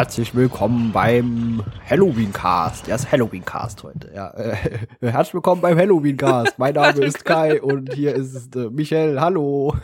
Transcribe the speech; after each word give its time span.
herzlich 0.00 0.34
willkommen 0.34 0.92
beim 0.92 1.62
Halloween 1.86 2.32
Cast. 2.32 2.86
Der 2.86 2.94
ist 2.94 3.12
Halloween 3.12 3.44
Cast 3.44 3.82
heute. 3.82 4.10
Ja, 4.14 4.30
äh, 4.30 4.56
herzlich 5.02 5.34
willkommen 5.34 5.60
beim 5.60 5.76
Halloween 5.76 6.16
Cast. 6.16 6.58
Mein 6.58 6.72
Name 6.72 7.04
ist 7.04 7.22
Kai 7.22 7.60
und 7.62 7.92
hier 7.92 8.14
ist 8.14 8.56
äh, 8.56 8.70
Michelle. 8.70 9.20
Hallo. 9.20 9.76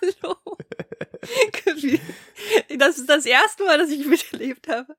Hallo. 0.00 0.36
Das 2.78 2.98
ist 2.98 3.08
das 3.08 3.26
erste 3.26 3.64
Mal, 3.64 3.78
dass 3.78 3.90
ich 3.90 4.06
miterlebt 4.06 4.68
habe, 4.68 4.94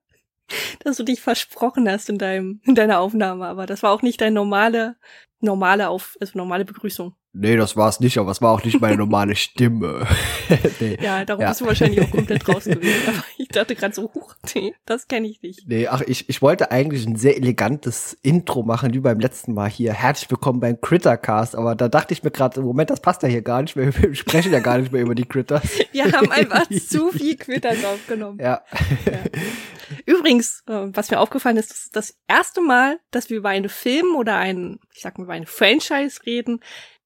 dass 0.84 0.98
du 0.98 1.04
dich 1.04 1.22
versprochen 1.22 1.90
hast 1.90 2.10
in 2.10 2.18
deinem 2.18 2.60
in 2.66 2.76
deiner 2.76 3.00
Aufnahme, 3.00 3.46
aber 3.46 3.66
das 3.66 3.82
war 3.82 3.92
auch 3.92 4.02
nicht 4.02 4.20
deine 4.20 4.36
normale 4.36 4.98
normale 5.40 5.88
auf 5.88 6.18
also 6.20 6.38
normale 6.38 6.66
Begrüßung. 6.66 7.16
Nee, 7.38 7.58
das 7.58 7.76
war 7.76 7.90
es 7.90 8.00
nicht, 8.00 8.18
aber 8.18 8.32
es 8.32 8.42
war 8.42 8.54
auch 8.54 8.64
nicht 8.64 8.80
meine 8.80 8.96
normale 8.96 9.36
Stimme. 9.36 10.08
nee. 10.80 10.98
Ja, 11.02 11.26
darum 11.26 11.42
ja. 11.42 11.50
bist 11.50 11.60
du 11.60 11.66
wahrscheinlich 11.66 12.02
auch 12.02 12.10
komplett 12.10 12.48
raus 12.48 12.64
gewesen. 12.64 13.10
Aber 13.10 13.24
ich 13.38 13.50
dachte 13.50 13.76
gerade 13.76 13.94
so, 13.94 14.04
huch, 14.14 14.36
nee, 14.56 14.74
das 14.86 15.10
kenne 15.10 15.28
ich 15.28 15.42
nicht. 15.42 15.68
Nee, 15.68 15.88
ach, 15.88 16.02
ich, 16.08 16.30
ich 16.30 16.42
wollte 16.42 16.72
eigentlich 16.72 17.06
ein 17.06 17.18
sehr 17.18 17.36
elegantes 17.36 18.18
Intro 18.22 18.64
machen, 18.64 18.94
wie 18.94 19.00
beim 19.00 19.20
letzten 19.20 19.54
Mal 19.54 19.70
hier. 19.70 19.92
Herzlich 19.92 20.32
willkommen 20.32 20.62
beim 20.62 20.80
Crittercast. 20.80 21.58
Aber 21.58 21.76
da 21.76 21.90
dachte 21.90 22.14
ich 22.14 22.24
mir 22.24 22.32
gerade, 22.32 22.62
Moment, 22.62 22.90
das 22.90 23.02
passt 23.02 23.22
ja 23.22 23.28
hier 23.28 23.42
gar 23.42 23.62
nicht 23.62 23.76
mehr. 23.76 23.94
Wir 23.94 24.16
sprechen 24.16 24.54
ja 24.54 24.62
gar 24.62 24.78
nicht 24.78 24.94
mehr 24.94 25.02
über 25.02 25.16
die 25.16 25.26
Critters. 25.26 25.64
Wir 25.92 26.12
haben 26.12 26.32
einfach 26.32 26.70
zu 26.70 27.10
viel 27.10 27.36
Critters 27.36 27.84
aufgenommen. 27.84 28.40
Ja. 28.40 28.62
ja. 29.06 29.20
Übrigens, 30.06 30.64
äh, 30.68 30.88
was 30.94 31.12
mir 31.12 31.20
aufgefallen 31.20 31.58
ist, 31.58 31.70
das 31.72 31.86
ist 31.86 31.96
das 31.96 32.18
erste 32.28 32.62
Mal, 32.62 33.00
dass 33.12 33.30
wir 33.30 33.38
über 33.38 33.50
einen 33.50 33.70
Film 33.70 34.16
oder 34.16 34.38
einen, 34.38 34.80
ich 34.94 35.02
sag 35.02 35.18
mal, 35.18 35.26
über 35.26 35.34
eine 35.34 35.46
Franchise 35.46 36.26
reden, 36.26 36.60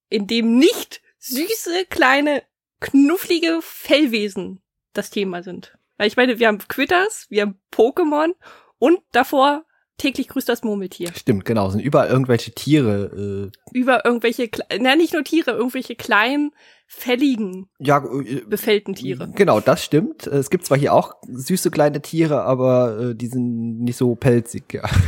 in 0.09 0.27
dem 0.27 0.57
nicht 0.57 1.01
süße, 1.19 1.85
kleine, 1.89 2.43
knufflige 2.79 3.59
Fellwesen 3.61 4.61
das 4.93 5.09
Thema 5.09 5.43
sind. 5.43 5.77
Weil 5.97 6.07
ich 6.07 6.17
meine, 6.17 6.39
wir 6.39 6.47
haben 6.47 6.59
Quitters, 6.67 7.27
wir 7.29 7.41
haben 7.43 7.59
Pokémon 7.71 8.33
und 8.77 8.99
davor 9.11 9.65
täglich 9.97 10.29
grüßt 10.29 10.47
das 10.47 10.63
Murmeltier. 10.63 11.11
Stimmt, 11.13 11.43
genau. 11.43 11.69
Sind 11.69 11.81
überall 11.81 12.07
irgendwelche 12.07 12.51
Tiere. 12.51 13.51
Äh 13.73 13.77
Über 13.77 14.05
irgendwelche, 14.05 14.49
na 14.79 14.95
nicht 14.95 15.13
nur 15.13 15.25
Tiere, 15.25 15.51
irgendwelche 15.51 15.95
kleinen, 15.95 16.51
fälligen, 16.87 17.69
ja, 17.77 18.03
äh, 18.03 18.41
befällten 18.47 18.95
Tiere. 18.95 19.29
Genau, 19.35 19.59
das 19.59 19.83
stimmt. 19.83 20.25
Es 20.25 20.49
gibt 20.49 20.65
zwar 20.65 20.77
hier 20.77 20.93
auch 20.93 21.15
süße 21.27 21.69
kleine 21.69 22.01
Tiere, 22.01 22.43
aber 22.43 22.99
äh, 22.99 23.15
die 23.15 23.27
sind 23.27 23.81
nicht 23.81 23.97
so 23.97 24.15
pelzig, 24.15 24.73
ja. 24.73 24.89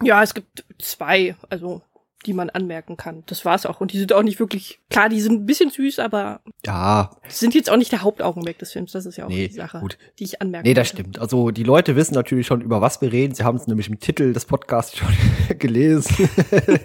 Ja, 0.00 0.22
es 0.22 0.32
gibt 0.32 0.64
zwei, 0.78 1.34
also 1.48 1.82
die 2.26 2.32
man 2.32 2.50
anmerken 2.50 2.96
kann. 2.96 3.22
Das 3.26 3.44
war's 3.44 3.64
auch. 3.64 3.80
Und 3.80 3.92
die 3.92 3.98
sind 3.98 4.12
auch 4.12 4.22
nicht 4.22 4.40
wirklich, 4.40 4.80
klar, 4.90 5.08
die 5.08 5.20
sind 5.20 5.42
ein 5.42 5.46
bisschen 5.46 5.70
süß, 5.70 6.00
aber 6.00 6.40
ja. 6.66 7.10
sind 7.28 7.54
jetzt 7.54 7.70
auch 7.70 7.76
nicht 7.76 7.92
der 7.92 8.02
Hauptaugenmerk 8.02 8.58
des 8.58 8.72
Films. 8.72 8.92
Das 8.92 9.06
ist 9.06 9.16
ja 9.16 9.26
auch 9.26 9.28
nee, 9.28 9.48
die 9.48 9.54
Sache, 9.54 9.78
gut. 9.80 9.98
die 10.18 10.24
ich 10.24 10.42
anmerke. 10.42 10.66
Nee, 10.66 10.74
das 10.74 10.88
wollte. 10.88 11.02
stimmt. 11.02 11.18
Also 11.20 11.50
die 11.50 11.62
Leute 11.62 11.94
wissen 11.96 12.14
natürlich 12.14 12.46
schon, 12.46 12.60
über 12.60 12.80
was 12.80 13.00
wir 13.00 13.12
reden. 13.12 13.34
Sie 13.34 13.44
haben 13.44 13.56
es 13.56 13.66
nämlich 13.66 13.88
im 13.88 14.00
Titel 14.00 14.32
des 14.32 14.46
Podcasts 14.46 14.96
schon 14.96 15.08
gelesen. 15.58 16.28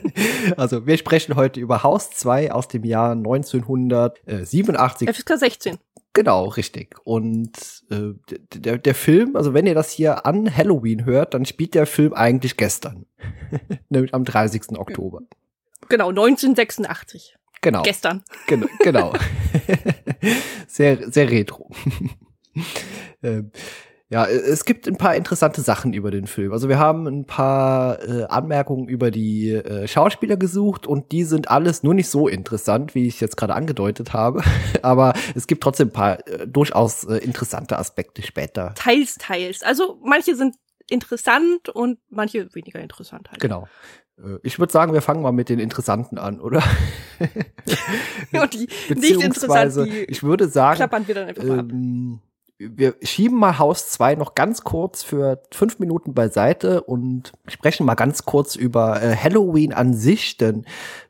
also 0.58 0.86
wir 0.86 0.98
sprechen 0.98 1.36
heute 1.36 1.59
über 1.59 1.84
Haus 1.84 2.11
2 2.11 2.52
aus 2.52 2.67
dem 2.67 2.84
Jahr 2.84 3.11
1987. 3.14 5.09
FSK 5.09 5.38
16. 5.38 5.78
Genau, 6.14 6.45
richtig. 6.45 6.95
Und 7.03 7.83
äh, 7.89 8.14
der, 8.53 8.78
der 8.78 8.95
Film, 8.95 9.36
also 9.36 9.56
wenn 9.56 9.66
ihr 9.66 9.73
das 9.73 9.92
hier 9.92 10.28
an 10.28 10.55
Halloween 10.55 11.05
hört, 11.05 11.33
dann 11.33 11.45
spielt 11.45 11.73
der 11.73 11.88
Film 11.88 12.14
eigentlich 12.14 12.55
gestern. 12.55 13.08
Nämlich 13.89 14.14
am 14.14 14.23
30. 14.23 14.78
Oktober. 14.78 15.22
Genau, 15.89 16.09
1986. 16.09 17.36
Genau. 17.61 17.82
Gestern. 17.82 18.23
Genau. 18.45 18.67
genau. 18.80 19.14
sehr, 20.67 21.11
sehr 21.11 21.32
retro. 21.32 21.71
ähm, 23.23 23.52
ja, 24.13 24.27
es 24.27 24.63
gibt 24.63 24.87
ein 24.87 24.95
paar 24.95 25.15
interessante 25.15 25.61
Sachen 25.61 25.91
über 25.91 26.11
den 26.11 26.27
Film. 26.27 26.53
Also 26.53 26.69
wir 26.69 26.77
haben 26.77 27.07
ein 27.07 27.25
paar 27.25 27.99
äh, 28.07 28.25
Anmerkungen 28.25 28.87
über 28.87 29.09
die 29.09 29.49
äh, 29.49 29.87
Schauspieler 29.87 30.37
gesucht 30.37 30.85
und 30.85 31.11
die 31.11 31.23
sind 31.23 31.49
alles 31.49 31.81
nur 31.81 31.95
nicht 31.95 32.09
so 32.09 32.27
interessant, 32.27 32.93
wie 32.93 33.07
ich 33.07 33.19
jetzt 33.19 33.37
gerade 33.37 33.55
angedeutet 33.55 34.13
habe. 34.13 34.43
Aber 34.83 35.13
es 35.33 35.47
gibt 35.47 35.63
trotzdem 35.63 35.87
ein 35.87 35.93
paar 35.93 36.27
äh, 36.27 36.47
durchaus 36.47 37.05
äh, 37.05 37.17
interessante 37.17 37.79
Aspekte 37.79 38.21
später. 38.21 38.75
Teils, 38.75 39.15
teils. 39.15 39.63
Also 39.63 39.99
manche 40.03 40.35
sind 40.35 40.57
interessant 40.91 41.69
und 41.69 41.97
manche 42.09 42.53
weniger 42.53 42.81
interessant 42.81 43.31
halt. 43.31 43.41
Genau. 43.41 43.67
Äh, 44.19 44.37
ich 44.43 44.59
würde 44.59 44.71
sagen, 44.71 44.93
wir 44.93 45.01
fangen 45.01 45.23
mal 45.23 45.31
mit 45.31 45.49
den 45.49 45.57
Interessanten 45.57 46.19
an, 46.19 46.39
oder? 46.39 46.61
und 48.31 48.53
die 48.53 48.67
nicht 48.93 49.23
interessant, 49.23 49.75
die 49.87 50.03
ich 50.03 50.21
würde 50.21 50.49
sagen, 50.49 50.75
klappern 50.75 51.07
wir 51.07 51.15
dann 51.15 51.30
einfach 51.30 51.43
ähm, 51.43 52.19
ab 52.21 52.30
wir 52.59 52.95
schieben 53.02 53.37
mal 53.37 53.58
Haus 53.58 53.89
2 53.89 54.15
noch 54.15 54.36
ganz 54.36 54.64
kurz 54.64 55.03
für 55.03 55.41
fünf 55.52 55.80
Minuten 55.80 56.14
beiseite 56.14 56.83
und 56.83 57.33
sprechen 57.47 57.86
mal 57.86 57.95
ganz 57.95 58.23
kurz 58.25 58.55
über 58.55 59.02
äh, 59.02 59.15
Halloween 59.15 59.73
an 59.73 59.93
sich. 59.93 60.37
Denn 60.37 60.65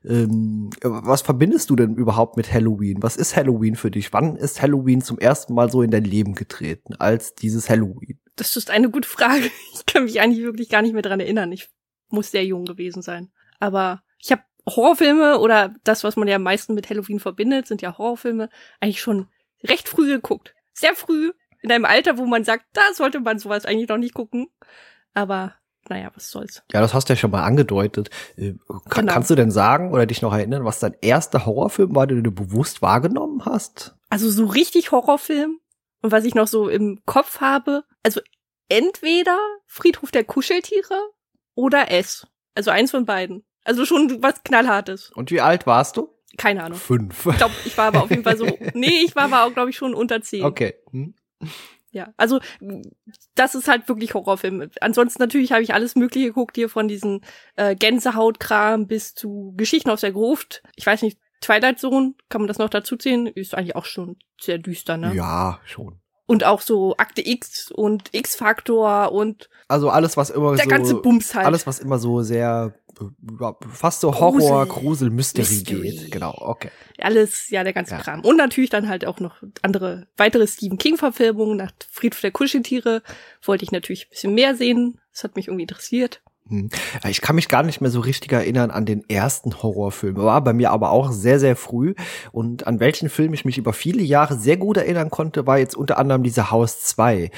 ähm, 0.05 0.69
was 0.81 1.21
verbindest 1.21 1.69
du 1.69 1.75
denn 1.75 1.95
überhaupt 1.95 2.37
mit 2.37 2.51
Halloween? 2.51 3.03
Was 3.03 3.17
ist 3.17 3.35
Halloween 3.35 3.75
für 3.75 3.91
dich? 3.91 4.13
Wann 4.13 4.35
ist 4.35 4.61
Halloween 4.61 5.01
zum 5.01 5.19
ersten 5.19 5.53
Mal 5.53 5.69
so 5.69 5.81
in 5.81 5.91
dein 5.91 6.05
Leben 6.05 6.33
getreten 6.33 6.95
als 6.95 7.35
dieses 7.35 7.69
Halloween? 7.69 8.19
Das 8.35 8.55
ist 8.55 8.69
eine 8.71 8.89
gute 8.89 9.07
Frage. 9.07 9.49
Ich 9.73 9.85
kann 9.85 10.05
mich 10.05 10.21
eigentlich 10.21 10.43
wirklich 10.43 10.69
gar 10.69 10.81
nicht 10.81 10.93
mehr 10.93 11.01
dran 11.01 11.19
erinnern. 11.19 11.51
Ich 11.51 11.69
muss 12.09 12.31
sehr 12.31 12.45
jung 12.45 12.65
gewesen 12.65 13.01
sein. 13.01 13.31
Aber 13.59 14.01
ich 14.17 14.31
habe 14.31 14.43
Horrorfilme 14.67 15.39
oder 15.39 15.75
das, 15.83 16.03
was 16.03 16.15
man 16.15 16.27
ja 16.27 16.37
am 16.37 16.43
meisten 16.43 16.73
mit 16.73 16.89
Halloween 16.89 17.19
verbindet, 17.19 17.67
sind 17.67 17.81
ja 17.81 17.97
Horrorfilme, 17.97 18.49
eigentlich 18.79 19.01
schon 19.01 19.27
recht 19.63 19.89
früh 19.89 20.07
geguckt. 20.07 20.55
Sehr 20.73 20.95
früh, 20.95 21.31
in 21.61 21.72
einem 21.72 21.85
Alter, 21.85 22.17
wo 22.17 22.25
man 22.25 22.44
sagt, 22.44 22.66
da 22.73 22.81
sollte 22.94 23.19
man 23.19 23.39
sowas 23.39 23.66
eigentlich 23.66 23.89
noch 23.89 23.97
nicht 23.97 24.13
gucken. 24.13 24.47
Aber 25.13 25.56
naja, 25.89 26.11
was 26.13 26.29
soll's. 26.29 26.63
Ja, 26.72 26.81
das 26.81 26.94
hast 26.94 27.09
du 27.09 27.13
ja 27.13 27.17
schon 27.17 27.31
mal 27.31 27.44
angedeutet. 27.44 28.09
Äh, 28.38 28.53
kann, 28.89 29.06
genau. 29.06 29.13
Kannst 29.13 29.29
du 29.29 29.35
denn 29.35 29.51
sagen 29.51 29.91
oder 29.91 30.06
dich 30.06 30.22
noch 30.22 30.33
erinnern, 30.33 30.66
was 30.66 30.79
dein 30.79 30.95
erster 31.01 31.45
Horrorfilm 31.45 31.95
war, 31.95 32.07
den 32.07 32.23
du 32.23 32.31
bewusst 32.31 32.81
wahrgenommen 32.81 33.45
hast? 33.45 33.95
Also 34.09 34.29
so 34.29 34.45
richtig 34.45 34.91
Horrorfilm 34.91 35.59
und 36.01 36.12
was 36.12 36.25
ich 36.25 36.35
noch 36.35 36.47
so 36.47 36.69
im 36.69 37.00
Kopf 37.06 37.41
habe, 37.41 37.83
also 38.03 38.22
entweder 38.69 39.38
Friedhof 39.66 40.12
der 40.12 40.23
Kuscheltiere 40.23 41.00
oder 41.56 41.91
S. 41.91 42.28
Also 42.56 42.72
eins 42.72 42.91
von 42.91 43.06
beiden. 43.06 43.45
Also 43.63 43.85
schon 43.85 44.22
was 44.22 44.44
knallhartes. 44.44 45.12
Und 45.16 45.31
wie 45.31 45.41
alt 45.41 45.66
warst 45.66 45.97
du? 45.97 46.09
Keine 46.38 46.63
Ahnung. 46.63 46.77
Fünf. 46.77 47.25
Ich 47.27 47.38
glaube, 47.38 47.53
ich 47.66 47.77
war 47.77 47.88
aber 47.88 48.03
auf 48.03 48.09
jeden 48.09 48.23
Fall 48.23 48.38
so. 48.38 48.45
Nee, 48.73 49.01
ich 49.05 49.16
war 49.16 49.25
aber 49.25 49.44
auch, 49.44 49.53
glaube 49.53 49.69
ich, 49.69 49.77
schon 49.77 49.94
unter 49.94 50.21
zehn. 50.21 50.44
Okay. 50.44 50.75
Hm. 50.91 51.13
Ja, 51.91 52.11
also 52.17 52.39
das 53.35 53.53
ist 53.53 53.67
halt 53.67 53.88
wirklich 53.88 54.16
Horrorfilm. 54.16 54.69
Ansonsten 54.81 55.21
natürlich 55.21 55.51
habe 55.51 55.61
ich 55.61 55.75
alles 55.75 55.95
Mögliche 55.95 56.27
geguckt 56.27 56.55
hier 56.55 56.67
von 56.67 56.88
diesen 56.88 57.21
äh, 57.55 57.75
Gänsehautkram 57.75 58.88
bis 58.88 59.13
zu 59.13 59.53
Geschichten 59.57 59.91
aus 59.91 60.01
der 60.01 60.11
Gruft. 60.11 60.63
Ich 60.75 60.88
weiß 60.88 61.03
nicht, 61.03 61.19
Twilight 61.41 61.79
Zone, 61.79 62.16
kann 62.29 62.41
man 62.41 62.47
das 62.47 62.57
noch 62.57 62.69
dazu 62.69 62.97
zählen? 62.97 63.27
Ist 63.27 63.53
eigentlich 63.53 63.75
auch 63.75 63.85
schon 63.85 64.17
sehr 64.41 64.57
düster, 64.57 64.97
ne? 64.97 65.13
Ja, 65.13 65.59
schon. 65.65 66.00
Und 66.25 66.45
auch 66.45 66.61
so 66.61 66.95
Akte 66.97 67.21
X 67.27 67.69
und 67.69 68.09
X-Faktor 68.11 69.11
und 69.11 69.50
also 69.67 69.89
alles, 69.89 70.17
was 70.17 70.29
immer 70.29 70.55
der 70.55 70.63
so 70.63 70.69
ganze 70.69 70.95
Bums 70.95 71.35
halt. 71.35 71.45
alles, 71.45 71.67
was 71.67 71.79
immer 71.79 72.00
so 72.00 72.21
sehr 72.21 72.73
fast 73.71 74.01
so 74.01 74.19
Horror, 74.19 74.65
Grusel, 74.65 75.09
Mystery, 75.09 75.41
Mystery, 75.41 75.91
geht. 75.91 76.11
Genau, 76.11 76.33
okay. 76.37 76.69
Alles, 76.99 77.49
ja, 77.49 77.63
der 77.63 77.73
ganze 77.73 77.93
ja. 77.95 78.01
Kram. 78.01 78.21
Und 78.21 78.37
natürlich 78.37 78.69
dann 78.69 78.89
halt 78.89 79.05
auch 79.05 79.19
noch 79.19 79.43
andere, 79.61 80.07
weitere 80.17 80.47
Stephen 80.47 80.77
King-Verfilmungen. 80.77 81.57
Nach 81.57 81.71
Friedhof 81.91 82.21
der 82.21 82.31
Kuscheltiere 82.31 83.03
wollte 83.43 83.63
ich 83.63 83.71
natürlich 83.71 84.07
ein 84.07 84.09
bisschen 84.09 84.33
mehr 84.33 84.56
sehen. 84.56 85.00
Das 85.12 85.23
hat 85.23 85.35
mich 85.35 85.47
irgendwie 85.47 85.63
interessiert. 85.63 86.22
Hm. 86.50 86.69
Ich 87.07 87.22
kann 87.22 87.36
mich 87.38 87.48
gar 87.48 87.63
nicht 87.63 87.80
mehr 87.80 87.90
so 87.90 88.01
richtig 88.01 88.31
erinnern 88.34 88.69
an 88.69 88.86
den 88.86 89.07
ersten 89.10 89.63
Horrorfilm. 89.63 90.18
War 90.18 90.44
bei 90.44 90.51
mir 90.51 90.72
aber 90.72 90.92
auch 90.92 91.12
sehr, 91.12 91.40
sehr 91.40 91.56
früh. 91.56 91.95
Und 92.34 92.68
an 92.68 92.81
welchen 92.81 93.10
Film 93.10 93.34
ich 93.34 93.45
mich 93.45 93.57
über 93.57 93.72
viele 93.72 94.01
Jahre 94.01 94.36
sehr 94.36 94.57
gut 94.57 94.78
erinnern 94.78 95.10
konnte, 95.10 95.48
war 95.48 95.57
jetzt 95.57 95.75
unter 95.75 95.98
anderem 95.98 96.24
dieser 96.24 96.51
Haus 96.51 96.81
2. 96.81 97.31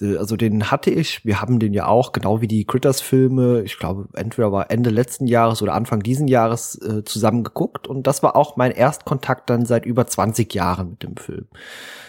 Äh, 0.00 0.16
also 0.16 0.36
den 0.36 0.70
hatte 0.70 0.90
ich, 0.90 1.24
wir 1.26 1.40
haben 1.42 1.58
den 1.58 1.74
ja 1.74 1.86
auch, 1.86 2.12
genau 2.12 2.40
wie 2.40 2.48
die 2.48 2.64
Critters-Filme, 2.64 3.62
ich 3.62 3.78
glaube, 3.78 4.08
entweder 4.14 4.52
war 4.52 4.70
Ende 4.70 4.88
letzten 4.88 5.26
Jahres 5.26 5.60
oder 5.60 5.74
Anfang 5.74 6.00
diesen 6.00 6.26
Jahres 6.26 6.80
äh, 6.80 7.04
zusammen 7.04 7.44
geguckt. 7.44 7.86
Und 7.86 8.06
das 8.06 8.22
war 8.22 8.36
auch 8.36 8.56
mein 8.56 8.72
Erstkontakt 8.72 9.50
dann 9.50 9.66
seit 9.66 9.84
über 9.84 10.06
20 10.06 10.54
Jahren 10.54 10.90
mit 10.90 11.02
dem 11.02 11.16
Film. 11.16 11.46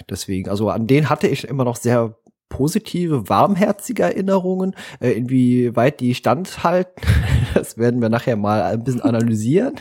Deswegen, 0.09 0.49
also 0.49 0.69
an 0.69 0.87
den 0.87 1.09
hatte 1.09 1.27
ich 1.27 1.45
immer 1.45 1.65
noch 1.65 1.75
sehr 1.75 2.15
positive, 2.49 3.29
warmherzige 3.29 4.03
Erinnerungen. 4.03 4.75
Äh, 4.99 5.11
inwieweit 5.11 5.99
die 5.99 6.15
standhalten, 6.15 7.03
das 7.53 7.77
werden 7.77 8.01
wir 8.01 8.09
nachher 8.09 8.35
mal 8.35 8.61
ein 8.63 8.83
bisschen 8.83 9.01
analysieren. 9.01 9.75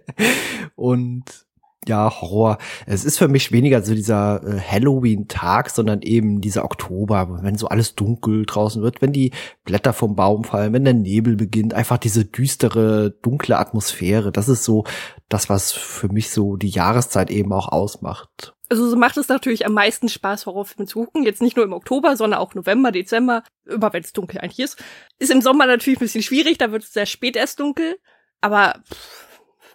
Und 0.76 1.46
ja, 1.88 2.10
Horror. 2.20 2.58
Es 2.86 3.04
ist 3.04 3.18
für 3.18 3.28
mich 3.28 3.52
weniger 3.52 3.82
so 3.82 3.94
dieser 3.94 4.42
äh, 4.42 4.60
Halloween-Tag, 4.60 5.70
sondern 5.70 6.02
eben 6.02 6.40
dieser 6.40 6.64
Oktober, 6.64 7.38
wenn 7.42 7.56
so 7.56 7.68
alles 7.68 7.94
dunkel 7.94 8.44
draußen 8.44 8.82
wird, 8.82 9.02
wenn 9.02 9.12
die 9.12 9.32
Blätter 9.64 9.92
vom 9.92 10.16
Baum 10.16 10.44
fallen, 10.44 10.72
wenn 10.72 10.84
der 10.84 10.94
Nebel 10.94 11.36
beginnt, 11.36 11.74
einfach 11.74 11.98
diese 11.98 12.24
düstere, 12.24 13.10
dunkle 13.22 13.58
Atmosphäre. 13.58 14.32
Das 14.32 14.48
ist 14.48 14.64
so 14.64 14.84
das, 15.28 15.48
was 15.48 15.72
für 15.72 16.08
mich 16.08 16.30
so 16.30 16.56
die 16.56 16.68
Jahreszeit 16.68 17.30
eben 17.30 17.52
auch 17.52 17.68
ausmacht. 17.68 18.55
Also 18.68 18.88
so 18.88 18.96
macht 18.96 19.16
es 19.16 19.28
natürlich 19.28 19.66
am 19.66 19.72
meisten 19.72 20.08
Spaß, 20.08 20.46
Horrorfilme 20.46 20.86
zu 20.86 21.04
gucken. 21.04 21.22
Jetzt 21.22 21.42
nicht 21.42 21.56
nur 21.56 21.64
im 21.64 21.72
Oktober, 21.72 22.16
sondern 22.16 22.40
auch 22.40 22.54
November, 22.54 22.92
Dezember, 22.92 23.42
immer 23.64 23.92
wenn 23.92 24.02
es 24.02 24.12
dunkel 24.12 24.40
eigentlich 24.40 24.60
ist. 24.60 24.82
Ist 25.18 25.30
im 25.30 25.42
Sommer 25.42 25.66
natürlich 25.66 25.98
ein 25.98 26.04
bisschen 26.04 26.22
schwierig, 26.22 26.58
da 26.58 26.72
wird 26.72 26.82
es 26.82 26.92
sehr 26.92 27.06
spät 27.06 27.36
erst 27.36 27.60
dunkel. 27.60 27.98
Aber 28.40 28.80
pff, 28.92 29.26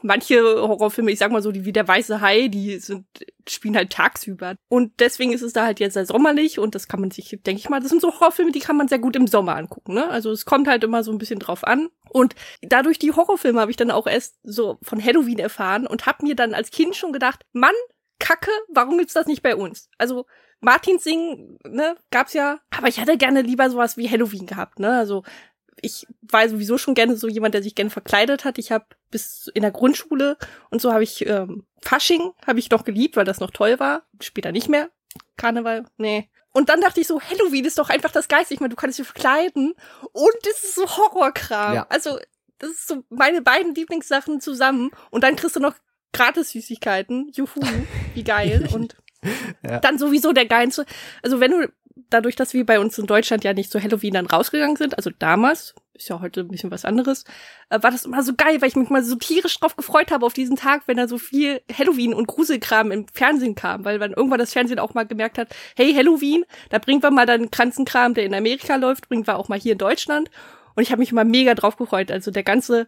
manche 0.03 0.41
Horrorfilme, 0.41 1.11
ich 1.11 1.19
sag 1.19 1.31
mal 1.31 1.41
so, 1.41 1.51
die 1.51 1.65
wie 1.65 1.73
der 1.73 1.87
weiße 1.87 2.21
Hai, 2.21 2.47
die 2.47 2.79
sind, 2.79 3.05
spielen 3.47 3.75
halt 3.75 3.91
tagsüber. 3.91 4.55
Und 4.69 4.99
deswegen 4.99 5.33
ist 5.33 5.41
es 5.41 5.53
da 5.53 5.65
halt 5.65 5.79
jetzt 5.79 5.93
sehr 5.93 6.05
sommerlich 6.05 6.59
und 6.59 6.75
das 6.75 6.87
kann 6.87 6.99
man 6.99 7.11
sich, 7.11 7.29
denke 7.29 7.59
ich 7.59 7.69
mal, 7.69 7.79
das 7.79 7.89
sind 7.89 8.01
so 8.01 8.13
Horrorfilme, 8.13 8.51
die 8.51 8.59
kann 8.59 8.77
man 8.77 8.87
sehr 8.87 8.99
gut 8.99 9.15
im 9.15 9.27
Sommer 9.27 9.55
angucken, 9.55 9.93
ne? 9.93 10.09
Also 10.09 10.31
es 10.31 10.45
kommt 10.45 10.67
halt 10.67 10.83
immer 10.83 11.03
so 11.03 11.11
ein 11.11 11.17
bisschen 11.17 11.39
drauf 11.39 11.63
an. 11.63 11.89
Und 12.09 12.35
dadurch 12.61 12.99
die 12.99 13.13
Horrorfilme 13.13 13.59
habe 13.59 13.71
ich 13.71 13.77
dann 13.77 13.91
auch 13.91 14.07
erst 14.07 14.37
so 14.43 14.77
von 14.81 15.03
Halloween 15.03 15.39
erfahren 15.39 15.87
und 15.87 16.05
habe 16.05 16.25
mir 16.25 16.35
dann 16.35 16.53
als 16.53 16.71
Kind 16.71 16.95
schon 16.95 17.13
gedacht, 17.13 17.45
Mann, 17.53 17.75
Kacke, 18.21 18.51
warum 18.69 18.97
gibt's 18.97 19.13
das 19.13 19.25
nicht 19.25 19.41
bei 19.41 19.55
uns? 19.55 19.89
Also 19.97 20.25
Martin 20.61 20.99
Sing, 20.99 21.57
ne, 21.67 21.95
gab's 22.11 22.33
ja, 22.33 22.59
aber 22.69 22.87
ich 22.87 22.99
hätte 23.01 23.17
gerne 23.17 23.41
lieber 23.41 23.69
sowas 23.69 23.97
wie 23.97 24.09
Halloween 24.09 24.45
gehabt, 24.45 24.79
ne? 24.79 24.97
Also 24.97 25.23
ich 25.81 26.05
war 26.21 26.47
sowieso 26.47 26.77
schon 26.77 26.93
gerne 26.93 27.17
so 27.17 27.27
jemand, 27.27 27.55
der 27.55 27.63
sich 27.63 27.73
gerne 27.73 27.89
verkleidet 27.89 28.45
hat. 28.45 28.59
Ich 28.59 28.71
habe 28.71 28.85
bis 29.09 29.49
in 29.53 29.63
der 29.63 29.71
Grundschule 29.71 30.37
und 30.69 30.79
so 30.81 30.93
habe 30.93 31.03
ich 31.03 31.25
ähm, 31.25 31.65
Fasching 31.81 32.33
habe 32.45 32.59
ich 32.59 32.69
noch 32.69 32.85
geliebt, 32.85 33.15
weil 33.15 33.25
das 33.25 33.39
noch 33.39 33.49
toll 33.49 33.79
war. 33.79 34.03
Später 34.21 34.51
nicht 34.51 34.69
mehr. 34.69 34.91
Karneval, 35.37 35.85
nee. 35.97 36.29
Und 36.53 36.69
dann 36.69 36.81
dachte 36.81 37.01
ich 37.01 37.07
so, 37.07 37.19
Halloween 37.19 37.65
ist 37.65 37.79
doch 37.79 37.89
einfach 37.89 38.11
das 38.11 38.27
Geist. 38.27 38.51
Ich 38.51 38.59
meine, 38.59 38.69
du 38.69 38.75
kannst 38.75 38.99
dich 38.99 39.07
verkleiden 39.07 39.73
und 40.11 40.47
es 40.47 40.63
ist 40.63 40.75
so 40.75 40.85
Horrorkram. 40.85 41.73
Ja. 41.73 41.87
Also 41.89 42.19
das 42.59 42.69
ist 42.69 42.87
so 42.87 43.03
meine 43.09 43.41
beiden 43.41 43.73
Lieblingssachen 43.73 44.39
zusammen. 44.41 44.91
Und 45.09 45.23
dann 45.23 45.35
kriegst 45.35 45.55
du 45.55 45.59
noch 45.59 45.73
gratis 46.13 46.51
Süßigkeiten. 46.51 47.31
Juhu, 47.33 47.61
wie 48.13 48.23
geil. 48.23 48.67
Und 48.73 48.95
ja. 49.63 49.79
dann 49.79 49.97
sowieso 49.97 50.33
der 50.33 50.45
geilste. 50.45 50.85
Also 51.21 51.39
wenn 51.39 51.51
du 51.51 51.71
dadurch, 52.09 52.35
dass 52.35 52.53
wir 52.53 52.65
bei 52.65 52.79
uns 52.79 52.97
in 52.97 53.07
Deutschland 53.07 53.43
ja 53.43 53.53
nicht 53.53 53.71
zu 53.71 53.81
Halloween 53.81 54.13
dann 54.13 54.25
rausgegangen 54.25 54.75
sind, 54.75 54.97
also 54.97 55.09
damals, 55.17 55.75
ist 55.93 56.09
ja 56.09 56.19
heute 56.19 56.41
ein 56.41 56.47
bisschen 56.47 56.71
was 56.71 56.85
anderes, 56.85 57.25
äh, 57.69 57.81
war 57.81 57.91
das 57.91 58.05
immer 58.05 58.23
so 58.23 58.33
geil, 58.35 58.61
weil 58.61 58.69
ich 58.69 58.75
mich 58.75 58.89
mal 58.89 59.03
so 59.03 59.15
tierisch 59.15 59.59
drauf 59.59 59.75
gefreut 59.75 60.11
habe 60.11 60.25
auf 60.25 60.33
diesen 60.33 60.55
Tag, 60.55 60.83
wenn 60.87 60.97
da 60.97 61.07
so 61.07 61.17
viel 61.17 61.61
Halloween 61.71 62.13
und 62.13 62.27
Gruselkram 62.27 62.91
im 62.91 63.07
Fernsehen 63.07 63.55
kam, 63.55 63.85
weil 63.85 63.99
dann 63.99 64.13
irgendwann 64.13 64.39
das 64.39 64.53
Fernsehen 64.53 64.79
auch 64.79 64.93
mal 64.93 65.05
gemerkt 65.05 65.37
hat, 65.37 65.49
hey 65.75 65.93
Halloween, 65.93 66.45
da 66.69 66.79
bringen 66.79 67.03
wir 67.03 67.11
mal 67.11 67.25
dann 67.25 67.51
Kranzenkram, 67.51 68.13
der 68.13 68.25
in 68.25 68.33
Amerika 68.33 68.75
läuft, 68.75 69.09
bringen 69.09 69.27
wir 69.27 69.37
auch 69.37 69.49
mal 69.49 69.59
hier 69.59 69.73
in 69.73 69.77
Deutschland. 69.77 70.29
Und 70.75 70.83
ich 70.83 70.91
habe 70.91 70.99
mich 70.99 71.11
immer 71.11 71.25
mega 71.25 71.53
drauf 71.53 71.75
gefreut. 71.75 72.11
Also 72.11 72.31
der 72.31 72.43
ganze 72.43 72.87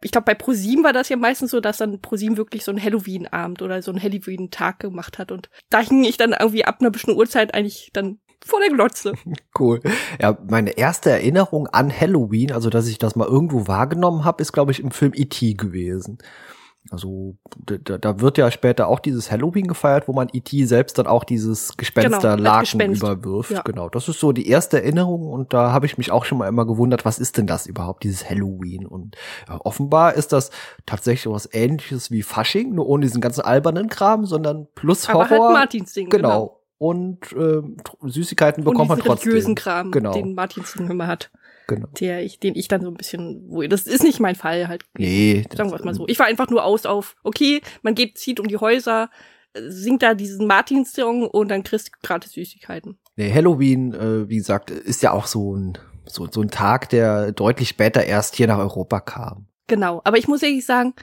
ich 0.00 0.12
glaube, 0.12 0.26
bei 0.26 0.34
ProSieben 0.34 0.84
war 0.84 0.92
das 0.92 1.08
ja 1.08 1.16
meistens 1.16 1.50
so, 1.50 1.60
dass 1.60 1.78
dann 1.78 2.00
ProSieben 2.00 2.36
wirklich 2.36 2.64
so 2.64 2.70
einen 2.70 2.82
Halloween-Abend 2.82 3.62
oder 3.62 3.82
so 3.82 3.90
einen 3.90 4.02
Halloween-Tag 4.02 4.78
gemacht 4.78 5.18
hat. 5.18 5.32
Und 5.32 5.50
da 5.70 5.80
hing 5.80 6.04
ich 6.04 6.16
dann 6.16 6.36
irgendwie 6.38 6.64
ab 6.64 6.76
einer 6.80 6.90
bestimmten 6.90 7.18
Uhrzeit 7.18 7.54
eigentlich 7.54 7.90
dann 7.92 8.20
vor 8.44 8.60
der 8.60 8.70
Glotze. 8.70 9.12
Cool. 9.58 9.80
Ja, 10.20 10.38
meine 10.48 10.78
erste 10.78 11.10
Erinnerung 11.10 11.66
an 11.66 11.92
Halloween, 11.92 12.52
also 12.52 12.70
dass 12.70 12.86
ich 12.86 12.98
das 12.98 13.16
mal 13.16 13.26
irgendwo 13.26 13.66
wahrgenommen 13.66 14.24
habe, 14.24 14.40
ist, 14.40 14.52
glaube 14.52 14.70
ich, 14.70 14.78
im 14.78 14.92
Film 14.92 15.10
E.T. 15.16 15.54
gewesen. 15.54 16.18
Also 16.90 17.36
da, 17.66 17.98
da 17.98 18.20
wird 18.20 18.38
ja 18.38 18.50
später 18.50 18.88
auch 18.88 19.00
dieses 19.00 19.30
Halloween 19.30 19.66
gefeiert, 19.66 20.08
wo 20.08 20.12
man 20.12 20.28
E.T. 20.32 20.64
selbst 20.64 20.98
dann 20.98 21.06
auch 21.06 21.24
dieses 21.24 21.76
Gespensterlaken 21.76 22.78
genau, 22.78 23.12
überwirft. 23.12 23.50
Ja. 23.50 23.62
Genau, 23.62 23.88
das 23.88 24.08
ist 24.08 24.20
so 24.20 24.32
die 24.32 24.48
erste 24.48 24.82
Erinnerung 24.82 25.26
und 25.26 25.52
da 25.52 25.72
habe 25.72 25.86
ich 25.86 25.98
mich 25.98 26.10
auch 26.10 26.24
schon 26.24 26.38
mal 26.38 26.48
immer 26.48 26.66
gewundert, 26.66 27.04
was 27.04 27.18
ist 27.18 27.36
denn 27.36 27.46
das 27.46 27.66
überhaupt, 27.66 28.04
dieses 28.04 28.28
Halloween? 28.28 28.86
Und 28.86 29.16
ja, 29.48 29.60
offenbar 29.62 30.14
ist 30.14 30.32
das 30.32 30.50
tatsächlich 30.86 31.32
was 31.32 31.48
ähnliches 31.52 32.10
wie 32.10 32.22
Fasching, 32.22 32.74
nur 32.74 32.88
ohne 32.88 33.04
diesen 33.04 33.20
ganzen 33.20 33.42
albernen 33.42 33.88
Kram, 33.88 34.24
sondern 34.24 34.66
plus 34.74 35.08
Horror. 35.08 35.24
Aber 35.24 35.30
halt 35.30 35.52
Martinsding, 35.52 36.08
genau. 36.08 36.28
genau. 36.28 36.54
Und 36.78 37.32
äh, 37.32 37.60
Süßigkeiten 38.08 38.64
bekommt 38.64 38.88
man 38.88 39.00
trotzdem. 39.00 39.30
religiösen 39.30 39.54
Kram, 39.56 39.90
genau. 39.90 40.12
den 40.12 40.34
Martinsding 40.34 40.88
immer 40.88 41.08
hat. 41.08 41.30
Genau. 41.68 41.88
Der 42.00 42.24
ich, 42.24 42.40
den 42.40 42.56
ich 42.56 42.66
dann 42.66 42.80
so 42.80 42.88
ein 42.88 42.96
bisschen, 42.96 43.44
wo, 43.46 43.62
das 43.62 43.86
ist 43.86 44.02
nicht 44.02 44.20
mein 44.20 44.34
Fall 44.34 44.68
halt. 44.68 44.84
Nee. 44.96 45.44
Sagen 45.54 45.70
wir 45.70 45.84
mal 45.84 45.94
so. 45.94 46.08
Ich 46.08 46.18
war 46.18 46.26
einfach 46.26 46.48
nur 46.48 46.64
aus 46.64 46.86
auf, 46.86 47.14
okay, 47.22 47.60
man 47.82 47.94
geht, 47.94 48.16
zieht 48.18 48.40
um 48.40 48.48
die 48.48 48.56
Häuser, 48.56 49.10
singt 49.54 50.02
da 50.02 50.14
diesen 50.14 50.46
Martin-Song 50.46 51.28
und 51.28 51.48
dann 51.48 51.62
kriegst 51.62 51.88
du 51.88 51.92
gratis 52.02 52.32
Süßigkeiten. 52.32 52.98
Nee, 53.16 53.32
Halloween, 53.32 53.92
äh, 53.92 54.28
wie 54.30 54.36
gesagt, 54.36 54.70
ist 54.70 55.02
ja 55.02 55.12
auch 55.12 55.26
so 55.26 55.54
ein, 55.54 55.78
so, 56.06 56.26
so 56.30 56.40
ein 56.40 56.50
Tag, 56.50 56.88
der 56.88 57.32
deutlich 57.32 57.68
später 57.68 58.02
erst 58.02 58.34
hier 58.34 58.46
nach 58.46 58.58
Europa 58.58 59.00
kam. 59.00 59.46
Genau. 59.66 60.00
Aber 60.04 60.16
ich 60.16 60.26
muss 60.26 60.42
ehrlich 60.42 60.64
sagen, 60.64 60.94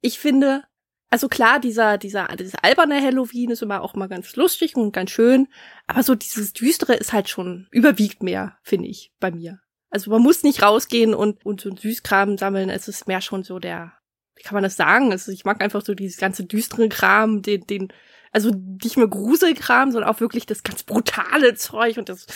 ich 0.00 0.18
finde, 0.18 0.64
also 1.10 1.28
klar, 1.28 1.60
dieser, 1.60 1.96
dieser, 1.96 2.26
dieser 2.36 2.64
alberne 2.64 3.00
Halloween 3.00 3.50
ist 3.50 3.62
immer 3.62 3.82
auch 3.82 3.94
mal 3.94 4.08
ganz 4.08 4.34
lustig 4.34 4.74
und 4.74 4.90
ganz 4.90 5.12
schön, 5.12 5.46
aber 5.86 6.02
so 6.02 6.16
dieses 6.16 6.52
Düstere 6.54 6.94
ist 6.94 7.12
halt 7.12 7.28
schon 7.28 7.68
überwiegt 7.70 8.24
mehr, 8.24 8.58
finde 8.64 8.88
ich, 8.88 9.12
bei 9.20 9.30
mir. 9.30 9.60
Also 9.90 10.10
man 10.10 10.22
muss 10.22 10.42
nicht 10.42 10.62
rausgehen 10.62 11.14
und, 11.14 11.44
und 11.46 11.60
so 11.60 11.74
Süßkram 11.74 12.36
sammeln. 12.36 12.68
Es 12.70 12.88
ist 12.88 13.08
mehr 13.08 13.20
schon 13.20 13.42
so 13.42 13.58
der, 13.58 13.92
wie 14.36 14.42
kann 14.42 14.54
man 14.54 14.62
das 14.62 14.76
sagen? 14.76 15.12
Also 15.12 15.32
ich 15.32 15.44
mag 15.44 15.62
einfach 15.62 15.82
so 15.82 15.94
dieses 15.94 16.18
ganze 16.18 16.44
düstere 16.44 16.88
Kram, 16.88 17.42
den, 17.42 17.66
den, 17.66 17.88
also 18.32 18.50
nicht 18.50 18.96
mehr 18.96 19.08
Gruselkram, 19.08 19.90
sondern 19.90 20.10
auch 20.10 20.20
wirklich 20.20 20.46
das 20.46 20.62
ganz 20.62 20.82
brutale 20.82 21.54
Zeug 21.54 21.96
und 21.96 22.08
das 22.08 22.26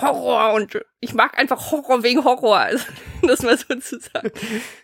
Horror 0.00 0.54
und 0.54 0.78
ich 1.00 1.14
mag 1.14 1.38
einfach 1.38 1.70
Horror 1.70 2.02
wegen 2.02 2.24
Horror, 2.24 2.58
also, 2.58 2.84
das 3.22 3.42
mal 3.42 3.56
so 3.56 3.74
zu 3.76 3.98
sagen. 4.00 4.30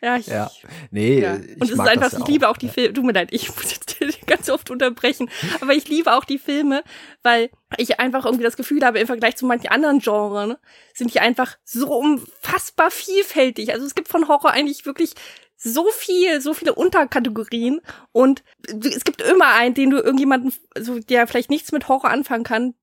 Ja, 0.02 0.16
ich, 0.16 0.26
ja. 0.26 0.50
nee, 0.90 1.20
ja. 1.20 1.34
und 1.34 1.62
es 1.62 1.70
ist 1.70 1.80
einfach, 1.80 2.12
ich 2.12 2.26
liebe 2.26 2.48
auch 2.48 2.56
die 2.56 2.68
Filme, 2.68 2.92
du 2.92 3.02
mir 3.02 3.12
leid, 3.12 3.28
ich 3.32 3.48
muss 3.56 3.70
jetzt 3.70 3.86
ganz 4.26 4.50
oft 4.50 4.70
unterbrechen, 4.70 5.30
aber 5.60 5.72
ich 5.74 5.88
liebe 5.88 6.12
auch 6.12 6.24
die 6.24 6.38
Filme, 6.38 6.82
weil 7.22 7.50
ich 7.76 8.00
einfach 8.00 8.24
irgendwie 8.24 8.44
das 8.44 8.56
Gefühl 8.56 8.84
habe, 8.84 8.98
im 8.98 9.06
Vergleich 9.06 9.36
zu 9.36 9.46
manchen 9.46 9.68
anderen 9.68 10.00
Genres, 10.00 10.48
ne, 10.48 10.58
sind 10.94 11.12
die 11.14 11.20
einfach 11.20 11.56
so 11.64 11.88
unfassbar 11.96 12.90
vielfältig. 12.90 13.72
Also 13.72 13.86
es 13.86 13.94
gibt 13.94 14.08
von 14.08 14.28
Horror 14.28 14.50
eigentlich 14.50 14.86
wirklich 14.86 15.14
so 15.56 15.86
viel, 15.90 16.40
so 16.40 16.52
viele 16.54 16.74
Unterkategorien 16.74 17.80
und 18.12 18.44
es 18.66 19.04
gibt 19.04 19.22
immer 19.22 19.54
einen, 19.54 19.74
den 19.74 19.90
du 19.90 19.98
irgendjemanden, 19.98 20.52
so 20.78 20.98
der 20.98 21.26
vielleicht 21.26 21.50
nichts 21.50 21.72
mit 21.72 21.88
Horror 21.88 22.10
anfangen 22.10 22.44
kann, 22.44 22.74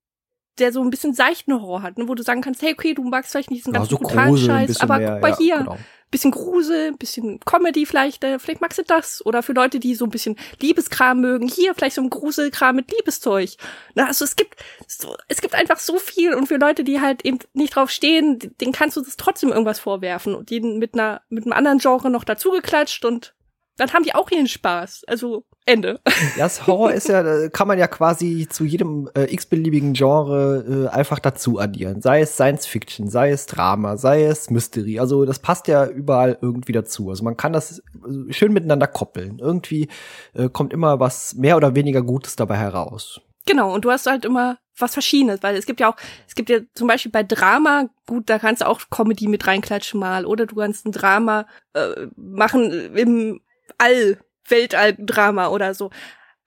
der 0.60 0.72
so 0.72 0.82
ein 0.82 0.90
bisschen 0.90 1.14
seichten 1.14 1.54
Horror 1.54 1.82
hat, 1.82 1.98
ne, 1.98 2.08
wo 2.08 2.16
du 2.16 2.24
sagen 2.24 2.42
kannst, 2.42 2.62
hey, 2.62 2.74
okay, 2.74 2.94
du 2.94 3.04
magst 3.04 3.32
vielleicht 3.32 3.50
nicht 3.50 3.62
diesen 3.62 3.74
ganzen 3.74 3.94
ja, 3.94 4.00
so 4.00 4.04
brutalen 4.04 4.38
Scheiß, 4.38 4.82
aber 4.82 4.98
mehr, 4.98 5.14
guck 5.14 5.22
mal 5.22 5.30
ja, 5.30 5.38
hier, 5.38 5.58
genau. 5.58 5.78
bisschen 6.12 6.32
Grusel, 6.32 6.94
bisschen 6.94 7.40
Comedy 7.40 7.86
vielleicht, 7.86 8.24
äh, 8.24 8.38
vielleicht 8.38 8.62
magst 8.62 8.78
du 8.78 8.84
das. 8.84 9.26
Oder 9.26 9.42
für 9.42 9.54
Leute, 9.54 9.80
die 9.80 9.96
so 9.96 10.06
ein 10.06 10.12
bisschen 10.12 10.38
Liebeskram 10.62 11.22
mögen, 11.22 11.48
hier 11.48 11.74
vielleicht 11.74 11.96
so 11.96 12.02
ein 12.02 12.10
Gruselkram 12.10 12.76
mit 12.76 12.92
Liebeszeug. 12.92 13.52
Na, 13.96 14.08
also 14.08 14.26
es 14.26 14.36
gibt 14.36 14.64
so, 14.88 15.16
es 15.28 15.42
gibt 15.42 15.56
einfach 15.56 15.80
so 15.80 15.98
viel 15.98 16.36
und 16.36 16.48
für 16.48 16.58
Leute, 16.58 16.84
die 16.84 17.02
halt 17.02 17.26
eben 17.26 17.40
nicht 17.54 17.76
drauf 17.76 17.90
stehen, 17.90 18.40
denen 18.62 18.74
kannst 18.74 18.96
du 18.96 19.02
das 19.02 19.18
trotzdem 19.18 19.50
irgendwas 19.50 19.80
vorwerfen 19.80 20.36
und 20.36 20.52
die 20.52 20.60
mit 20.60 20.94
einer, 20.94 21.22
mit 21.30 21.46
einem 21.46 21.54
anderen 21.54 21.80
Genre 21.80 22.12
noch 22.12 22.24
dazugeklatscht 22.24 23.06
und 23.06 23.34
dann 23.78 23.92
haben 23.92 24.04
die 24.04 24.14
auch 24.14 24.30
ihren 24.30 24.48
Spaß. 24.48 25.06
Also 25.08 25.46
Ende. 25.66 26.00
Ja, 26.38 26.46
das 26.46 26.68
Horror 26.68 26.94
ist 26.94 27.10
ja, 27.10 27.50
kann 27.50 27.68
man 27.68 27.78
ja 27.78 27.88
quasi 27.88 28.48
zu 28.50 28.64
jedem 28.64 29.10
äh, 29.14 29.32
x-beliebigen 29.34 29.94
Genre 29.94 30.88
äh, 30.90 30.96
einfach 30.96 31.20
dazu 31.20 31.60
addieren. 31.60 32.02
Sei 32.02 32.22
es 32.22 32.34
Science 32.34 32.66
Fiction, 32.66 33.10
sei 33.10 33.32
es 33.32 33.46
Drama, 33.46 33.98
sei 33.98 34.24
es 34.24 34.50
Mystery. 34.50 35.00
Also 35.00 35.26
das 35.26 35.40
passt 35.40 35.68
ja 35.68 35.86
überall 35.86 36.38
irgendwie 36.42 36.72
dazu. 36.72 37.10
Also 37.10 37.24
man 37.24 37.38
kann 37.38 37.54
das 37.54 37.80
äh, 37.80 38.34
schön 38.34 38.54
miteinander 38.54 38.88
koppeln. 38.88 39.40
Irgendwie 39.40 39.90
äh, 40.34 40.50
kommt 40.50 40.74
immer 40.74 41.00
was 41.00 41.36
mehr 41.36 41.58
oder 41.58 41.76
weniger 41.76 42.02
Gutes 42.02 42.36
dabei 42.36 42.58
heraus. 42.58 43.22
Genau, 43.46 43.74
und 43.74 43.84
du 43.86 43.92
hast 43.92 44.06
halt 44.06 44.26
immer 44.26 44.58
was 44.78 44.94
Verschiedenes, 44.94 45.44
weil 45.44 45.56
es 45.56 45.66
gibt 45.66 45.80
ja 45.80 45.92
auch, 45.92 45.98
es 46.28 46.36
gibt 46.36 46.50
ja 46.50 46.60
zum 46.74 46.88
Beispiel 46.88 47.12
bei 47.12 47.24
Drama, 47.24 47.90
gut, 48.08 48.30
da 48.30 48.40
kannst 48.40 48.62
du 48.62 48.68
auch 48.68 48.82
Comedy 48.90 49.28
mit 49.28 49.46
reinklatschen 49.46 50.00
mal, 50.00 50.26
oder 50.26 50.46
du 50.46 50.56
kannst 50.56 50.86
ein 50.86 50.92
Drama 50.92 51.46
äh, 51.74 52.08
machen 52.16 52.96
im 52.96 53.42
All 53.78 54.18
Weltall-Drama 54.48 55.48
oder 55.50 55.74
so. 55.74 55.92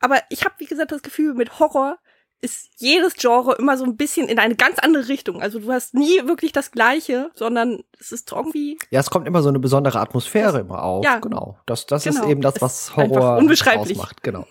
Aber 0.01 0.21
ich 0.29 0.45
habe, 0.45 0.55
wie 0.59 0.67
gesagt, 0.67 0.93
das 0.93 1.03
Gefühl, 1.03 1.35
mit 1.35 1.59
Horror 1.59 1.99
ist 2.43 2.69
jedes 2.77 3.15
Genre 3.15 3.57
immer 3.59 3.79
so 3.79 3.85
ein 3.85 3.97
bisschen 3.97 4.29
in 4.29 4.39
eine 4.39 4.57
ganz 4.57 4.79
andere 4.79 5.09
Richtung. 5.09 5.41
Also 5.41 5.59
du 5.59 5.73
hast 5.73 5.95
nie 5.95 6.27
wirklich 6.27 6.53
das 6.53 6.71
Gleiche, 6.71 7.31
sondern 7.35 7.83
es 7.99 8.13
ist 8.13 8.31
irgendwie. 8.31 8.79
Ja, 8.91 9.01
es 9.01 9.11
kommt 9.11 9.27
immer 9.27 9.43
so 9.43 9.49
eine 9.49 9.59
besondere 9.59 10.01
Atmosphäre 10.01 10.61
immer 10.61 10.83
auf. 10.83 11.05
Ja, 11.05 11.19
genau. 11.19 11.59
Das, 11.67 11.87
das 11.87 12.05
genau. 12.05 12.23
ist 12.23 12.29
eben 12.29 12.43
das, 12.43 12.61
was 12.61 12.95
Horror 12.95 13.39
unbeschreiblich 13.39 13.99
ausmacht. 13.99 14.23
Genau. 14.23 14.47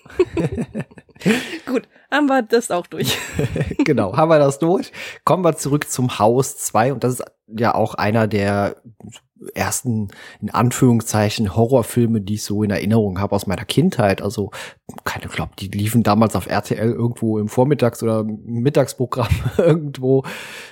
Gut, 1.65 1.87
haben 2.11 2.25
wir 2.25 2.41
das 2.41 2.71
auch 2.71 2.87
durch. 2.87 3.17
genau, 3.77 4.17
haben 4.17 4.29
wir 4.29 4.39
das 4.39 4.57
durch. 4.59 4.91
Kommen 5.23 5.43
wir 5.43 5.55
zurück 5.55 5.89
zum 5.89 6.17
Haus 6.17 6.57
2 6.57 6.93
und 6.93 7.03
das 7.03 7.19
ist 7.19 7.25
ja 7.47 7.75
auch 7.75 7.93
einer 7.93 8.27
der 8.27 8.81
ersten, 9.53 10.09
in 10.41 10.49
Anführungszeichen, 10.49 11.55
Horrorfilme, 11.55 12.21
die 12.21 12.35
ich 12.35 12.43
so 12.43 12.63
in 12.63 12.71
Erinnerung 12.71 13.19
habe 13.19 13.35
aus 13.35 13.47
meiner 13.47 13.65
Kindheit. 13.65 14.21
Also, 14.21 14.51
keine 15.03 15.27
glaube, 15.27 15.51
die 15.59 15.67
liefen 15.67 16.03
damals 16.03 16.35
auf 16.35 16.47
RTL 16.47 16.91
irgendwo 16.91 17.37
im 17.37 17.47
Vormittags- 17.47 18.01
oder 18.01 18.23
Mittagsprogramm 18.23 19.33
irgendwo. 19.57 20.23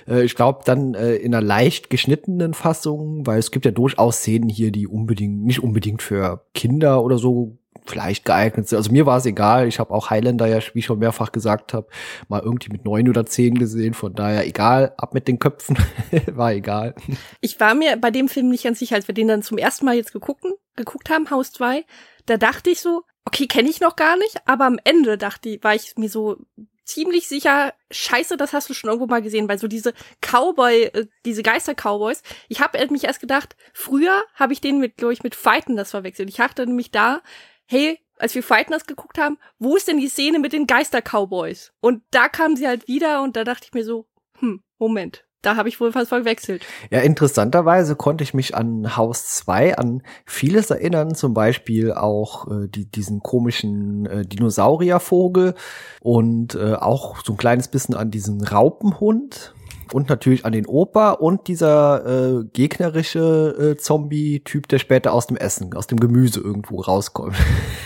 Äh, 0.08 0.24
ich 0.24 0.36
glaube, 0.36 0.62
dann 0.65 0.93
äh, 0.93 1.15
in 1.15 1.34
einer 1.34 1.46
leicht 1.46 1.89
geschnittenen 1.89 2.53
Fassung, 2.53 3.25
weil 3.27 3.39
es 3.39 3.51
gibt 3.51 3.65
ja 3.65 3.72
durchaus 3.72 4.17
Szenen 4.17 4.50
hier, 4.50 4.72
die 4.72 4.88
unbedingt, 4.88 5.43
nicht 5.43 5.62
unbedingt 5.62 6.01
für 6.01 6.46
Kinder 6.53 7.03
oder 7.03 7.17
so 7.17 7.58
vielleicht 7.85 8.25
geeignet 8.25 8.67
sind. 8.67 8.77
Also 8.77 8.91
mir 8.91 9.05
war 9.05 9.17
es 9.17 9.25
egal. 9.25 9.67
Ich 9.67 9.79
habe 9.79 9.93
auch 9.93 10.09
Highlander 10.09 10.47
ja, 10.47 10.59
wie 10.73 10.79
ich 10.79 10.85
schon 10.85 10.99
mehrfach 10.99 11.31
gesagt 11.31 11.73
habe, 11.73 11.87
mal 12.27 12.41
irgendwie 12.41 12.71
mit 12.71 12.85
neun 12.85 13.09
oder 13.09 13.25
zehn 13.25 13.55
gesehen. 13.55 13.93
Von 13.93 14.13
daher 14.15 14.45
egal, 14.47 14.93
ab 14.97 15.13
mit 15.13 15.27
den 15.27 15.39
Köpfen. 15.39 15.77
war 16.31 16.53
egal. 16.53 16.95
Ich 17.41 17.59
war 17.59 17.75
mir 17.75 17.97
bei 17.97 18.11
dem 18.11 18.29
Film 18.29 18.49
nicht 18.49 18.63
ganz 18.63 18.79
sicher, 18.79 18.95
als 18.95 19.07
wir 19.07 19.15
den 19.15 19.27
dann 19.27 19.43
zum 19.43 19.57
ersten 19.57 19.85
Mal 19.85 19.95
jetzt 19.95 20.13
geguckt, 20.13 20.45
geguckt 20.75 21.09
haben, 21.09 21.29
Haus 21.29 21.51
2. 21.51 21.85
Da 22.25 22.37
dachte 22.37 22.69
ich 22.69 22.81
so, 22.81 23.03
okay, 23.25 23.47
kenne 23.47 23.69
ich 23.69 23.81
noch 23.81 23.95
gar 23.95 24.17
nicht, 24.17 24.37
aber 24.45 24.65
am 24.65 24.79
Ende 24.83 25.17
dachte 25.17 25.49
ich, 25.49 25.63
war 25.63 25.75
ich 25.75 25.93
mir 25.97 26.09
so 26.09 26.37
ziemlich 26.85 27.27
sicher, 27.27 27.73
scheiße, 27.91 28.37
das 28.37 28.53
hast 28.53 28.69
du 28.69 28.73
schon 28.73 28.89
irgendwo 28.89 29.07
mal 29.07 29.21
gesehen, 29.21 29.47
weil 29.47 29.57
so 29.57 29.67
diese 29.67 29.93
Cowboy, 30.21 30.83
äh, 30.83 31.07
diese 31.25 31.43
Geister-Cowboys, 31.43 32.23
ich 32.49 32.59
habe 32.59 32.85
mich 32.91 33.05
erst 33.05 33.21
gedacht, 33.21 33.55
früher 33.73 34.23
habe 34.35 34.53
ich 34.53 34.61
den 34.61 34.79
mit, 34.79 34.97
glaube 34.97 35.13
ich, 35.13 35.23
mit 35.23 35.35
Fighten 35.35 35.75
das 35.75 35.91
verwechselt. 35.91 36.29
Ich 36.29 36.35
dachte 36.35 36.65
nämlich 36.65 36.91
da, 36.91 37.21
hey, 37.65 38.00
als 38.17 38.36
wir 38.36 38.43
Fighten 38.43 38.72
das 38.72 38.86
geguckt 38.86 39.17
haben, 39.17 39.38
wo 39.60 39.75
ist 39.75 39.88
denn 39.88 40.00
die 40.00 40.08
Szene 40.08 40.39
mit 40.39 40.53
den 40.53 40.67
Geister-Cowboys? 40.67 41.72
Und 41.82 42.03
da 42.12 42.29
kamen 42.29 42.55
sie 42.55 42.67
halt 42.67 42.88
wieder 42.88 43.22
und 43.24 43.36
da 43.36 43.43
dachte 43.43 43.65
ich 43.65 43.74
mir 43.74 43.84
so, 43.84 44.08
hm, 44.39 44.63
Moment, 44.77 45.25
da 45.43 45.58
habe 45.58 45.67
ich 45.67 45.79
wohl 45.79 45.91
fast 45.91 46.10
verwechselt. 46.10 46.65
Ja, 46.89 47.00
interessanterweise 47.01 47.96
konnte 47.96 48.24
ich 48.24 48.34
mich 48.34 48.55
an 48.55 48.96
Haus 48.96 49.25
2 49.36 49.77
an 49.77 50.01
vieles 50.25 50.70
erinnern, 50.72 51.15
zum 51.15 51.34
Beispiel 51.34 51.91
auch 51.91 52.48
äh, 52.48 52.67
die, 52.67 52.89
diesen 52.89 53.20
komischen 53.20 54.05
äh, 54.05 54.25
Dinosauriervogel 54.25 55.53
und 56.01 56.55
äh, 56.55 56.75
auch 56.75 57.24
so 57.24 57.34
ein 57.34 57.38
kleines 57.38 57.67
bisschen 57.67 57.93
an 57.93 58.10
diesen 58.10 58.41
Raupenhund 58.41 59.53
und 59.93 60.09
natürlich 60.09 60.45
an 60.45 60.53
den 60.53 60.65
Opa 60.65 61.12
und 61.12 61.47
dieser 61.47 62.05
äh, 62.05 62.45
gegnerische 62.45 63.73
äh, 63.73 63.77
Zombie-Typ, 63.77 64.67
der 64.67 64.79
später 64.79 65.13
aus 65.13 65.27
dem 65.27 65.38
Essen, 65.38 65.73
aus 65.73 65.88
dem 65.88 66.00
Gemüse 66.00 66.39
irgendwo 66.39 66.81
rauskommt. 66.81 67.35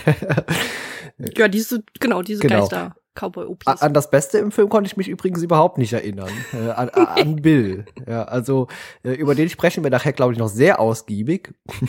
ja, 1.36 1.48
diese, 1.48 1.82
genau, 2.00 2.22
diese 2.22 2.40
genau. 2.40 2.60
Geister. 2.60 2.94
Cowboy-OPs. 3.14 3.66
An 3.66 3.94
das 3.94 4.10
Beste 4.10 4.38
im 4.38 4.52
Film 4.52 4.68
konnte 4.68 4.86
ich 4.88 4.96
mich 4.96 5.08
übrigens 5.08 5.42
überhaupt 5.42 5.76
nicht 5.76 5.92
erinnern. 5.92 6.30
Äh, 6.52 6.70
an, 6.70 6.88
an 6.90 7.36
Bill. 7.42 7.84
Ja, 8.06 8.24
also 8.24 8.68
äh, 9.02 9.10
über 9.10 9.34
den 9.34 9.48
sprechen 9.48 9.82
wir 9.82 9.90
nachher, 9.90 10.12
glaube 10.12 10.32
ich, 10.32 10.38
noch 10.38 10.48
sehr 10.48 10.80
ausgiebig. 10.80 11.54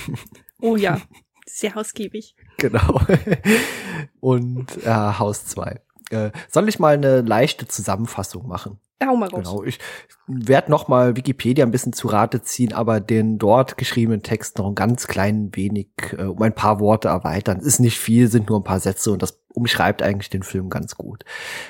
Oh 0.62 0.76
ja, 0.76 1.00
sehr 1.46 1.78
ausgiebig. 1.78 2.36
Genau. 2.58 3.00
Und 4.20 4.86
äh, 4.86 4.90
Haus 4.90 5.46
2. 5.46 5.80
Äh, 6.10 6.32
soll 6.50 6.68
ich 6.68 6.80
mal 6.80 6.96
eine 6.96 7.22
leichte 7.22 7.66
Zusammenfassung 7.66 8.46
machen? 8.46 8.78
Hau 9.06 9.16
mal 9.16 9.30
raus. 9.30 9.44
Genau, 9.44 9.64
ich 9.64 9.80
werde 10.28 10.70
noch 10.70 10.90
mal 10.90 11.16
Wikipedia 11.16 11.66
ein 11.66 11.72
bisschen 11.72 11.94
zu 11.94 12.08
Rate 12.08 12.42
ziehen, 12.42 12.74
aber 12.74 13.00
den 13.00 13.38
dort 13.38 13.78
geschriebenen 13.78 14.24
Text 14.24 14.58
noch 14.58 14.68
ein 14.68 14.76
ganz 14.76 15.08
klein 15.08 15.52
wenig 15.54 15.88
äh, 16.18 16.24
um 16.24 16.42
ein 16.42 16.54
paar 16.54 16.80
Worte 16.80 17.08
erweitern. 17.08 17.60
Ist 17.62 17.80
nicht 17.80 17.98
viel, 17.98 18.28
sind 18.28 18.50
nur 18.50 18.60
ein 18.60 18.66
paar 18.66 18.82
Sätze 18.82 19.12
und 19.12 19.22
das 19.22 19.40
umschreibt 19.54 20.02
eigentlich 20.02 20.30
den 20.30 20.44
Film 20.44 20.70
ganz 20.70 20.96
gut. 20.96 21.24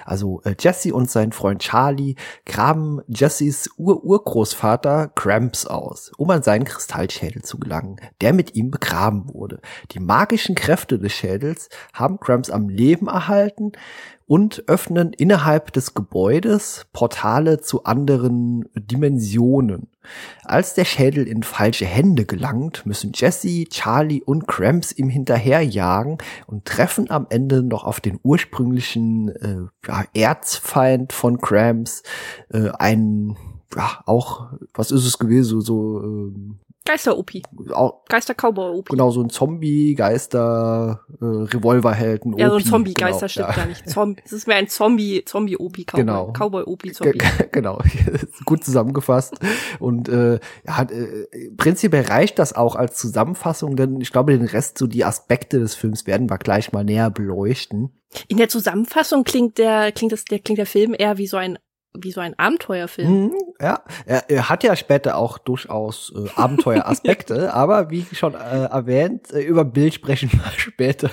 Also 0.05 0.41
äh, 0.43 0.55
Jesse 0.59 0.93
und 0.93 1.09
sein 1.09 1.31
Freund 1.31 1.61
Charlie 1.61 2.15
graben 2.45 3.01
Jessys 3.07 3.69
Ur-Urgroßvater 3.77 5.09
Cramps 5.15 5.65
aus, 5.65 6.11
um 6.17 6.29
an 6.29 6.43
seinen 6.43 6.65
Kristallschädel 6.65 7.43
zu 7.43 7.59
gelangen, 7.59 7.97
der 8.21 8.33
mit 8.33 8.55
ihm 8.55 8.71
begraben 8.71 9.33
wurde. 9.33 9.61
Die 9.91 9.99
magischen 9.99 10.55
Kräfte 10.55 10.99
des 10.99 11.13
Schädels 11.13 11.69
haben 11.93 12.19
Cramps 12.19 12.49
am 12.49 12.69
Leben 12.69 13.07
erhalten 13.07 13.71
und 14.29 14.63
öffnen 14.67 15.11
innerhalb 15.11 15.73
des 15.73 15.95
Gebäudes 15.95 16.85
Portale 16.93 17.61
zu 17.61 17.85
anderen 17.85 18.69
Dimensionen. 18.75 19.87
Als 20.43 20.75
der 20.75 20.85
Schädel 20.85 21.27
in 21.27 21.41
falsche 21.41 21.87
Hände 21.87 22.25
gelangt, 22.25 22.85
müssen 22.85 23.11
Jesse, 23.15 23.65
Charlie 23.65 24.21
und 24.21 24.47
Cramps 24.47 24.91
ihm 24.91 25.09
hinterherjagen 25.09 26.19
und 26.45 26.65
treffen 26.65 27.09
am 27.09 27.25
Ende 27.31 27.63
noch 27.63 27.83
auf 27.83 28.01
den 28.01 28.19
ursprünglichen 28.21 29.29
äh, 29.29 29.87
ja, 29.87 30.03
Erzfeind 30.13 31.11
von 31.11 31.41
Cramps, 31.41 32.03
äh, 32.49 32.69
einen 32.77 33.35
ja, 33.75 34.03
auch, 34.05 34.51
was 34.75 34.91
ist 34.91 35.05
es 35.07 35.17
gewesen, 35.17 35.61
so, 35.61 35.61
so 35.61 36.03
ähm, 36.03 36.59
Geister-Opi. 36.85 37.43
Geister-Cowboy-Opi. 38.07 38.89
Genau, 38.89 39.11
so 39.11 39.21
ein 39.21 39.29
Zombie, 39.29 39.93
Geister, 39.93 41.01
äh, 41.21 41.25
Revolverhelden. 41.25 42.37
Ja, 42.37 42.49
so 42.49 42.55
ein 42.55 42.63
Zombie-Geister 42.63 43.27
genau, 43.27 43.29
stimmt 43.29 43.49
ja. 43.49 43.55
gar 43.55 43.65
nicht. 43.67 43.89
Zombie, 43.89 44.21
es 44.25 44.31
ist 44.31 44.47
mehr 44.47 44.57
ein 44.57 44.67
Zombie, 44.67 45.23
Zombie-Opi, 45.23 45.85
Cowboy. 45.85 45.99
Genau. 45.99 46.33
Cowboy-Opi, 46.33 46.91
Zombie. 46.93 47.19
genau, 47.51 47.79
gut 48.45 48.63
zusammengefasst. 48.63 49.35
Und 49.79 50.09
äh, 50.09 50.39
ja, 50.65 50.81
äh, 50.81 51.27
prinzipiell 51.57 52.05
reicht 52.05 52.39
das 52.39 52.53
auch 52.53 52.75
als 52.75 52.95
Zusammenfassung, 52.97 53.75
denn 53.75 54.01
ich 54.01 54.11
glaube, 54.11 54.35
den 54.35 54.47
Rest, 54.47 54.77
so 54.77 54.87
die 54.87 55.05
Aspekte 55.05 55.59
des 55.59 55.75
Films 55.75 56.07
werden 56.07 56.29
wir 56.29 56.37
gleich 56.37 56.71
mal 56.71 56.83
näher 56.83 57.11
beleuchten. 57.11 57.91
In 58.27 58.37
der 58.37 58.49
Zusammenfassung 58.49 59.23
klingt 59.23 59.59
der, 59.59 59.91
klingt 59.91 60.11
das, 60.11 60.25
der, 60.25 60.39
klingt 60.39 60.57
der 60.57 60.65
Film 60.65 60.95
eher 60.97 61.17
wie 61.17 61.27
so 61.27 61.37
ein 61.37 61.59
wie 61.93 62.11
so 62.11 62.21
ein 62.21 62.37
Abenteuerfilm. 62.37 63.23
Mhm, 63.25 63.35
ja, 63.59 63.83
er, 64.05 64.29
er, 64.29 64.49
hat 64.49 64.63
ja 64.63 64.75
später 64.75 65.17
auch 65.17 65.37
durchaus 65.37 66.13
äh, 66.15 66.29
Abenteueraspekte, 66.35 67.53
aber 67.53 67.89
wie 67.89 68.05
schon 68.13 68.35
äh, 68.35 68.65
erwähnt, 68.65 69.31
äh, 69.33 69.41
über 69.41 69.65
Bill 69.65 69.91
sprechen 69.91 70.31
wir 70.31 70.51
später. 70.57 71.09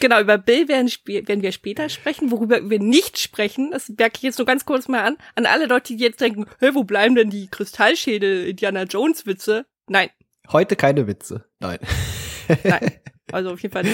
genau, 0.00 0.20
über 0.20 0.38
Bill 0.38 0.68
werden, 0.68 0.88
werden 1.06 1.42
wir 1.42 1.52
später 1.52 1.88
sprechen. 1.88 2.30
Worüber 2.30 2.70
wir 2.70 2.80
nicht 2.80 3.18
sprechen, 3.18 3.70
das 3.72 3.88
merke 3.88 4.16
ich 4.16 4.22
jetzt 4.22 4.38
nur 4.38 4.46
ganz 4.46 4.64
kurz 4.64 4.88
mal 4.88 5.04
an, 5.04 5.16
an 5.34 5.46
alle 5.46 5.66
Leute, 5.66 5.94
die 5.94 6.02
jetzt 6.02 6.20
denken, 6.20 6.46
hey, 6.60 6.74
wo 6.74 6.84
bleiben 6.84 7.14
denn 7.14 7.30
die 7.30 7.48
Kristallschädel 7.48 8.48
Indiana 8.48 8.84
Jones 8.84 9.26
Witze? 9.26 9.66
Nein. 9.86 10.08
Heute 10.50 10.76
keine 10.76 11.06
Witze. 11.06 11.44
Nein. 11.60 11.78
Nein. 12.64 12.92
Also 13.32 13.50
auf 13.50 13.60
jeden 13.60 13.72
Fall, 13.72 13.86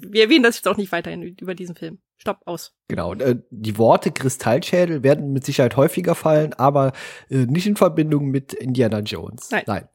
wir 0.00 0.24
erwähnen 0.24 0.42
das 0.42 0.56
jetzt 0.56 0.68
auch 0.68 0.76
nicht 0.76 0.92
weiterhin 0.92 1.22
über 1.22 1.54
diesen 1.54 1.74
Film. 1.74 2.00
Stopp, 2.18 2.40
aus. 2.44 2.74
Genau. 2.88 3.14
Äh, 3.14 3.36
die 3.50 3.78
Worte 3.78 4.12
Kristallschädel 4.12 5.02
werden 5.02 5.32
mit 5.32 5.44
Sicherheit 5.44 5.76
häufiger 5.76 6.14
fallen, 6.14 6.52
aber 6.52 6.92
äh, 7.30 7.46
nicht 7.46 7.66
in 7.66 7.76
Verbindung 7.76 8.26
mit 8.26 8.52
Indiana 8.52 9.00
Jones. 9.00 9.50
Nein. 9.50 9.64
Nein. 9.66 9.88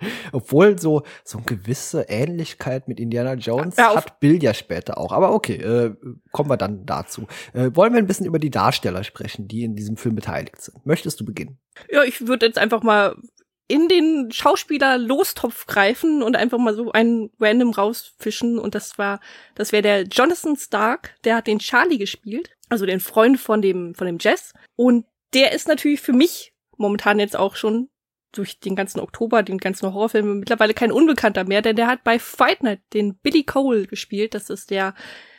Obwohl 0.32 0.78
so 0.78 1.02
so 1.24 1.38
eine 1.38 1.46
gewisse 1.46 2.02
Ähnlichkeit 2.08 2.88
mit 2.88 2.98
Indiana 2.98 3.34
Jones 3.34 3.76
ja, 3.76 3.94
hat 3.94 4.20
Bill 4.20 4.42
ja 4.42 4.54
später 4.54 4.98
auch. 4.98 5.12
Aber 5.12 5.32
okay, 5.32 5.56
äh, 5.56 5.94
kommen 6.30 6.50
wir 6.50 6.56
dann 6.56 6.86
dazu. 6.86 7.26
Äh, 7.52 7.70
wollen 7.74 7.92
wir 7.92 7.98
ein 7.98 8.06
bisschen 8.06 8.26
über 8.26 8.38
die 8.38 8.50
Darsteller 8.50 9.04
sprechen, 9.04 9.48
die 9.48 9.64
in 9.64 9.76
diesem 9.76 9.96
Film 9.96 10.14
beteiligt 10.14 10.60
sind? 10.60 10.84
Möchtest 10.86 11.20
du 11.20 11.24
beginnen? 11.24 11.58
Ja, 11.90 12.02
ich 12.04 12.26
würde 12.26 12.46
jetzt 12.46 12.58
einfach 12.58 12.82
mal 12.82 13.16
in 13.72 13.88
den 13.88 14.30
Schauspieler-Lostopf 14.30 15.66
greifen 15.66 16.22
und 16.22 16.36
einfach 16.36 16.58
mal 16.58 16.74
so 16.74 16.92
einen 16.92 17.30
random 17.40 17.70
rausfischen. 17.70 18.58
Und 18.58 18.74
das 18.74 18.98
war, 18.98 19.18
das 19.54 19.72
wäre 19.72 19.80
der 19.82 20.02
Jonathan 20.02 20.56
Stark, 20.56 21.14
der 21.24 21.36
hat 21.36 21.46
den 21.46 21.58
Charlie 21.58 21.96
gespielt, 21.96 22.50
also 22.68 22.84
den 22.84 23.00
Freund 23.00 23.40
von 23.40 23.62
dem, 23.62 23.94
von 23.94 24.06
dem 24.06 24.18
Jess. 24.20 24.52
Und 24.76 25.06
der 25.32 25.52
ist 25.52 25.68
natürlich 25.68 26.02
für 26.02 26.12
mich 26.12 26.52
momentan 26.76 27.18
jetzt 27.18 27.34
auch 27.34 27.56
schon 27.56 27.88
durch 28.32 28.60
den 28.60 28.76
ganzen 28.76 29.00
Oktober, 29.00 29.42
den 29.42 29.56
ganzen 29.56 29.86
Horrorfilm 29.86 30.40
mittlerweile 30.40 30.74
kein 30.74 30.92
Unbekannter 30.92 31.44
mehr, 31.44 31.62
denn 31.62 31.76
der 31.76 31.86
hat 31.86 32.04
bei 32.04 32.18
Fight 32.18 32.62
Night 32.62 32.80
den 32.92 33.14
Billy 33.14 33.44
Cole 33.44 33.86
gespielt. 33.86 34.34
Das 34.34 34.50
ist 34.50 34.70
der, 34.70 34.94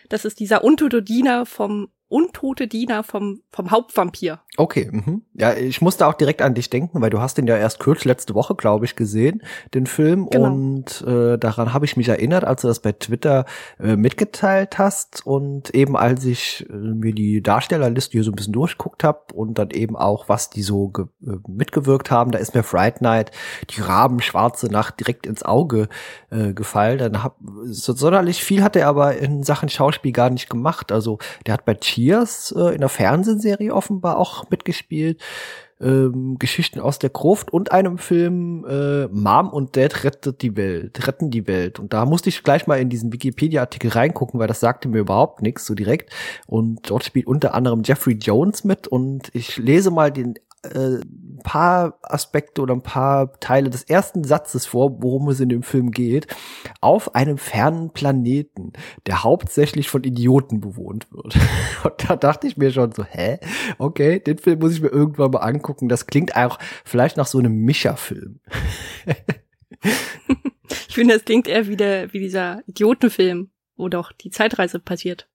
das 0.10 0.26
ist 0.26 0.40
dieser 0.40 0.64
untote 0.64 1.04
Diener 1.04 1.46
vom 1.46 1.90
untote 2.08 2.68
Diener 2.68 3.04
vom, 3.04 3.42
vom 3.52 3.70
Hauptvampir. 3.70 4.42
Okay, 4.56 4.88
mhm. 4.92 5.24
ja, 5.34 5.54
ich 5.56 5.82
musste 5.82 6.06
auch 6.06 6.14
direkt 6.14 6.44
an 6.44 6.54
dich 6.54 6.70
denken, 6.70 7.02
weil 7.02 7.10
du 7.10 7.20
hast 7.20 7.40
den 7.40 7.48
ja 7.48 7.58
erst 7.58 7.80
kürzlich 7.80 8.06
letzte 8.06 8.36
Woche, 8.36 8.54
glaube 8.54 8.86
ich, 8.86 8.96
gesehen, 8.96 9.42
den 9.74 9.88
Film. 9.88 10.30
Genau. 10.30 10.46
Und 10.46 11.04
äh, 11.08 11.40
daran 11.40 11.74
habe 11.74 11.86
ich 11.86 11.98
mich 11.98 12.08
erinnert, 12.08 12.44
als 12.44 12.62
du 12.62 12.68
das 12.68 12.80
bei 12.80 12.92
Twitter 12.92 13.46
äh, 13.80 13.96
mitgeteilt 13.96 14.78
hast. 14.78 15.26
Und 15.26 15.72
eben 15.72 15.98
als 15.98 16.24
ich 16.26 16.68
äh, 16.70 16.74
mir 16.76 17.14
die 17.16 17.42
Darstellerliste 17.42 18.12
hier 18.12 18.24
so 18.24 18.32
ein 18.32 18.36
bisschen 18.36 18.54
durchguckt 18.54 19.04
habe 19.04 19.34
und 19.34 19.58
dann 19.58 19.72
eben 19.72 19.96
auch, 19.96 20.30
was 20.30 20.52
die 20.52 20.62
so 20.62 20.94
äh, 21.00 21.32
mitgewirkt 21.48 22.12
haben, 22.12 22.30
da 22.30 22.38
ist 22.38 22.54
mir 22.54 22.62
Fright 22.62 23.02
Night, 23.02 23.32
die 23.72 23.82
Rabenschwarze 23.82 24.68
Nacht 24.68 25.00
direkt 25.00 25.26
ins 25.26 25.42
Auge 25.42 25.90
äh, 26.30 26.54
gefallen. 26.54 27.00
Dann 27.00 27.24
hab, 27.24 27.38
so 27.66 27.94
sonderlich 27.94 28.44
viel 28.44 28.62
hat 28.62 28.76
er 28.76 28.88
aber 28.88 29.18
in 29.18 29.42
Sachen 29.42 29.70
Schauspiel 29.70 30.12
gar 30.12 30.30
nicht 30.30 30.48
gemacht. 30.48 30.92
Also 30.92 31.18
der 31.48 31.56
hat 31.56 31.66
bei 31.66 31.74
Cheers 31.74 32.54
äh, 32.56 32.76
in 32.76 32.82
der 32.82 32.90
Fernsehserie 32.90 33.74
offenbar 33.74 34.18
auch 34.18 34.43
mitgespielt. 34.52 35.22
Ähm, 35.82 36.38
Geschichten 36.40 36.80
aus 36.80 36.98
der 36.98 37.10
Gruft 37.10 37.52
und 37.52 37.72
einem 37.72 37.98
Film 37.98 38.66
äh, 38.66 39.08
Mom 39.08 39.50
und 39.50 39.76
Dad 39.76 40.04
rettet 40.04 40.42
die 40.42 40.56
Welt, 40.56 41.06
retten 41.08 41.30
die 41.30 41.46
Welt. 41.48 41.80
Und 41.80 41.94
da 41.94 42.06
musste 42.06 42.30
ich 42.30 42.44
gleich 42.44 42.68
mal 42.68 42.80
in 42.80 42.90
diesen 42.90 43.12
Wikipedia-Artikel 43.12 43.90
reingucken, 43.92 44.40
weil 44.40 44.48
das 44.48 44.62
sagte 44.62 44.88
mir 44.88 45.00
überhaupt 45.00 45.42
nichts 45.42 45.66
so 45.66 45.74
direkt. 45.74 46.14
Und 46.48 46.90
dort 46.90 47.04
spielt 47.04 47.28
unter 47.28 47.54
anderem 47.54 47.82
Jeffrey 47.84 48.14
Jones 48.14 48.64
mit 48.64 48.88
und 48.88 49.30
ich 49.34 49.58
lese 49.58 49.92
mal 49.92 50.12
den 50.12 50.36
äh, 50.64 51.00
paar 51.44 52.00
Aspekte 52.02 52.62
oder 52.62 52.74
ein 52.74 52.82
paar 52.82 53.40
Teile 53.40 53.70
des 53.70 53.84
ersten 53.84 54.24
Satzes 54.24 54.66
vor, 54.66 55.02
worum 55.02 55.28
es 55.30 55.40
in 55.40 55.50
dem 55.50 55.64
Film 55.64 55.92
geht. 55.92 56.28
Auf 56.82 57.16
einem 57.16 57.38
fernen 57.38 57.92
Planeten, 57.92 58.74
der 59.06 59.24
hauptsächlich 59.24 59.90
von 59.90 60.04
Idioten 60.04 60.62
bewohnt 60.62 61.12
wird. 61.12 61.36
Und 61.84 62.10
da 62.10 62.16
dachte 62.16 62.48
ich 62.48 62.58
mir 62.58 62.72
schon 62.72 62.92
so, 62.94 63.04
hä? 63.04 63.40
Okay, 63.78 64.20
den 64.20 64.38
Film 64.38 64.60
muss 64.60 64.74
ich 64.74 64.82
mir 64.82 64.90
irgendwann 64.90 65.32
mal 65.32 65.40
angucken. 65.40 65.90
Das 65.90 66.08
klingt 66.08 66.36
auch 66.36 66.60
vielleicht 66.86 67.18
nach 67.18 67.28
so 67.28 67.40
einem 67.40 67.56
Mischer-Film. 67.56 68.40
Ich 70.94 70.96
finde, 70.96 71.16
es 71.16 71.26
klingt 71.26 71.48
eher 71.48 71.68
wie, 71.68 71.76
der, 71.76 72.14
wie 72.14 72.20
dieser 72.20 72.62
Idiotenfilm, 72.68 73.50
wo 73.76 73.90
doch 73.90 74.12
die 74.12 74.30
Zeitreise 74.30 74.80
passiert. 74.80 75.28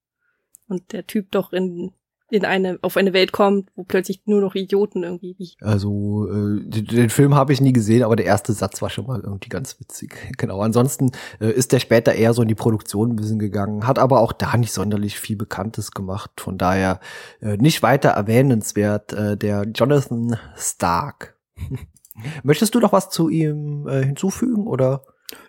Und 0.68 0.92
der 0.92 1.04
Typ 1.04 1.32
doch 1.32 1.52
in 1.52 1.92
in 2.30 2.44
eine 2.44 2.78
auf 2.82 2.97
eine 2.97 3.12
Welt 3.12 3.32
kommt, 3.32 3.70
wo 3.75 3.85
plötzlich 3.85 4.20
nur 4.26 4.40
noch 4.40 4.54
Idioten 4.54 5.02
irgendwie. 5.02 5.35
Wie. 5.38 5.52
Also 5.61 6.28
äh, 6.30 6.61
den 6.68 7.11
Film 7.11 7.35
habe 7.35 7.52
ich 7.52 7.61
nie 7.61 7.73
gesehen, 7.73 8.02
aber 8.02 8.16
der 8.16 8.26
erste 8.26 8.52
Satz 8.52 8.82
war 8.82 8.90
schon 8.90 9.06
mal 9.06 9.20
irgendwie 9.20 9.49
ganz 9.49 9.78
witzig. 9.80 10.14
Genau. 10.38 10.61
Ansonsten 10.61 11.11
äh, 11.40 11.50
ist 11.50 11.73
der 11.73 11.80
später 11.80 12.14
eher 12.14 12.32
so 12.32 12.42
in 12.42 12.49
die 12.49 12.54
Produktion 12.54 13.11
ein 13.11 13.16
bisschen 13.16 13.38
gegangen, 13.38 13.87
hat 13.87 13.99
aber 13.99 14.20
auch 14.20 14.32
da 14.32 14.56
nicht 14.56 14.73
sonderlich 14.73 15.18
viel 15.18 15.37
Bekanntes 15.37 15.90
gemacht. 15.90 16.30
Von 16.37 16.58
daher 16.58 17.00
äh, 17.40 17.56
nicht 17.56 17.82
weiter 17.82 18.11
erwähnenswert. 18.11 19.12
Äh, 19.12 19.37
der 19.37 19.64
Jonathan 19.75 20.37
Stark. 20.56 21.37
Möchtest 22.42 22.75
du 22.75 22.80
noch 22.80 22.92
was 22.92 23.11
zu 23.11 23.28
ihm 23.28 23.88
äh, 23.88 24.04
hinzufügen 24.04 24.66
oder? 24.66 25.02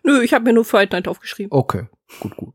Nö, 0.04 0.22
ich 0.22 0.34
habe 0.34 0.46
mir 0.46 0.54
nur 0.54 0.66
Fright 0.66 0.92
Night 0.92 1.08
aufgeschrieben. 1.08 1.52
Okay, 1.52 1.88
gut, 2.20 2.36
gut. 2.36 2.54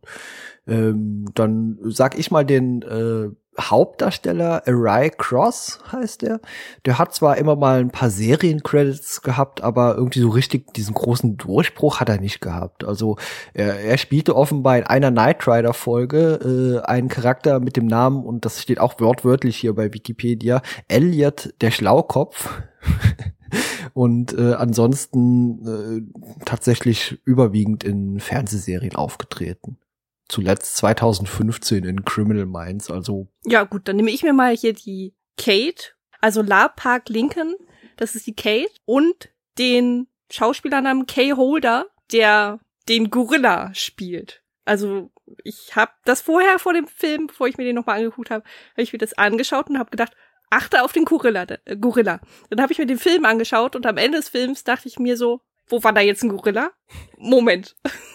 Ähm, 0.67 1.27
dann 1.35 1.79
sag 1.83 2.19
ich 2.19 2.31
mal 2.31 2.45
den 2.45 2.83
äh, 2.83 3.31
Hauptdarsteller 3.61 4.63
Arai 4.67 5.11
Cross 5.11 5.81
heißt 5.93 6.23
der. 6.23 6.41
Der 6.85 6.99
hat 6.99 7.15
zwar 7.15 7.37
immer 7.37 7.57
mal 7.57 7.81
ein 7.81 7.91
paar 7.91 8.11
Seriencredits 8.11 9.23
gehabt, 9.23 9.63
aber 9.63 9.97
irgendwie 9.97 10.21
so 10.21 10.29
richtig 10.31 10.73
diesen 10.75 10.95
großen 10.95 11.37
Durchbruch 11.37 12.01
hat 12.01 12.09
er 12.09 12.21
nicht 12.21 12.41
gehabt. 12.41 12.85
Also 12.85 13.17
er, 13.53 13.81
er 13.81 13.99
spielte 13.99 14.35
offenbar 14.37 14.79
in 14.79 14.85
einer 14.85 15.11
Knight 15.11 15.47
Rider 15.47 15.75
Folge 15.75 16.83
äh, 16.85 16.87
einen 16.87 17.09
Charakter 17.09 17.61
mit 17.61 17.77
dem 17.77 17.87
Namen 17.87 18.25
und 18.25 18.45
das 18.45 18.61
steht 18.61 18.81
auch 18.81 18.99
wortwörtlich 19.01 19.57
hier 19.57 19.75
bei 19.75 19.93
Wikipedia 19.93 20.63
Elliot 20.89 21.55
der 21.61 21.71
Schlaukopf. 21.71 22.51
und 23.95 24.37
äh, 24.37 24.55
ansonsten 24.55 25.67
äh, 25.67 26.45
tatsächlich 26.45 27.21
überwiegend 27.25 27.85
in 27.85 28.19
Fernsehserien 28.19 28.97
aufgetreten 28.97 29.79
zuletzt 30.29 30.77
2015 30.77 31.85
in 31.85 32.05
Criminal 32.05 32.47
Minds, 32.47 32.91
also. 32.91 33.29
Ja, 33.45 33.65
gut, 33.65 33.89
dann 33.89 33.97
nehme 33.97 34.11
ich 34.11 34.23
mir 34.23 34.33
mal 34.33 34.57
hier 34.57 34.73
die 34.73 35.15
Kate, 35.37 35.93
also 36.21 36.43
La 36.43 36.69
Park 36.69 37.09
Lincoln, 37.09 37.55
das 37.97 38.15
ist 38.15 38.27
die 38.27 38.35
Kate, 38.35 38.73
und 38.85 39.31
den 39.59 40.09
Schauspielernamen 40.31 41.07
Kay 41.07 41.33
Holder, 41.33 41.87
der 42.13 42.61
den 42.89 43.11
Gorilla 43.11 43.73
spielt. 43.75 44.43
Also 44.65 45.11
ich 45.43 45.77
habe 45.77 45.93
das 46.05 46.23
vorher 46.23 46.59
vor 46.59 46.73
dem 46.73 46.87
Film, 46.87 47.27
bevor 47.27 47.47
ich 47.47 47.57
mir 47.57 47.65
den 47.65 47.77
nochmal 47.77 47.99
angeguckt 47.99 48.31
habe, 48.31 48.45
habe 48.73 48.83
ich 48.83 48.93
mir 48.93 48.99
das 48.99 49.15
angeschaut 49.15 49.69
und 49.69 49.79
habe 49.79 49.91
gedacht, 49.91 50.15
achte 50.51 50.83
auf 50.83 50.93
den 50.93 51.05
Gorilla. 51.05 51.47
Äh, 51.65 51.77
Gorilla. 51.77 52.21
Dann 52.51 52.63
habe 52.63 52.73
ich 52.73 52.79
mir 52.79 52.87
den 52.87 52.99
Film 52.99 53.25
angeschaut 53.25 53.77
und 53.77 53.87
am 53.87 53.97
Ende 53.97 54.19
des 54.19 54.29
Films 54.29 54.65
dachte 54.65 54.89
ich 54.89 54.99
mir 54.99 55.17
so, 55.17 55.41
wo 55.67 55.83
war 55.83 55.93
da 55.93 56.01
jetzt 56.01 56.23
ein 56.23 56.31
Gorilla? 56.31 56.73
Moment. 57.19 57.77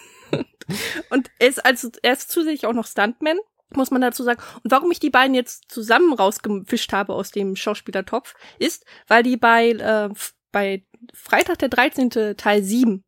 und 1.10 1.30
er 1.38 1.48
ist 1.48 1.64
also, 1.64 1.90
er 2.02 2.12
ist 2.12 2.30
zusätzlich 2.30 2.66
auch 2.66 2.72
noch 2.72 2.86
Stuntman, 2.86 3.38
muss 3.74 3.90
man 3.90 4.00
dazu 4.00 4.22
sagen. 4.22 4.42
Und 4.62 4.70
warum 4.70 4.90
ich 4.90 5.00
die 5.00 5.10
beiden 5.10 5.34
jetzt 5.34 5.70
zusammen 5.70 6.12
rausgefischt 6.12 6.92
habe 6.92 7.14
aus 7.14 7.30
dem 7.30 7.56
Schauspielertopf, 7.56 8.34
ist, 8.58 8.84
weil 9.06 9.22
die 9.22 9.36
bei, 9.36 9.70
äh, 9.70 10.08
bei 10.52 10.84
Freitag 11.14 11.58
der 11.58 11.68
13. 11.68 12.36
Teil 12.36 12.62
7 12.62 13.04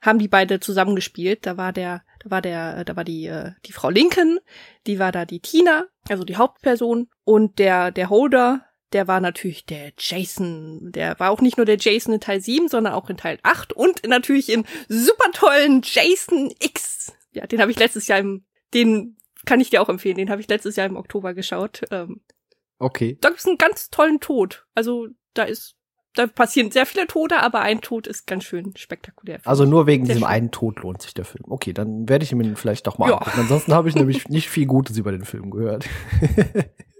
haben 0.00 0.18
die 0.18 0.28
beide 0.28 0.60
zusammengespielt. 0.60 1.46
Da 1.46 1.56
war 1.56 1.72
der, 1.72 2.02
da 2.20 2.30
war 2.30 2.42
der, 2.42 2.84
da 2.84 2.96
war 2.96 3.04
die, 3.04 3.26
äh, 3.26 3.52
die 3.64 3.72
Frau 3.72 3.90
Lincoln, 3.90 4.38
die 4.86 4.98
war 4.98 5.12
da 5.12 5.24
die 5.24 5.40
Tina, 5.40 5.86
also 6.08 6.24
die 6.24 6.36
Hauptperson, 6.36 7.08
und 7.24 7.58
der, 7.58 7.90
der 7.90 8.08
Holder, 8.08 8.65
der 8.92 9.08
war 9.08 9.20
natürlich 9.20 9.66
der 9.66 9.92
Jason. 9.98 10.92
Der 10.92 11.18
war 11.18 11.30
auch 11.30 11.40
nicht 11.40 11.56
nur 11.56 11.66
der 11.66 11.78
Jason 11.78 12.14
in 12.14 12.20
Teil 12.20 12.40
7, 12.40 12.68
sondern 12.68 12.94
auch 12.94 13.10
in 13.10 13.16
Teil 13.16 13.38
8 13.42 13.72
und 13.72 14.06
natürlich 14.06 14.48
in 14.50 14.64
super 14.88 15.30
tollen 15.32 15.82
Jason 15.84 16.52
X. 16.60 17.12
Ja, 17.32 17.46
den 17.46 17.60
habe 17.60 17.70
ich 17.70 17.78
letztes 17.78 18.06
Jahr 18.08 18.18
im, 18.18 18.44
den 18.74 19.16
kann 19.44 19.60
ich 19.60 19.70
dir 19.70 19.82
auch 19.82 19.88
empfehlen, 19.88 20.16
den 20.16 20.30
habe 20.30 20.40
ich 20.40 20.48
letztes 20.48 20.76
Jahr 20.76 20.86
im 20.86 20.96
Oktober 20.96 21.34
geschaut. 21.34 21.82
Ähm, 21.90 22.20
okay. 22.78 23.18
Da 23.20 23.28
gibt's 23.28 23.46
einen 23.46 23.58
ganz 23.58 23.90
tollen 23.90 24.20
Tod. 24.20 24.66
Also 24.74 25.08
da 25.34 25.42
ist, 25.42 25.76
da 26.14 26.26
passieren 26.26 26.70
sehr 26.70 26.86
viele 26.86 27.06
Tode, 27.06 27.42
aber 27.42 27.60
ein 27.60 27.80
Tod 27.80 28.06
ist 28.06 28.26
ganz 28.26 28.44
schön 28.44 28.74
spektakulär. 28.76 29.40
Also 29.44 29.64
nur 29.64 29.86
wegen 29.86 30.04
diesem 30.04 30.22
schön. 30.22 30.28
einen 30.28 30.50
Tod 30.50 30.80
lohnt 30.80 31.02
sich 31.02 31.12
der 31.12 31.24
Film. 31.24 31.44
Okay, 31.48 31.72
dann 31.72 32.08
werde 32.08 32.24
ich 32.24 32.32
ihn 32.32 32.56
vielleicht 32.56 32.86
doch 32.86 32.98
mal 32.98 33.10
ja. 33.10 33.18
Ansonsten 33.18 33.74
habe 33.74 33.88
ich 33.88 33.94
nämlich 33.94 34.28
nicht 34.28 34.48
viel 34.48 34.66
Gutes 34.66 34.96
über 34.96 35.12
den 35.12 35.24
Film 35.24 35.50
gehört. 35.50 35.86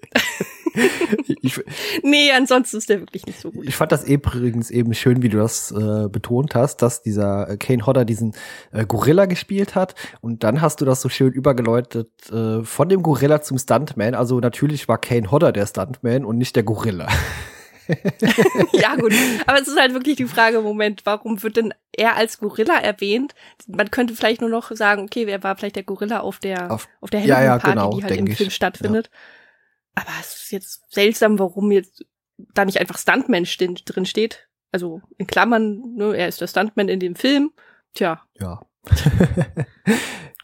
ich, 1.43 1.61
nee, 2.03 2.31
ansonsten 2.33 2.77
ist 2.77 2.89
der 2.89 3.01
wirklich 3.01 3.27
nicht 3.27 3.41
so 3.41 3.51
gut. 3.51 3.67
Ich 3.67 3.77
fand 3.77 3.93
das 3.93 4.05
übrigens 4.05 4.71
eben 4.71 4.95
schön, 4.95 5.23
wie 5.23 5.29
du 5.29 5.39
das 5.39 5.73
äh, 5.73 6.09
betont 6.09 6.55
hast, 6.55 6.83
dass 6.83 7.03
dieser 7.03 7.49
äh, 7.49 7.57
Kane 7.57 7.87
Hodder 7.87 8.05
diesen 8.05 8.35
äh, 8.73 8.85
Gorilla 8.85 9.27
gespielt 9.27 9.75
hat 9.75 9.95
und 10.21 10.45
dann 10.45 10.61
hast 10.61 10.81
du 10.81 10.85
das 10.85 11.01
so 11.01 11.09
schön 11.09 11.33
übergeläutet 11.33 12.11
äh, 12.31 12.63
von 12.63 12.89
dem 12.89 13.03
Gorilla 13.03 13.43
zum 13.43 13.59
Stuntman. 13.59 14.15
Also 14.15 14.41
natürlich 14.41 14.89
war 14.89 14.99
Kane 14.99 15.31
Hodder 15.31 15.53
der 15.53 15.67
Stuntman 15.67 16.25
und 16.25 16.39
nicht 16.39 16.57
der 16.57 16.63
Gorilla. 16.63 17.09
ja, 18.73 18.97
gut. 18.97 19.13
Aber 19.47 19.61
es 19.61 19.69
ist 19.69 19.79
halt 19.79 19.95
wirklich 19.95 20.17
die 20.17 20.27
Frage, 20.27 20.61
Moment, 20.61 21.03
warum 21.05 21.43
wird 21.43 21.57
denn 21.57 21.75
er 21.93 22.17
als 22.17 22.39
Gorilla 22.39 22.79
erwähnt? 22.79 23.35
Man 23.67 23.91
könnte 23.91 24.15
vielleicht 24.15 24.41
nur 24.41 24.51
noch 24.51 24.71
sagen, 24.73 25.03
okay, 25.03 25.27
wer 25.27 25.43
war 25.43 25.57
vielleicht 25.57 25.77
der 25.77 25.85
Gorilla 25.85 26.21
auf 26.21 26.39
der, 26.39 26.71
auf, 26.71 26.89
auf 27.01 27.11
der 27.11 27.21
Halloween-Party, 27.21 27.69
ja, 27.69 27.75
ja, 27.75 27.75
genau, 27.75 27.97
die 27.97 28.05
halt 28.05 28.17
im 28.17 28.27
Film 28.27 28.51
stattfindet. 28.51 29.11
Ja. 29.13 29.19
Aber 29.97 30.11
es 30.21 30.37
ist 30.37 30.53
jetzt 30.53 30.93
seltsam, 30.93 31.39
warum 31.39 31.73
jetzt 31.73 32.05
da 32.37 32.65
nicht 32.65 32.79
einfach 32.79 32.99
Stuntman 32.99 33.45
drin 33.45 34.07
steht. 34.07 34.49
Also 34.71 35.01
in 35.17 35.27
Klammern, 35.27 35.95
ne, 35.97 36.15
er 36.15 36.29
ist 36.29 36.41
der 36.41 36.47
Stuntman 36.47 36.89
in 36.89 37.01
dem 37.01 37.17
Film. 37.17 37.53
Tja. 37.95 38.23
Ja. 38.39 38.61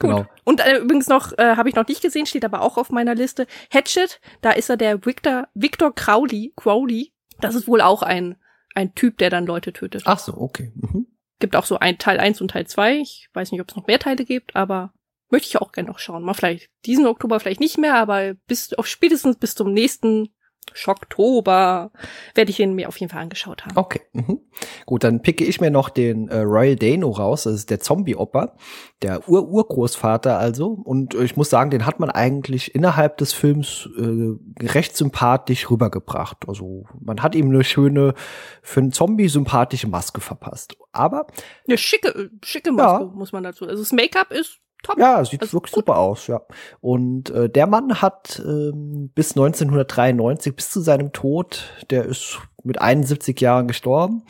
genau. 0.01 0.23
Gut. 0.23 0.27
Und 0.45 0.61
äh, 0.61 0.79
übrigens 0.79 1.07
noch, 1.09 1.37
äh, 1.37 1.57
habe 1.57 1.69
ich 1.69 1.75
noch 1.75 1.87
nicht 1.87 2.01
gesehen, 2.01 2.27
steht 2.27 2.47
aber 2.47 2.63
auch 2.63 2.79
auf 2.79 2.91
meiner 2.91 3.15
Liste. 3.15 3.47
Hatchet, 3.71 4.21
da 4.41 4.53
ist 4.53 4.71
er 4.71 4.79
der 4.79 5.05
Victor, 5.05 5.49
Victor 5.55 5.95
Crowley, 5.95 6.55
Crowley. 6.57 7.13
Das 7.41 7.55
ist 7.55 7.69
wohl 7.69 7.83
auch 7.83 8.03
ein, 8.03 8.37
ein 8.75 8.95
Typ, 8.95 9.19
der 9.19 9.29
dann 9.29 9.45
Leute 9.45 9.75
tötet. 9.75 10.03
Ach 10.07 10.19
so, 10.19 10.35
okay. 10.35 10.73
Mhm. 10.75 11.09
Gibt 11.41 11.57
auch 11.57 11.67
so 11.67 11.79
ein 11.79 11.99
Teil 11.99 12.19
1 12.19 12.41
und 12.41 12.53
Teil 12.53 12.67
2. 12.67 13.01
Ich 13.01 13.29
weiß 13.35 13.53
nicht, 13.53 13.61
ob 13.61 13.69
es 13.69 13.77
noch 13.77 13.87
mehr 13.87 13.99
Teile 13.99 14.25
gibt, 14.25 14.57
aber 14.57 14.95
möchte 15.33 15.49
ich 15.49 15.57
auch 15.57 15.73
gerne 15.73 15.89
noch 15.89 15.99
schauen. 15.99 16.23
Mal 16.23 16.35
vielleicht 16.35 16.71
diesen 16.85 17.07
Oktober 17.07 17.41
vielleicht 17.41 17.61
nicht 17.61 17.79
mehr, 17.79 17.97
aber 17.97 18.35
bis 18.47 18.73
auf 18.75 18.87
spätestens 18.87 19.37
bis 19.37 19.55
zum 19.55 19.73
nächsten 19.73 20.29
Schocktober 20.75 21.91
werde 22.35 22.51
ich 22.51 22.61
ihn 22.61 22.75
mir 22.75 22.89
auf 22.89 22.97
jeden 22.99 23.11
Fall 23.11 23.23
angeschaut 23.23 23.65
haben. 23.65 23.77
Okay, 23.77 24.01
mhm. 24.13 24.41
gut, 24.87 25.05
dann 25.05 25.21
picke 25.21 25.45
ich 25.45 25.61
mir 25.61 25.71
noch 25.71 25.91
den 25.91 26.29
äh, 26.29 26.39
Royal 26.39 26.77
Dano 26.77 27.11
raus. 27.11 27.43
Das 27.43 27.55
ist 27.55 27.71
der 27.71 27.81
Zombie-Oper, 27.81 28.57
der 29.03 29.29
Ur-Urgroßvater 29.29 30.39
also. 30.39 30.69
Und 30.69 31.15
äh, 31.15 31.25
ich 31.25 31.37
muss 31.37 31.51
sagen, 31.51 31.71
den 31.71 31.85
hat 31.85 32.01
man 32.01 32.11
eigentlich 32.11 32.75
innerhalb 32.75 33.19
des 33.19 33.33
Films 33.33 33.89
äh, 33.99 34.67
recht 34.67 34.97
sympathisch 34.97 35.71
rübergebracht. 35.71 36.49
Also 36.49 36.85
man 37.01 37.23
hat 37.23 37.35
ihm 37.35 37.49
eine 37.49 37.65
schöne, 37.65 38.15
für 38.63 38.81
einen 38.81 38.93
Zombie 38.93 39.29
sympathische 39.29 39.89
Maske 39.89 40.21
verpasst. 40.21 40.77
Aber 40.93 41.27
eine 41.67 41.77
schicke, 41.77 42.31
schicke 42.45 42.73
Maske 42.73 43.05
ja. 43.05 43.11
muss 43.13 43.33
man 43.33 43.43
dazu. 43.43 43.67
Also 43.67 43.83
das 43.83 43.93
Make-up 43.93 44.31
ist 44.31 44.61
top. 44.83 44.99
Ja, 44.99 45.25
sieht 45.25 45.43
also 45.43 45.55
wirklich 45.55 45.73
gut. 45.73 45.81
super 45.81 45.99
aus, 45.99 46.27
ja. 46.27 46.43
Und 46.81 47.31
äh, 47.31 47.49
der 47.49 47.67
Mann 47.67 48.03
hat 48.03 48.43
ähm, 48.45 49.11
bis 49.15 49.33
1993, 49.33 50.55
bis 50.55 50.71
zu 50.71 50.81
seinem 50.81 51.13
Tod, 51.13 51.65
der 51.91 52.05
ist 52.05 52.39
mit 52.63 52.81
71 52.81 53.41
Jahren 53.41 53.69
gestorben, 53.69 54.25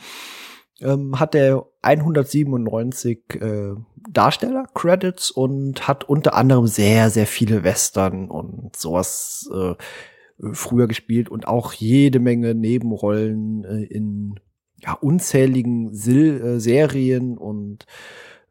ähm, 0.81 1.19
hat 1.19 1.35
er 1.35 1.65
197 1.81 3.41
äh, 3.41 3.75
Darsteller-Credits 4.09 5.31
und 5.31 5.87
hat 5.87 6.03
unter 6.03 6.33
anderem 6.33 6.67
sehr, 6.67 7.09
sehr 7.09 7.27
viele 7.27 7.63
Western 7.63 8.29
und 8.29 8.75
sowas 8.75 9.49
äh, 9.53 9.75
früher 10.51 10.87
gespielt 10.87 11.29
und 11.29 11.47
auch 11.47 11.73
jede 11.73 12.19
Menge 12.19 12.55
Nebenrollen 12.55 13.63
äh, 13.63 13.83
in 13.83 14.39
ja, 14.77 14.93
unzähligen 14.93 15.93
Sil 15.95 16.41
äh, 16.43 16.59
Serien 16.59 17.37
und 17.37 17.85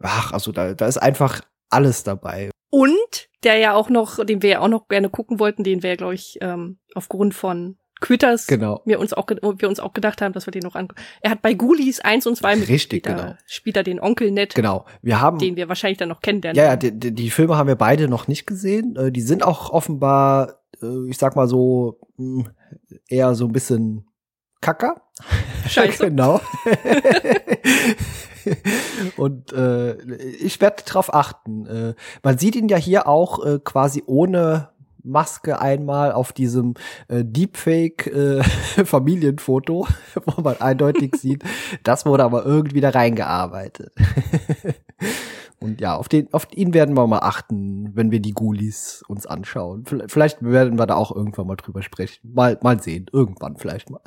ach, 0.00 0.32
also 0.32 0.52
da, 0.52 0.74
da 0.74 0.86
ist 0.86 0.98
einfach 0.98 1.42
alles 1.72 2.04
dabei. 2.04 2.50
Und 2.70 3.28
der 3.44 3.56
ja 3.56 3.74
auch 3.74 3.90
noch, 3.90 4.24
den 4.24 4.42
wir 4.42 4.50
ja 4.50 4.60
auch 4.60 4.68
noch 4.68 4.88
gerne 4.88 5.10
gucken 5.10 5.38
wollten, 5.38 5.64
den 5.64 5.82
wir, 5.82 5.96
glaube 5.96 6.14
ich, 6.14 6.38
ähm, 6.40 6.78
aufgrund 6.94 7.34
von 7.34 7.76
Quitters 8.02 8.46
genau. 8.46 8.82
wir 8.84 8.98
uns 8.98 9.12
auch 9.12 9.26
wir 9.28 9.68
uns 9.68 9.80
auch 9.80 9.94
gedacht 9.94 10.20
haben, 10.20 10.32
dass 10.32 10.46
wir 10.46 10.50
den 10.50 10.62
noch 10.62 10.74
angucken. 10.74 11.00
Er 11.20 11.30
hat 11.30 11.40
bei 11.40 11.54
Ghoulies 11.54 12.00
1 12.00 12.26
und 12.26 12.36
2 12.36 12.56
mit 12.56 12.68
Richtig, 12.68 13.04
genau. 13.04 13.34
spielt 13.46 13.76
er 13.76 13.84
den 13.84 14.00
Onkel 14.00 14.30
nett. 14.30 14.54
Genau. 14.54 14.84
Wir 15.00 15.20
haben 15.20 15.38
den 15.38 15.56
wir 15.56 15.68
wahrscheinlich 15.68 15.98
dann 15.98 16.08
noch 16.08 16.20
kennenlernen. 16.20 16.58
Ja, 16.58 16.70
ja, 16.70 16.76
die, 16.76 16.98
die, 16.98 17.14
die 17.14 17.30
Filme 17.30 17.56
haben 17.56 17.68
wir 17.68 17.76
beide 17.76 18.08
noch 18.08 18.26
nicht 18.26 18.46
gesehen. 18.46 18.96
Äh, 18.96 19.12
die 19.12 19.20
sind 19.22 19.44
auch 19.44 19.70
offenbar, 19.70 20.62
äh, 20.82 21.08
ich 21.08 21.16
sag 21.16 21.36
mal 21.36 21.46
so, 21.46 22.00
hm, 22.16 22.48
eher 23.08 23.34
so 23.34 23.46
ein 23.46 23.52
bisschen 23.52 24.06
Kacker. 24.60 25.02
Scheiße. 25.68 26.06
genau. 26.08 26.40
Und 29.16 29.52
äh, 29.52 29.94
ich 30.40 30.60
werde 30.60 30.82
darauf 30.84 31.12
achten. 31.14 31.66
Äh, 31.66 31.94
man 32.22 32.38
sieht 32.38 32.56
ihn 32.56 32.68
ja 32.68 32.76
hier 32.76 33.06
auch 33.06 33.44
äh, 33.44 33.58
quasi 33.62 34.02
ohne 34.06 34.70
Maske 35.04 35.60
einmal 35.60 36.12
auf 36.12 36.32
diesem 36.32 36.74
äh, 37.08 37.24
Deepfake 37.24 38.06
äh, 38.06 38.42
wo 40.24 40.40
man 40.42 40.60
eindeutig 40.60 41.16
sieht, 41.16 41.42
das 41.82 42.06
wurde 42.06 42.24
aber 42.24 42.44
irgendwie 42.44 42.80
da 42.80 42.90
reingearbeitet. 42.90 43.92
Und 45.62 45.80
ja, 45.80 45.96
auf, 45.96 46.08
den, 46.08 46.32
auf 46.32 46.48
ihn 46.52 46.74
werden 46.74 46.96
wir 46.96 47.06
mal 47.06 47.20
achten, 47.20 47.94
wenn 47.94 48.10
wir 48.10 48.20
die 48.20 48.32
Ghoulies 48.32 49.04
uns 49.06 49.26
anschauen. 49.26 49.84
Vielleicht 50.08 50.42
werden 50.42 50.78
wir 50.78 50.86
da 50.86 50.94
auch 50.94 51.14
irgendwann 51.14 51.46
mal 51.46 51.56
drüber 51.56 51.82
sprechen. 51.82 52.32
Mal, 52.34 52.58
mal 52.62 52.82
sehen. 52.82 53.06
Irgendwann 53.12 53.56
vielleicht 53.56 53.90
mal. 53.90 54.00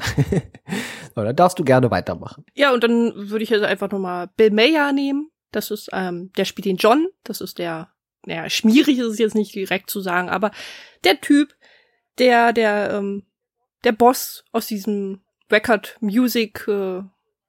so, 1.16 1.24
dann 1.24 1.36
darfst 1.36 1.58
du 1.58 1.64
gerne 1.64 1.92
weitermachen. 1.92 2.46
Ja, 2.54 2.74
und 2.74 2.84
dann 2.84 3.14
würde 3.16 3.44
ich 3.44 3.50
jetzt 3.50 3.64
einfach 3.64 3.90
nochmal 3.90 4.30
Bill 4.36 4.52
Mayer 4.52 4.92
nehmen. 4.92 5.32
Das 5.52 5.72
ist, 5.72 5.90
ähm, 5.94 6.32
der 6.38 6.46
spielt 6.46 6.66
den 6.66 6.78
John. 6.78 7.08
Das 7.24 7.42
ist 7.42 7.58
der, 7.58 7.90
naja, 8.26 8.50
schmierig 8.50 9.00
ist 9.00 9.08
es 9.08 9.20
jetzt 9.20 9.36
nicht 9.36 9.56
direkt 9.56 9.90
zu 9.90 10.02
sagen, 10.02 10.30
aber 10.30 10.52
der 11.04 11.22
Typ, 11.22 11.56
der, 12.18 12.52
der, 12.54 12.92
ähm, 12.94 13.24
der 13.84 13.94
Boss 13.94 14.44
aus 14.52 14.68
diesem 14.68 15.22
Record 15.52 15.98
Music 16.02 16.68
äh, 16.68 17.04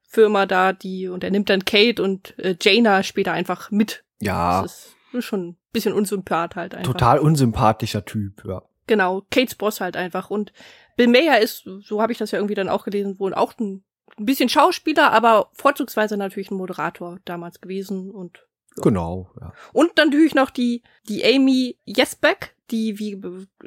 Firma 0.07 0.47
da, 0.47 0.73
die, 0.73 1.09
und 1.09 1.25
er 1.25 1.31
nimmt 1.31 1.51
dann 1.51 1.64
Kate 1.64 2.03
und 2.03 2.38
äh, 2.38 2.57
Jaina 2.61 3.03
später 3.03 3.33
einfach 3.33 3.71
mit. 3.71 4.05
Ja. 4.21 4.62
Das 4.62 4.95
ist 5.12 5.25
schon 5.25 5.49
ein 5.49 5.57
bisschen 5.73 5.92
unsympath 5.92 6.57
halt 6.57 6.75
einfach. 6.75 6.92
Total 6.92 7.19
unsympathischer 7.19 8.05
Typ, 8.05 8.45
ja. 8.47 8.62
Genau, 8.87 9.23
Kates 9.31 9.57
Boss 9.57 9.81
halt 9.81 9.97
einfach. 9.97 10.31
Und 10.31 10.53
Bill 10.97 11.09
Mayer 11.09 11.40
ist, 11.40 11.69
so 11.81 12.01
habe 12.01 12.12
ich 12.12 12.19
das 12.19 12.31
ja 12.31 12.38
irgendwie 12.38 12.55
dann 12.55 12.69
auch 12.69 12.85
gelesen, 12.85 13.19
wohl 13.19 13.35
auch 13.35 13.53
ein, 13.59 13.85
ein 14.16 14.27
bisschen 14.27 14.49
Schauspieler, 14.49 15.12
aber 15.12 15.51
vorzugsweise 15.53 16.16
natürlich 16.16 16.51
ein 16.51 16.57
Moderator 16.57 17.19
damals 17.25 17.61
gewesen 17.61 18.11
und 18.11 18.47
ja. 18.77 18.83
Genau, 18.83 19.31
ja. 19.40 19.53
Und 19.73 19.92
dann 19.97 20.11
natürlich 20.11 20.35
noch 20.35 20.51
die, 20.51 20.83
die 21.09 21.25
Amy 21.25 21.79
Jesbeck, 21.85 22.55
die, 22.71 22.99
wie 22.99 23.21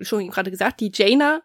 schon 0.04 0.30
gerade 0.30 0.52
gesagt, 0.52 0.80
die 0.82 0.92
Jaina, 0.94 1.42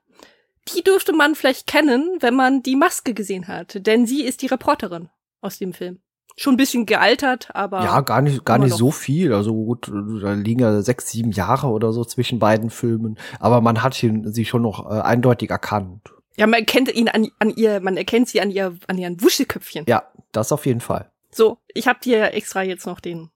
die 0.68 0.82
dürfte 0.82 1.12
man 1.12 1.34
vielleicht 1.34 1.66
kennen, 1.66 2.18
wenn 2.20 2.34
man 2.34 2.62
die 2.62 2.76
Maske 2.76 3.14
gesehen 3.14 3.48
hat, 3.48 3.86
denn 3.86 4.06
sie 4.06 4.22
ist 4.24 4.42
die 4.42 4.46
Reporterin 4.46 5.08
aus 5.40 5.58
dem 5.58 5.72
Film. 5.72 6.00
Schon 6.36 6.54
ein 6.54 6.56
bisschen 6.56 6.84
gealtert, 6.84 7.54
aber. 7.54 7.84
Ja, 7.84 8.00
gar 8.00 8.20
nicht, 8.20 8.44
gar 8.44 8.58
nicht 8.58 8.74
so 8.74 8.90
viel. 8.90 9.32
Also 9.32 9.54
gut, 9.54 9.88
da 9.88 10.32
liegen 10.32 10.60
ja 10.60 10.82
sechs, 10.82 11.08
sieben 11.08 11.30
Jahre 11.30 11.68
oder 11.68 11.92
so 11.92 12.04
zwischen 12.04 12.40
beiden 12.40 12.70
Filmen. 12.70 13.18
Aber 13.38 13.60
man 13.60 13.84
hat 13.84 13.94
sie 13.94 14.44
schon 14.44 14.62
noch 14.62 14.90
äh, 14.90 15.00
eindeutig 15.00 15.50
erkannt. 15.50 16.12
Ja, 16.36 16.48
man 16.48 16.60
erkennt 16.60 16.92
ihn 16.92 17.08
an, 17.08 17.28
an 17.38 17.50
ihr, 17.50 17.78
man 17.80 17.96
erkennt 17.96 18.28
sie 18.28 18.40
an 18.40 18.50
ihr, 18.50 18.76
an 18.88 18.98
ihren 18.98 19.22
Wuschelköpfchen. 19.22 19.84
Ja, 19.86 20.10
das 20.32 20.50
auf 20.50 20.66
jeden 20.66 20.80
Fall. 20.80 21.12
So, 21.30 21.58
ich 21.72 21.86
habe 21.86 22.00
dir 22.02 22.32
extra 22.32 22.62
jetzt 22.62 22.86
noch 22.86 22.98
den 22.98 23.30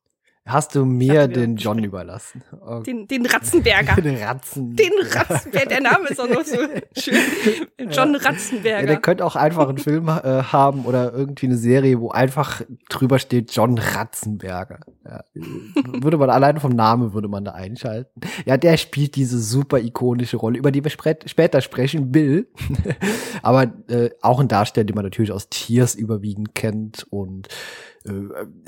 Hast 0.49 0.75
du 0.75 0.87
mir 0.87 1.29
den 1.29 1.57
John 1.57 1.85
überlassen? 1.85 2.43
Okay. 2.59 2.83
Den, 2.85 3.07
den 3.07 3.27
Ratzenberger. 3.27 3.97
den 4.01 4.17
Ratzen. 4.17 4.75
Den 4.75 4.93
Ratzenberger. 5.03 5.67
Der 5.67 5.81
Name 5.83 6.09
ist 6.09 6.19
auch 6.19 6.29
noch 6.29 6.43
so 6.43 6.57
schön. 6.99 7.19
John 7.91 8.15
Ratzenberger. 8.17 8.81
Ja, 8.81 8.87
der 8.87 8.97
könnte 8.97 9.27
auch 9.27 9.37
einfach 9.37 9.69
einen 9.69 9.77
Film 9.77 10.09
äh, 10.09 10.43
haben 10.43 10.87
oder 10.87 11.13
irgendwie 11.13 11.47
eine 11.47 11.57
Serie, 11.57 12.01
wo 12.01 12.11
einfach 12.11 12.63
drüber 12.89 13.19
steht 13.19 13.53
John 13.53 13.77
Ratzenberger. 13.77 14.81
Ja, 15.05 15.25
würde 15.35 16.17
man 16.17 16.31
alleine 16.31 16.61
vom 16.61 16.73
Namen 16.73 17.13
würde 17.13 17.29
man 17.29 17.45
da 17.45 17.53
einschalten. 17.53 18.21
Ja, 18.47 18.57
der 18.57 18.79
spielt 18.79 19.17
diese 19.17 19.39
super 19.39 19.79
ikonische 19.79 20.39
Rolle, 20.39 20.59
über 20.59 20.73
die 20.73 20.83
wir 20.83 20.91
später 20.91 21.61
sprechen, 21.61 22.11
Bill. 22.11 22.49
Aber 23.43 23.65
äh, 23.89 24.11
auch 24.23 24.41
ein 24.41 24.49
Darsteller, 24.49 24.85
den 24.87 24.97
man 24.97 25.05
natürlich 25.05 25.33
aus 25.33 25.51
Tiers 25.51 25.95
überwiegend 25.95 26.55
kennt 26.55 27.07
und 27.11 27.49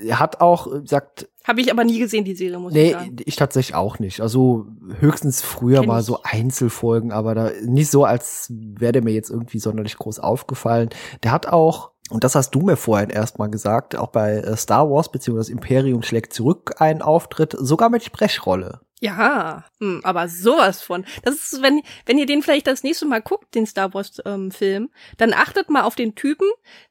er 0.02 0.18
hat 0.18 0.40
auch, 0.40 0.72
äh, 0.72 0.86
sagt. 0.86 1.28
Habe 1.44 1.60
ich 1.60 1.70
aber 1.70 1.84
nie 1.84 1.98
gesehen, 1.98 2.24
die 2.24 2.34
Serie, 2.34 2.58
muss 2.58 2.72
nee, 2.72 2.88
ich 2.88 2.92
sagen. 2.92 3.14
Nee, 3.16 3.22
ich 3.24 3.36
tatsächlich 3.36 3.74
auch 3.74 3.98
nicht. 3.98 4.20
Also 4.20 4.66
höchstens 4.98 5.42
früher 5.42 5.80
Kenn 5.80 5.88
mal 5.88 6.02
so 6.02 6.20
Einzelfolgen, 6.22 7.12
aber 7.12 7.34
da 7.34 7.50
nicht 7.62 7.90
so, 7.90 8.04
als 8.04 8.46
wäre 8.50 8.92
der 8.92 9.02
mir 9.02 9.12
jetzt 9.12 9.30
irgendwie 9.30 9.58
sonderlich 9.58 9.96
groß 9.96 10.18
aufgefallen. 10.18 10.90
Der 11.22 11.32
hat 11.32 11.46
auch 11.46 11.90
und 12.10 12.24
das 12.24 12.34
hast 12.34 12.50
du 12.50 12.60
mir 12.60 12.76
vorhin 12.76 13.08
erstmal 13.08 13.50
gesagt, 13.50 13.96
auch 13.96 14.08
bei 14.08 14.38
äh, 14.38 14.56
Star 14.56 14.90
Wars 14.90 15.12
bzw. 15.12 15.52
Imperium 15.52 16.02
schlägt 16.02 16.32
zurück 16.32 16.74
einen 16.78 17.02
Auftritt, 17.02 17.54
sogar 17.56 17.88
mit 17.88 18.02
Sprechrolle. 18.02 18.80
Ja, 19.00 19.64
hm, 19.78 20.02
aber 20.04 20.28
sowas 20.28 20.82
von. 20.82 21.06
Das 21.22 21.36
ist, 21.36 21.62
wenn, 21.62 21.80
wenn 22.04 22.18
ihr 22.18 22.26
den 22.26 22.42
vielleicht 22.42 22.66
das 22.66 22.82
nächste 22.82 23.06
Mal 23.06 23.22
guckt, 23.22 23.54
den 23.54 23.64
Star 23.64 23.94
Wars 23.94 24.20
ähm, 24.26 24.50
Film, 24.50 24.90
dann 25.16 25.32
achtet 25.32 25.70
mal 25.70 25.82
auf 25.82 25.94
den 25.94 26.14
Typen. 26.14 26.46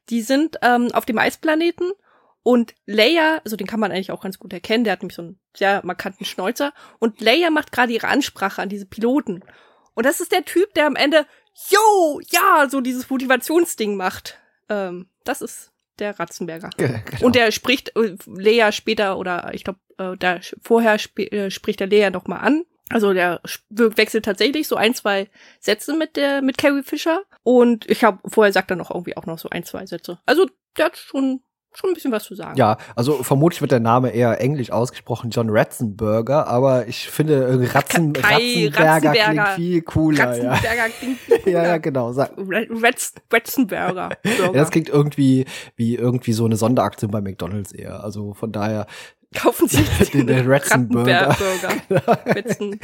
Die 0.08 0.22
sind 0.22 0.56
ähm, 0.62 0.88
auf 0.92 1.04
dem 1.04 1.18
Eisplaneten 1.18 1.92
und 2.42 2.74
Leia, 2.86 3.40
also 3.44 3.56
den 3.56 3.66
kann 3.66 3.80
man 3.80 3.92
eigentlich 3.92 4.10
auch 4.10 4.22
ganz 4.22 4.38
gut 4.38 4.52
erkennen, 4.52 4.84
der 4.84 4.94
hat 4.94 5.02
nämlich 5.02 5.16
so 5.16 5.22
einen 5.22 5.40
sehr 5.54 5.82
markanten 5.84 6.24
Schnäuzer. 6.24 6.72
Und 6.98 7.20
Leia 7.20 7.50
macht 7.50 7.70
gerade 7.72 7.92
ihre 7.92 8.08
Ansprache 8.08 8.62
an 8.62 8.68
diese 8.68 8.86
Piloten. 8.86 9.44
Und 9.94 10.06
das 10.06 10.20
ist 10.20 10.32
der 10.32 10.44
Typ, 10.44 10.72
der 10.74 10.86
am 10.86 10.96
Ende, 10.96 11.26
yo, 11.68 12.20
ja, 12.30 12.68
so 12.70 12.80
dieses 12.80 13.10
Motivationsding 13.10 13.96
macht. 13.96 14.38
Ähm, 14.68 15.08
das 15.24 15.42
ist 15.42 15.72
der 15.98 16.18
Ratzenberger. 16.18 16.70
Genau. 16.76 17.26
Und 17.26 17.34
der 17.34 17.52
spricht 17.52 17.94
äh, 17.96 18.16
Leia 18.26 18.72
später 18.72 19.18
oder 19.18 19.50
ich 19.52 19.64
glaube, 19.64 19.80
äh, 19.98 20.16
da 20.16 20.40
vorher 20.62 20.94
sp 20.96 21.28
äh, 21.28 21.50
spricht 21.50 21.80
der 21.80 21.88
Leia 21.88 22.10
noch 22.10 22.26
mal 22.26 22.38
an. 22.38 22.64
Also 22.88 23.12
der 23.12 23.40
wechselt 23.68 24.24
tatsächlich 24.24 24.66
so 24.66 24.74
ein, 24.74 24.94
zwei 24.94 25.28
Sätze 25.60 25.94
mit 25.94 26.16
der 26.16 26.42
mit 26.42 26.58
Carrie 26.58 26.82
Fisher 26.82 27.22
und 27.44 27.88
ich 27.88 28.02
habe 28.02 28.18
vorher 28.28 28.52
sagt 28.52 28.70
er 28.70 28.76
noch 28.76 28.90
irgendwie 28.90 29.16
auch 29.16 29.26
noch 29.26 29.38
so 29.38 29.48
ein, 29.48 29.62
zwei 29.62 29.86
Sätze. 29.86 30.18
Also 30.26 30.48
der 30.76 30.86
hat 30.86 30.96
schon 30.96 31.40
schon 31.72 31.90
ein 31.90 31.94
bisschen 31.94 32.12
was 32.12 32.24
zu 32.24 32.34
sagen. 32.34 32.56
Ja, 32.56 32.76
also 32.96 33.22
vermutlich 33.22 33.60
wird 33.60 33.70
der 33.70 33.80
Name 33.80 34.10
eher 34.10 34.40
englisch 34.40 34.70
ausgesprochen, 34.70 35.30
John 35.30 35.48
Ratzenberger, 35.50 36.46
aber 36.46 36.88
ich 36.88 37.08
finde 37.08 37.44
äh, 37.44 37.66
Ratzen, 37.66 38.12
Kai, 38.12 38.70
Ratzenberger, 38.72 38.84
Ratzenberger, 38.84 39.32
klingt 39.32 39.48
viel 39.56 39.82
cooler. 39.82 40.28
Ratzenberger 40.28 40.74
ja. 40.76 40.88
klingt 40.88 41.18
viel 41.18 41.38
cooler. 41.38 41.52
ja, 41.52 41.64
ja, 41.64 41.78
genau. 41.78 42.12
Sag. 42.12 42.32
Ratz, 42.36 43.14
Ratzenberger. 43.32 44.10
ja, 44.24 44.52
das 44.52 44.70
klingt 44.70 44.88
irgendwie 44.88 45.46
wie 45.76 45.94
irgendwie 45.94 46.32
so 46.32 46.44
eine 46.44 46.56
Sonderaktion 46.56 47.10
bei 47.10 47.20
McDonald's 47.20 47.72
eher. 47.72 48.02
Also 48.02 48.34
von 48.34 48.52
daher 48.52 48.86
Kaufen 49.34 49.68
Sie 49.68 49.84
den, 50.12 50.26
den 50.26 50.50
Ratzenberger. 50.50 51.36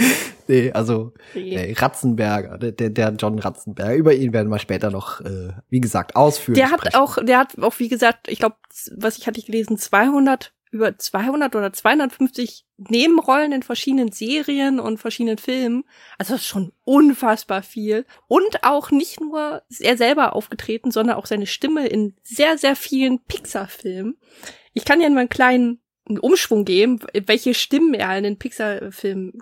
nee, 0.46 0.70
also 0.72 1.12
nee, 1.34 1.72
Ratzenberger, 1.76 2.58
der, 2.58 2.90
der 2.90 3.14
John 3.18 3.38
Ratzenberger. 3.38 3.94
Über 3.96 4.14
ihn 4.14 4.32
werden 4.32 4.48
wir 4.48 4.60
später 4.60 4.90
noch, 4.90 5.20
äh, 5.22 5.52
wie 5.70 5.80
gesagt, 5.80 6.14
ausführen. 6.14 6.54
Der 6.54 6.70
hat 6.70 6.80
sprechen. 6.80 6.96
auch, 6.96 7.18
der 7.20 7.38
hat 7.38 7.58
auch, 7.60 7.78
wie 7.80 7.88
gesagt, 7.88 8.28
ich 8.28 8.38
glaube, 8.38 8.56
was 8.96 9.18
ich 9.18 9.26
hatte 9.26 9.40
ich 9.40 9.46
gelesen, 9.46 9.76
200 9.76 10.52
über 10.70 10.96
200 10.96 11.54
oder 11.56 11.72
250 11.72 12.66
Nebenrollen 12.76 13.52
in 13.52 13.62
verschiedenen 13.62 14.12
Serien 14.12 14.78
und 14.78 14.98
verschiedenen 14.98 15.38
Filmen. 15.38 15.84
Also 16.18 16.34
das 16.34 16.42
ist 16.42 16.48
schon 16.48 16.72
unfassbar 16.84 17.62
viel. 17.62 18.04
Und 18.28 18.62
auch 18.62 18.90
nicht 18.90 19.20
nur 19.20 19.62
er 19.80 19.96
selber 19.96 20.36
aufgetreten, 20.36 20.90
sondern 20.90 21.16
auch 21.16 21.26
seine 21.26 21.46
Stimme 21.46 21.86
in 21.86 22.14
sehr, 22.22 22.58
sehr 22.58 22.76
vielen 22.76 23.20
Pixar-Filmen. 23.24 24.16
Ich 24.74 24.84
kann 24.84 25.00
ja 25.00 25.08
mal 25.08 25.20
einen 25.20 25.28
kleinen 25.28 25.80
einen 26.08 26.18
Umschwung 26.18 26.64
geben, 26.64 27.00
welche 27.26 27.54
Stimmen 27.54 27.94
er 27.94 28.16
in 28.16 28.24
den 28.24 28.38
Pixar-Filmen, 28.38 29.38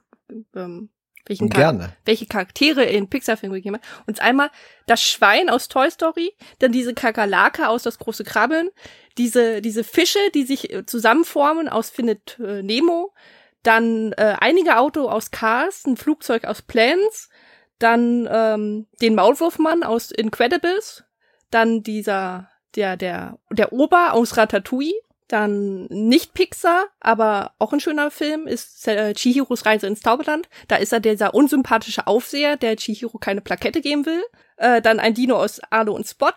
ähm, 0.55 0.91
welchen 1.27 1.49
Gerne. 1.49 1.93
welche 2.05 2.27
Charaktere 2.27 2.85
in 2.85 3.09
Pixar-Filmen 3.09 3.55
gegeben 3.55 3.77
hat. 3.77 3.83
Und 4.07 4.21
einmal 4.21 4.51
das 4.87 5.03
Schwein 5.03 5.49
aus 5.49 5.69
Toy 5.69 5.91
Story, 5.91 6.33
dann 6.59 6.73
diese 6.73 6.95
Kakerlake 6.95 7.69
aus 7.69 7.83
Das 7.83 7.99
große 7.99 8.25
Krabbeln, 8.25 8.71
diese, 9.17 9.63
diese 9.63 9.85
Fische, 9.85 10.19
die 10.35 10.45
sich 10.45 10.73
äh, 10.73 10.87
zusammenformen 10.87 11.69
aus 11.69 11.91
Findet 11.91 12.39
äh, 12.41 12.63
Nemo, 12.63 13.15
dann 13.63 14.13
äh, 14.13 14.37
einige 14.41 14.77
Auto 14.79 15.09
aus 15.09 15.31
Cars, 15.31 15.87
ein 15.87 15.97
Flugzeug 15.97 16.45
aus 16.45 16.63
Plans, 16.63 17.31
dann 17.79 18.29
ähm, 18.31 18.87
den 19.01 19.15
Maulwurfmann 19.15 19.83
aus 19.83 20.11
Incredibles, 20.11 21.05
dann 21.51 21.83
dieser 21.83 22.51
der 22.77 22.97
der 22.97 23.39
der 23.51 23.73
Ober 23.73 24.13
aus 24.13 24.37
Ratatouille, 24.37 24.93
dann 25.29 25.87
nicht 25.87 26.35
Pixar, 26.35 26.85
aber 27.01 27.53
auch 27.59 27.73
ein 27.73 27.81
schöner 27.81 28.11
Film 28.11 28.47
ist 28.47 28.87
äh, 28.87 29.15
Chihiros 29.15 29.65
Reise 29.65 29.87
ins 29.87 30.01
Zauberland. 30.01 30.49
Da 30.69 30.77
ist 30.77 30.93
er 30.93 31.01
dieser 31.01 31.35
unsympathische 31.35 32.07
Aufseher, 32.07 32.57
der 32.57 32.77
Chihiro 32.77 33.19
keine 33.19 33.41
Plakette 33.41 33.81
geben 33.81 34.07
will. 34.07 34.23
Äh, 34.57 34.83
dann 34.83 35.01
ein 35.01 35.15
Dino 35.15 35.37
aus 35.37 35.61
Arlo 35.71 35.95
und 35.95 36.07
Spot. 36.07 36.33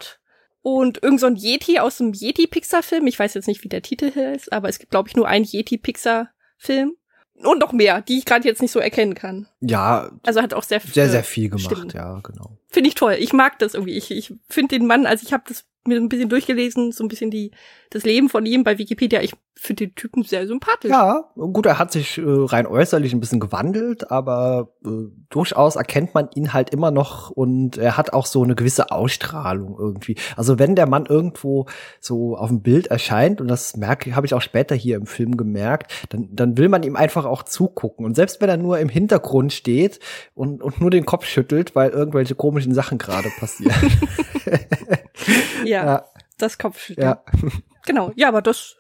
Und 0.62 1.02
irgend 1.04 1.19
so 1.19 1.28
ein 1.28 1.36
Yeti 1.36 1.80
aus 1.80 1.97
dem 1.97 2.13
Yeti-Pixar-Film. 2.13 3.08
Ich 3.08 3.17
weiß 3.17 3.34
jetzt 3.36 3.47
nicht, 3.47 3.63
wie 3.63 3.69
der 3.69 3.82
Titel 3.82 4.12
hier 4.12 4.34
ist, 4.34 4.52
aber 4.52 4.67
es 4.67 4.80
gibt, 4.80 4.91
glaube 4.91 5.08
ich, 5.08 5.15
nur 5.15 5.28
einen 5.28 5.45
Yeti-Pixar-Film. 5.45 6.95
Und 7.43 7.60
noch 7.60 7.71
mehr, 7.71 8.02
die 8.02 8.17
ich 8.17 8.26
gerade 8.26 8.47
jetzt 8.47 8.62
nicht 8.63 8.71
so 8.71 8.80
erkennen 8.80 9.13
kann. 9.13 9.47
Ja. 9.60 10.10
Also 10.23 10.41
hat 10.41 10.56
auch 10.56 10.63
sehr, 10.63 10.80
sehr, 10.80 11.08
sehr 11.08 11.23
viel 11.23 11.50
gemacht, 11.50 11.65
Stimmen. 11.65 11.91
ja, 11.93 12.19
genau. 12.21 12.58
Finde 12.67 12.89
ich 12.89 12.95
toll. 12.95 13.15
Ich 13.19 13.32
mag 13.32 13.60
das 13.60 13.76
irgendwie. 13.76 13.95
Ich, 13.95 14.10
ich 14.10 14.34
finde 14.50 14.80
den 14.80 14.88
Mann, 14.88 15.06
also 15.06 15.23
ich 15.23 15.34
habe 15.34 15.43
das 15.47 15.65
mir 15.88 15.97
ein 15.97 16.10
bisschen 16.10 16.30
durchgelesen, 16.30 16.91
so 16.91 17.04
ein 17.04 17.08
bisschen 17.08 17.32
die 17.32 17.52
das 17.89 18.04
Leben 18.04 18.30
von 18.30 18.45
ihm 18.45 18.63
bei 18.63 18.78
Wikipedia. 18.78 19.21
Ich 19.21 19.34
finde 19.56 19.88
den 19.88 19.95
Typen 19.95 20.23
sehr 20.23 20.45
sympathisch. 20.45 20.91
Ja, 20.91 21.32
gut, 21.36 21.65
er 21.65 21.80
hat 21.80 21.91
sich 21.91 22.17
äh, 22.17 22.23
rein 22.26 22.67
äußerlich 22.67 23.13
ein 23.13 23.19
bisschen 23.19 23.39
gewandelt, 23.39 24.12
aber 24.12 24.69
äh, 24.86 25.10
durchaus 25.30 25.78
erkennt 25.78 26.13
man 26.13 26.30
ihn 26.36 26.54
halt 26.54 26.69
immer 26.69 26.91
noch 26.91 27.32
und 27.32 27.78
er 27.78 27.97
hat 27.97 28.13
auch 28.13 28.26
so 28.26 28.43
eine 28.43 28.56
gewisse 28.56 28.91
Ausstrahlung 28.91 29.76
irgendwie. 29.80 30.15
Also 30.36 30.60
wenn 30.60 30.76
der 30.76 30.86
Mann 30.86 31.06
irgendwo 31.08 31.65
so 32.00 32.38
auf 32.38 32.50
dem 32.50 32.62
Bild 32.62 32.88
erscheint 32.88 33.41
und 33.41 33.47
das 33.47 33.76
merke, 33.78 34.15
habe 34.15 34.28
ich 34.28 34.34
auch 34.34 34.41
später 34.41 34.76
hier 34.76 34.95
im 34.95 35.08
Film 35.08 35.38
gemerkt, 35.38 35.91
dann 36.10 36.30
dann 36.32 36.58
will 36.58 36.69
man 36.69 36.84
ihm 36.84 36.95
einfach 36.95 37.26
auch 37.26 37.43
zugucken 37.43 38.06
und 38.06 38.15
selbst 38.15 38.41
wenn 38.41 38.50
er 38.50 38.58
nur 38.58 38.78
im 38.80 38.89
Hintergrund 38.89 39.54
steht 39.54 40.00
und 40.36 40.62
und 40.62 40.80
nur 40.82 40.91
den 40.91 41.06
Kopf 41.06 41.26
schüttelt, 41.26 41.76
weil 41.76 41.89
irgendwelche 41.89 42.36
komischen 42.36 42.73
Sachen 42.73 42.97
gerade 42.97 43.30
passieren. 43.39 43.73
ja, 45.64 45.86
ja, 45.86 46.06
das 46.38 46.58
Kopfschütteln. 46.58 47.08
Ja. 47.08 47.24
Genau, 47.86 48.12
ja, 48.18 48.28
aber 48.28 48.42
das 48.42 48.76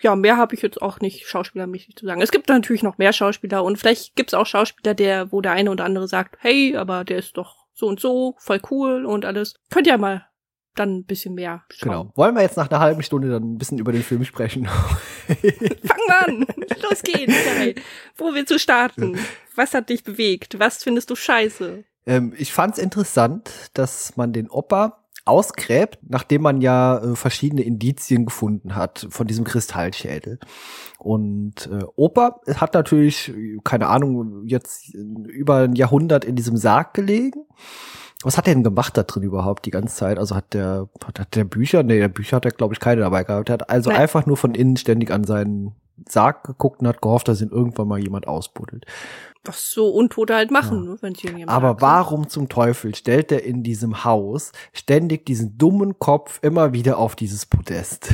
ja, 0.00 0.16
mehr 0.16 0.36
habe 0.36 0.54
ich 0.54 0.62
jetzt 0.62 0.80
auch 0.80 1.00
nicht 1.00 1.26
schauspielermäßig 1.26 1.96
zu 1.96 2.06
sagen. 2.06 2.20
Es 2.20 2.30
gibt 2.30 2.48
natürlich 2.48 2.82
noch 2.82 2.98
mehr 2.98 3.12
Schauspieler 3.12 3.64
und 3.64 3.78
vielleicht 3.78 4.16
gibt's 4.16 4.34
auch 4.34 4.46
Schauspieler, 4.46 4.94
der, 4.94 5.32
wo 5.32 5.40
der 5.40 5.52
eine 5.52 5.70
oder 5.70 5.84
andere 5.84 6.08
sagt, 6.08 6.36
hey, 6.40 6.76
aber 6.76 7.04
der 7.04 7.18
ist 7.18 7.36
doch 7.36 7.66
so 7.72 7.86
und 7.86 8.00
so, 8.00 8.34
voll 8.38 8.60
cool 8.70 9.06
und 9.06 9.24
alles. 9.24 9.54
Könnt 9.70 9.86
ihr 9.86 9.98
mal 9.98 10.26
dann 10.74 10.98
ein 10.98 11.04
bisschen 11.04 11.34
mehr 11.34 11.64
schauen. 11.70 11.90
Genau. 11.90 12.12
Wollen 12.14 12.34
wir 12.34 12.42
jetzt 12.42 12.56
nach 12.56 12.70
einer 12.70 12.80
halben 12.80 13.02
Stunde 13.02 13.28
dann 13.28 13.54
ein 13.54 13.58
bisschen 13.58 13.78
über 13.78 13.92
den 13.92 14.02
Film 14.02 14.24
sprechen? 14.24 14.66
Fangen 15.26 16.06
wir 16.06 16.26
an. 16.26 16.46
Los 16.82 17.02
geht's. 17.02 17.34
Wo 18.16 18.32
willst 18.32 18.50
du 18.50 18.58
starten? 18.58 19.18
Was 19.56 19.74
hat 19.74 19.90
dich 19.90 20.04
bewegt? 20.04 20.58
Was 20.58 20.82
findest 20.82 21.10
du 21.10 21.16
scheiße? 21.16 21.84
Ähm, 22.06 22.32
ich 22.36 22.52
fand's 22.52 22.78
interessant, 22.78 23.70
dass 23.74 24.16
man 24.16 24.32
den 24.32 24.48
Opa 24.50 25.00
ausgräbt, 25.24 25.98
nachdem 26.02 26.42
man 26.42 26.60
ja 26.60 26.98
äh, 26.98 27.14
verschiedene 27.14 27.62
Indizien 27.62 28.24
gefunden 28.24 28.74
hat 28.74 29.06
von 29.10 29.26
diesem 29.26 29.44
Kristallschädel. 29.44 30.38
Und 30.98 31.68
äh, 31.70 31.84
Opa 31.96 32.40
hat 32.56 32.74
natürlich, 32.74 33.32
keine 33.64 33.88
Ahnung, 33.88 34.46
jetzt 34.46 34.94
über 34.94 35.58
ein 35.58 35.74
Jahrhundert 35.74 36.24
in 36.24 36.36
diesem 36.36 36.56
Sarg 36.56 36.94
gelegen. 36.94 37.44
Was 38.22 38.36
hat 38.36 38.48
er 38.48 38.54
denn 38.54 38.64
gemacht 38.64 38.96
da 38.96 39.02
drin 39.02 39.22
überhaupt 39.22 39.64
die 39.64 39.70
ganze 39.70 39.94
Zeit? 39.94 40.18
Also 40.18 40.34
hat 40.34 40.52
der, 40.52 40.88
hat, 41.04 41.20
hat 41.20 41.34
der 41.36 41.44
Bücher? 41.44 41.82
Nee, 41.82 41.98
der 41.98 42.08
Bücher 42.08 42.36
hat 42.36 42.44
er, 42.44 42.50
glaube 42.50 42.74
ich, 42.74 42.80
keine 42.80 43.00
dabei 43.00 43.24
gehabt. 43.24 43.48
Er 43.48 43.54
hat 43.54 43.70
also 43.70 43.90
Nein. 43.90 44.00
einfach 44.00 44.26
nur 44.26 44.36
von 44.36 44.54
innen 44.54 44.76
ständig 44.76 45.10
an 45.10 45.24
seinen 45.24 45.74
Sarg 46.08 46.44
geguckt 46.44 46.80
und 46.80 46.88
hat 46.88 47.02
gehofft, 47.02 47.28
dass 47.28 47.40
ihn 47.40 47.50
irgendwann 47.50 47.88
mal 47.88 47.98
jemand 47.98 48.26
ausbuddelt 48.26 48.86
was 49.44 49.70
so 49.70 49.88
Untote 49.88 50.34
halt 50.34 50.50
machen, 50.50 50.84
ja. 50.84 50.90
Ne, 50.90 50.98
wenn 51.00 51.14
sie 51.14 51.46
Aber 51.46 51.68
mag. 51.68 51.80
warum 51.80 52.28
zum 52.28 52.48
Teufel 52.48 52.94
stellt 52.94 53.32
er 53.32 53.42
in 53.42 53.62
diesem 53.62 54.04
Haus 54.04 54.52
ständig 54.72 55.24
diesen 55.24 55.56
dummen 55.56 55.98
Kopf 55.98 56.40
immer 56.42 56.72
wieder 56.72 56.98
auf 56.98 57.16
dieses 57.16 57.46
Podest? 57.46 58.12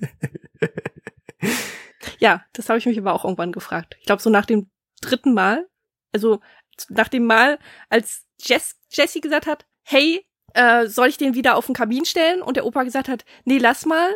ja, 2.18 2.42
das 2.52 2.68
habe 2.68 2.78
ich 2.78 2.86
mich 2.86 2.98
aber 2.98 3.14
auch 3.14 3.24
irgendwann 3.24 3.52
gefragt. 3.52 3.96
Ich 4.00 4.06
glaube, 4.06 4.22
so 4.22 4.30
nach 4.30 4.46
dem 4.46 4.70
dritten 5.00 5.34
Mal, 5.34 5.68
also 6.12 6.40
nach 6.88 7.08
dem 7.08 7.26
Mal, 7.26 7.58
als 7.88 8.24
Jess, 8.40 8.76
Jessie 8.90 9.20
gesagt 9.20 9.46
hat, 9.46 9.66
hey, 9.82 10.24
äh, 10.54 10.86
soll 10.86 11.08
ich 11.08 11.18
den 11.18 11.34
wieder 11.34 11.56
auf 11.56 11.66
den 11.66 11.74
Kamin 11.74 12.04
stellen? 12.04 12.42
Und 12.42 12.56
der 12.56 12.64
Opa 12.64 12.84
gesagt 12.84 13.08
hat, 13.08 13.24
nee, 13.44 13.58
lass 13.58 13.86
mal. 13.86 14.14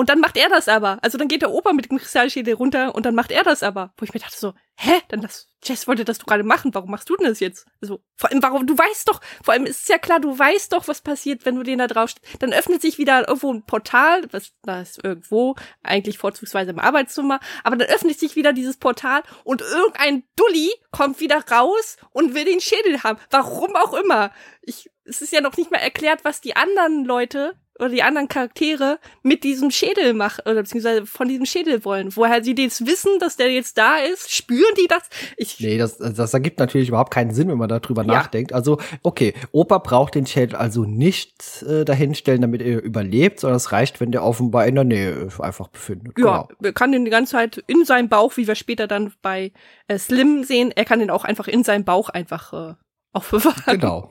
Und 0.00 0.08
dann 0.08 0.20
macht 0.20 0.38
er 0.38 0.48
das 0.48 0.66
aber. 0.66 0.98
Also 1.02 1.18
dann 1.18 1.28
geht 1.28 1.42
der 1.42 1.50
Opa 1.50 1.74
mit 1.74 1.90
dem 1.90 1.98
Kristallschädel 1.98 2.54
runter 2.54 2.94
und 2.94 3.04
dann 3.04 3.14
macht 3.14 3.30
er 3.30 3.42
das 3.42 3.62
aber. 3.62 3.92
Wo 3.98 4.04
ich 4.04 4.14
mir 4.14 4.20
dachte 4.20 4.34
so, 4.34 4.54
hä? 4.76 4.92
Dann 5.08 5.20
das, 5.20 5.50
Jess 5.62 5.86
wollte 5.86 6.06
das 6.06 6.16
du 6.16 6.24
gerade 6.24 6.42
machen. 6.42 6.72
Warum 6.72 6.90
machst 6.90 7.10
du 7.10 7.16
denn 7.16 7.26
das 7.26 7.38
jetzt? 7.38 7.66
Also, 7.82 8.00
vor 8.16 8.30
allem, 8.30 8.42
warum, 8.42 8.66
du 8.66 8.78
weißt 8.78 9.10
doch, 9.10 9.20
vor 9.44 9.52
allem 9.52 9.66
ist 9.66 9.82
es 9.82 9.88
ja 9.88 9.98
klar, 9.98 10.18
du 10.18 10.38
weißt 10.38 10.72
doch, 10.72 10.88
was 10.88 11.02
passiert, 11.02 11.44
wenn 11.44 11.54
du 11.54 11.64
den 11.64 11.80
da 11.80 11.86
drauf, 11.86 12.14
dann 12.38 12.54
öffnet 12.54 12.80
sich 12.80 12.96
wieder 12.96 13.28
irgendwo 13.28 13.52
ein 13.52 13.66
Portal, 13.66 14.22
was, 14.30 14.54
da 14.62 14.80
ist 14.80 15.04
irgendwo, 15.04 15.54
eigentlich 15.82 16.16
vorzugsweise 16.16 16.70
im 16.70 16.78
Arbeitszimmer, 16.78 17.38
aber 17.62 17.76
dann 17.76 17.88
öffnet 17.88 18.18
sich 18.18 18.36
wieder 18.36 18.54
dieses 18.54 18.78
Portal 18.78 19.22
und 19.44 19.60
irgendein 19.60 20.22
Dulli 20.34 20.70
kommt 20.92 21.20
wieder 21.20 21.44
raus 21.50 21.98
und 22.12 22.34
will 22.34 22.46
den 22.46 22.62
Schädel 22.62 23.02
haben. 23.02 23.18
Warum 23.28 23.76
auch 23.76 23.92
immer. 23.92 24.32
Ich, 24.62 24.90
es 25.04 25.20
ist 25.20 25.34
ja 25.34 25.42
noch 25.42 25.58
nicht 25.58 25.70
mal 25.70 25.76
erklärt, 25.76 26.24
was 26.24 26.40
die 26.40 26.56
anderen 26.56 27.04
Leute 27.04 27.54
oder 27.80 27.90
die 27.90 28.02
anderen 28.02 28.28
Charaktere 28.28 28.98
mit 29.22 29.44
diesem 29.44 29.70
Schädel 29.70 30.14
machen, 30.14 30.42
oder 30.44 30.56
beziehungsweise 30.56 31.06
von 31.06 31.28
diesem 31.28 31.46
Schädel 31.46 31.84
wollen. 31.84 32.14
Woher 32.14 32.44
sie 32.44 32.54
jetzt 32.56 32.86
wissen, 32.86 33.18
dass 33.18 33.36
der 33.36 33.50
jetzt 33.50 33.78
da 33.78 33.96
ist, 33.96 34.30
spüren 34.32 34.74
die 34.78 34.86
das? 34.86 35.02
Ich 35.36 35.58
nee, 35.60 35.78
das, 35.78 35.98
das 35.98 36.34
ergibt 36.34 36.58
natürlich 36.58 36.88
überhaupt 36.88 37.12
keinen 37.12 37.32
Sinn, 37.32 37.48
wenn 37.48 37.58
man 37.58 37.68
darüber 37.68 38.02
ja. 38.02 38.14
nachdenkt. 38.14 38.52
Also, 38.52 38.78
okay, 39.02 39.34
Opa 39.52 39.78
braucht 39.78 40.14
den 40.14 40.26
Schädel 40.26 40.56
also 40.56 40.84
nicht 40.84 41.62
äh, 41.62 41.84
dahinstellen, 41.84 42.42
damit 42.42 42.62
er 42.62 42.82
überlebt, 42.82 43.40
sondern 43.40 43.56
es 43.56 43.72
reicht, 43.72 44.00
wenn 44.00 44.12
der 44.12 44.24
offenbar 44.24 44.66
in 44.66 44.74
der 44.74 44.84
Nähe 44.84 45.28
einfach 45.38 45.68
befindet. 45.68 46.18
Ja, 46.18 46.46
genau. 46.46 46.48
er 46.62 46.72
kann 46.72 46.92
den 46.92 47.04
die 47.04 47.10
ganze 47.10 47.32
Zeit 47.32 47.62
in 47.66 47.84
seinem 47.84 48.08
Bauch, 48.08 48.36
wie 48.36 48.46
wir 48.46 48.54
später 48.54 48.86
dann 48.86 49.12
bei 49.22 49.52
äh, 49.88 49.98
Slim 49.98 50.44
sehen, 50.44 50.72
er 50.74 50.84
kann 50.84 51.00
den 51.00 51.10
auch 51.10 51.24
einfach 51.24 51.48
in 51.48 51.64
seinem 51.64 51.84
Bauch 51.84 52.08
einfach 52.08 52.52
äh, 52.52 52.74
aufbewahren. 53.12 53.80
Genau. 53.80 54.10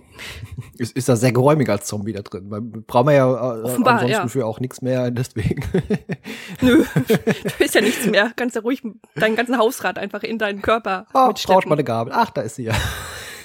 Ist, 0.78 0.96
ist 0.96 1.08
da 1.08 1.16
sehr 1.16 1.32
geräumig 1.32 1.70
als 1.70 1.86
Zombie 1.86 2.14
da 2.14 2.22
drin. 2.22 2.50
Man 2.50 2.84
braucht 2.84 3.06
man 3.06 3.16
ja 3.16 3.26
äh, 3.28 3.62
Offenbar, 3.62 3.94
ansonsten 3.94 4.22
ja. 4.22 4.28
für 4.28 4.46
auch 4.46 4.60
nichts 4.60 4.82
mehr, 4.82 5.12
deswegen. 5.12 5.64
Nö, 6.62 6.84
da 7.08 7.64
ist 7.64 7.76
ja 7.76 7.82
nichts 7.82 8.06
mehr. 8.06 8.32
Kannst 8.36 8.56
ja 8.56 8.62
ruhig 8.62 8.82
deinen 9.16 9.36
ganzen 9.36 9.58
Hausrat 9.58 9.98
einfach 9.98 10.24
in 10.24 10.38
deinen 10.38 10.62
Körper 10.62 11.06
oh, 11.14 11.32
brauchst 11.46 11.68
mal 11.68 11.76
eine 11.76 11.84
Gabel. 11.84 12.14
Ach, 12.16 12.30
da 12.32 12.42
ist 12.42 12.56
sie 12.56 12.64
ja. 12.64 12.74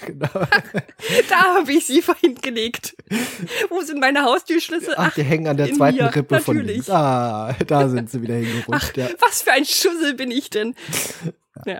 Genau. 0.06 0.28
da 1.28 1.36
habe 1.56 1.72
ich 1.72 1.86
sie 1.86 2.02
vorhin 2.02 2.34
gelegt. 2.36 2.96
Wo 3.68 3.80
sind 3.80 4.00
meine 4.00 4.22
Haustürschlüssel? 4.22 4.94
Ach, 4.96 5.14
die 5.14 5.22
hängen 5.22 5.48
an 5.48 5.56
der 5.56 5.72
zweiten 5.72 5.98
mir. 5.98 6.14
Rippe 6.14 6.34
Natürlich. 6.34 6.44
von 6.44 6.56
links. 6.58 6.90
Ah, 6.90 7.54
da 7.66 7.88
sind 7.88 8.10
sie 8.10 8.22
wieder 8.22 8.34
hingerutscht. 8.34 8.92
Ach, 8.92 8.96
ja. 8.96 9.08
Was 9.20 9.42
für 9.42 9.52
ein 9.52 9.64
Schussel 9.64 10.14
bin 10.14 10.30
ich 10.30 10.50
denn? 10.50 10.74
Ja. 11.66 11.78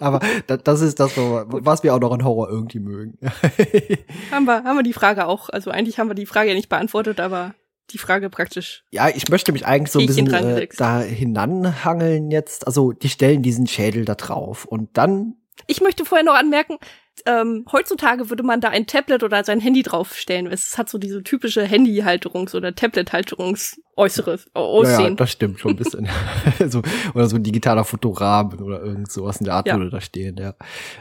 Aber 0.00 0.20
das 0.46 0.80
ist 0.80 0.98
das, 0.98 1.12
was 1.16 1.82
wir 1.82 1.94
auch 1.94 2.00
noch 2.00 2.12
an 2.12 2.24
Horror 2.24 2.48
irgendwie 2.48 2.80
mögen. 2.80 3.18
haben 4.30 4.46
wir, 4.46 4.64
haben 4.64 4.78
wir 4.78 4.82
die 4.82 4.94
Frage 4.94 5.26
auch. 5.26 5.50
Also 5.50 5.70
eigentlich 5.70 5.98
haben 5.98 6.08
wir 6.08 6.14
die 6.14 6.24
Frage 6.24 6.48
ja 6.48 6.54
nicht 6.54 6.70
beantwortet, 6.70 7.20
aber 7.20 7.54
die 7.90 7.98
Frage 7.98 8.30
praktisch. 8.30 8.84
Ja, 8.90 9.08
ich 9.08 9.28
möchte 9.28 9.52
mich 9.52 9.66
eigentlich 9.66 9.92
so 9.92 10.00
ein 10.00 10.06
bisschen 10.06 10.32
äh, 10.32 10.66
da 10.76 11.00
hinanhangeln 11.00 12.30
jetzt. 12.30 12.66
Also 12.66 12.92
die 12.92 13.08
stellen 13.08 13.42
diesen 13.42 13.66
Schädel 13.66 14.04
da 14.04 14.14
drauf 14.14 14.64
und 14.64 14.96
dann. 14.96 15.34
Ich 15.66 15.80
möchte 15.80 16.04
vorher 16.04 16.24
noch 16.24 16.34
anmerken, 16.34 16.78
ähm, 17.26 17.64
heutzutage 17.70 18.30
würde 18.30 18.42
man 18.42 18.60
da 18.60 18.68
ein 18.68 18.86
Tablet 18.86 19.22
oder 19.22 19.44
sein 19.44 19.60
Handy 19.60 19.82
draufstellen. 19.82 20.46
Es 20.46 20.78
hat 20.78 20.88
so 20.88 20.98
diese 20.98 21.22
typische 21.22 21.62
Handy-Halterungs- 21.62 22.54
oder 22.56 22.74
Tablet-Halterungs-äußeres 22.74 24.46
Aussehen. 24.54 25.10
Ja, 25.10 25.14
das 25.14 25.30
stimmt 25.30 25.60
schon 25.60 25.72
ein 25.72 25.76
bisschen. 25.76 26.08
so, 26.68 26.82
oder 27.14 27.26
so 27.26 27.36
ein 27.36 27.42
digitaler 27.42 27.84
Fotorahmen 27.84 28.60
oder 28.60 28.82
irgend 28.82 29.12
sowas 29.12 29.38
in 29.38 29.44
der 29.44 29.54
Art 29.54 29.66
ja. 29.66 29.76
würde 29.76 29.90
da 29.90 30.00
stehen, 30.00 30.36
ja. 30.38 30.54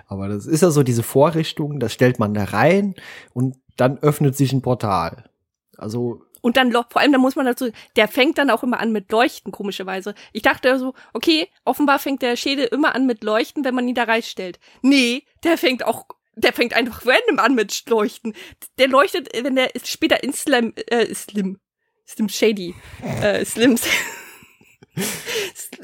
Aber 0.07 0.27
das 0.27 0.45
ist 0.45 0.61
ja 0.61 0.69
so 0.69 0.83
diese 0.83 1.03
Vorrichtung, 1.03 1.79
das 1.79 1.93
stellt 1.93 2.19
man 2.19 2.33
da 2.33 2.43
rein 2.43 2.95
und 3.33 3.55
dann 3.77 3.97
öffnet 3.99 4.35
sich 4.35 4.53
ein 4.53 4.61
Portal. 4.61 5.29
Also 5.77 6.23
und 6.41 6.57
dann, 6.57 6.71
vor 6.71 6.97
allem, 6.97 7.11
da 7.11 7.17
muss 7.17 7.35
man 7.35 7.45
dazu, 7.45 7.71
der 7.95 8.07
fängt 8.07 8.37
dann 8.37 8.49
auch 8.49 8.63
immer 8.63 8.79
an 8.79 8.91
mit 8.91 9.11
Leuchten, 9.11 9.51
komischerweise. 9.51 10.15
Ich 10.33 10.41
dachte 10.41 10.77
so, 10.79 10.93
okay, 11.13 11.47
offenbar 11.65 11.99
fängt 11.99 12.21
der 12.21 12.35
Schädel 12.35 12.65
immer 12.65 12.95
an 12.95 13.05
mit 13.05 13.23
Leuchten, 13.23 13.63
wenn 13.63 13.75
man 13.75 13.87
ihn 13.87 13.95
da 13.95 14.03
reinstellt. 14.03 14.59
Nee, 14.81 15.23
der 15.43 15.57
fängt 15.57 15.85
auch, 15.85 16.05
der 16.35 16.53
fängt 16.53 16.73
einfach 16.73 17.05
random 17.05 17.39
an 17.39 17.55
mit 17.55 17.89
Leuchten. 17.89 18.33
Der 18.79 18.87
leuchtet, 18.87 19.29
wenn 19.43 19.55
der 19.55 19.69
später 19.83 20.23
in 20.23 20.33
Slim, 20.33 20.73
äh, 20.87 21.13
Slim, 21.13 21.59
Slim 22.07 22.29
Shady, 22.29 22.75
äh, 23.21 23.45
Slim, 23.45 23.77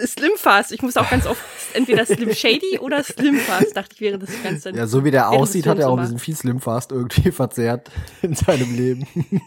Slim 0.05 0.31
Fast. 0.35 0.71
Ich 0.71 0.81
muss 0.81 0.97
auch 0.97 1.09
ganz 1.09 1.25
oft 1.25 1.41
entweder 1.73 2.05
Slim 2.05 2.33
Shady 2.33 2.79
oder 2.79 3.03
Slim 3.03 3.37
Fast, 3.37 3.77
dachte 3.77 3.95
ich, 3.95 4.01
wäre 4.01 4.17
das 4.17 4.29
Ganze. 4.43 4.71
Ja, 4.71 4.87
so 4.87 5.05
wie 5.05 5.11
der 5.11 5.29
aussieht, 5.29 5.67
hat 5.67 5.79
er 5.79 5.89
auch 5.89 5.99
diesen 5.99 6.19
viel 6.19 6.35
Slim 6.35 6.59
Fast 6.59 6.91
irgendwie 6.91 7.31
verzerrt 7.31 7.89
in 8.21 8.35
seinem 8.35 8.75
Leben. 8.75 9.07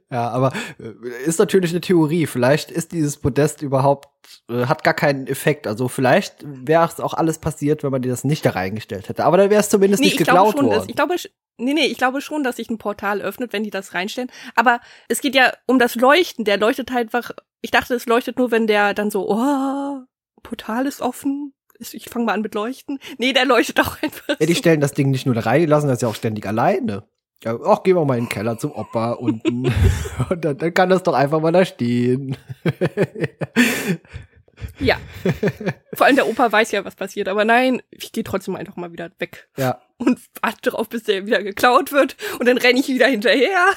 ja, 0.10 0.30
aber 0.30 0.54
äh, 0.80 1.26
ist 1.26 1.40
natürlich 1.40 1.72
eine 1.72 1.82
Theorie. 1.82 2.26
Vielleicht 2.26 2.72
ist 2.72 2.92
dieses 2.92 3.18
Podest 3.18 3.62
überhaupt, 3.62 4.08
äh, 4.50 4.66
hat 4.66 4.84
gar 4.84 4.94
keinen 4.94 5.28
Effekt. 5.28 5.68
Also 5.68 5.88
vielleicht 5.88 6.44
wäre 6.46 6.88
es 6.88 7.00
auch 7.00 7.14
alles 7.14 7.40
passiert, 7.40 7.84
wenn 7.84 7.92
man 7.92 8.02
dir 8.02 8.10
das 8.10 8.24
nicht 8.24 8.46
da 8.46 8.52
reingestellt 8.52 9.10
hätte. 9.10 9.26
Aber 9.26 9.38
dann 9.38 9.50
wäre 9.50 9.62
es 9.62 9.70
zumindest 9.70 10.02
nee, 10.02 10.08
nicht 10.08 10.18
geklaut 10.18 10.54
schon, 10.54 10.66
worden. 10.66 10.80
Dass, 10.80 10.88
ich 10.88 10.96
glaube, 10.96 11.16
nee, 11.58 11.74
nee, 11.74 11.86
ich 11.86 11.98
glaube 11.98 12.22
schon, 12.22 12.44
dass 12.44 12.58
sich 12.58 12.70
ein 12.70 12.78
Portal 12.78 13.22
öffnet, 13.22 13.54
wenn 13.54 13.64
die 13.64 13.72
das 13.72 13.94
reinstellen. 13.94 14.32
Aber 14.56 14.80
es 15.10 15.22
geht 15.22 15.36
ja 15.36 15.52
um 15.66 15.80
das 15.80 15.96
Leuchten. 15.96 16.46
Der 16.46 16.58
leuchtet 16.58 16.92
halt 16.92 17.14
einfach, 17.14 17.32
ich 17.62 17.72
dachte, 17.72 17.96
es 17.96 18.06
leuchtet 18.06 18.38
nur, 18.38 18.52
wenn 18.52 18.68
der 18.68 18.94
dann 18.94 19.12
so, 19.12 19.30
oh, 19.30 20.02
Portal 20.44 20.86
ist 20.86 21.02
offen. 21.02 21.54
Ich 21.78 22.10
fange 22.10 22.26
mal 22.26 22.34
an 22.34 22.42
mit 22.42 22.56
Leuchten. 22.56 23.00
Nee, 23.18 23.34
der 23.34 23.46
leuchtet 23.46 23.80
auch 23.82 24.02
einfach. 24.02 24.40
Ja, 24.40 24.46
die 24.46 24.56
stellen 24.56 24.80
das 24.80 24.94
Ding 24.94 25.12
nicht 25.12 25.26
nur 25.26 25.36
da 25.36 25.42
rein, 25.42 25.60
die 25.60 25.66
lassen 25.66 25.90
das 25.90 26.02
ja 26.02 26.08
auch 26.08 26.16
ständig 26.16 26.46
alleine. 26.46 27.04
Ja, 27.44 27.58
ach, 27.64 27.84
gehen 27.84 27.96
wir 27.96 28.06
mal 28.06 28.18
in 28.18 28.26
den 28.26 28.30
Keller 28.30 28.58
zum 28.58 28.72
Opa 28.72 29.12
unten. 29.12 29.66
und 30.30 30.46
dann, 30.46 30.58
dann 30.58 30.74
kann 30.74 30.90
das 30.90 31.04
doch 31.04 31.14
einfach 31.14 31.40
mal 31.40 31.52
da 31.52 31.66
stehen. 31.66 32.38
ja. 34.80 34.98
Vor 35.94 36.08
allem 36.08 36.16
der 36.16 36.28
Opa 36.28 36.52
weiß 36.52 36.72
ja, 36.72 36.86
was 36.86 36.96
passiert. 36.96 37.28
Aber 37.28 37.46
nein, 37.46 37.82
ich 37.92 38.12
gehe 38.12 38.24
trotzdem 38.24 38.56
einfach 38.56 38.78
mal 38.78 38.92
wieder 38.92 39.12
weg. 39.20 39.48
Ja. 39.58 39.82
Und 39.98 40.20
warte 40.42 40.72
darauf, 40.72 40.90
bis 40.90 41.04
der 41.04 41.26
wieder 41.26 41.44
geklaut 41.44 41.92
wird. 41.92 42.18
Und 42.40 42.48
dann 42.48 42.58
renne 42.58 42.80
ich 42.80 42.88
wieder 42.88 43.08
hinterher. 43.08 43.68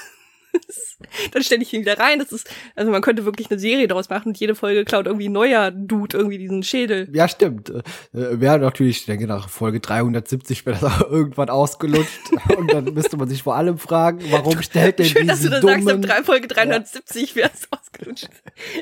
dann 1.32 1.42
stelle 1.42 1.62
ich 1.62 1.72
ihn 1.72 1.82
wieder 1.82 1.98
rein. 1.98 2.18
Das 2.18 2.32
ist, 2.32 2.48
also 2.74 2.90
man 2.90 3.02
könnte 3.02 3.24
wirklich 3.24 3.50
eine 3.50 3.58
Serie 3.58 3.88
daraus 3.88 4.08
machen 4.08 4.28
und 4.28 4.38
jede 4.38 4.54
Folge 4.54 4.84
klaut 4.84 5.06
irgendwie 5.06 5.28
ein 5.28 5.32
neuer 5.32 5.70
Dude 5.70 6.16
irgendwie 6.16 6.38
diesen 6.38 6.62
Schädel. 6.62 7.08
Ja, 7.12 7.28
stimmt. 7.28 7.70
Äh, 7.70 7.82
wäre 8.12 8.58
natürlich, 8.58 9.00
ich 9.00 9.06
denke, 9.06 9.26
nach 9.26 9.48
Folge 9.48 9.80
370 9.80 10.66
wäre 10.66 10.78
das 10.80 10.92
auch 10.92 11.10
irgendwann 11.10 11.50
ausgelutscht. 11.50 12.30
und 12.56 12.72
dann 12.72 12.84
müsste 12.84 13.16
man 13.16 13.28
sich 13.28 13.42
vor 13.42 13.56
allem 13.56 13.78
fragen, 13.78 14.20
warum 14.30 14.60
stellt 14.62 14.98
denn 14.98 15.06
Schön, 15.06 15.26
dass 15.26 15.42
du 15.42 15.50
das 15.50 15.60
dummen, 15.60 15.82
sagst, 15.82 16.10
ab 16.10 16.24
Folge 16.26 16.48
370 16.48 17.30
ja. 17.30 17.36
wäre 17.36 17.50
es 17.54 17.68
ausgelutscht. 17.70 18.28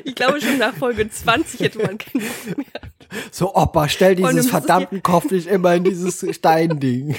Ich 0.03 0.15
glaube 0.15 0.41
schon 0.41 0.57
nach 0.57 0.73
Folge 0.73 1.09
20 1.09 1.59
hätte 1.59 1.79
man 1.79 1.97
keinen 1.97 2.23
Bock 2.23 2.57
mehr. 2.57 2.81
So, 3.31 3.55
Opa, 3.55 3.87
stell 3.89 4.15
dieses 4.15 4.49
verdammten 4.49 5.01
Kopf 5.03 5.31
nicht 5.31 5.47
immer 5.47 5.75
in 5.75 5.83
dieses 5.83 6.25
Steinding. 6.35 7.15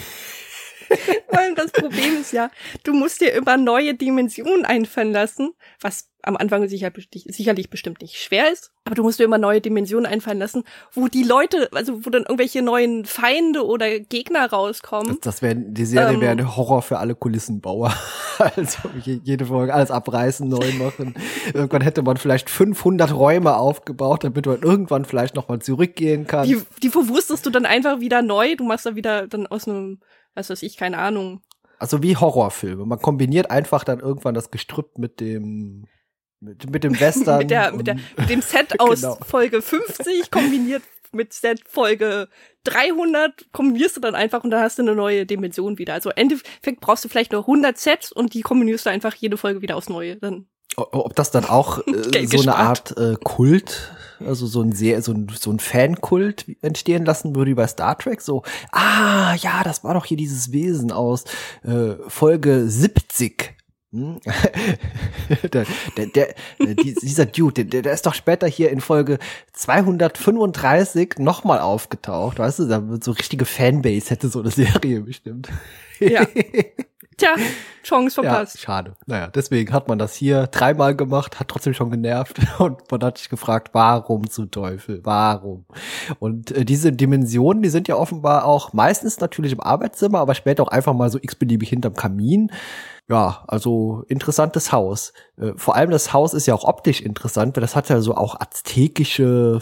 Weil 1.31 1.55
das 1.55 1.73
Problem 1.73 2.21
ist 2.21 2.33
ja, 2.33 2.51
du 2.85 2.93
musst 2.93 3.21
dir 3.21 3.33
immer 3.33 3.57
neue 3.57 3.95
Dimensionen 3.95 4.65
einfallen 4.65 5.13
lassen, 5.13 5.53
was 5.81 6.11
am 6.23 6.37
Anfang 6.37 6.69
sicher, 6.69 6.91
sicherlich 7.11 7.71
bestimmt 7.71 8.03
nicht 8.03 8.17
schwer 8.17 8.53
ist, 8.53 8.73
aber 8.85 8.95
du 8.95 9.03
musst 9.03 9.19
dir 9.19 9.25
immer 9.25 9.39
neue 9.39 9.61
Dimensionen 9.61 10.05
einfallen 10.05 10.39
lassen, 10.39 10.65
wo 10.93 11.09
die 11.09 11.23
Leute, 11.23 11.69
also 11.73 12.05
wo 12.05 12.11
dann 12.11 12.23
irgendwelche 12.23 12.61
neuen 12.61 13.05
Feinde 13.05 13.65
oder 13.65 14.01
Gegner 14.01 14.51
rauskommen. 14.51 15.09
Das, 15.09 15.21
das 15.21 15.43
wäre 15.43 15.55
die 15.57 15.87
Serie 15.87 16.15
ähm, 16.15 16.21
wäre 16.21 16.33
ein 16.33 16.57
Horror 16.57 16.83
für 16.83 16.99
alle 16.99 17.15
Kulissenbauer. 17.15 17.95
also 18.39 18.91
jede 19.05 19.47
Folge 19.47 19.73
alles 19.73 19.91
abreißen, 19.91 20.49
neu 20.49 20.73
machen. 20.73 21.15
irgendwann 21.55 21.83
hätte 21.83 22.03
man 22.03 22.17
vielleicht 22.17 22.51
500 22.51 23.15
Räume 23.15 23.57
aufgebaut, 23.57 24.25
damit 24.25 24.47
man 24.47 24.61
irgendwann 24.61 25.05
vielleicht 25.05 25.35
noch 25.35 25.49
mal 25.49 25.61
zurückgehen 25.61 26.27
kann. 26.27 26.47
Die, 26.47 26.61
die 26.83 26.91
verwurstest 26.91 27.47
du 27.47 27.51
dann 27.51 27.65
einfach 27.65 28.01
wieder 28.01 28.23
neu. 28.23 28.57
Du 28.57 28.65
machst 28.65 28.87
da 28.87 28.95
wieder 28.97 29.27
dann 29.29 29.47
aus 29.47 29.69
einem, 29.69 30.01
was 30.35 30.51
weiß 30.51 30.63
ich, 30.63 30.77
keine 30.77 30.99
Ahnung. 30.99 31.43
Also 31.79 32.03
wie 32.03 32.17
Horrorfilme. 32.17 32.85
Man 32.85 33.01
kombiniert 33.01 33.51
einfach 33.51 33.85
dann 33.85 34.01
irgendwann 34.01 34.35
das 34.35 34.51
Gestrüpp 34.51 34.99
mit 34.99 35.21
dem 35.21 35.87
mit, 36.41 36.71
mit 36.71 36.85
dem 36.85 36.99
Western. 36.99 37.39
mit, 37.39 37.51
der, 37.51 37.73
mit, 37.73 37.87
der, 37.87 37.97
mit 38.17 38.31
dem 38.31 38.43
Set 38.43 38.81
aus 38.81 39.01
genau. 39.01 39.19
Folge 39.27 39.63
50 39.63 40.31
kombiniert 40.31 40.83
mit 41.13 41.33
Set 41.33 41.63
Folge 41.67 42.29
300 42.65 43.51
kombinierst 43.53 43.97
du 43.97 44.01
dann 44.01 44.15
einfach 44.15 44.45
und 44.45 44.51
dann 44.51 44.63
hast 44.63 44.79
du 44.79 44.83
eine 44.83 44.95
neue 44.95 45.25
Dimension 45.25 45.79
wieder. 45.79 45.95
Also 45.95 46.11
im 46.11 46.17
Endeffekt 46.17 46.81
brauchst 46.81 47.05
du 47.05 47.09
vielleicht 47.09 47.33
nur 47.33 47.43
100 47.43 47.79
Sets 47.79 48.13
und 48.13 48.35
die 48.35 48.43
kombinierst 48.43 48.87
du 48.87 48.91
einfach 48.91 49.15
jede 49.15 49.37
Folge 49.37 49.63
wieder 49.63 49.77
aufs 49.77 49.89
Neue. 49.89 50.17
Dann 50.17 50.49
ob 50.79 51.15
das 51.15 51.31
dann 51.31 51.45
auch 51.45 51.81
äh, 51.87 52.27
so 52.31 52.41
eine 52.41 52.57
Art 52.57 52.97
äh, 52.97 53.17
Kult, 53.23 53.93
also 54.25 54.47
so 54.47 54.63
ein 54.63 54.73
sehr 54.73 55.03
so 55.03 55.13
ein 55.13 55.29
so 55.39 55.51
ein 55.51 55.59
Fankult 55.59 56.47
entstehen 56.63 57.05
lassen 57.05 57.35
würde 57.35 57.51
wie 57.51 57.55
bei 57.55 57.67
Star 57.67 57.97
Trek, 57.99 58.21
so 58.21 58.43
ah 58.73 59.35
ja, 59.35 59.63
das 59.65 59.85
war 59.85 59.95
doch 59.95 60.05
hier 60.05 60.17
dieses 60.17 60.53
Wesen 60.53 60.93
aus 60.93 61.25
äh, 61.65 61.95
Folge 62.09 62.69
70 62.69 63.59
hm? 63.91 64.21
der, 65.51 65.65
der, 65.97 66.07
der, 66.07 66.35
dieser 66.75 67.25
Dude, 67.25 67.65
der, 67.65 67.81
der 67.81 67.93
ist 67.95 68.05
doch 68.05 68.13
später 68.13 68.47
hier 68.47 68.71
in 68.71 68.83
Folge 68.83 69.19
235 69.55 71.15
nochmal 71.19 71.61
aufgetaucht, 71.61 72.39
weißt 72.39 72.59
du, 72.59 72.65
da 72.67 72.87
wird 72.87 73.03
so 73.03 73.13
richtige 73.13 73.47
Fanbase 73.47 74.11
hätte 74.11 74.29
so 74.29 74.41
eine 74.41 74.51
Serie 74.51 75.01
bestimmt. 75.01 75.49
Ja. 76.01 76.27
Tja, 77.19 77.35
Chance 77.83 78.23
verpasst. 78.23 78.55
Ja, 78.55 78.61
schade. 78.61 78.97
Naja, 79.07 79.27
deswegen 79.27 79.73
hat 79.73 79.89
man 79.89 79.99
das 79.99 80.15
hier 80.15 80.47
dreimal 80.47 80.95
gemacht, 80.95 81.41
hat 81.41 81.49
trotzdem 81.49 81.75
schon 81.75 81.91
genervt 81.91 82.39
und 82.59 82.91
man 82.91 83.03
hat 83.03 83.19
sich 83.19 83.29
gefragt, 83.29 83.71
warum 83.73 84.31
zu 84.31 84.47
Teufel, 84.47 85.01
warum? 85.03 85.67
Und 86.21 86.53
äh, 86.53 86.65
diese 86.65 86.93
Dimensionen, 86.93 87.63
die 87.63 87.71
sind 87.71 87.89
ja 87.89 87.97
offenbar 87.97 88.45
auch 88.45 88.73
meistens 88.73 89.19
natürlich 89.19 89.53
im 89.53 89.61
Arbeitszimmer, 89.61 90.21
aber 90.21 90.35
später 90.35 90.63
auch 90.63 90.69
einfach 90.69 90.95
mal 90.95 91.11
so 91.11 91.19
x-beliebig 91.21 91.69
hinterm 91.69 91.95
Kamin. 91.95 92.53
Ja, 93.09 93.43
also 93.49 94.05
interessantes 94.07 94.71
Haus. 94.71 95.13
Äh, 95.37 95.53
vor 95.57 95.75
allem 95.75 95.91
das 95.91 96.13
Haus 96.13 96.35
ist 96.35 96.47
ja 96.47 96.55
auch 96.55 96.65
optisch 96.65 97.01
interessant, 97.01 97.57
weil 97.57 97.63
das 97.63 97.75
hat 97.75 97.89
ja 97.89 98.01
so 98.01 98.15
auch 98.15 98.39
aztekische 98.39 99.61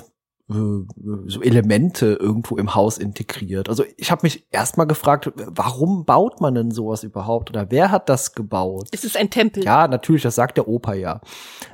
so 0.49 1.43
Elemente 1.43 2.19
irgendwo 2.21 2.57
im 2.57 2.75
Haus 2.75 2.99
integriert. 2.99 3.69
Also 3.69 3.85
ich 3.97 4.13
habe 4.13 4.21
mich 4.23 4.47
erstmal 4.53 4.87
gefragt, 4.87 5.33
warum 5.35 6.05
baut 6.05 6.41
man 6.41 6.55
denn 6.55 6.71
sowas 6.71 7.03
überhaupt 7.03 7.51
oder 7.51 7.71
wer 7.71 7.91
hat 7.91 8.09
das 8.09 8.33
gebaut? 8.33 8.89
Es 8.93 9.03
ist 9.03 9.17
ein 9.17 9.31
Tempel. 9.31 9.65
Ja, 9.65 9.89
natürlich, 9.89 10.23
das 10.23 10.37
sagt 10.37 10.57
der 10.57 10.69
Opa 10.69 10.95
ja. 10.95 11.21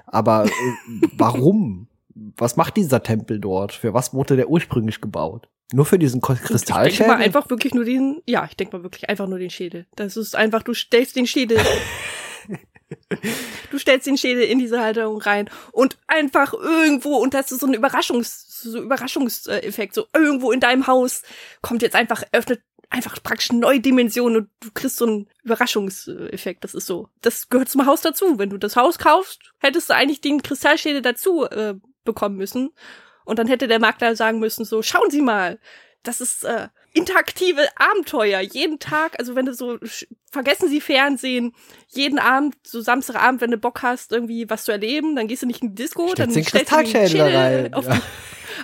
Aber 0.07 0.47
äh, 0.47 0.51
warum? 1.17 1.89
Was 2.15 2.57
macht 2.57 2.77
dieser 2.77 3.03
Tempel 3.03 3.41
dort? 3.41 3.73
Für 3.73 3.93
was 3.93 4.15
wurde 4.15 4.37
der 4.37 4.49
ursprünglich 4.49 5.01
gebaut? 5.01 5.49
Nur 5.75 5.85
für 5.85 5.99
diesen 5.99 6.21
Kristallschädel? 6.21 6.89
Ich 6.89 6.99
denke 6.99 7.13
mal 7.13 7.23
einfach 7.23 7.51
wirklich 7.51 7.75
nur 7.75 7.85
den, 7.85 8.23
ja, 8.27 8.45
ich 8.49 8.57
denke 8.57 8.77
mal 8.77 8.83
wirklich 8.83 9.09
einfach 9.09 9.27
nur 9.27 9.39
den 9.39 9.51
Schädel. 9.51 9.87
Das 9.97 10.17
ist 10.17 10.37
einfach, 10.37 10.63
du 10.63 10.75
stellst 10.75 11.17
den 11.17 11.27
Schädel 11.27 11.59
Du 13.71 13.79
stellst 13.79 14.07
den 14.07 14.19
Schädel 14.19 14.45
in 14.45 14.59
diese 14.59 14.81
Halterung 14.81 15.21
rein 15.21 15.49
und 15.73 15.97
einfach 16.07 16.53
irgendwo, 16.53 17.17
und 17.17 17.35
das 17.35 17.53
ist 17.53 17.61
so 17.61 17.67
ein 17.67 17.75
Überraschungs, 17.75 18.47
so 18.71 18.81
Überraschungseffekt, 18.81 19.95
so 19.95 20.07
irgendwo 20.15 20.53
in 20.53 20.61
deinem 20.61 20.87
Haus 20.87 21.23
kommt 21.61 21.83
jetzt 21.83 21.97
einfach, 21.97 22.23
öffnet 22.33 22.63
einfach 22.91 23.23
praktisch 23.23 23.53
neue 23.53 23.81
Dimensionen 23.81 24.37
und 24.37 24.51
du 24.61 24.71
kriegst 24.73 24.97
so 24.99 25.07
einen 25.07 25.29
Überraschungseffekt. 25.43 26.63
Das 26.63 26.75
ist 26.75 26.87
so. 26.87 27.09
Das 27.23 27.49
gehört 27.49 27.69
zum 27.69 27.87
Haus 27.87 28.03
dazu. 28.03 28.39
Wenn 28.39 28.51
du 28.51 28.59
das 28.59 28.77
Haus 28.77 28.99
kaufst, 28.99 29.53
hättest 29.59 29.89
du 29.89 29.95
eigentlich 29.95 30.21
den 30.21 30.43
Kristallschädel 30.43 31.01
dazu 31.01 31.45
äh, 31.45 31.75
bekommen 32.05 32.37
müssen. 32.37 32.71
Und 33.25 33.39
dann 33.39 33.47
hätte 33.47 33.69
der 33.69 33.79
Makler 33.79 34.15
sagen 34.17 34.41
müssen, 34.41 34.65
so, 34.65 34.83
schauen 34.83 35.11
Sie 35.11 35.23
mal, 35.23 35.59
das 36.03 36.21
ist 36.21 36.45
äh, 36.45 36.69
interaktive 36.93 37.67
Abenteuer. 37.77 38.41
Jeden 38.41 38.79
Tag, 38.79 39.19
also 39.19 39.35
wenn 39.35 39.47
du 39.47 39.55
so, 39.55 39.79
vergessen 40.31 40.69
Sie 40.69 40.81
Fernsehen, 40.81 41.55
jeden 41.89 42.19
Abend, 42.19 42.57
so 42.65 42.81
Samstagabend, 42.81 43.41
wenn 43.41 43.53
du 43.53 43.57
Bock 43.57 43.83
hast, 43.83 44.13
irgendwie 44.13 44.51
was 44.51 44.65
zu 44.65 44.73
erleben, 44.73 45.17
dann 45.17 45.29
gehst 45.29 45.43
du 45.43 45.47
nicht 45.47 45.63
in 45.63 45.75
die 45.75 45.83
Disco, 45.83 46.09
Stellst 46.09 46.37
dann 46.37 46.45
stellst 46.45 46.73
du 46.73 46.77
den 46.77 46.87
Schädel 47.09 47.37
rein. 47.37 47.75
Auf, 47.75 47.87
ja. 47.87 48.01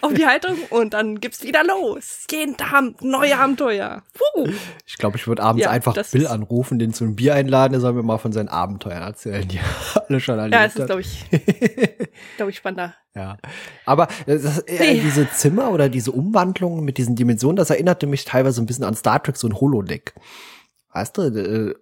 Auf 0.03 0.15
die 0.15 0.27
Haltung 0.27 0.57
und 0.71 0.95
dann 0.95 1.21
gibt's 1.21 1.43
wieder 1.43 1.63
los. 1.65 2.27
Jeden 2.31 2.57
Tag 2.57 3.03
neue 3.03 3.39
Abenteuer. 3.39 4.03
Puh. 4.15 4.49
Ich 4.87 4.99
glaube, 4.99 5.17
ich 5.17 5.27
würde 5.27 5.43
abends 5.43 5.65
ja, 5.65 5.71
einfach 5.71 5.97
Bill 6.11 6.27
anrufen, 6.27 6.79
den 6.79 6.93
zu 6.93 7.05
einem 7.05 7.17
Bier 7.17 7.35
einladen, 7.35 7.73
der 7.73 7.81
soll 7.81 7.93
mir 7.93 8.03
mal 8.03 8.19
von 8.19 8.33
seinen 8.33 8.49
Abenteuern 8.49 9.03
erzählen, 9.03 9.47
die 9.47 9.61
alle 10.09 10.21
schon 10.21 10.39
erlebt 10.39 10.55
Ja, 10.55 10.65
das 10.65 10.77
ist, 10.77 10.87
glaube 10.87 11.01
ich, 11.01 11.27
glaube 12.37 12.51
ich, 12.51 12.57
spannender. 12.57 12.95
Ja. 13.15 13.37
Aber 13.85 14.09
das, 14.27 14.61
äh, 14.61 14.95
nee. 14.95 15.01
diese 15.01 15.29
Zimmer 15.31 15.71
oder 15.71 15.89
diese 15.89 16.13
Umwandlungen 16.13 16.85
mit 16.85 16.99
diesen 16.99 17.17
Dimensionen, 17.17 17.57
das 17.57 17.71
erinnerte 17.71 18.07
mich 18.07 18.25
teilweise 18.25 18.63
ein 18.63 18.67
bisschen 18.67 18.85
an 18.85 18.95
Star 18.95 19.23
Trek, 19.23 19.37
so 19.37 19.49
ein 19.49 19.61
Holodeck. 19.61 20.15
Weißt 20.93 21.17
du, 21.17 21.23
äh, 21.23 21.75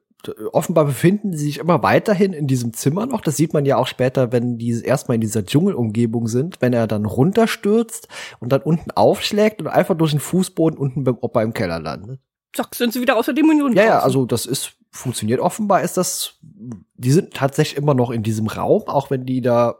offenbar 0.53 0.85
befinden 0.85 1.33
sie 1.33 1.47
sich 1.47 1.59
immer 1.59 1.83
weiterhin 1.83 2.33
in 2.33 2.47
diesem 2.47 2.73
Zimmer 2.73 3.07
noch. 3.07 3.21
Das 3.21 3.37
sieht 3.37 3.53
man 3.53 3.65
ja 3.65 3.77
auch 3.77 3.87
später, 3.87 4.33
wenn 4.33 4.59
die 4.59 4.83
erstmal 4.83 5.17
in 5.17 5.21
dieser 5.21 5.45
Dschungelumgebung 5.45 6.29
sind, 6.29 6.61
wenn 6.61 6.73
er 6.73 6.87
dann 6.87 7.05
runterstürzt 7.05 8.09
und 8.41 8.51
dann 8.53 8.63
unten 8.63 8.91
aufschlägt 8.91 9.61
und 9.61 9.69
einfach 9.69 9.97
durch 9.97 10.13
den 10.13 10.21
Fußboden 10.21 10.79
unten 10.79 11.05
beim 11.05 11.19
Opa 11.21 11.43
im 11.43 11.53
Keller 11.53 11.81
landet. 11.81 12.21
Zack, 12.53 12.75
sind 12.75 12.93
sie 12.93 13.01
wieder 13.01 13.17
aus 13.17 13.27
der 13.27 13.35
Dimension. 13.35 13.75
Ja, 13.75 13.85
ja, 13.85 13.99
also 14.01 14.25
das 14.25 14.47
ist 14.47 14.77
funktioniert 14.91 15.41
offenbar, 15.41 15.83
ist 15.83 15.97
das, 15.97 16.39
die 16.43 17.13
sind 17.13 17.35
tatsächlich 17.35 17.77
immer 17.77 17.95
noch 17.95 18.11
in 18.11 18.23
diesem 18.23 18.47
Raum, 18.47 18.85
auch 18.87 19.11
wenn 19.11 19.27
die 19.27 19.43
da 19.43 19.77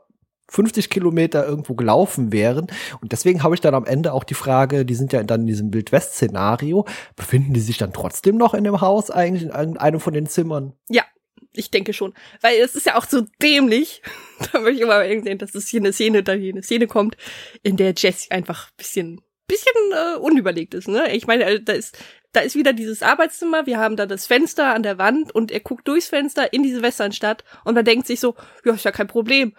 50 0.49 0.91
Kilometer 0.91 1.47
irgendwo 1.47 1.75
gelaufen 1.75 2.33
wären. 2.33 2.69
Und 3.01 3.13
deswegen 3.13 3.43
habe 3.43 3.55
ich 3.55 3.61
dann 3.61 3.75
am 3.75 3.85
Ende 3.85 4.13
auch 4.13 4.25
die 4.25 4.35
Frage, 4.35 4.85
die 4.85 4.95
sind 4.95 5.13
ja 5.13 5.23
dann 5.23 5.43
in 5.43 5.47
diesem 5.47 5.75
Wildwest-Szenario, 5.75 6.87
befinden 7.17 7.53
die 7.53 7.61
sich 7.61 7.79
dann 7.79 7.93
trotzdem 7.93 8.37
noch 8.37 8.55
in 8.55 8.65
dem 8.65 8.81
Haus 8.81 9.11
eigentlich, 9.11 9.43
in 9.45 9.51
einem 9.51 10.01
von 10.01 10.15
den 10.15 10.27
Zimmern? 10.27 10.73
Ja, 10.89 11.05
ich 11.53 11.71
denke 11.71 11.93
schon. 11.93 12.15
Weil 12.41 12.59
es 12.61 12.77
ist 12.77 12.87
ja 12.87 12.97
auch 12.97 13.07
so 13.07 13.23
dämlich. 13.43 14.03
da 14.53 14.61
möchte 14.61 14.77
ich 14.77 14.81
immer 14.83 15.03
sehen, 15.03 15.39
dass 15.39 15.55
es 15.55 15.69
hier 15.69 15.81
eine 15.81 15.93
Szene, 15.93 16.23
da 16.23 16.33
hier 16.33 16.53
eine 16.53 16.63
Szene 16.63 16.87
kommt, 16.87 17.17
in 17.63 17.77
der 17.77 17.95
Jesse 17.97 18.31
einfach 18.31 18.71
bisschen, 18.73 19.21
bisschen 19.49 19.73
äh, 19.93 20.19
unüberlegt 20.19 20.75
ist. 20.75 20.89
Ne? 20.89 21.13
Ich 21.13 21.27
meine, 21.27 21.45
äh, 21.45 21.63
da 21.63 21.73
ist, 21.73 21.99
da 22.33 22.41
ist 22.41 22.55
wieder 22.55 22.75
dieses 22.75 23.03
Arbeitszimmer, 23.03 23.67
wir 23.67 23.79
haben 23.79 23.97
da 23.97 24.05
das 24.05 24.27
Fenster 24.27 24.75
an 24.75 24.83
der 24.83 24.99
Wand 24.99 25.35
und 25.35 25.51
er 25.51 25.61
guckt 25.61 25.89
durchs 25.89 26.09
Fenster 26.09 26.53
in 26.53 26.63
diese 26.63 26.83
Westernstadt 26.83 27.45
und 27.65 27.75
man 27.75 27.85
denkt 27.85 28.07
sich 28.07 28.21
so, 28.21 28.35
ja, 28.65 28.75
ist 28.75 28.85
ja 28.85 28.93
kein 28.93 29.07
Problem 29.07 29.55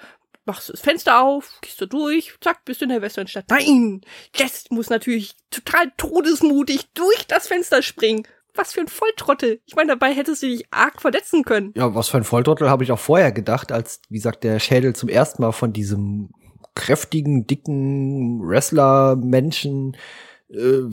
machst 0.48 0.70
du 0.70 0.74
das 0.74 0.82
Fenster 0.82 1.22
auf, 1.22 1.60
gehst 1.62 1.80
du 1.80 1.86
durch, 1.86 2.34
zack, 2.42 2.66
bist 2.66 2.82
du 2.82 2.86
in 2.86 2.90
der 2.90 3.02
Westernstadt. 3.02 3.46
Nein, 3.50 4.02
Jess 4.36 4.66
muss 4.72 4.90
natürlich 4.90 5.36
total 5.52 5.92
todesmutig 5.98 6.92
durch 6.94 7.28
das 7.28 7.48
Fenster 7.48 7.84
springen. 7.84 8.24
Was 8.56 8.74
für 8.74 8.82
ein 8.82 8.88
Volltrottel. 8.88 9.62
Ich 9.66 9.76
meine, 9.76 9.90
dabei 9.90 10.14
hättest 10.14 10.42
du 10.42 10.48
dich 10.48 10.66
arg 10.72 11.00
verletzen 11.00 11.44
können. 11.44 11.74
Ja, 11.76 11.94
was 11.94 12.10
für 12.10 12.18
ein 12.18 12.24
Volltrottel 12.24 12.72
habe 12.72 12.84
ich 12.84 12.92
auch 12.92 12.98
vorher 12.98 13.32
gedacht, 13.32 13.72
als, 13.72 14.02
wie 14.10 14.16
gesagt, 14.16 14.44
der 14.44 14.60
Schädel 14.60 14.96
zum 14.96 15.10
ersten 15.10 15.44
Mal 15.44 15.52
von 15.52 15.74
diesem 15.74 16.32
kräftigen, 16.74 17.46
dicken 17.46 18.42
Wrestler-Menschen 18.42 19.96
äh, 20.50 20.84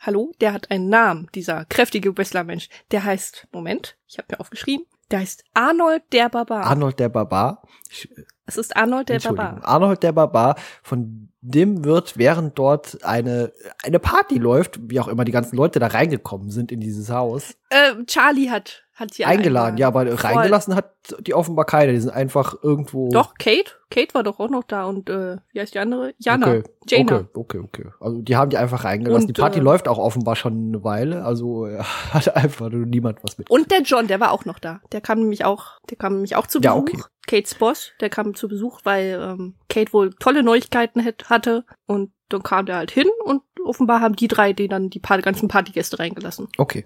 Hallo, 0.00 0.32
der 0.40 0.52
hat 0.52 0.70
einen 0.70 0.88
Namen, 0.88 1.28
dieser 1.34 1.64
kräftige 1.64 2.16
Wrestler-Mensch. 2.16 2.68
Der 2.92 3.02
heißt, 3.02 3.48
Moment, 3.50 3.96
ich 4.06 4.18
habe 4.18 4.28
mir 4.30 4.38
aufgeschrieben, 4.38 4.86
der 5.10 5.20
heißt 5.20 5.44
Arnold 5.54 6.02
der 6.12 6.28
Barbar. 6.28 6.64
Arnold 6.64 6.98
der 6.98 7.08
Barbar. 7.08 7.62
Ich, 7.90 8.08
es 8.46 8.56
ist 8.56 8.76
Arnold 8.76 9.08
der 9.08 9.20
Barbar. 9.20 9.60
Arnold 9.62 10.02
der 10.02 10.12
Barbar, 10.12 10.56
von 10.82 11.28
dem 11.40 11.84
wird, 11.84 12.18
während 12.18 12.58
dort 12.58 13.04
eine, 13.04 13.52
eine 13.84 13.98
Party 13.98 14.38
läuft, 14.38 14.78
wie 14.90 15.00
auch 15.00 15.08
immer 15.08 15.24
die 15.24 15.32
ganzen 15.32 15.56
Leute 15.56 15.78
da 15.78 15.88
reingekommen 15.88 16.50
sind 16.50 16.72
in 16.72 16.80
dieses 16.80 17.10
Haus. 17.10 17.54
Äh, 17.70 18.04
Charlie 18.06 18.50
hat 18.50 18.84
hat 18.98 19.14
sie 19.14 19.24
eingeladen. 19.24 19.76
Ja, 19.76 19.88
aber 19.88 20.06
Voll. 20.06 20.16
reingelassen 20.16 20.74
hat 20.74 20.92
die 21.20 21.34
offenbar 21.34 21.64
keine. 21.64 21.92
Die 21.92 22.00
sind 22.00 22.10
einfach 22.10 22.56
irgendwo. 22.62 23.10
Doch, 23.10 23.34
Kate. 23.34 23.72
Kate 23.90 24.12
war 24.12 24.22
doch 24.22 24.38
auch 24.40 24.50
noch 24.50 24.64
da 24.64 24.84
und 24.84 25.08
äh, 25.08 25.36
wie 25.52 25.60
heißt 25.60 25.74
die 25.74 25.78
andere? 25.78 26.14
Jana. 26.18 26.46
Okay. 26.48 26.62
Jana. 26.88 27.28
Okay, 27.32 27.58
okay, 27.58 27.58
okay. 27.58 27.84
Also 28.00 28.20
die 28.20 28.36
haben 28.36 28.50
die 28.50 28.56
einfach 28.56 28.84
reingelassen. 28.84 29.28
Und, 29.28 29.36
die 29.36 29.40
Party 29.40 29.60
äh, 29.60 29.62
läuft 29.62 29.88
auch 29.88 29.98
offenbar 29.98 30.36
schon 30.36 30.68
eine 30.68 30.84
Weile. 30.84 31.24
Also 31.24 31.66
äh, 31.66 31.78
hat 32.12 32.34
einfach 32.34 32.68
niemand 32.70 33.22
was 33.22 33.38
mit. 33.38 33.48
Und 33.48 33.70
der 33.70 33.82
John, 33.82 34.08
der 34.08 34.20
war 34.20 34.32
auch 34.32 34.44
noch 34.44 34.58
da. 34.58 34.80
Der 34.92 35.00
kam 35.00 35.20
nämlich 35.20 35.44
auch, 35.44 35.80
der 35.88 35.96
kam 35.96 36.14
nämlich 36.14 36.36
auch 36.36 36.46
zu 36.46 36.60
Besuch. 36.60 36.74
Ja, 36.74 36.76
okay. 36.76 37.02
Kates 37.26 37.54
Boss, 37.54 37.92
der 38.00 38.10
kam 38.10 38.34
zu 38.34 38.48
Besuch, 38.48 38.80
weil 38.84 39.20
ähm, 39.22 39.54
Kate 39.68 39.92
wohl 39.92 40.14
tolle 40.14 40.42
Neuigkeiten 40.42 41.04
hatte 41.04 41.64
und 41.86 42.10
dann 42.30 42.42
kam 42.42 42.66
der 42.66 42.76
halt 42.76 42.90
hin 42.90 43.06
und 43.24 43.42
offenbar 43.64 44.00
haben 44.00 44.16
die 44.16 44.28
drei 44.28 44.52
die 44.52 44.68
dann 44.68 44.90
die 44.90 45.00
ganzen 45.00 45.48
Partygäste 45.48 45.98
reingelassen. 45.98 46.48
Okay. 46.56 46.84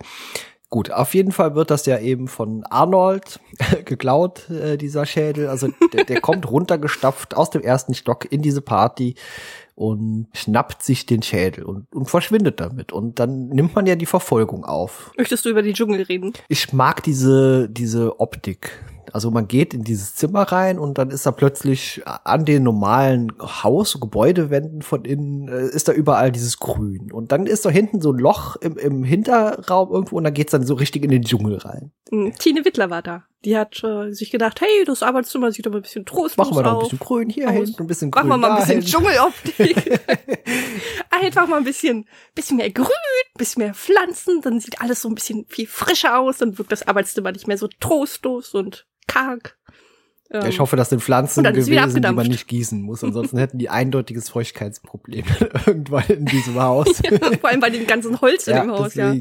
Gut, 0.72 0.90
auf 0.90 1.12
jeden 1.12 1.32
Fall 1.32 1.54
wird 1.54 1.70
das 1.70 1.84
ja 1.84 1.98
eben 1.98 2.28
von 2.28 2.64
Arnold 2.64 3.40
geklaut, 3.84 4.48
äh, 4.48 4.78
dieser 4.78 5.04
Schädel. 5.04 5.48
Also 5.48 5.68
der, 5.92 6.04
der 6.04 6.22
kommt 6.22 6.50
runtergestapft 6.50 7.36
aus 7.36 7.50
dem 7.50 7.60
ersten 7.60 7.92
Stock 7.92 8.26
in 8.32 8.40
diese 8.40 8.62
Party 8.62 9.14
und 9.74 10.28
schnappt 10.32 10.82
sich 10.82 11.04
den 11.04 11.22
Schädel 11.22 11.64
und, 11.64 11.92
und 11.92 12.08
verschwindet 12.08 12.58
damit. 12.58 12.90
Und 12.90 13.18
dann 13.18 13.50
nimmt 13.50 13.74
man 13.74 13.84
ja 13.84 13.96
die 13.96 14.06
Verfolgung 14.06 14.64
auf. 14.64 15.12
Möchtest 15.18 15.44
du 15.44 15.50
über 15.50 15.60
die 15.60 15.74
Dschungel 15.74 16.04
reden? 16.04 16.32
Ich 16.48 16.72
mag 16.72 17.02
diese, 17.02 17.68
diese 17.68 18.18
Optik. 18.18 18.70
Also 19.12 19.30
man 19.30 19.48
geht 19.48 19.74
in 19.74 19.84
dieses 19.84 20.14
Zimmer 20.14 20.42
rein 20.42 20.78
und 20.78 20.98
dann 20.98 21.10
ist 21.10 21.26
da 21.26 21.32
plötzlich 21.32 22.02
an 22.04 22.44
den 22.44 22.62
normalen 22.62 23.32
Haus- 23.40 23.98
Gebäudewänden 24.00 24.82
von 24.82 25.04
innen 25.04 25.48
äh, 25.48 25.66
ist 25.66 25.88
da 25.88 25.92
überall 25.92 26.32
dieses 26.32 26.58
Grün. 26.58 27.12
Und 27.12 27.32
dann 27.32 27.46
ist 27.46 27.64
da 27.64 27.70
hinten 27.70 28.00
so 28.00 28.12
ein 28.12 28.18
Loch 28.18 28.56
im, 28.56 28.76
im 28.76 29.04
Hinterraum 29.04 29.90
irgendwo 29.92 30.16
und 30.16 30.24
dann 30.24 30.34
geht's 30.34 30.52
dann 30.52 30.66
so 30.66 30.74
richtig 30.74 31.04
in 31.04 31.10
den 31.10 31.22
Dschungel 31.22 31.58
rein. 31.58 31.92
Hm, 32.10 32.32
Tine 32.38 32.64
Wittler 32.64 32.90
war 32.90 33.02
da. 33.02 33.24
Die 33.44 33.56
hat 33.56 33.82
äh, 33.82 34.12
sich 34.12 34.30
gedacht, 34.30 34.60
hey, 34.60 34.84
das 34.86 35.02
Arbeitszimmer 35.02 35.50
sieht 35.50 35.66
aber 35.66 35.76
ein 35.76 35.82
bisschen 35.82 36.04
trostlos 36.06 36.36
Machen 36.36 36.56
wir 36.58 36.62
noch 36.62 36.70
ein 36.70 36.76
aus. 36.76 36.82
bisschen 36.90 36.98
Grün 37.00 37.28
hier 37.28 37.48
Aus. 37.48 37.54
hinten, 37.54 37.82
ein 37.82 37.86
bisschen 37.88 38.10
Grün 38.10 38.28
Machen 38.28 38.40
wir 38.40 38.48
mal 38.48 38.56
ein 38.60 38.66
bisschen. 38.66 38.84
Dschungeloptik. 38.84 40.00
Einfach 41.10 41.48
mal 41.48 41.56
ein 41.58 41.64
bisschen, 41.64 42.06
bisschen 42.34 42.56
mehr 42.56 42.70
Grün, 42.70 42.86
bisschen 43.36 43.62
mehr 43.64 43.74
Pflanzen, 43.74 44.40
dann 44.42 44.60
sieht 44.60 44.80
alles 44.80 45.02
so 45.02 45.08
ein 45.08 45.14
bisschen 45.14 45.44
viel 45.48 45.66
frischer 45.66 46.18
aus, 46.18 46.38
dann 46.38 46.56
wirkt 46.58 46.72
das 46.72 46.86
Arbeitszimmer 46.86 47.32
nicht 47.32 47.48
mehr 47.48 47.58
so 47.58 47.68
trostlos 47.80 48.54
und 48.54 48.86
karg. 49.08 49.56
Ja, 50.32 50.42
Ähm, 50.44 50.48
ich 50.48 50.60
hoffe, 50.60 50.76
das 50.76 50.88
sind 50.90 51.02
Pflanzen 51.02 51.44
gewesen, 51.44 52.00
die 52.02 52.12
man 52.12 52.26
nicht 52.26 52.48
gießen 52.48 52.80
muss. 52.80 53.04
Ansonsten 53.04 53.38
hätten 53.38 53.58
die 53.58 53.68
eindeutiges 53.68 54.30
Feuchtigkeitsproblem 54.30 55.24
irgendwann 55.66 56.06
in 56.08 56.24
diesem 56.26 56.54
Haus. 56.60 56.88
Vor 57.40 57.50
allem 57.50 57.60
bei 57.60 57.70
dem 57.70 57.86
ganzen 57.86 58.20
Holz 58.20 58.46
in 58.48 58.54
dem 58.56 58.70
Haus, 58.70 58.94
ja. 58.94 59.14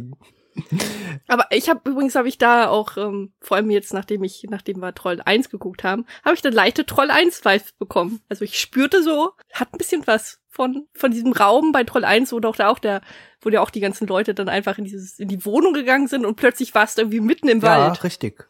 Aber 1.27 1.45
ich 1.51 1.69
habe 1.69 1.89
übrigens 1.89 2.15
habe 2.15 2.27
ich 2.27 2.37
da 2.37 2.67
auch 2.67 2.97
ähm, 2.97 3.33
vor 3.39 3.57
allem 3.57 3.69
jetzt 3.71 3.93
nachdem 3.93 4.23
ich 4.23 4.45
nachdem 4.49 4.79
wir 4.79 4.93
Troll 4.93 5.21
1 5.23 5.49
geguckt 5.49 5.83
haben, 5.83 6.05
habe 6.23 6.35
ich 6.35 6.43
eine 6.43 6.55
leichte 6.55 6.85
Troll 6.85 7.09
1 7.11 7.43
Vibes 7.45 7.73
bekommen. 7.73 8.21
Also 8.29 8.43
ich 8.43 8.59
spürte 8.59 9.03
so, 9.03 9.31
hat 9.53 9.73
ein 9.73 9.77
bisschen 9.77 10.05
was 10.07 10.39
von 10.49 10.87
von 10.93 11.11
diesem 11.11 11.31
Raum 11.31 11.71
bei 11.71 11.83
Troll 11.83 12.05
1, 12.05 12.31
wo 12.33 12.39
doch 12.39 12.55
da 12.55 12.69
auch 12.69 12.79
der 12.79 13.01
wo 13.41 13.49
ja 13.49 13.61
auch 13.61 13.69
die 13.69 13.79
ganzen 13.79 14.07
Leute 14.07 14.33
dann 14.33 14.49
einfach 14.49 14.77
in 14.77 14.83
dieses 14.83 15.17
in 15.19 15.27
die 15.27 15.45
Wohnung 15.45 15.73
gegangen 15.73 16.07
sind 16.07 16.25
und 16.25 16.35
plötzlich 16.35 16.75
warst 16.75 16.97
du 16.97 17.03
irgendwie 17.03 17.21
mitten 17.21 17.47
im 17.47 17.61
Ja, 17.61 17.87
Wald. 17.87 18.03
richtig. 18.03 18.47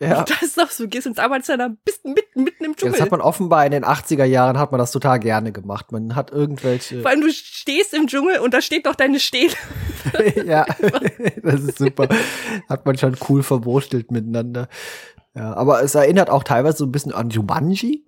Ja. 0.00 0.24
Das 0.24 0.42
ist 0.42 0.58
doch 0.58 0.70
so, 0.70 0.88
gehst 0.88 1.06
ins 1.06 1.18
Arbeitszimmer, 1.18 1.70
bist 1.84 2.04
mitten 2.04 2.44
mitten 2.44 2.64
im 2.64 2.76
Dschungel. 2.76 2.92
das 2.92 3.00
hat 3.00 3.10
man 3.10 3.20
offenbar 3.20 3.64
in 3.64 3.72
den 3.72 3.84
80er 3.84 4.24
Jahren 4.24 4.58
hat 4.58 4.72
man 4.72 4.78
das 4.78 4.90
total 4.90 5.20
gerne 5.20 5.52
gemacht. 5.52 5.92
Man 5.92 6.16
hat 6.16 6.32
irgendwelche 6.32 7.00
vor 7.02 7.10
allem 7.10 7.20
du 7.20 7.30
stehst 7.30 7.94
im 7.94 8.06
Dschungel 8.06 8.40
und 8.40 8.52
da 8.52 8.60
steht 8.60 8.86
doch 8.86 8.96
deine 8.96 9.20
Stele. 9.20 9.52
ja, 10.44 10.66
das 11.42 11.60
ist 11.60 11.78
super. 11.78 12.08
Hat 12.68 12.84
man 12.84 12.98
schon 12.98 13.16
cool 13.28 13.42
verwurstelt 13.42 14.10
miteinander. 14.10 14.68
Ja, 15.34 15.54
aber 15.54 15.82
es 15.82 15.94
erinnert 15.94 16.30
auch 16.30 16.44
teilweise 16.44 16.78
so 16.78 16.84
ein 16.84 16.92
bisschen 16.92 17.12
an 17.12 17.30
Jumanji. 17.30 18.04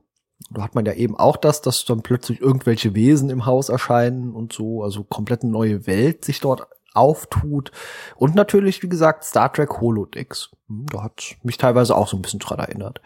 Da 0.50 0.62
hat 0.62 0.74
man 0.74 0.84
ja 0.84 0.92
eben 0.92 1.16
auch 1.16 1.36
das, 1.36 1.62
dass 1.62 1.84
dann 1.84 2.02
plötzlich 2.02 2.40
irgendwelche 2.40 2.94
Wesen 2.94 3.30
im 3.30 3.46
Haus 3.46 3.68
erscheinen 3.68 4.34
und 4.34 4.52
so, 4.52 4.82
also 4.82 5.04
komplett 5.04 5.42
eine 5.42 5.52
neue 5.52 5.86
Welt 5.86 6.24
sich 6.24 6.40
dort 6.40 6.66
auftut. 6.94 7.70
Und 8.16 8.34
natürlich, 8.34 8.82
wie 8.82 8.88
gesagt, 8.88 9.24
Star 9.24 9.52
Trek 9.52 9.80
Holodecks. 9.80 10.50
Hm, 10.68 10.86
Da 10.90 11.02
hat 11.02 11.36
mich 11.42 11.58
teilweise 11.58 11.96
auch 11.96 12.08
so 12.08 12.16
ein 12.16 12.22
bisschen 12.22 12.40
dran 12.40 12.58
erinnert. 12.58 13.00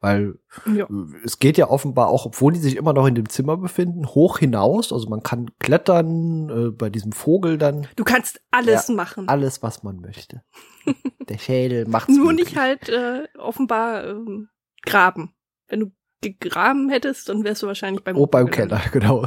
Weil 0.00 0.38
Ja. 0.66 0.84
äh, 0.84 1.16
es 1.24 1.38
geht 1.38 1.58
ja 1.58 1.68
offenbar 1.68 2.08
auch, 2.08 2.24
obwohl 2.26 2.52
die 2.52 2.60
sich 2.60 2.76
immer 2.76 2.92
noch 2.92 3.06
in 3.06 3.14
dem 3.14 3.28
Zimmer 3.28 3.56
befinden, 3.56 4.06
hoch 4.06 4.38
hinaus. 4.38 4.92
Also 4.92 5.08
man 5.08 5.22
kann 5.22 5.50
klettern, 5.58 6.48
äh, 6.48 6.70
bei 6.70 6.88
diesem 6.88 7.12
Vogel 7.12 7.58
dann 7.58 7.86
Du 7.96 8.04
kannst 8.04 8.40
alles 8.50 8.88
machen. 8.88 9.28
alles, 9.28 9.62
was 9.62 9.82
man 9.82 9.96
möchte. 10.00 10.42
Der 11.28 11.38
Schädel 11.38 11.86
macht's 11.86 12.14
Nur 12.16 12.26
möglich. 12.32 12.46
nicht 12.50 12.56
halt 12.58 12.88
äh, 12.88 13.28
offenbar 13.38 14.04
ähm, 14.04 14.48
graben. 14.84 15.34
Wenn 15.68 15.80
du 15.80 15.86
gegraben 16.20 16.88
hättest, 16.88 17.28
dann 17.28 17.42
wärst 17.42 17.62
du 17.62 17.66
wahrscheinlich 17.66 18.04
beim 18.04 18.16
Oh, 18.16 18.26
beim. 18.26 18.48
Keller, 18.50 18.80
genau. 18.92 19.26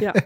Ja. 0.00 0.12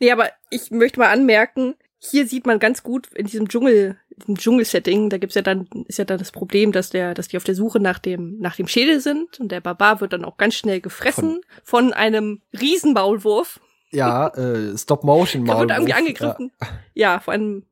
Nee, 0.00 0.10
aber 0.10 0.30
ich 0.50 0.70
möchte 0.70 1.00
mal 1.00 1.10
anmerken, 1.10 1.74
hier 1.98 2.26
sieht 2.26 2.46
man 2.46 2.58
ganz 2.58 2.82
gut 2.82 3.08
in 3.14 3.26
diesem 3.26 3.48
Dschungel, 3.48 3.96
im 4.26 4.36
Dschungelsetting, 4.36 5.10
da 5.10 5.18
gibt's 5.18 5.34
ja 5.34 5.42
dann, 5.42 5.68
ist 5.88 5.98
ja 5.98 6.04
dann 6.04 6.18
das 6.18 6.32
Problem, 6.32 6.72
dass 6.72 6.90
der, 6.90 7.14
dass 7.14 7.28
die 7.28 7.36
auf 7.36 7.44
der 7.44 7.54
Suche 7.54 7.80
nach 7.80 7.98
dem, 7.98 8.38
nach 8.38 8.56
dem 8.56 8.68
Schädel 8.68 9.00
sind 9.00 9.40
und 9.40 9.50
der 9.50 9.60
Barbar 9.60 10.00
wird 10.00 10.12
dann 10.12 10.24
auch 10.24 10.36
ganz 10.36 10.54
schnell 10.54 10.80
gefressen 10.80 11.40
von, 11.62 11.92
einem 11.92 12.42
Riesenmaulwurf. 12.58 13.60
Ja, 13.90 14.28
äh, 14.36 14.76
Stop 14.76 15.04
Motion 15.04 15.44
Der 15.44 15.58
wird 15.58 15.70
irgendwie 15.70 15.94
angegriffen. 15.94 16.52
Ja. 16.94 17.20
vor 17.20 17.32
allem, 17.32 17.64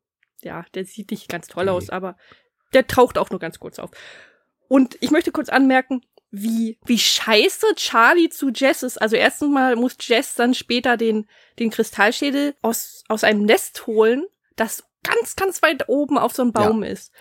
ja, 0.42 0.64
der 0.74 0.84
sieht 0.84 1.10
nicht 1.10 1.28
ganz 1.28 1.46
toll 1.46 1.68
aus, 1.68 1.90
aber 1.90 2.16
der 2.72 2.86
taucht 2.86 3.18
auch 3.18 3.30
nur 3.30 3.38
ganz 3.38 3.58
kurz 3.58 3.78
auf. 3.78 3.90
Und 4.68 4.96
ich 5.00 5.10
möchte 5.10 5.32
kurz 5.32 5.50
anmerken, 5.50 6.00
wie, 6.32 6.78
wie 6.86 6.98
scheiße 6.98 7.74
Charlie 7.76 8.30
zu 8.30 8.48
Jess 8.48 8.82
ist. 8.82 9.00
Also 9.00 9.16
erstens 9.16 9.50
mal 9.50 9.76
muss 9.76 9.96
Jess 10.00 10.34
dann 10.34 10.54
später 10.54 10.96
den, 10.96 11.28
den 11.58 11.70
Kristallschädel 11.70 12.56
aus, 12.62 13.04
aus 13.08 13.22
einem 13.22 13.44
Nest 13.44 13.86
holen, 13.86 14.24
das 14.56 14.82
ganz, 15.04 15.36
ganz 15.36 15.62
weit 15.62 15.88
oben 15.88 16.16
auf 16.18 16.32
so 16.32 16.42
einem 16.42 16.52
Baum 16.52 16.82
ist. 16.82 17.12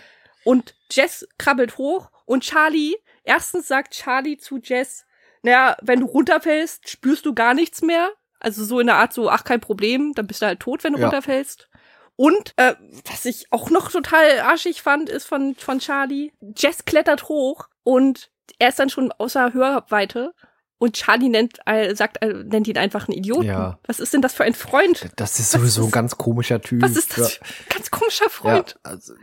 Und 0.45 0.75
Jess 0.89 1.27
krabbelt 1.37 1.77
hoch 1.77 2.09
und 2.25 2.43
Charlie, 2.43 2.95
erstens 3.23 3.67
sagt 3.67 3.93
Charlie 3.93 4.37
zu 4.37 4.59
Jess, 4.63 5.05
naja, 5.43 5.75
wenn 5.81 5.99
du 5.99 6.05
runterfällst, 6.05 6.89
spürst 6.89 7.25
du 7.25 7.33
gar 7.35 7.53
nichts 7.53 7.81
mehr. 7.81 8.09
Also 8.39 8.63
so 8.63 8.79
in 8.79 8.87
der 8.87 8.95
Art 8.95 9.11
so, 9.13 9.29
ach, 9.29 9.43
kein 9.43 9.59
Problem, 9.59 10.13
dann 10.13 10.25
bist 10.25 10.41
du 10.41 10.45
halt 10.45 10.59
tot, 10.61 10.83
wenn 10.83 10.93
du 10.93 10.99
Ja. 10.99 11.05
runterfällst. 11.07 11.67
Und 12.15 12.53
äh, 12.55 12.75
was 13.09 13.25
ich 13.25 13.51
auch 13.51 13.69
noch 13.69 13.91
total 13.91 14.39
arschig 14.41 14.81
fand, 14.81 15.09
ist 15.09 15.25
von, 15.25 15.55
von 15.55 15.79
Charlie, 15.79 16.31
Jess 16.55 16.85
klettert 16.85 17.27
hoch 17.27 17.67
und 17.83 18.31
er 18.59 18.69
ist 18.69 18.79
dann 18.79 18.89
schon 18.89 19.11
außer 19.11 19.53
Hörweite 19.53 20.33
und 20.77 20.95
Charlie 20.95 21.29
nennt, 21.29 21.59
äh, 21.65 21.95
sagt, 21.95 22.21
äh, 22.23 22.33
nennt 22.33 22.67
ihn 22.67 22.77
einfach 22.77 23.07
einen 23.07 23.17
Idioten. 23.17 23.45
Ja. 23.47 23.79
Was 23.85 23.99
ist 23.99 24.13
denn 24.13 24.21
das 24.21 24.33
für 24.33 24.43
ein 24.43 24.53
Freund? 24.55 25.09
Das 25.15 25.39
ist 25.39 25.51
sowieso 25.51 25.81
ist- 25.81 25.87
ein 25.87 25.91
ganz 25.91 26.17
komischer 26.17 26.59
Typ. 26.61 26.81
Was 26.81 26.95
ist 26.95 27.17
das 27.17 27.39
ein 27.41 27.47
ganz 27.69 27.91
komischer 27.91 28.25
Ja, 28.25 28.29
Freund? 28.29 28.79
ja 28.83 28.91
also, 28.91 29.13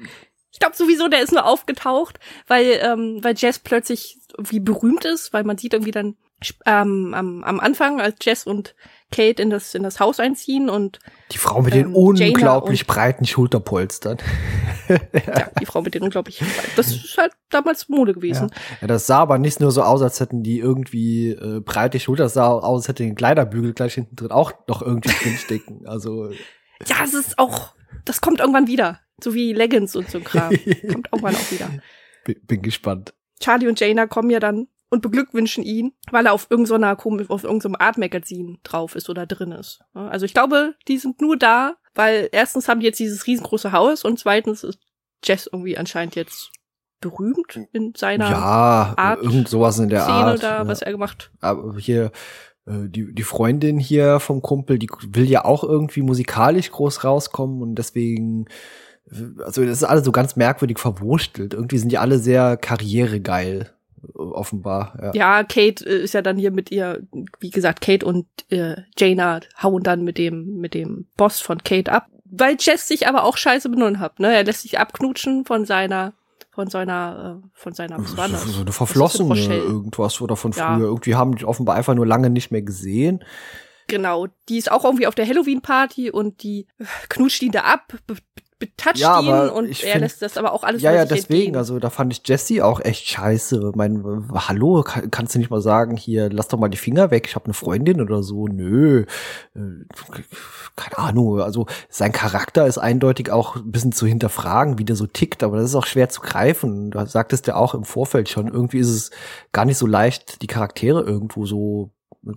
Ich 0.50 0.60
glaube 0.60 0.76
sowieso, 0.76 1.08
der 1.08 1.20
ist 1.22 1.32
nur 1.32 1.44
aufgetaucht, 1.44 2.18
weil, 2.46 2.78
ähm, 2.82 3.18
weil 3.22 3.34
Jess 3.36 3.58
plötzlich 3.58 4.18
irgendwie 4.36 4.60
berühmt 4.60 5.04
ist, 5.04 5.32
weil 5.32 5.44
man 5.44 5.58
sieht 5.58 5.72
irgendwie 5.72 5.90
dann 5.92 6.16
ähm, 6.66 7.14
am, 7.14 7.42
am 7.44 7.58
Anfang, 7.60 8.00
als 8.00 8.16
Jess 8.22 8.44
und 8.46 8.74
Kate 9.10 9.42
in 9.42 9.48
das, 9.48 9.74
in 9.74 9.82
das 9.82 10.00
Haus 10.00 10.20
einziehen 10.20 10.68
und 10.68 10.98
die 11.32 11.38
Frau 11.38 11.62
mit 11.62 11.74
Ähm, 11.74 11.94
den 11.94 11.94
unglaublich 11.94 12.86
breiten 12.86 13.24
Schulterpolstern. 13.26 14.18
ja, 14.88 15.50
die 15.60 15.66
Frau 15.66 15.80
mit 15.80 15.94
den 15.94 16.02
unglaublich, 16.02 16.42
das 16.76 16.88
ist 16.88 17.16
halt 17.16 17.32
damals 17.48 17.88
Mode 17.88 18.12
gewesen. 18.12 18.50
Ja, 18.80 18.86
das 18.86 19.06
sah 19.06 19.20
aber 19.20 19.38
nicht 19.38 19.60
nur 19.60 19.70
so 19.70 19.82
aus, 19.82 20.02
als 20.02 20.20
hätten 20.20 20.42
die 20.42 20.58
irgendwie 20.58 21.30
äh, 21.30 21.60
breite 21.60 22.00
Schulter, 22.00 22.24
das 22.24 22.34
sah 22.34 22.48
aus, 22.48 22.82
als 22.82 22.88
hätte 22.88 23.02
den 23.02 23.14
Kleiderbügel 23.14 23.72
gleich 23.72 23.94
hinten 23.94 24.16
drin 24.16 24.30
auch 24.30 24.52
noch 24.66 24.82
irgendwie 24.82 25.14
drinstecken. 25.22 25.86
Also 25.86 26.30
Ja, 26.86 26.96
es 27.02 27.14
ist 27.14 27.38
auch, 27.38 27.74
das 28.04 28.20
kommt 28.20 28.40
irgendwann 28.40 28.66
wieder. 28.66 29.00
So 29.22 29.34
wie 29.34 29.52
Leggings 29.52 29.96
und 29.96 30.10
so 30.10 30.18
ein 30.18 30.24
Kram. 30.24 30.50
kommt 30.90 31.08
irgendwann 31.12 31.34
auch 31.34 31.50
wieder. 31.50 31.70
bin, 32.24 32.36
bin 32.46 32.62
gespannt. 32.62 33.14
Charlie 33.40 33.68
und 33.68 33.80
Jaina 33.80 34.06
kommen 34.06 34.30
ja 34.30 34.38
dann 34.38 34.68
und 34.90 35.02
beglückwünschen 35.02 35.64
ihn, 35.64 35.92
weil 36.10 36.26
er 36.26 36.32
auf 36.32 36.46
irgendeiner 36.50 36.96
komisch, 36.96 37.28
auf 37.30 37.44
irgendeinem 37.44 37.76
Art-Magazin 37.78 38.58
drauf 38.62 38.94
ist 38.94 39.10
oder 39.10 39.26
drin 39.26 39.52
ist. 39.52 39.80
Also 39.92 40.24
ich 40.24 40.34
glaube, 40.34 40.74
die 40.88 40.98
sind 40.98 41.20
nur 41.20 41.36
da, 41.36 41.76
weil 41.94 42.28
erstens 42.32 42.68
haben 42.68 42.80
die 42.80 42.86
jetzt 42.86 42.98
dieses 42.98 43.26
riesengroße 43.26 43.72
Haus 43.72 44.04
und 44.04 44.18
zweitens 44.18 44.64
ist 44.64 44.78
Jess 45.24 45.48
irgendwie 45.50 45.76
anscheinend 45.76 46.14
jetzt 46.14 46.50
berühmt 47.00 47.58
in 47.72 47.92
seiner 47.96 48.30
ja, 48.30 48.94
Art, 48.96 49.22
irgend 49.22 49.48
sowas 49.48 49.78
in 49.78 49.88
der 49.88 50.02
Szene 50.02 50.14
Art. 50.14 50.42
da, 50.42 50.58
ja. 50.58 50.68
was 50.68 50.82
er 50.82 50.92
gemacht. 50.92 51.30
Aber 51.40 51.78
hier, 51.78 52.10
äh, 52.66 52.88
die, 52.88 53.14
die 53.14 53.22
Freundin 53.22 53.78
hier 53.78 54.20
vom 54.20 54.42
Kumpel, 54.42 54.78
die 54.78 54.88
will 55.08 55.28
ja 55.28 55.44
auch 55.44 55.64
irgendwie 55.64 56.02
musikalisch 56.02 56.70
groß 56.70 57.04
rauskommen 57.04 57.62
und 57.62 57.76
deswegen, 57.76 58.46
äh, 59.10 59.42
also 59.44 59.64
das 59.64 59.78
ist 59.78 59.84
alles 59.84 60.04
so 60.04 60.12
ganz 60.12 60.36
merkwürdig 60.36 60.78
verwurstelt. 60.78 61.54
Irgendwie 61.54 61.78
sind 61.78 61.92
die 61.92 61.98
alle 61.98 62.18
sehr 62.18 62.56
karrieregeil, 62.56 63.70
offenbar. 64.14 64.98
Ja. 65.02 65.10
Ja, 65.14 65.44
Kate 65.44 65.84
äh, 65.84 66.02
ist 66.02 66.14
ja 66.14 66.22
dann 66.22 66.36
hier 66.36 66.50
mit 66.50 66.70
ihr, 66.70 67.02
wie 67.40 67.50
gesagt, 67.50 67.80
Kate 67.80 68.04
und 68.04 68.26
äh, 68.50 68.76
Jaina 68.96 69.40
hauen 69.62 69.82
dann 69.82 70.04
mit 70.04 70.18
dem 70.18 70.56
mit 70.58 70.74
dem 70.74 71.06
Boss 71.16 71.40
von 71.40 71.62
Kate 71.62 71.92
ab, 71.92 72.08
weil 72.24 72.56
Jess 72.58 72.88
sich 72.88 73.06
aber 73.08 73.24
auch 73.24 73.36
scheiße 73.36 73.68
benommen 73.68 74.00
hat. 74.00 74.20
Ne, 74.20 74.34
er 74.34 74.44
lässt 74.44 74.62
sich 74.62 74.78
abknutschen 74.78 75.44
von 75.44 75.64
seiner 75.64 76.14
von 76.50 76.68
seiner 76.68 77.40
äh, 77.44 77.48
von 77.52 77.72
seiner 77.72 77.98
was 77.98 78.16
war 78.16 78.28
das? 78.28 78.42
So 78.44 78.62
eine 78.62 78.72
verflossene 78.72 79.56
irgendwas 79.56 80.20
oder 80.20 80.36
von 80.36 80.52
früher. 80.52 80.64
Ja. 80.64 80.78
Irgendwie 80.78 81.14
haben 81.14 81.36
die 81.36 81.44
offenbar 81.44 81.76
einfach 81.76 81.94
nur 81.94 82.06
lange 82.06 82.30
nicht 82.30 82.50
mehr 82.50 82.62
gesehen. 82.62 83.24
Genau, 83.86 84.26
die 84.48 84.58
ist 84.58 84.70
auch 84.70 84.84
irgendwie 84.84 85.06
auf 85.06 85.14
der 85.14 85.26
Halloween 85.26 85.62
Party 85.62 86.10
und 86.10 86.42
die 86.42 86.66
äh, 86.78 86.84
knutscht 87.08 87.42
ihn 87.42 87.52
da 87.52 87.60
ab, 87.60 87.94
betatscht 88.58 89.00
Ja, 89.00 89.20
ihn 89.20 89.50
und 89.50 89.68
er 89.68 89.74
find- 89.74 90.00
lässt 90.00 90.20
das 90.22 90.36
aber 90.36 90.52
auch 90.52 90.64
alles 90.64 90.82
Ja, 90.82 90.92
ja, 90.92 91.04
deswegen, 91.04 91.34
entgehen. 91.34 91.56
also 91.56 91.78
da 91.78 91.90
fand 91.90 92.12
ich 92.12 92.22
Jesse 92.26 92.64
auch 92.64 92.80
echt 92.80 93.06
scheiße. 93.06 93.72
Mein, 93.76 94.28
hallo, 94.34 94.82
kann, 94.82 95.10
kannst 95.10 95.34
du 95.34 95.38
nicht 95.38 95.50
mal 95.50 95.60
sagen, 95.60 95.96
hier, 95.96 96.28
lass 96.30 96.48
doch 96.48 96.58
mal 96.58 96.68
die 96.68 96.76
Finger 96.76 97.10
weg, 97.10 97.26
ich 97.28 97.34
habe 97.36 97.44
eine 97.46 97.54
Freundin 97.54 98.00
oder 98.00 98.22
so. 98.22 98.46
Nö, 98.48 99.04
äh, 99.54 99.60
keine 100.76 100.98
Ahnung. 100.98 101.40
Also 101.40 101.66
sein 101.88 102.12
Charakter 102.12 102.66
ist 102.66 102.78
eindeutig 102.78 103.30
auch 103.30 103.56
ein 103.56 103.70
bisschen 103.70 103.92
zu 103.92 104.06
hinterfragen, 104.06 104.78
wie 104.78 104.84
der 104.84 104.96
so 104.96 105.06
tickt, 105.06 105.42
aber 105.42 105.56
das 105.56 105.66
ist 105.70 105.74
auch 105.76 105.86
schwer 105.86 106.08
zu 106.08 106.20
greifen. 106.20 106.90
Du 106.90 107.04
sagtest 107.06 107.46
ja 107.46 107.56
auch 107.56 107.74
im 107.74 107.84
Vorfeld 107.84 108.28
schon, 108.28 108.48
irgendwie 108.48 108.78
ist 108.78 108.88
es 108.90 109.10
gar 109.52 109.64
nicht 109.64 109.78
so 109.78 109.86
leicht, 109.86 110.42
die 110.42 110.46
Charaktere 110.46 111.02
irgendwo 111.02 111.46
so 111.46 111.90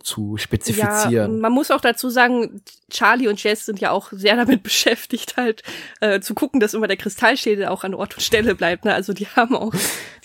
zu 0.03 0.35
Ja, 0.37 0.43
spezifizieren. 0.43 1.39
man 1.39 1.51
muss 1.51 1.71
auch 1.71 1.81
dazu 1.81 2.09
sagen, 2.09 2.61
Charlie 2.89 3.27
und 3.27 3.41
Jess 3.43 3.65
sind 3.65 3.79
ja 3.79 3.91
auch 3.91 4.11
sehr 4.11 4.35
damit 4.35 4.63
beschäftigt, 4.63 5.37
halt 5.37 5.63
äh, 5.99 6.19
zu 6.19 6.33
gucken, 6.33 6.59
dass 6.59 6.73
immer 6.73 6.87
der 6.87 6.97
Kristallschädel 6.97 7.65
auch 7.67 7.83
an 7.83 7.93
Ort 7.93 8.15
und 8.15 8.21
Stelle 8.21 8.55
bleibt. 8.55 8.85
Ne? 8.85 8.93
Also 8.93 9.13
die 9.13 9.27
haben 9.27 9.55
auch, 9.55 9.73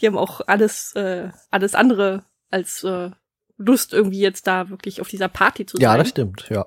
die 0.00 0.06
haben 0.06 0.18
auch 0.18 0.40
alles, 0.46 0.92
äh, 0.94 1.30
alles 1.50 1.74
andere 1.74 2.24
als 2.50 2.84
äh, 2.84 3.10
Lust, 3.58 3.92
irgendwie 3.92 4.20
jetzt 4.20 4.46
da 4.46 4.68
wirklich 4.68 5.00
auf 5.00 5.08
dieser 5.08 5.28
Party 5.28 5.66
zu 5.66 5.76
sein. 5.78 5.82
ja, 5.82 5.96
das 5.96 6.10
stimmt, 6.10 6.46
ja, 6.50 6.66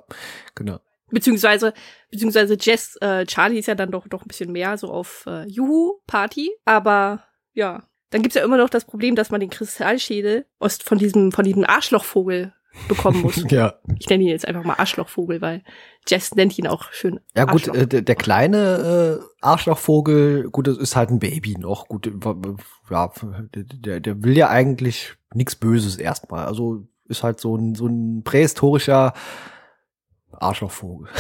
genau. 0.56 0.80
Beziehungsweise, 1.12 1.74
beziehungsweise 2.12 2.58
Jess, 2.60 2.96
äh, 3.02 3.26
Charlie 3.26 3.60
ist 3.60 3.68
ja 3.68 3.76
dann 3.76 3.92
doch, 3.92 4.08
doch 4.08 4.24
ein 4.24 4.28
bisschen 4.28 4.52
mehr 4.52 4.78
so 4.78 4.92
auf 4.92 5.24
äh, 5.28 5.48
Juhu-Party. 5.48 6.52
Aber 6.66 7.24
ja, 7.54 7.84
dann 8.12 8.22
gibt's 8.22 8.36
ja 8.36 8.44
immer 8.44 8.58
noch 8.58 8.70
das 8.70 8.86
Problem, 8.86 9.16
dass 9.16 9.32
man 9.32 9.40
den 9.40 9.50
Kristallschädel 9.50 10.46
aus, 10.60 10.78
von 10.78 10.98
diesem, 10.98 11.32
von 11.32 11.46
diesem 11.46 11.64
Arschlochvogel 11.66 12.54
bekommen 12.88 13.22
muss. 13.22 13.44
Ja. 13.50 13.76
Ich 13.98 14.10
nenne 14.10 14.24
ihn 14.24 14.30
jetzt 14.30 14.48
einfach 14.48 14.64
mal 14.64 14.76
Arschlochvogel, 14.78 15.42
weil 15.42 15.64
Jess 16.08 16.36
nennt 16.36 16.58
ihn 16.58 16.68
auch 16.68 16.92
schön. 16.92 17.20
Ja 17.36 17.46
gut, 17.46 17.68
äh, 17.68 17.88
der, 17.88 18.02
der 18.02 18.16
kleine 18.16 19.20
äh, 19.22 19.26
Arschlochvogel, 19.42 20.50
gut, 20.50 20.68
das 20.68 20.78
ist 20.78 20.96
halt 20.96 21.10
ein 21.10 21.20
Baby 21.20 21.58
noch. 21.58 21.88
Gut, 21.88 22.08
äh, 22.08 22.12
ja, 22.90 23.12
der, 23.56 23.64
der, 23.64 24.00
der 24.00 24.24
will 24.24 24.38
ja 24.38 24.50
eigentlich 24.50 25.16
nichts 25.34 25.56
Böses 25.56 25.98
erstmal. 25.98 26.46
Also 26.46 26.88
ist 27.08 27.24
halt 27.24 27.40
so 27.40 27.56
ein 27.56 27.76
so 27.76 27.88
ein 27.88 28.24
prähistorischer 28.24 29.14
Arschlochvogel. 30.42 31.10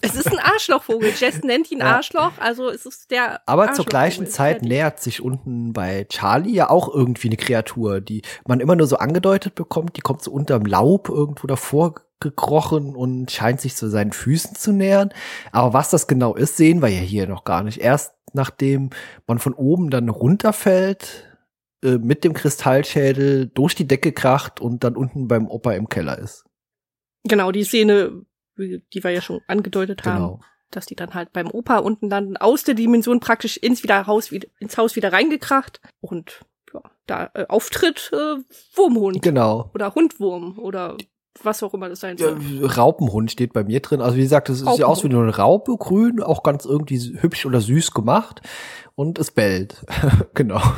Es 0.00 0.14
ist 0.14 0.28
ein 0.28 0.38
Arschlochvogel. 0.38 1.12
Jess 1.18 1.42
nennt 1.42 1.72
ihn 1.72 1.80
Ja. 1.80 1.96
Arschloch, 1.96 2.30
also 2.38 2.70
es 2.70 2.86
ist 2.86 3.10
der. 3.10 3.40
Aber 3.46 3.72
zur 3.72 3.84
gleichen 3.84 4.28
Zeit 4.28 4.62
nähert 4.62 5.00
sich 5.00 5.20
unten 5.20 5.72
bei 5.72 6.06
Charlie 6.08 6.52
ja 6.52 6.70
auch 6.70 6.94
irgendwie 6.94 7.28
eine 7.28 7.36
Kreatur, 7.36 8.00
die 8.00 8.22
man 8.46 8.60
immer 8.60 8.76
nur 8.76 8.86
so 8.86 8.98
angedeutet 8.98 9.56
bekommt. 9.56 9.96
Die 9.96 10.00
kommt 10.00 10.22
so 10.22 10.30
unterm 10.30 10.66
Laub 10.66 11.08
irgendwo 11.08 11.48
davor 11.48 11.96
gekrochen 12.20 12.94
und 12.94 13.30
scheint 13.30 13.60
sich 13.60 13.76
zu 13.76 13.88
seinen 13.88 14.12
Füßen 14.12 14.54
zu 14.54 14.72
nähern. 14.72 15.10
Aber 15.52 15.72
was 15.72 15.90
das 15.90 16.06
genau 16.06 16.34
ist, 16.34 16.56
sehen 16.56 16.80
wir 16.80 16.88
ja 16.88 17.00
hier 17.00 17.26
noch 17.26 17.44
gar 17.44 17.62
nicht. 17.62 17.78
Erst 17.78 18.14
nachdem 18.32 18.90
man 19.26 19.38
von 19.38 19.54
oben 19.54 19.90
dann 19.90 20.08
runterfällt, 20.08 21.28
äh, 21.84 21.98
mit 21.98 22.24
dem 22.24 22.34
Kristallschädel 22.34 23.46
durch 23.48 23.74
die 23.74 23.86
Decke 23.86 24.12
kracht 24.12 24.60
und 24.60 24.84
dann 24.84 24.96
unten 24.96 25.28
beim 25.28 25.48
Opa 25.48 25.72
im 25.72 25.88
Keller 25.88 26.18
ist. 26.18 26.44
Genau, 27.28 27.52
die 27.52 27.64
Szene, 27.64 28.22
die 28.56 29.04
wir 29.04 29.10
ja 29.10 29.20
schon 29.20 29.40
angedeutet 29.46 30.04
haben. 30.04 30.16
Genau. 30.16 30.40
dass 30.70 30.84
die 30.84 30.96
dann 30.96 31.14
halt 31.14 31.32
beim 31.32 31.50
Opa 31.50 31.78
unten 31.78 32.10
landen, 32.10 32.36
aus 32.36 32.62
der 32.62 32.74
Dimension 32.74 33.20
praktisch 33.20 33.56
ins, 33.56 33.82
wieder 33.82 34.06
Haus, 34.06 34.30
wieder, 34.32 34.48
ins 34.58 34.76
Haus 34.76 34.96
wieder 34.96 35.12
reingekracht 35.14 35.80
und 36.02 36.44
ja, 36.74 36.82
da 37.06 37.30
äh, 37.32 37.46
auftritt 37.48 38.10
äh, 38.12 38.36
Wurmhund 38.74 39.22
Genau. 39.22 39.70
oder 39.72 39.94
Hundwurm 39.94 40.58
oder 40.58 40.98
was 41.44 41.62
auch 41.62 41.74
immer 41.74 41.88
das 41.88 42.00
sein 42.00 42.16
Ja, 42.16 42.28
soll. 42.28 42.66
Raupenhund 42.66 43.30
steht 43.30 43.52
bei 43.52 43.64
mir 43.64 43.80
drin. 43.80 44.00
Also 44.00 44.16
wie 44.16 44.22
gesagt, 44.22 44.48
es 44.48 44.60
sieht 44.60 44.84
aus 44.84 45.04
wie 45.04 45.08
nur 45.08 45.22
eine 45.22 45.36
Raupe, 45.36 45.76
grün, 45.78 46.22
auch 46.22 46.42
ganz 46.42 46.64
irgendwie 46.64 46.98
hübsch 47.20 47.46
oder 47.46 47.60
süß 47.60 47.92
gemacht. 47.92 48.42
Und 48.94 49.18
es 49.18 49.30
bellt. 49.30 49.84
genau. 50.34 50.60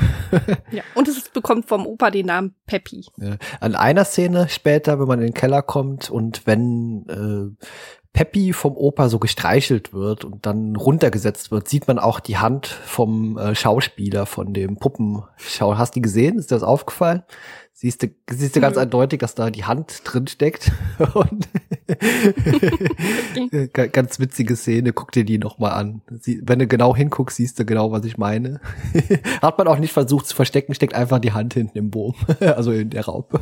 Ja. 0.70 0.82
Und 0.94 1.08
es 1.08 1.28
bekommt 1.30 1.66
vom 1.66 1.86
Opa 1.86 2.10
den 2.10 2.26
Namen 2.26 2.54
Peppy. 2.66 3.04
Ja. 3.16 3.36
An 3.60 3.74
einer 3.74 4.04
Szene 4.04 4.48
später, 4.48 5.00
wenn 5.00 5.08
man 5.08 5.20
in 5.20 5.28
den 5.28 5.34
Keller 5.34 5.62
kommt 5.62 6.10
und 6.10 6.46
wenn 6.46 7.06
äh, 7.08 7.66
Peppy 8.12 8.52
vom 8.52 8.76
Opa 8.76 9.08
so 9.08 9.18
gestreichelt 9.18 9.92
wird 9.92 10.24
und 10.24 10.44
dann 10.44 10.74
runtergesetzt 10.76 11.50
wird, 11.52 11.68
sieht 11.68 11.86
man 11.86 11.98
auch 11.98 12.18
die 12.20 12.38
Hand 12.38 12.66
vom 12.66 13.38
äh, 13.38 13.54
Schauspieler 13.54 14.26
von 14.26 14.52
dem 14.52 14.76
Puppenschau. 14.76 15.78
Hast 15.78 15.94
du 15.94 15.98
die 15.98 16.02
gesehen? 16.02 16.38
Ist 16.38 16.50
dir 16.50 16.56
das 16.56 16.62
aufgefallen? 16.64 17.22
Siehst 17.72 18.02
du, 18.02 18.08
siehst 18.28 18.56
du 18.56 18.60
ganz 18.60 18.76
Nö. 18.76 18.82
eindeutig, 18.82 19.20
dass 19.20 19.34
da 19.34 19.48
die 19.48 19.64
Hand 19.64 20.02
drin 20.04 20.26
steckt. 20.26 20.70
Und 21.14 21.48
Ga- 23.72 23.86
ganz 23.86 24.18
witzige 24.18 24.54
Szene, 24.56 24.92
guck 24.92 25.12
dir 25.12 25.24
die 25.24 25.38
noch 25.38 25.58
mal 25.58 25.70
an. 25.70 26.02
Sie, 26.20 26.42
wenn 26.44 26.58
du 26.58 26.66
genau 26.66 26.94
hinguckst, 26.94 27.36
siehst 27.38 27.58
du 27.58 27.64
genau, 27.64 27.90
was 27.90 28.04
ich 28.04 28.18
meine. 28.18 28.60
Hat 29.40 29.56
man 29.56 29.66
auch 29.68 29.78
nicht 29.78 29.92
versucht 29.94 30.26
zu 30.26 30.36
verstecken, 30.36 30.74
steckt 30.74 30.94
einfach 30.94 31.20
die 31.20 31.32
Hand 31.32 31.54
hinten 31.54 31.78
im 31.78 31.90
Boom, 31.90 32.14
also 32.40 32.72
in 32.72 32.90
der 32.90 33.06
Raupe. 33.06 33.40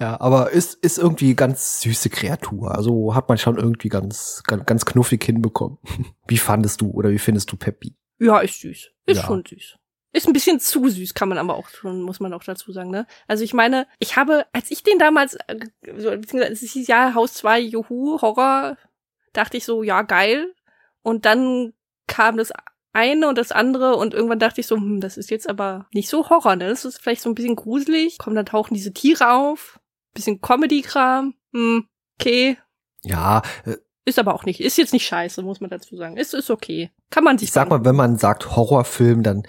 Ja, 0.00 0.20
aber 0.20 0.50
ist, 0.50 0.74
ist 0.74 0.98
irgendwie 0.98 1.34
ganz 1.34 1.80
süße 1.80 2.10
Kreatur. 2.10 2.74
Also 2.74 3.14
hat 3.14 3.28
man 3.28 3.38
schon 3.38 3.56
irgendwie 3.58 3.88
ganz, 3.88 4.42
ganz, 4.46 4.66
ganz 4.66 4.84
knuffig 4.84 5.22
hinbekommen. 5.24 5.78
Wie 6.28 6.38
fandest 6.38 6.80
du 6.80 6.90
oder 6.90 7.10
wie 7.10 7.18
findest 7.18 7.50
du 7.52 7.56
Peppi? 7.56 7.94
Ja, 8.18 8.38
ist 8.40 8.60
süß. 8.60 8.90
Ist 9.06 9.16
Ja. 9.16 9.22
schon 9.26 9.44
süß. 9.48 9.76
Ist 10.12 10.26
ein 10.26 10.32
bisschen 10.32 10.58
zu 10.58 10.88
süß, 10.88 11.12
kann 11.14 11.28
man 11.28 11.36
aber 11.38 11.54
auch 11.54 11.68
schon, 11.68 12.00
muss 12.02 12.18
man 12.18 12.32
auch 12.32 12.42
dazu 12.42 12.72
sagen, 12.72 12.90
ne? 12.90 13.06
Also 13.26 13.44
ich 13.44 13.52
meine, 13.52 13.86
ich 13.98 14.16
habe, 14.16 14.46
als 14.52 14.70
ich 14.70 14.82
den 14.82 14.98
damals, 14.98 15.34
äh, 15.46 15.58
so, 15.98 16.10
beziehungsweise 16.10 16.52
es 16.64 16.72
hieß 16.72 16.86
ja 16.88 17.12
Haus 17.14 17.34
2, 17.34 17.60
Juhu, 17.60 18.20
Horror, 18.22 18.76
dachte 19.34 19.58
ich 19.58 19.64
so, 19.66 19.82
ja, 19.82 20.02
geil. 20.02 20.54
Und 21.02 21.26
dann 21.26 21.74
kam 22.06 22.38
das 22.38 22.52
eine 22.94 23.28
und 23.28 23.36
das 23.36 23.52
andere 23.52 23.96
und 23.96 24.14
irgendwann 24.14 24.38
dachte 24.38 24.60
ich 24.62 24.66
so, 24.66 24.76
hm, 24.76 25.00
das 25.00 25.18
ist 25.18 25.30
jetzt 25.30 25.48
aber 25.48 25.86
nicht 25.92 26.08
so 26.08 26.28
Horror, 26.30 26.56
ne? 26.56 26.68
Das 26.68 26.86
ist 26.86 26.98
vielleicht 27.00 27.20
so 27.22 27.28
ein 27.28 27.34
bisschen 27.34 27.54
gruselig. 27.56 28.16
Komm, 28.18 28.34
dann 28.34 28.46
tauchen 28.46 28.74
diese 28.74 28.92
Tiere 28.94 29.30
auf. 29.32 29.77
Bisschen 30.14 30.40
Comedy-Kram. 30.40 31.34
Hm, 31.52 31.86
okay. 32.18 32.58
Ja, 33.04 33.42
äh, 33.64 33.76
Ist 34.04 34.18
aber 34.18 34.34
auch 34.34 34.44
nicht, 34.44 34.60
ist 34.60 34.78
jetzt 34.78 34.92
nicht 34.92 35.06
scheiße, 35.06 35.42
muss 35.42 35.60
man 35.60 35.70
dazu 35.70 35.96
sagen. 35.96 36.16
Ist, 36.16 36.34
ist 36.34 36.50
okay. 36.50 36.90
Kann 37.10 37.24
man 37.24 37.38
sich 37.38 37.48
ich 37.48 37.52
sag 37.52 37.70
mal, 37.70 37.84
wenn 37.84 37.96
man 37.96 38.16
sagt 38.16 38.56
Horrorfilm, 38.56 39.22
dann 39.22 39.44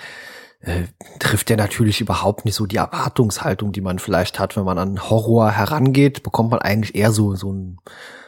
äh, 0.61 0.83
trifft 1.19 1.49
der 1.49 1.57
natürlich 1.57 2.01
überhaupt 2.01 2.45
nicht 2.45 2.55
so 2.55 2.65
die 2.65 2.77
Erwartungshaltung, 2.77 3.71
die 3.71 3.81
man 3.81 3.99
vielleicht 3.99 4.39
hat, 4.39 4.57
wenn 4.57 4.65
man 4.65 4.77
an 4.77 5.09
Horror 5.09 5.51
herangeht, 5.51 6.23
bekommt 6.23 6.51
man 6.51 6.59
eigentlich 6.59 6.95
eher 6.95 7.11
so 7.11 7.35
so 7.35 7.51
ein 7.51 7.79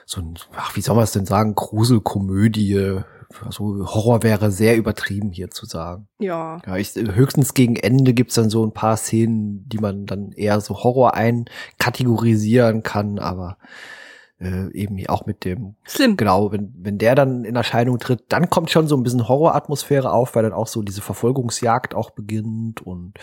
so 0.05 0.21
ein 0.21 0.39
ach, 0.55 0.75
wie 0.75 0.81
soll 0.81 0.95
man 0.95 1.03
es 1.03 1.11
denn 1.11 1.25
sagen, 1.25 1.55
Gruselkomödie. 1.55 3.01
Also 3.43 3.85
Horror 3.93 4.23
wäre 4.23 4.51
sehr 4.51 4.77
übertrieben 4.77 5.31
hier 5.31 5.49
zu 5.49 5.65
sagen. 5.65 6.07
Ja. 6.19 6.61
Ja, 6.65 6.77
ich, 6.77 6.95
höchstens 6.95 7.53
gegen 7.53 7.75
Ende 7.75 8.13
gibt's 8.13 8.35
dann 8.35 8.49
so 8.49 8.65
ein 8.65 8.73
paar 8.73 8.97
Szenen, 8.97 9.67
die 9.67 9.79
man 9.79 10.05
dann 10.05 10.31
eher 10.31 10.61
so 10.61 10.83
Horror 10.83 11.13
einkategorisieren 11.15 12.83
kann, 12.83 13.19
aber 13.19 13.57
äh, 14.41 14.71
eben 14.73 14.97
auch 15.07 15.25
mit 15.25 15.45
dem 15.45 15.75
Slim. 15.87 16.17
Genau, 16.17 16.51
wenn, 16.51 16.73
wenn 16.75 16.97
der 16.97 17.15
dann 17.15 17.45
in 17.45 17.55
Erscheinung 17.55 17.99
tritt, 17.99 18.23
dann 18.29 18.49
kommt 18.49 18.71
schon 18.71 18.87
so 18.87 18.97
ein 18.97 19.03
bisschen 19.03 19.27
Horroratmosphäre 19.27 20.11
auf, 20.11 20.35
weil 20.35 20.43
dann 20.43 20.53
auch 20.53 20.67
so 20.67 20.81
diese 20.81 21.01
Verfolgungsjagd 21.01 21.93
auch 21.93 22.09
beginnt 22.09 22.81
und 22.81 23.13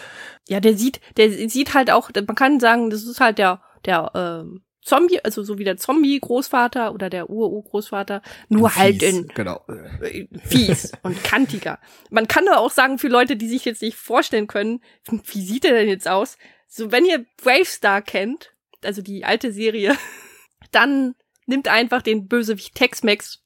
Ja, 0.48 0.60
der 0.60 0.76
sieht, 0.76 1.00
der 1.16 1.30
sieht 1.48 1.74
halt 1.74 1.90
auch, 1.90 2.10
man 2.14 2.36
kann 2.36 2.60
sagen, 2.60 2.90
das 2.90 3.02
ist 3.02 3.20
halt 3.20 3.38
der, 3.38 3.60
der 3.84 4.12
ähm, 4.14 4.62
Zombie, 4.88 5.20
also 5.24 5.42
so 5.42 5.58
wie 5.58 5.64
der 5.64 5.76
Zombie-Großvater 5.76 6.92
oder 6.94 7.10
der 7.10 7.28
Ur-Ur-Großvater, 7.30 8.22
nur 8.48 8.74
halt 8.74 9.00
fies, 9.02 9.12
in 9.14 9.28
Genau. 9.28 9.64
äh, 10.02 10.26
fies 10.46 10.92
und 11.02 11.22
kantiger. 11.22 11.78
Man 12.10 12.26
kann 12.26 12.48
aber 12.48 12.58
auch 12.60 12.70
sagen, 12.70 12.98
für 12.98 13.08
Leute, 13.08 13.36
die 13.36 13.48
sich 13.48 13.64
jetzt 13.64 13.82
nicht 13.82 13.96
vorstellen 13.96 14.46
können, 14.46 14.80
wie 15.10 15.42
sieht 15.44 15.64
er 15.64 15.72
denn 15.74 15.88
jetzt 15.88 16.08
aus? 16.08 16.38
So, 16.66 16.90
wenn 16.92 17.04
ihr 17.04 17.24
Bravestar 17.42 18.02
kennt, 18.02 18.52
also 18.82 19.02
die 19.02 19.24
alte 19.24 19.52
Serie, 19.52 19.96
dann 20.72 21.14
nimmt 21.46 21.68
einfach 21.68 22.02
den 22.02 22.26
Bösewicht 22.28 22.74
Tex-Mex. 22.74 23.42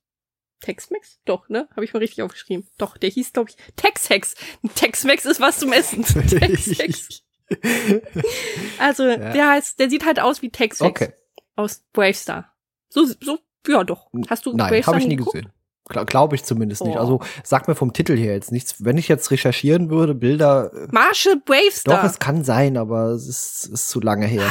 Tex-Mex? 0.60 1.18
Doch, 1.24 1.48
ne? 1.48 1.68
Habe 1.72 1.84
ich 1.84 1.92
mal 1.92 1.98
richtig 2.00 2.22
aufgeschrieben. 2.22 2.68
Doch, 2.78 2.96
der 2.96 3.10
hieß, 3.10 3.32
glaube 3.32 3.50
ich, 3.50 3.56
Tex-Hex. 3.76 4.34
Tex-Mex 4.76 5.24
ist 5.24 5.40
was 5.40 5.58
zum 5.58 5.72
Essen. 5.72 6.04
Tex-Hex. 6.28 7.22
Also, 8.78 9.04
Ja. 9.08 9.32
der 9.32 9.48
heißt, 9.50 9.78
der 9.78 9.90
sieht 9.90 10.04
halt 10.06 10.20
aus 10.20 10.40
wie 10.42 10.50
Tex-Hex 10.50 10.80
Okay. 10.80 11.12
Aus 11.56 11.84
Bravestar. 11.92 12.52
So, 12.88 13.04
so, 13.04 13.38
ja 13.66 13.84
doch. 13.84 14.10
Hast 14.28 14.46
du 14.46 14.52
Nein, 14.54 14.68
Bravestar 14.68 14.94
habe 14.94 15.02
ich 15.02 15.08
nie 15.08 15.16
geguckt? 15.16 15.34
gesehen. 15.34 15.52
Gla 15.88 16.04
Glaube 16.04 16.36
ich 16.36 16.44
zumindest 16.44 16.84
nicht. 16.84 16.96
Oh. 16.96 17.00
Also 17.00 17.20
sag 17.42 17.68
mir 17.68 17.74
vom 17.74 17.92
Titel 17.92 18.16
her 18.16 18.34
jetzt 18.34 18.52
nichts. 18.52 18.84
Wenn 18.84 18.98
ich 18.98 19.08
jetzt 19.08 19.30
recherchieren 19.30 19.90
würde, 19.90 20.14
Bilder, 20.14 20.72
äh, 20.72 20.88
Marshall 20.90 21.40
Bravestar. 21.44 21.96
doch, 21.96 22.04
es 22.04 22.18
kann 22.18 22.44
sein, 22.44 22.76
aber 22.76 23.06
es 23.10 23.26
ist, 23.26 23.66
ist 23.72 23.88
zu 23.88 24.00
lange 24.00 24.26
her. 24.26 24.48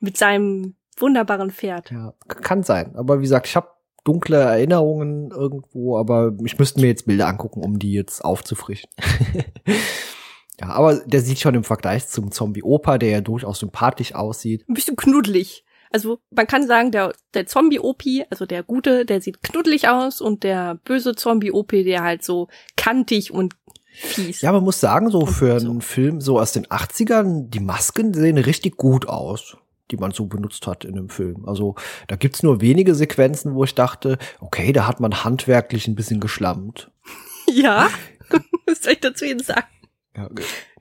mit 0.00 0.16
seinem 0.16 0.76
wunderbaren 0.98 1.50
Pferd. 1.50 1.90
Ja, 1.90 2.14
kann 2.26 2.62
sein. 2.62 2.96
Aber 2.96 3.18
wie 3.18 3.24
gesagt, 3.24 3.46
ich 3.46 3.56
habe 3.56 3.68
dunkle 4.04 4.38
Erinnerungen 4.38 5.30
irgendwo, 5.30 5.98
aber 5.98 6.32
ich 6.44 6.58
müsste 6.58 6.80
mir 6.80 6.86
jetzt 6.86 7.06
Bilder 7.06 7.28
angucken, 7.28 7.62
um 7.62 7.78
die 7.78 7.92
jetzt 7.92 8.24
aufzufrischen. 8.24 8.88
ja, 10.60 10.68
aber 10.68 11.00
der 11.00 11.20
sieht 11.20 11.40
schon 11.40 11.54
im 11.54 11.64
Vergleich 11.64 12.08
zum 12.08 12.30
Zombie-Opa, 12.30 12.98
der 12.98 13.10
ja 13.10 13.20
durchaus 13.20 13.58
sympathisch 13.58 14.14
aussieht. 14.14 14.68
Ein 14.68 14.74
bisschen 14.74 14.96
knuddelig. 14.96 15.64
Also 15.90 16.18
man 16.30 16.46
kann 16.46 16.66
sagen, 16.66 16.90
der, 16.90 17.12
der 17.34 17.46
Zombie-OP, 17.46 18.02
also 18.30 18.44
der 18.46 18.62
gute, 18.62 19.04
der 19.04 19.20
sieht 19.20 19.42
knuddelig 19.42 19.88
aus 19.88 20.20
und 20.20 20.42
der 20.42 20.76
böse 20.84 21.14
Zombie-OP, 21.14 21.70
der 21.70 22.02
halt 22.02 22.24
so 22.24 22.48
kantig 22.76 23.32
und 23.32 23.54
fies. 23.92 24.40
Ja, 24.40 24.52
man 24.52 24.64
muss 24.64 24.80
sagen, 24.80 25.10
so 25.10 25.26
für 25.26 25.56
einen 25.56 25.80
Film 25.80 26.20
so 26.20 26.40
aus 26.40 26.52
den 26.52 26.66
80ern, 26.66 27.48
die 27.48 27.60
Masken 27.60 28.14
sehen 28.14 28.38
richtig 28.38 28.76
gut 28.76 29.08
aus 29.08 29.56
die 29.90 29.96
man 29.96 30.10
so 30.10 30.26
benutzt 30.26 30.66
hat 30.66 30.84
in 30.84 30.94
dem 30.94 31.08
Film. 31.08 31.46
Also 31.46 31.76
da 32.08 32.16
gibt's 32.16 32.42
nur 32.42 32.60
wenige 32.60 32.94
Sequenzen, 32.94 33.54
wo 33.54 33.64
ich 33.64 33.74
dachte, 33.74 34.18
okay, 34.40 34.72
da 34.72 34.86
hat 34.86 35.00
man 35.00 35.24
handwerklich 35.24 35.86
ein 35.86 35.94
bisschen 35.94 36.20
geschlammt. 36.20 36.90
Ja, 37.48 37.88
was 38.66 38.82
soll 38.82 38.94
ich 38.94 39.00
dazu 39.00 39.24
jetzt 39.24 39.46
sagen? 39.46 39.68
Ja, 40.16 40.28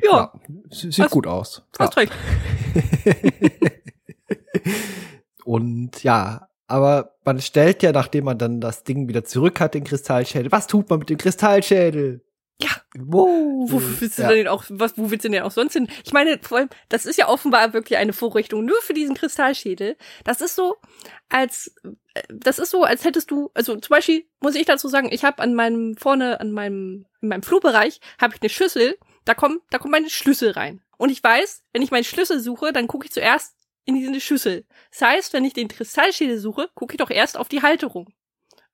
ja. 0.01 0.33
sieht 0.69 0.97
hast, 0.99 1.11
gut 1.11 1.27
aus. 1.27 1.63
Hast 1.77 1.95
ja. 1.95 2.01
recht. 2.01 2.13
Und 5.45 6.03
ja, 6.03 6.49
aber 6.67 7.15
man 7.23 7.41
stellt 7.41 7.83
ja, 7.83 7.91
nachdem 7.91 8.25
man 8.25 8.37
dann 8.37 8.61
das 8.61 8.83
Ding 8.83 9.07
wieder 9.07 9.23
zurück 9.23 9.59
hat, 9.59 9.73
den 9.73 9.83
Kristallschädel, 9.83 10.51
was 10.51 10.67
tut 10.67 10.89
man 10.89 10.99
mit 10.99 11.09
dem 11.09 11.17
Kristallschädel? 11.17 12.21
Ja. 12.61 12.69
Wow. 12.97 13.69
Wo 13.69 13.81
willst 13.99 14.17
du 14.17 14.21
ja. 14.21 14.29
denn 14.29 14.47
auch, 14.47 14.63
was, 14.69 14.97
wo 14.97 15.11
willst 15.11 15.25
du 15.25 15.29
denn 15.29 15.43
auch 15.43 15.51
sonst 15.51 15.73
hin? 15.73 15.89
Ich 16.05 16.13
meine, 16.13 16.39
vor 16.41 16.59
allem, 16.59 16.69
das 16.87 17.05
ist 17.05 17.17
ja 17.17 17.27
offenbar 17.27 17.73
wirklich 17.73 17.97
eine 17.97 18.13
Vorrichtung 18.13 18.63
nur 18.63 18.81
für 18.81 18.93
diesen 18.93 19.15
Kristallschädel. 19.15 19.97
Das 20.23 20.39
ist 20.39 20.55
so, 20.55 20.77
als, 21.27 21.75
äh, 22.13 22.23
das 22.29 22.57
ist 22.57 22.71
so, 22.71 22.83
als 22.83 23.03
hättest 23.03 23.29
du, 23.29 23.51
also 23.53 23.75
zum 23.75 23.89
Beispiel 23.89 24.25
muss 24.39 24.55
ich 24.55 24.65
dazu 24.65 24.87
sagen, 24.87 25.09
ich 25.11 25.25
habe 25.25 25.43
an 25.43 25.53
meinem, 25.53 25.97
vorne, 25.97 26.39
an 26.39 26.51
meinem, 26.51 27.05
in 27.21 27.27
meinem 27.27 27.43
Flurbereich, 27.43 27.99
habe 28.21 28.35
ich 28.35 28.41
eine 28.41 28.49
Schüssel, 28.49 28.97
da 29.25 29.33
kommen, 29.33 29.59
da 29.69 29.77
kommen 29.77 29.91
meine 29.91 30.09
Schlüssel 30.09 30.51
rein. 30.51 30.81
Und 30.97 31.09
ich 31.09 31.23
weiß, 31.23 31.63
wenn 31.73 31.81
ich 31.81 31.91
meinen 31.91 32.03
Schlüssel 32.03 32.39
suche, 32.39 32.71
dann 32.71 32.87
gucke 32.87 33.05
ich 33.05 33.11
zuerst 33.11 33.55
in 33.85 33.95
diese 33.95 34.19
Schüssel. 34.19 34.65
Das 34.91 35.01
heißt, 35.01 35.33
wenn 35.33 35.45
ich 35.45 35.53
den 35.53 35.67
Kristallschädel 35.67 36.39
suche, 36.39 36.69
gucke 36.73 36.93
ich 36.93 36.97
doch 36.97 37.09
erst 37.09 37.37
auf 37.37 37.49
die 37.49 37.61
Halterung. 37.61 38.07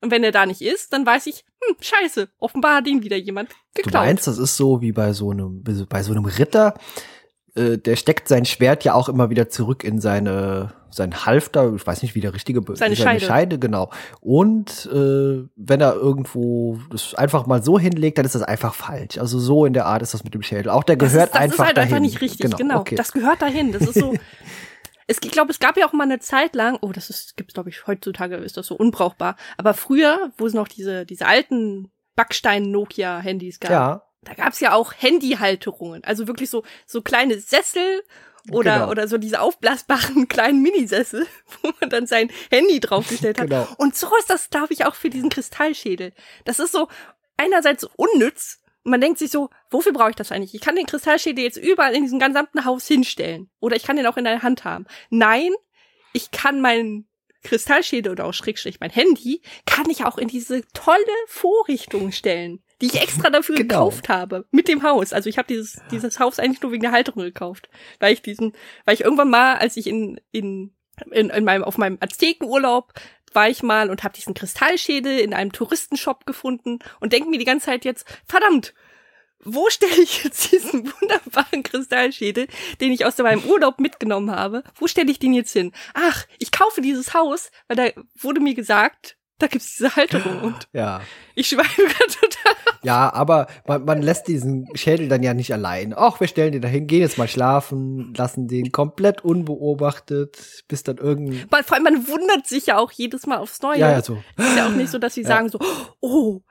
Und 0.02 0.12
wenn 0.12 0.24
er 0.24 0.32
da 0.32 0.46
nicht 0.46 0.62
ist, 0.62 0.94
dann 0.94 1.06
weiß 1.06 1.28
ich, 1.28 1.46
hm, 1.64 1.76
scheiße, 1.80 2.30
offenbar 2.40 2.78
hat 2.78 2.88
ihn 2.88 3.04
wieder 3.04 3.18
jemand 3.18 3.50
geklaut. 3.74 3.94
Du 3.94 4.08
meinst, 4.08 4.28
das 4.28 4.38
ist 4.38 4.58
so 4.58 4.82
wie 4.82 4.92
bei 4.92 5.14
so 5.14 5.32
einem, 5.32 5.64
bei 5.64 6.04
so 6.04 6.12
einem 6.12 6.26
Ritter, 6.26 6.74
äh, 7.56 7.78
der 7.78 7.96
steckt 7.96 8.28
sein 8.28 8.46
Schwert 8.46 8.84
ja 8.84 8.94
auch 8.94 9.10
immer 9.10 9.30
wieder 9.30 9.50
zurück 9.50 9.84
in 9.84 10.00
seine 10.00 10.74
sein 10.92 11.26
Halfter, 11.26 11.74
ich 11.74 11.86
weiß 11.86 12.02
nicht, 12.02 12.16
wie 12.16 12.22
der 12.22 12.34
richtige 12.34 12.62
seine, 12.62 12.78
seine 12.78 12.96
Scheide. 12.96 13.26
Scheide, 13.26 13.60
genau. 13.60 13.90
Und 14.20 14.90
äh, 14.92 15.48
wenn 15.56 15.82
er 15.82 15.96
irgendwo 15.96 16.80
das 16.90 17.16
einfach 17.16 17.48
mal 17.48 17.64
so 17.64 17.80
hinlegt, 17.80 18.18
dann 18.18 18.26
ist 18.26 18.36
das 18.36 18.44
einfach 18.44 18.74
falsch. 18.74 19.18
Also 19.18 19.40
so 19.40 19.66
in 19.66 19.74
der 19.74 19.86
Art 19.86 20.02
ist 20.02 20.14
das 20.14 20.24
mit 20.24 20.34
dem 20.34 20.44
Schädel. 20.44 20.70
Auch 20.70 20.84
der 20.84 20.98
gehört 20.98 21.16
das 21.16 21.24
ist, 21.24 21.34
das 21.34 21.42
einfach 21.42 21.54
ist 21.56 21.66
halt 21.66 21.78
dahin. 21.78 21.94
einfach 21.94 22.02
nicht 22.02 22.22
richtig, 22.22 22.42
genau. 22.42 22.58
genau. 22.58 22.80
Okay. 22.82 22.96
Das 22.96 23.12
gehört 23.12 23.42
dahin. 23.42 23.72
Das 23.72 23.84
ist 23.84 23.96
so 23.96 24.14
Es, 25.12 25.18
ich 25.22 25.32
glaube, 25.32 25.52
es 25.52 25.60
gab 25.60 25.76
ja 25.78 25.86
auch 25.86 25.92
mal 25.92 26.06
eine 26.06 26.20
Zeit 26.20 26.56
lang, 26.56 26.78
oh, 26.80 26.94
das 26.94 27.10
ist, 27.10 27.36
gibt's 27.36 27.54
glaube 27.54 27.70
ich 27.70 27.86
heutzutage 27.86 28.38
ist 28.38 28.56
das 28.56 28.68
so 28.68 28.76
unbrauchbar. 28.76 29.36
Aber 29.58 29.74
früher, 29.74 30.32
wo 30.38 30.46
es 30.46 30.54
noch 30.54 30.70
diese 30.70 31.06
diese 31.06 31.26
alten 31.26 31.92
Backstein-Nokia-Handys 32.16 33.60
gab, 33.60 33.72
ja. 33.72 34.04
da 34.24 34.34
gab's 34.36 34.62
ja 34.62 34.74
auch 34.74 34.94
Handyhalterungen, 34.98 36.06
also 36.06 36.28
wirklich 36.28 36.50
so 36.50 36.64
so 36.86 37.02
kleine 37.02 37.40
Sessel 37.40 38.04
oder 38.50 38.80
genau. 38.80 38.90
oder 38.90 39.08
so 39.08 39.18
diese 39.18 39.40
aufblasbaren 39.40 40.28
kleinen 40.28 40.62
Minisessel, 40.62 41.28
wo 41.62 41.72
man 41.80 41.90
dann 41.90 42.08
sein 42.08 42.32
Handy 42.50 42.80
draufgestellt 42.80 43.40
hat. 43.40 43.50
Genau. 43.50 43.68
Und 43.78 43.96
so 43.96 44.16
ist 44.18 44.30
das, 44.30 44.50
glaube 44.50 44.74
ich, 44.74 44.86
auch 44.86 44.96
für 44.96 45.10
diesen 45.10 45.30
Kristallschädel. 45.30 46.14
Das 46.46 46.60
ist 46.60 46.72
so 46.72 46.88
einerseits 47.38 47.84
unnütz, 47.96 48.60
und 48.84 48.92
man 48.92 49.02
denkt 49.02 49.20
sich 49.20 49.30
so, 49.30 49.50
wofür 49.70 49.94
brauche 49.94 50.10
ich 50.10 50.16
das 50.16 50.32
eigentlich? 50.32 50.56
Ich 50.56 50.62
kann 50.62 50.76
den 50.76 50.88
Kristallschädel 50.88 51.44
jetzt 51.44 51.58
überall 51.58 51.94
in 51.94 52.04
diesem 52.04 52.20
gesamten 52.20 52.66
Haus 52.66 52.88
hinstellen. 52.88 53.50
Oder 53.60 53.76
ich 53.76 53.84
kann 53.84 53.96
den 53.96 54.08
auch 54.08 54.18
in 54.18 54.24
der 54.24 54.42
Hand 54.42 54.64
haben. 54.64 54.88
Nein, 55.12 55.52
ich 56.14 56.32
kann 56.32 56.62
meinen 56.62 57.08
Kristallschädel 57.44 58.12
oder 58.12 58.26
auch 58.26 58.34
Schrägstrich 58.34 58.80
mein 58.80 58.90
Handy, 58.90 59.42
kann 59.66 59.90
ich 59.90 60.06
auch 60.06 60.18
in 60.18 60.28
diese 60.28 60.64
tolle 60.74 60.98
Vorrichtung 61.28 62.12
stellen, 62.12 62.64
die 62.82 62.88
ich 62.88 63.02
extra 63.02 63.30
dafür 63.30 63.56
genau. 63.56 63.86
gekauft 63.86 64.10
habe. 64.10 64.46
Mit 64.52 64.68
dem 64.68 64.84
Haus. 64.84 65.14
Also 65.14 65.30
ich 65.30 65.38
habe 65.38 65.48
dieses, 65.48 65.80
dieses 65.92 66.20
Haus 66.20 66.40
eigentlich 66.40 66.62
nur 66.62 66.72
wegen 66.72 66.82
der 66.82 66.92
Halterung 66.92 67.24
gekauft. 67.24 67.70
Weil 68.00 68.14
ich 68.14 68.22
diesen, 68.22 68.54
weil 68.86 68.96
ich 68.96 69.02
irgendwann 69.02 69.30
mal, 69.30 69.56
als 69.56 69.78
ich 69.78 69.88
in, 69.88 70.20
in 70.32 70.74
in, 71.10 71.30
in 71.30 71.44
meinem, 71.44 71.64
auf 71.64 71.78
meinem 71.78 71.98
Aztekenurlaub 72.00 72.94
war 73.34 73.50
ich 73.50 73.64
mal 73.64 73.90
und 73.90 74.04
habe 74.04 74.14
diesen 74.14 74.34
Kristallschädel 74.34 75.20
in 75.20 75.34
einem 75.34 75.52
Touristenshop 75.52 76.26
gefunden 76.26 76.80
und 77.00 77.14
denke 77.14 77.30
mir 77.30 77.40
die 77.40 77.46
ganze 77.46 77.68
Zeit 77.68 77.86
jetzt, 77.86 78.06
verdammt, 78.28 78.74
wo 79.44 79.70
stelle 79.70 80.02
ich 80.02 80.24
jetzt 80.24 80.52
diesen 80.52 80.92
wunderbaren 81.02 81.64
Kristallschädel, 81.64 82.48
den 82.80 82.92
ich 82.92 83.06
aus 83.06 83.18
meinem 83.18 83.44
Urlaub 83.44 83.80
mitgenommen 83.80 84.32
habe, 84.32 84.64
wo 84.76 84.88
stelle 84.88 85.12
ich 85.12 85.20
den 85.20 85.34
jetzt 85.34 85.54
hin? 85.54 85.72
Ach, 85.94 86.26
ich 86.40 86.52
kaufe 86.52 86.82
dieses 86.82 87.14
Haus, 87.14 87.52
weil 87.68 87.78
da 87.78 88.02
wurde 88.20 88.42
mir 88.42 88.54
gesagt, 88.54 89.18
da 89.42 89.48
gibt's 89.48 89.78
diese 89.78 89.96
Halterung 89.96 90.42
und 90.42 90.68
ja. 90.74 91.02
ich 91.36 91.48
schweife 91.48 91.82
gerade 91.82 92.12
total. 92.12 92.56
Ja, 92.84 93.14
aber 93.14 93.48
man, 93.68 93.86
man 93.86 94.02
lässt 94.02 94.28
diesen 94.28 94.68
Schädel 94.76 95.08
dann 95.08 95.24
ja 95.24 95.34
nicht 95.34 95.54
allein. 95.54 95.94
Ach, 95.96 96.20
wir 96.20 96.28
stellen 96.28 96.52
den 96.52 96.62
dahin, 96.62 96.88
gehen 96.88 97.02
jetzt 97.02 97.18
mal 97.18 97.28
schlafen, 97.28 98.14
lassen 98.16 98.48
den 98.48 98.72
komplett 98.72 99.24
unbeobachtet, 99.24 100.64
bis 100.68 100.84
dann 100.84 100.98
irgend. 100.98 101.48
Vor 101.50 101.74
allem, 101.74 101.84
man 101.84 102.08
wundert 102.08 102.48
sich 102.48 102.68
ja 102.68 102.78
auch 102.78 102.92
jedes 102.92 103.28
Mal 103.28 103.38
aufs 103.38 103.62
Neue. 103.62 103.80
Ja, 103.80 103.92
ja, 103.92 104.02
so. 104.02 104.18
Ist 104.38 104.58
ja 104.58 104.68
auch 104.68 104.72
nicht 104.72 104.90
so, 104.90 104.98
dass 104.98 105.14
sie 105.14 105.22
ja. 105.22 105.28
sagen 105.28 105.50
so, 105.50 105.60
oh, 106.00 106.42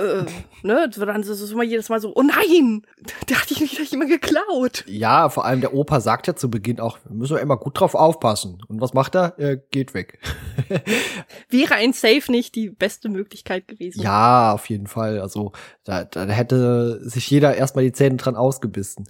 äh, 0.00 0.24
ne, 0.62 0.88
dann 0.88 1.22
ist 1.22 1.28
es 1.28 1.52
immer 1.52 1.62
jedes 1.62 1.88
Mal 1.88 2.00
so, 2.00 2.12
oh 2.14 2.22
nein, 2.22 2.82
der 3.28 3.40
hat 3.40 3.50
dich 3.50 3.60
wieder 3.60 3.82
jemand 3.82 4.10
geklaut. 4.10 4.84
Ja, 4.86 5.28
vor 5.28 5.44
allem 5.44 5.60
der 5.60 5.74
Opa 5.74 6.00
sagt 6.00 6.26
ja 6.26 6.34
zu 6.34 6.50
Beginn 6.50 6.80
auch, 6.80 6.98
wir 7.04 7.14
müssen 7.14 7.36
immer 7.36 7.56
gut 7.56 7.78
drauf 7.78 7.94
aufpassen. 7.94 8.62
Und 8.68 8.80
was 8.80 8.94
macht 8.94 9.14
er? 9.14 9.34
Er 9.38 9.56
geht 9.56 9.94
weg. 9.94 10.18
Wäre 11.48 11.74
ein 11.74 11.92
Safe 11.92 12.30
nicht 12.30 12.54
die 12.54 12.70
beste 12.70 13.08
Möglichkeit 13.08 13.68
gewesen? 13.68 14.02
Ja, 14.02 14.52
auf 14.52 14.68
jeden 14.68 14.86
Fall. 14.86 15.20
Also 15.20 15.52
da, 15.84 16.04
da 16.04 16.26
hätte 16.26 17.00
sich 17.02 17.30
jeder 17.30 17.54
erstmal 17.54 17.84
die 17.84 17.92
Zähne 17.92 18.16
dran 18.16 18.36
ausgebissen. 18.36 19.06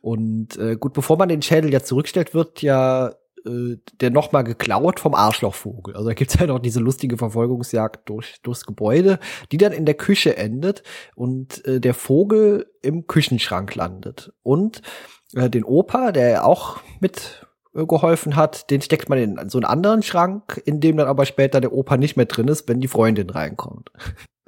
Und 0.00 0.58
äh, 0.58 0.76
gut, 0.76 0.92
bevor 0.92 1.16
man 1.16 1.30
den 1.30 1.40
Schädel 1.40 1.72
ja 1.72 1.82
zurückstellt, 1.82 2.34
wird 2.34 2.60
ja 2.60 3.14
äh, 3.46 3.76
der 4.00 4.10
nochmal 4.10 4.44
geklaut 4.44 5.00
vom 5.00 5.14
Arschlochvogel. 5.14 5.94
Also 5.94 6.08
da 6.08 6.14
gibt's 6.14 6.34
ja 6.40 6.46
noch 6.46 6.58
diese 6.58 6.80
lustige 6.80 7.16
Verfolgungsjagd 7.16 8.08
durch, 8.08 8.36
durchs 8.42 8.64
Gebäude, 8.64 9.18
die 9.52 9.58
dann 9.58 9.72
in 9.72 9.84
der 9.84 9.94
Küche 9.94 10.36
endet 10.36 10.82
und 11.14 11.64
äh, 11.66 11.80
der 11.80 11.94
Vogel 11.94 12.66
im 12.82 13.06
Küchenschrank 13.06 13.74
landet. 13.74 14.32
Und 14.42 14.82
äh, 15.34 15.50
den 15.50 15.64
Opa, 15.64 16.12
der 16.12 16.46
auch 16.46 16.80
mit 17.00 17.46
äh, 17.74 17.86
geholfen 17.86 18.36
hat, 18.36 18.70
den 18.70 18.80
steckt 18.80 19.08
man 19.08 19.18
in 19.18 19.48
so 19.48 19.58
einen 19.58 19.64
anderen 19.64 20.02
Schrank, 20.02 20.60
in 20.64 20.80
dem 20.80 20.96
dann 20.96 21.08
aber 21.08 21.26
später 21.26 21.60
der 21.60 21.72
Opa 21.72 21.96
nicht 21.96 22.16
mehr 22.16 22.26
drin 22.26 22.48
ist, 22.48 22.68
wenn 22.68 22.80
die 22.80 22.88
Freundin 22.88 23.30
reinkommt. 23.30 23.90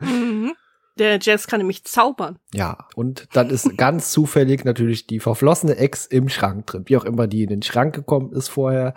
Mhm. 0.01 0.53
Der 0.99 1.19
Jazz 1.21 1.47
kann 1.47 1.59
nämlich 1.59 1.85
zaubern. 1.85 2.39
Ja, 2.55 2.87
und 2.95 3.29
dann 3.35 3.51
ist 3.51 3.77
ganz 3.77 4.11
zufällig 4.13 4.65
natürlich 4.65 5.07
die 5.07 5.21
verflossene 5.21 5.77
Ex 5.77 6.07
im 6.07 6.29
Schrank 6.29 6.67
drin. 6.67 6.85
Wie 6.87 6.97
auch 6.97 7.05
immer 7.05 7.27
die 7.27 7.43
in 7.43 7.51
den 7.51 7.63
Schrank 7.63 7.95
gekommen 7.95 8.33
ist 8.33 8.49
vorher. 8.49 8.95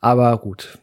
Aber 0.00 0.36
gut. 0.38 0.78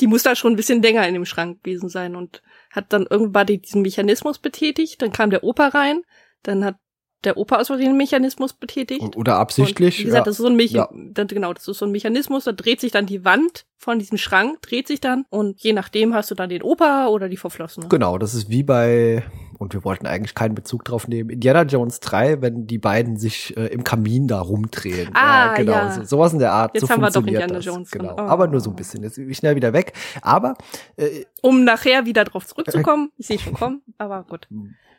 Die 0.00 0.06
muss 0.06 0.22
da 0.22 0.36
schon 0.36 0.52
ein 0.52 0.56
bisschen 0.56 0.82
länger 0.82 1.06
in 1.08 1.14
dem 1.14 1.24
Schrank 1.24 1.62
gewesen 1.62 1.88
sein 1.88 2.16
und 2.16 2.42
hat 2.70 2.92
dann 2.92 3.06
irgendwann 3.08 3.46
diesen 3.46 3.82
Mechanismus 3.82 4.38
betätigt. 4.38 5.00
Dann 5.00 5.12
kam 5.12 5.30
der 5.30 5.44
Opa 5.44 5.68
rein. 5.68 6.02
Dann 6.42 6.64
hat 6.64 6.76
der 7.24 7.36
Opa 7.36 7.56
aus 7.56 7.68
Versehen 7.68 7.96
Mechanismus 7.96 8.52
betätigt. 8.52 9.16
Oder 9.16 9.36
absichtlich. 9.36 9.96
Und 9.96 10.00
wie 10.00 10.04
gesagt, 10.04 10.26
ja. 10.26 10.30
das 10.30 10.38
ist 10.38 10.42
so 10.42 10.48
ein 10.48 10.56
Mecha 10.56 10.90
ja. 10.92 11.24
genau, 11.24 11.52
das 11.52 11.66
ist 11.66 11.78
so 11.78 11.86
ein 11.86 11.92
Mechanismus, 11.92 12.44
da 12.44 12.52
dreht 12.52 12.80
sich 12.80 12.92
dann 12.92 13.06
die 13.06 13.24
Wand 13.24 13.64
von 13.84 13.98
diesem 13.98 14.16
Schrank, 14.16 14.62
dreht 14.62 14.88
sich 14.88 15.00
dann 15.00 15.26
und 15.28 15.60
je 15.60 15.74
nachdem 15.74 16.14
hast 16.14 16.30
du 16.30 16.34
dann 16.34 16.48
den 16.48 16.62
Opa 16.62 17.08
oder 17.08 17.28
die 17.28 17.36
Verflossene. 17.36 17.86
Genau, 17.88 18.16
das 18.16 18.34
ist 18.34 18.48
wie 18.48 18.62
bei, 18.62 19.22
und 19.58 19.74
wir 19.74 19.84
wollten 19.84 20.06
eigentlich 20.06 20.34
keinen 20.34 20.54
Bezug 20.54 20.84
drauf 20.84 21.06
nehmen, 21.06 21.28
Indiana 21.28 21.62
Jones 21.62 22.00
3, 22.00 22.40
wenn 22.40 22.66
die 22.66 22.78
beiden 22.78 23.18
sich 23.18 23.54
äh, 23.58 23.66
im 23.66 23.84
Kamin 23.84 24.26
da 24.26 24.40
rumdrehen. 24.40 25.10
Ah, 25.14 25.48
ja, 25.48 25.54
genau, 25.54 25.72
ja. 25.72 25.92
So, 25.92 26.04
sowas 26.04 26.32
in 26.32 26.38
der 26.38 26.52
Art. 26.52 26.74
Jetzt 26.74 26.86
so 26.86 26.88
haben 26.88 27.02
wir 27.02 27.10
doch 27.10 27.20
Indiana 27.20 27.54
das. 27.54 27.64
Jones. 27.64 27.90
Genau, 27.90 28.14
oh. 28.14 28.20
aber 28.20 28.46
nur 28.46 28.60
so 28.60 28.70
ein 28.70 28.76
bisschen. 28.76 29.02
Jetzt 29.02 29.18
ich 29.18 29.36
schnell 29.36 29.54
wieder 29.54 29.74
weg. 29.74 29.92
Aber 30.22 30.54
äh, 30.96 31.26
um 31.42 31.64
nachher 31.64 32.06
wieder 32.06 32.24
drauf 32.24 32.46
zurückzukommen, 32.46 33.12
ich 33.18 33.26
sehe 33.26 33.38
schon 33.38 33.52
kommen, 33.52 33.82
aber 33.98 34.22
gut. 34.22 34.48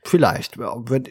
Vielleicht. 0.07 0.59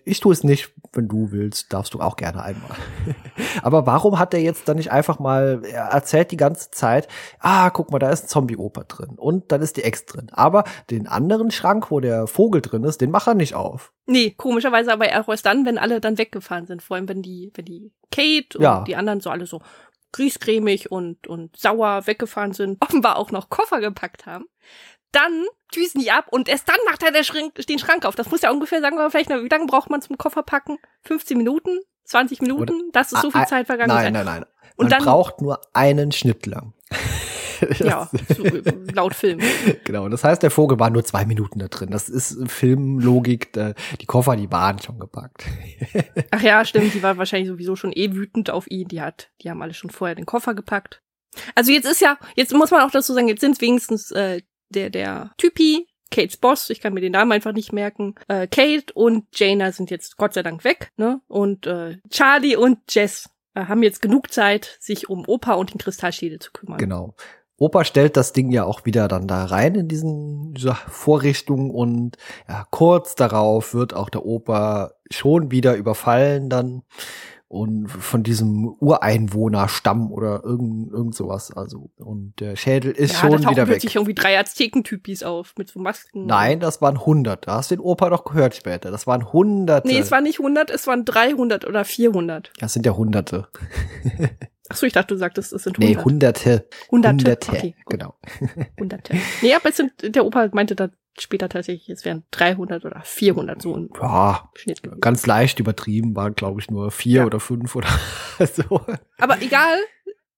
Ich 0.05 0.21
tue 0.21 0.33
es 0.33 0.45
nicht, 0.45 0.73
wenn 0.93 1.09
du 1.09 1.33
willst, 1.33 1.73
darfst 1.73 1.95
du 1.95 2.01
auch 2.01 2.15
gerne 2.15 2.45
einmal. 2.45 2.77
Aber 3.63 3.87
warum 3.87 4.21
hat 4.21 4.33
er 4.35 4.41
jetzt 4.41 4.69
dann 4.69 4.77
nicht 4.77 4.93
einfach 4.93 5.19
mal, 5.19 5.63
er 5.65 5.87
erzählt 5.87 6.31
die 6.31 6.37
ganze 6.37 6.71
Zeit, 6.71 7.09
ah, 7.41 7.64
guck 7.71 7.91
mal, 7.91 7.99
da 7.99 8.11
ist 8.11 8.25
ein 8.25 8.29
Zombie-Oper 8.29 8.85
drin 8.85 9.15
und 9.17 9.53
dann 9.53 9.63
ist 9.63 9.77
die 9.77 9.83
Ex 9.83 10.07
drin. 10.07 10.29
Aber 10.33 10.65
den 10.91 11.07
anderen 11.07 11.51
Schrank, 11.51 11.91
wo 11.91 12.01
der 12.01 12.27
Vogel 12.27 12.63
drin 12.63 12.85
ist, 12.85 13.01
den 13.01 13.11
macht 13.11 13.27
er 13.27 13.35
nicht 13.35 13.55
auf. 13.55 13.93
Nee, 14.07 14.31
komischerweise 14.31 14.93
aber 14.93 15.09
erst 15.09 15.47
dann, 15.47 15.67
wenn 15.67 15.79
alle 15.79 16.01
dann 16.01 16.19
weggefahren 16.19 16.67
sind. 16.67 16.83
Vor 16.83 16.97
allem, 16.97 17.09
wenn 17.09 17.23
die, 17.23 17.51
wenn 17.55 17.65
die 17.65 17.93
Kate 18.11 18.59
und 18.59 18.65
ja. 18.65 18.85
die 18.87 18.97
anderen 18.97 19.21
so 19.21 19.31
alle 19.31 19.47
so 19.47 19.61
grießcremig 20.13 20.93
und, 20.93 21.27
und 21.27 21.57
sauer 21.57 22.07
weggefahren 22.07 22.53
sind, 22.53 22.81
offenbar 22.81 23.17
auch 23.17 23.33
noch 23.33 23.51
Koffer 23.51 23.81
gepackt 23.81 24.27
haben 24.27 24.47
dann 25.15 25.45
düsen 25.75 26.01
die 26.01 26.11
ab 26.11 26.27
und 26.31 26.49
erst 26.49 26.69
dann 26.69 26.79
macht 26.87 27.03
er 27.03 27.13
der 27.13 27.23
Schrank, 27.23 27.55
den 27.69 27.79
Schrank 27.79 28.05
auf. 28.05 28.17
Das 28.17 28.31
muss 28.31 28.43
ja 28.43 28.51
ungefähr, 28.51 28.81
sagen 28.81 28.97
mal, 28.97 29.11
vielleicht, 29.11 29.31
wie 29.31 29.49
lange 29.49 29.67
braucht 29.67 29.91
man 29.91 30.03
zum 30.03 30.19
Koffer 30.19 30.43
packen? 30.43 30.79
15 31.03 31.37
Minuten? 31.37 31.79
20 32.05 32.43
Minuten? 32.43 32.91
Das 32.93 33.13
ist 33.13 33.23
so 33.23 33.31
viel 33.31 33.47
Zeit 33.47 33.67
vergangen. 33.67 33.95
Nein, 33.95 34.13
nein, 34.13 34.27
nein. 34.27 34.45
Und 34.77 34.91
man 34.91 34.99
dann, 34.99 35.05
braucht 35.05 35.41
nur 35.41 35.61
einen 35.73 36.13
Schnitt 36.13 36.47
lang. 36.47 36.75
ja, 37.79 38.11
so, 38.37 38.45
laut 38.93 39.15
Film. 39.15 39.41
Genau, 39.85 40.09
das 40.09 40.25
heißt, 40.25 40.43
der 40.43 40.51
Vogel 40.51 40.79
war 40.79 40.91
nur 40.91 41.05
zwei 41.05 41.25
Minuten 41.25 41.59
da 41.59 41.69
drin. 41.69 41.91
Das 41.91 42.09
ist 42.09 42.39
Filmlogik, 42.47 43.53
die 44.01 44.07
Koffer, 44.07 44.37
die 44.37 44.51
waren 44.51 44.79
schon 44.79 44.99
gepackt. 44.99 45.45
Ach 46.31 46.43
ja, 46.43 46.65
stimmt, 46.65 46.95
die 46.95 47.03
war 47.03 47.19
wahrscheinlich 47.19 47.49
sowieso 47.49 47.77
schon 47.77 47.93
eh 47.93 48.13
wütend 48.13 48.51
auf 48.51 48.71
ihn. 48.71 48.89
Die 48.89 49.01
hat, 49.01 49.31
die 49.43 49.51
haben 49.51 49.63
alle 49.63 49.75
schon 49.75 49.91
vorher 49.91 50.15
den 50.15 50.27
Koffer 50.27 50.55
gepackt. 50.55 51.03
Also 51.55 51.73
jetzt 51.73 51.87
ist 51.87 52.01
ja, 52.01 52.19
jetzt 52.37 52.55
muss 52.55 52.71
man 52.71 52.83
auch 52.83 52.91
dazu 52.91 53.13
sagen, 53.13 53.29
jetzt 53.29 53.41
sind 53.41 53.61
wenigstens 53.61 54.11
äh, 54.13 54.43
der, 54.71 54.91
der 54.91 55.33
Typi, 55.39 55.87
Kates 56.11 56.37
Boss, 56.37 56.71
ich 56.71 56.81
kann 56.81 56.95
mir 56.95 57.01
den 57.01 57.13
Namen 57.13 57.33
einfach 57.33 57.53
nicht 57.53 57.73
merken. 57.73 58.15
Äh, 58.29 58.47
Kate 58.47 58.93
und 58.95 59.27
Jaina 59.33 59.73
sind 59.73 59.91
jetzt 59.91 60.17
Gott 60.17 60.35
sei 60.35 60.43
Dank 60.43 60.65
weg, 60.65 60.93
ne? 60.97 61.21
Und 61.27 61.67
äh, 61.67 61.99
Charlie 62.11 62.57
und 62.57 62.79
Jess 62.89 63.31
äh, 63.55 63.65
haben 63.65 63.83
jetzt 63.83 64.01
genug 64.01 64.33
Zeit, 64.33 64.77
sich 64.81 65.09
um 65.09 65.25
Opa 65.27 65.55
und 65.55 65.73
den 65.73 65.79
Kristallschädel 65.79 66.39
zu 66.39 66.53
kümmern. 66.53 66.79
Genau. 66.79 67.15
Opa 67.57 67.85
stellt 67.85 68.17
das 68.17 68.33
Ding 68.33 68.51
ja 68.51 68.65
auch 68.65 68.85
wieder 68.85 69.09
dann 69.09 69.29
da 69.29 69.45
rein 69.45 69.75
in 69.75 69.89
diesen 69.89 70.55
diese 70.55 70.75
Vorrichtung 70.75 71.71
und 71.71 72.17
ja, 72.49 72.67
kurz 72.71 73.15
darauf 73.15 73.75
wird 73.75 73.95
auch 73.95 74.11
der 74.11 74.25
Opa 74.25 74.93
schon 75.11 75.51
wieder 75.51 75.77
überfallen 75.77 76.51
dann 76.51 76.83
und 77.55 77.87
von 77.87 78.25
diesem 78.25 78.67
Ureinwohnerstamm 78.81 80.11
oder 80.11 80.43
irgend, 80.43 80.93
irgend 80.93 81.15
sowas. 81.15 81.53
Also 81.57 81.91
und 81.99 82.41
der 82.41 82.57
Schädel 82.57 82.91
ist 82.91 83.13
ja, 83.13 83.21
schon 83.21 83.43
da 83.43 83.51
wieder 83.51 83.69
weg. 83.69 83.81
sich 83.81 83.95
irgendwie 83.95 84.15
drei 84.15 84.37
Aztekentypis 84.41 85.23
auf 85.23 85.55
mit 85.57 85.69
so 85.69 85.79
Masken. 85.79 86.27
Nein, 86.27 86.59
das 86.59 86.83
waren 86.83 86.97
100. 86.97 87.47
Da 87.47 87.57
hast 87.57 87.71
du 87.71 87.77
den 87.77 87.83
Opa 87.83 88.11
doch 88.11 88.25
gehört 88.25 88.57
später. 88.57 88.91
Das 88.91 89.07
waren 89.07 89.33
Hunderte. 89.33 89.87
Nee, 89.87 89.99
es 89.99 90.11
waren 90.11 90.25
nicht 90.25 90.41
100, 90.41 90.69
es 90.71 90.89
waren 90.89 91.05
300 91.05 91.65
oder 91.65 91.85
400. 91.85 92.51
Das 92.59 92.73
sind 92.73 92.87
ja 92.87 92.97
Hunderte. 92.97 93.47
Ach 94.69 94.77
so, 94.77 94.87
ich 94.87 94.93
dachte, 94.93 95.15
du 95.15 95.19
sagtest, 95.19 95.53
es 95.53 95.65
sind 95.65 95.79
100. 95.79 95.97
Nee, 95.97 96.05
Hunderte. 96.05 96.69
Hunderte. 96.91 97.17
Hunderte. 97.17 97.53
Okay, 97.53 97.75
genau. 97.87 98.15
Hunderte. 98.81 99.15
Nee, 99.43 99.55
aber 99.55 99.69
es 99.69 99.77
sind, 99.77 99.93
der 100.03 100.25
Opa 100.25 100.49
meinte 100.53 100.75
da 100.75 100.89
später 101.19 101.49
tatsächlich, 101.49 101.89
es 101.91 102.05
wären 102.05 102.25
300 102.31 102.85
oder 102.85 103.03
400 103.05 103.61
so 103.61 103.77
ein 103.77 103.91
ja, 104.01 104.51
Schnitt 104.55 104.83
gewesen. 104.83 105.01
Ganz 105.01 105.27
leicht 105.27 105.61
übertrieben, 105.61 106.17
waren 106.17 106.35
glaube 106.35 106.61
ich 106.61 106.71
nur 106.71 106.91
vier 106.91 107.21
ja. 107.21 107.27
oder 107.27 107.41
fünf 107.41 107.77
oder 107.77 107.89
so. 108.53 108.81
Aber 109.19 109.41
egal, 109.43 109.79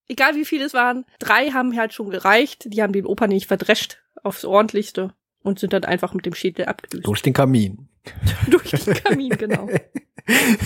egal 0.09 0.35
wie 0.35 0.45
viele 0.45 0.64
es 0.64 0.74
waren, 0.74 1.05
drei 1.18 1.51
haben 1.51 1.77
halt 1.77 1.95
schon 1.95 2.11
gereicht. 2.11 2.64
Die 2.66 2.83
haben 2.83 2.93
den 2.93 3.07
Opa 3.07 3.27
nicht 3.29 3.47
verdrescht 3.47 4.03
aufs 4.22 4.45
ordentlichste 4.45 5.14
und 5.47 5.61
sind 5.61 5.72
dann 5.72 5.84
einfach 5.84 6.12
mit 6.12 6.26
dem 6.26 6.34
Schädel 6.34 6.66
abgedüst. 6.66 7.07
Durch 7.07 7.22
den 7.22 7.32
Kamin. 7.32 7.88
Durch 8.51 8.70
den 8.70 8.94
Kamin, 8.94 9.30
genau. 9.30 9.68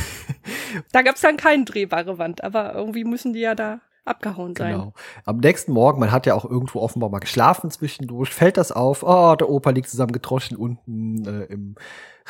da 0.93 1.03
gab's 1.03 1.21
dann 1.21 1.37
keine 1.37 1.65
drehbare 1.65 2.17
Wand, 2.17 2.43
aber 2.43 2.75
irgendwie 2.75 3.05
müssen 3.05 3.35
die 3.35 3.41
ja 3.41 3.55
da 3.55 3.83
abgehauen 4.05 4.55
sein. 4.57 4.73
Genau. 4.73 4.93
Am 5.25 5.39
nächsten 5.39 5.73
Morgen, 5.73 6.01
man 6.01 6.13
hat 6.13 6.27
ja 6.27 6.35
auch 6.35 6.45
irgendwo 6.45 6.81
offenbar 6.81 7.11
mal 7.11 7.19
geschlafen 7.19 7.71
zwischendurch, 7.71 8.31
fällt 8.31 8.57
das 8.57 8.73
auf, 8.73 9.03
oh, 9.03 9.35
der 9.37 9.49
Opa 9.49 9.71
liegt 9.71 9.89
zusammengetroschen 9.89 10.57
unten 10.57 11.27
äh, 11.27 11.45
im 11.45 11.77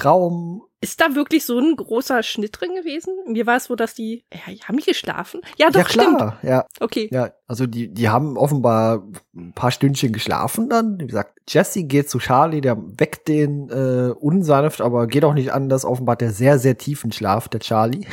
Raum. 0.04 0.62
Ist 0.80 1.00
da 1.00 1.14
wirklich 1.14 1.44
so 1.44 1.58
ein 1.58 1.76
großer 1.76 2.22
Schnitt 2.22 2.58
drin 2.58 2.74
gewesen? 2.74 3.14
Mir 3.26 3.46
war 3.46 3.56
es 3.56 3.64
so, 3.64 3.76
dass 3.76 3.94
die, 3.94 4.24
ja, 4.32 4.66
haben 4.66 4.78
die 4.78 4.84
geschlafen? 4.84 5.42
Ja, 5.58 5.68
doch, 5.68 5.80
ja, 5.80 5.84
klar, 5.84 6.16
stimmt. 6.16 6.50
Ja, 6.50 6.66
okay. 6.80 7.08
Ja, 7.12 7.32
also 7.46 7.66
die, 7.66 7.92
die 7.92 8.08
haben 8.08 8.38
offenbar 8.38 9.06
ein 9.34 9.52
paar 9.52 9.70
Stündchen 9.70 10.12
geschlafen 10.12 10.70
dann. 10.70 10.98
Wie 10.98 11.06
gesagt, 11.06 11.38
Jesse 11.48 11.84
geht 11.84 12.08
zu 12.08 12.18
Charlie, 12.18 12.62
der 12.62 12.78
weckt 12.78 13.28
den 13.28 13.68
äh, 13.68 14.12
unsanft, 14.12 14.80
aber 14.80 15.06
geht 15.06 15.24
auch 15.24 15.34
nicht 15.34 15.52
anders. 15.52 15.84
Offenbar 15.84 16.14
hat 16.14 16.22
der 16.22 16.32
sehr, 16.32 16.58
sehr 16.58 16.78
tiefen 16.78 17.12
Schlaf, 17.12 17.48
der 17.48 17.60
Charlie. 17.60 18.06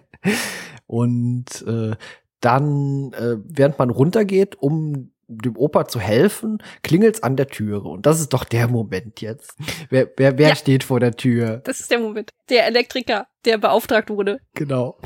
Und 0.86 1.62
äh, 1.68 1.94
dann, 2.40 3.12
äh, 3.12 3.36
während 3.44 3.78
man 3.78 3.90
runtergeht, 3.90 4.56
um 4.56 5.12
dem 5.30 5.56
Opa 5.56 5.86
zu 5.86 6.00
helfen, 6.00 6.58
klingelt's 6.82 7.22
an 7.22 7.36
der 7.36 7.46
Türe. 7.46 7.88
Und 7.88 8.06
das 8.06 8.20
ist 8.20 8.32
doch 8.32 8.44
der 8.44 8.68
Moment 8.68 9.20
jetzt. 9.20 9.54
Wer, 9.88 10.10
wer, 10.16 10.38
wer 10.38 10.48
ja. 10.50 10.56
steht 10.56 10.84
vor 10.84 11.00
der 11.00 11.12
Tür? 11.12 11.58
Das 11.64 11.80
ist 11.80 11.90
der 11.90 12.00
Moment. 12.00 12.30
Der 12.48 12.66
Elektriker, 12.66 13.26
der 13.44 13.58
beauftragt 13.58 14.10
wurde. 14.10 14.40
Genau. 14.54 14.98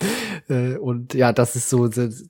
Äh, 0.48 0.78
und 0.78 1.14
ja, 1.14 1.32
das 1.32 1.54
ist 1.54 1.70
so 1.70 1.88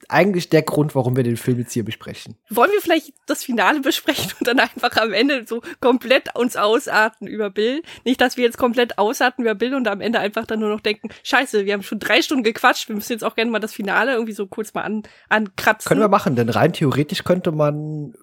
eigentlich 0.09 0.51
der 0.51 0.63
Grund, 0.63 0.95
warum 0.95 1.17
wir 1.17 1.23
den 1.23 1.39
Film 1.39 1.59
jetzt 1.59 1.73
hier 1.73 1.85
besprechen. 1.85 2.37
Wollen 2.51 2.71
wir 2.71 2.81
vielleicht 2.83 3.15
das 3.27 3.45
Finale 3.45 3.81
besprechen 3.81 4.33
und 4.39 4.47
dann 4.47 4.59
einfach 4.59 4.95
am 4.97 5.13
Ende 5.13 5.47
so 5.47 5.63
komplett 5.81 6.37
uns 6.37 6.57
ausarten 6.57 7.27
über 7.27 7.49
Bill? 7.49 7.83
Nicht, 8.05 8.21
dass 8.21 8.37
wir 8.37 8.45
jetzt 8.45 8.59
komplett 8.59 8.99
ausarten 8.99 9.45
über 9.45 9.55
Bill 9.55 9.75
und 9.75 9.89
am 9.89 10.01
Ende 10.03 10.19
einfach 10.19 10.45
dann 10.45 10.61
nur 10.61 10.69
noch 10.69 10.81
denken, 10.81 11.09
scheiße, 11.23 11.65
wir 11.65 11.73
haben 11.73 11.83
schon 11.83 11.99
drei 11.99 12.21
Stunden 12.21 12.45
gequatscht, 12.45 12.89
wir 12.89 12.97
müssen 12.97 13.13
jetzt 13.13 13.25
auch 13.25 13.37
gerne 13.37 13.51
mal 13.51 13.59
das 13.59 13.73
Finale 13.73 14.13
irgendwie 14.13 14.35
so 14.35 14.47
kurz 14.47 14.75
mal 14.75 14.83
an, 14.83 15.03
ankratzen. 15.29 15.89
Können 15.89 16.01
wir 16.01 16.09
machen, 16.09 16.37
denn 16.37 16.51
rein 16.51 16.73
theoretisch 16.73 17.25
könnte 17.25 17.53
man 17.53 18.15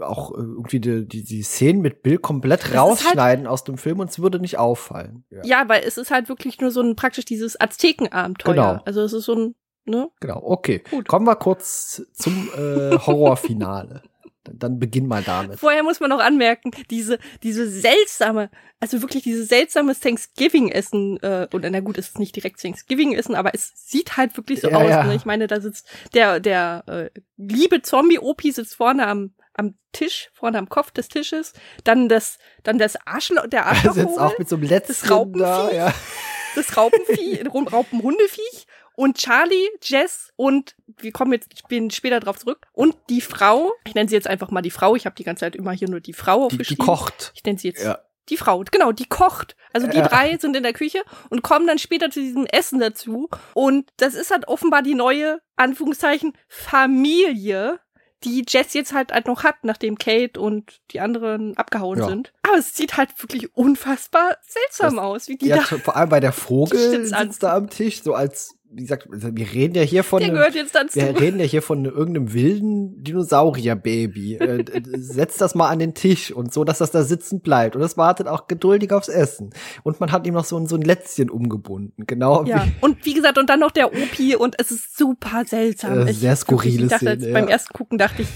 auch 0.00 0.32
irgendwie 0.32 0.80
die, 0.80 1.06
die, 1.06 1.24
die 1.24 1.42
Szenen 1.42 1.80
mit 1.80 2.02
Bill 2.02 2.18
komplett 2.18 2.64
halt 2.66 2.76
rausschneiden 2.76 3.46
halt, 3.46 3.52
aus 3.52 3.64
dem 3.64 3.78
Film 3.78 4.00
und 4.00 4.10
es 4.10 4.18
würde 4.20 4.38
nicht 4.38 4.58
auffallen. 4.58 5.24
Ja. 5.30 5.44
ja. 5.44 5.68
weil 5.68 5.82
es 5.84 5.98
ist 5.98 6.10
halt 6.10 6.28
wirklich 6.28 6.60
nur 6.60 6.70
so 6.70 6.80
ein 6.80 6.96
praktisch 6.96 7.24
dieses 7.24 7.60
Aztekenabenteuer. 7.60 8.54
Genau. 8.54 8.82
Also 8.84 9.02
es 9.02 9.12
ist 9.12 9.24
so 9.24 9.34
ein, 9.34 9.54
ne? 9.84 10.10
Genau, 10.20 10.40
okay. 10.44 10.82
Gut. 10.90 11.08
Kommen 11.08 11.26
wir 11.26 11.36
kurz 11.36 12.02
zum 12.12 12.48
äh, 12.56 12.98
Horrorfinale. 12.98 14.02
Dann 14.44 14.78
beginn 14.78 15.06
mal 15.06 15.22
damit. 15.22 15.58
Vorher 15.58 15.82
muss 15.82 16.00
man 16.00 16.10
noch 16.10 16.20
anmerken, 16.20 16.70
diese, 16.90 17.18
diese 17.42 17.68
seltsame, 17.68 18.50
also 18.80 19.02
wirklich 19.02 19.22
dieses 19.22 19.48
seltsame 19.48 19.94
Thanksgiving-Essen, 19.94 21.18
äh, 21.22 21.48
oder 21.52 21.68
na 21.70 21.80
gut, 21.80 21.98
es 21.98 22.08
ist 22.08 22.18
nicht 22.18 22.34
direkt 22.34 22.60
Thanksgiving-Essen, 22.62 23.34
aber 23.34 23.54
es 23.54 23.72
sieht 23.74 24.16
halt 24.16 24.36
wirklich 24.36 24.60
so 24.60 24.70
ja, 24.70 24.78
aus. 24.78 24.88
Ja. 24.88 25.04
Ne? 25.04 25.14
Ich 25.14 25.26
meine, 25.26 25.48
da 25.48 25.60
sitzt 25.60 25.86
der, 26.14 26.40
der 26.40 26.84
äh, 26.86 27.10
liebe 27.36 27.82
Zombie-Opi 27.82 28.52
sitzt 28.52 28.76
vorne 28.76 29.06
am, 29.06 29.34
am 29.58 29.74
Tisch, 29.92 30.30
vorne 30.32 30.58
am 30.58 30.68
Kopf 30.68 30.92
des 30.92 31.08
Tisches, 31.08 31.52
dann 31.84 32.08
das, 32.08 32.38
dann 32.62 32.78
das 32.78 32.96
Arschloch, 33.06 33.46
der 33.48 33.66
Arschloch. 33.66 33.96
Er 33.96 34.06
sitzt 34.06 34.18
auch 34.18 34.38
mit 34.38 34.48
so 34.48 34.56
einem 34.56 34.68
letzten 34.68 34.92
das 34.92 35.10
Raupenvieh, 35.10 35.40
da, 35.40 35.70
ja. 35.72 35.94
das 36.54 36.76
Raupenvieh, 36.76 37.42
Raupenhundeviech 37.72 38.66
und 38.94 39.18
Charlie, 39.18 39.68
Jess 39.82 40.32
und 40.36 40.76
wir 40.86 41.12
kommen 41.12 41.32
jetzt 41.32 41.48
ich 41.52 41.64
bin 41.64 41.90
später 41.90 42.20
drauf 42.20 42.38
zurück 42.38 42.66
und 42.72 42.96
die 43.10 43.20
Frau, 43.20 43.72
ich 43.86 43.94
nenne 43.94 44.08
sie 44.08 44.14
jetzt 44.14 44.28
einfach 44.28 44.50
mal 44.50 44.62
die 44.62 44.70
Frau, 44.70 44.94
ich 44.94 45.06
habe 45.06 45.16
die 45.16 45.24
ganze 45.24 45.40
Zeit 45.40 45.56
immer 45.56 45.72
hier 45.72 45.88
nur 45.88 46.00
die 46.00 46.12
Frau 46.12 46.44
aufgeschrieben. 46.44 46.84
Die, 46.84 46.90
die 46.90 46.96
kocht. 46.98 47.32
Ich 47.34 47.44
nenne 47.44 47.58
sie 47.58 47.68
jetzt 47.68 47.82
ja. 47.82 47.98
die 48.28 48.36
Frau, 48.36 48.62
genau, 48.70 48.92
die 48.92 49.06
kocht. 49.06 49.56
Also 49.72 49.86
die 49.86 49.98
ja. 49.98 50.06
drei 50.06 50.36
sind 50.38 50.56
in 50.56 50.62
der 50.62 50.72
Küche 50.72 51.02
und 51.30 51.42
kommen 51.42 51.66
dann 51.66 51.78
später 51.78 52.10
zu 52.10 52.20
diesem 52.20 52.46
Essen 52.46 52.78
dazu 52.78 53.28
und 53.54 53.90
das 53.96 54.14
ist 54.14 54.30
halt 54.30 54.46
offenbar 54.46 54.82
die 54.82 54.94
neue 54.94 55.40
Anführungszeichen 55.56 56.32
Familie 56.48 57.80
die 58.24 58.44
Jess 58.46 58.74
jetzt 58.74 58.92
halt, 58.92 59.12
halt 59.12 59.26
noch 59.26 59.44
hat, 59.44 59.56
nachdem 59.62 59.96
Kate 59.96 60.40
und 60.40 60.80
die 60.90 61.00
anderen 61.00 61.56
abgehauen 61.56 62.00
ja. 62.00 62.08
sind. 62.08 62.32
Aber 62.42 62.58
es 62.58 62.74
sieht 62.74 62.96
halt 62.96 63.10
wirklich 63.22 63.54
unfassbar 63.56 64.36
seltsam 64.46 64.96
das, 64.96 65.04
aus, 65.04 65.28
wie 65.28 65.36
die 65.36 65.48
ja, 65.48 65.56
da. 65.56 65.62
Vor 65.62 65.96
allem 65.96 66.08
bei 66.08 66.20
der 66.20 66.32
Vogel 66.32 67.06
sitzt 67.06 67.42
da 67.42 67.56
am 67.56 67.70
Tisch, 67.70 68.02
so 68.02 68.14
als 68.14 68.57
wie 68.70 68.82
gesagt, 68.82 69.08
also 69.10 69.28
wir 69.34 69.52
reden 69.52 69.74
ja 69.74 69.82
hier 69.82 70.04
von, 70.04 70.20
Der 70.20 70.30
gehört 70.30 70.54
jetzt 70.54 70.74
dazu. 70.74 70.96
wir 70.96 71.18
reden 71.18 71.40
ja 71.40 71.46
hier 71.46 71.62
von 71.62 71.84
irgendeinem 71.84 72.32
wilden 72.32 73.02
Dinosaurier-Baby. 73.02 74.36
äh, 74.36 74.64
setzt 74.96 75.40
das 75.40 75.54
mal 75.54 75.68
an 75.68 75.78
den 75.78 75.94
Tisch 75.94 76.30
und 76.32 76.52
so, 76.52 76.64
dass 76.64 76.78
das 76.78 76.90
da 76.90 77.02
sitzen 77.02 77.40
bleibt. 77.40 77.76
Und 77.76 77.82
es 77.82 77.96
wartet 77.96 78.28
auch 78.28 78.46
geduldig 78.46 78.92
aufs 78.92 79.08
Essen. 79.08 79.50
Und 79.84 80.00
man 80.00 80.12
hat 80.12 80.26
ihm 80.26 80.34
noch 80.34 80.44
so 80.44 80.58
ein, 80.58 80.66
so 80.66 80.76
ein 80.76 80.82
Lätzchen 80.82 81.30
umgebunden. 81.30 82.04
Genau. 82.06 82.44
Ja. 82.44 82.66
Wie, 82.66 82.72
und 82.80 83.04
wie 83.06 83.14
gesagt, 83.14 83.38
und 83.38 83.48
dann 83.48 83.60
noch 83.60 83.70
der 83.70 83.92
Opi 83.92 84.36
und 84.36 84.56
es 84.58 84.70
ist 84.70 84.96
super 84.96 85.44
seltsam. 85.46 86.06
Äh, 86.06 86.12
sehr 86.12 86.36
skurrile 86.36 86.84
ich 86.84 86.90
dachte, 86.90 87.16
Szene, 87.16 87.26
ja. 87.28 87.32
Beim 87.32 87.48
ersten 87.48 87.72
Gucken 87.72 87.98
dachte 87.98 88.22
ich, 88.22 88.28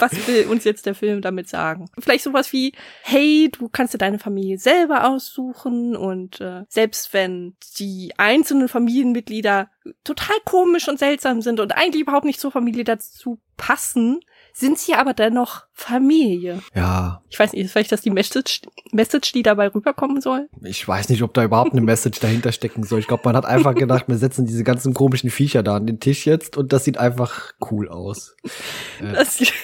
was 0.00 0.12
will 0.26 0.46
uns 0.48 0.64
jetzt 0.64 0.86
der 0.86 0.94
Film 0.94 1.20
damit 1.22 1.48
sagen? 1.48 1.90
Vielleicht 1.98 2.24
sowas 2.24 2.52
wie, 2.52 2.72
hey, 3.02 3.50
du 3.56 3.68
kannst 3.68 3.94
dir 3.94 3.98
deine 3.98 4.18
Familie 4.18 4.58
selber 4.58 5.08
aussuchen 5.08 5.96
und 5.96 6.40
äh, 6.40 6.64
selbst 6.68 7.12
wenn 7.12 7.56
die 7.78 8.12
einzelnen 8.16 8.68
Familienmitglieder 8.68 9.70
total 10.04 10.36
komisch 10.44 10.88
und 10.88 10.98
seltsam 10.98 11.42
sind 11.42 11.60
und 11.60 11.76
eigentlich 11.76 12.02
überhaupt 12.02 12.26
nicht 12.26 12.40
zur 12.40 12.52
Familie 12.52 12.84
dazu 12.84 13.40
passen, 13.56 14.20
sind 14.52 14.78
sie 14.78 14.94
aber 14.94 15.14
dennoch 15.14 15.64
Familie. 15.72 16.60
Ja. 16.74 17.22
Ich 17.30 17.38
weiß 17.38 17.52
nicht, 17.52 17.64
ist 17.64 17.72
vielleicht 17.72 17.90
das 17.90 18.02
die 18.02 18.10
Message, 18.10 18.62
Message, 18.92 19.32
die 19.32 19.42
dabei 19.42 19.68
rüberkommen 19.68 20.20
soll? 20.20 20.48
Ich 20.62 20.86
weiß 20.86 21.08
nicht, 21.08 21.22
ob 21.22 21.32
da 21.32 21.42
überhaupt 21.42 21.72
eine 21.72 21.80
Message 21.80 22.20
dahinter 22.20 22.52
stecken 22.52 22.84
soll. 22.84 22.98
Ich 22.98 23.06
glaube, 23.06 23.22
man 23.24 23.34
hat 23.34 23.46
einfach 23.46 23.74
gedacht, 23.74 24.04
wir 24.06 24.18
setzen 24.18 24.44
diese 24.44 24.62
ganzen 24.62 24.92
komischen 24.92 25.30
Viecher 25.30 25.62
da 25.62 25.76
an 25.76 25.86
den 25.86 25.98
Tisch 25.98 26.26
jetzt 26.26 26.56
und 26.56 26.72
das 26.72 26.84
sieht 26.84 26.98
einfach 26.98 27.52
cool 27.70 27.88
aus. 27.88 28.36
Das 29.00 29.38
sieht, 29.38 29.54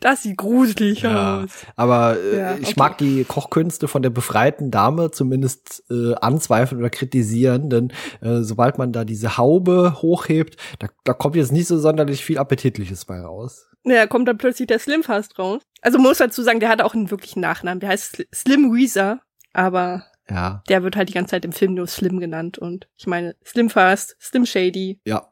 das 0.00 0.22
sieht 0.22 0.36
gruselig 0.36 1.02
ja. 1.02 1.42
aus. 1.42 1.50
Aber 1.76 2.16
äh, 2.18 2.38
ja, 2.38 2.52
okay. 2.52 2.60
ich 2.62 2.76
mag 2.76 2.98
die 2.98 3.24
Kochkünste 3.24 3.86
von 3.86 4.02
der 4.02 4.10
befreiten 4.10 4.70
Dame 4.70 5.12
zumindest 5.12 5.84
äh, 5.90 6.14
anzweifeln 6.14 6.80
oder 6.80 6.90
kritisieren, 6.90 7.70
denn 7.70 7.92
äh, 8.20 8.40
sobald 8.40 8.78
man 8.78 8.92
da 8.92 9.04
diese 9.04 9.36
Haube 9.38 10.02
hochhebt, 10.02 10.56
da, 10.80 10.88
da 11.04 11.12
kommt 11.12 11.36
jetzt 11.36 11.52
nicht 11.52 11.68
so 11.68 11.78
sonderlich 11.78 12.24
viel 12.24 12.38
Appetitliches 12.38 13.04
bei 13.04 13.20
raus. 13.20 13.68
Ja, 13.84 14.06
kommt 14.06 14.26
dann 14.28 14.38
plötzlich 14.38 14.66
der 14.66 14.78
Slim 14.78 15.02
fast 15.02 15.38
raus. 15.38 15.62
Also 15.82 15.98
muss 15.98 16.18
dazu 16.18 16.42
sagen, 16.42 16.60
der 16.60 16.70
hat 16.70 16.80
auch 16.80 16.94
einen 16.94 17.10
wirklichen 17.10 17.40
Nachnamen. 17.40 17.80
Der 17.80 17.90
heißt 17.90 18.26
Slim 18.34 18.72
Weezer, 18.74 19.20
aber 19.52 20.06
ja. 20.28 20.62
der 20.68 20.82
wird 20.82 20.96
halt 20.96 21.10
die 21.10 21.12
ganze 21.12 21.32
Zeit 21.32 21.44
im 21.44 21.52
Film 21.52 21.74
nur 21.74 21.86
Slim 21.86 22.18
genannt. 22.18 22.58
Und 22.58 22.88
ich 22.96 23.06
meine, 23.06 23.36
Slim 23.44 23.68
Fast, 23.68 24.16
Slim 24.20 24.46
Shady. 24.46 25.00
Ja. 25.04 25.28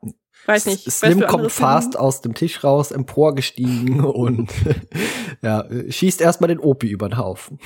Weiß 0.47 0.67
nicht. 0.67 0.91
Slim 0.91 1.21
weißt 1.21 1.23
du 1.23 1.27
kommt 1.27 1.53
fast 1.53 1.99
aus 1.99 2.21
dem 2.21 2.35
Tisch 2.35 2.63
raus, 2.63 2.91
emporgestiegen 2.91 4.01
und 4.05 4.53
ja, 5.43 5.67
schießt 5.89 6.21
erstmal 6.21 6.49
den 6.49 6.59
Opi 6.59 6.89
über 6.89 7.09
den 7.09 7.17
Haufen. 7.17 7.59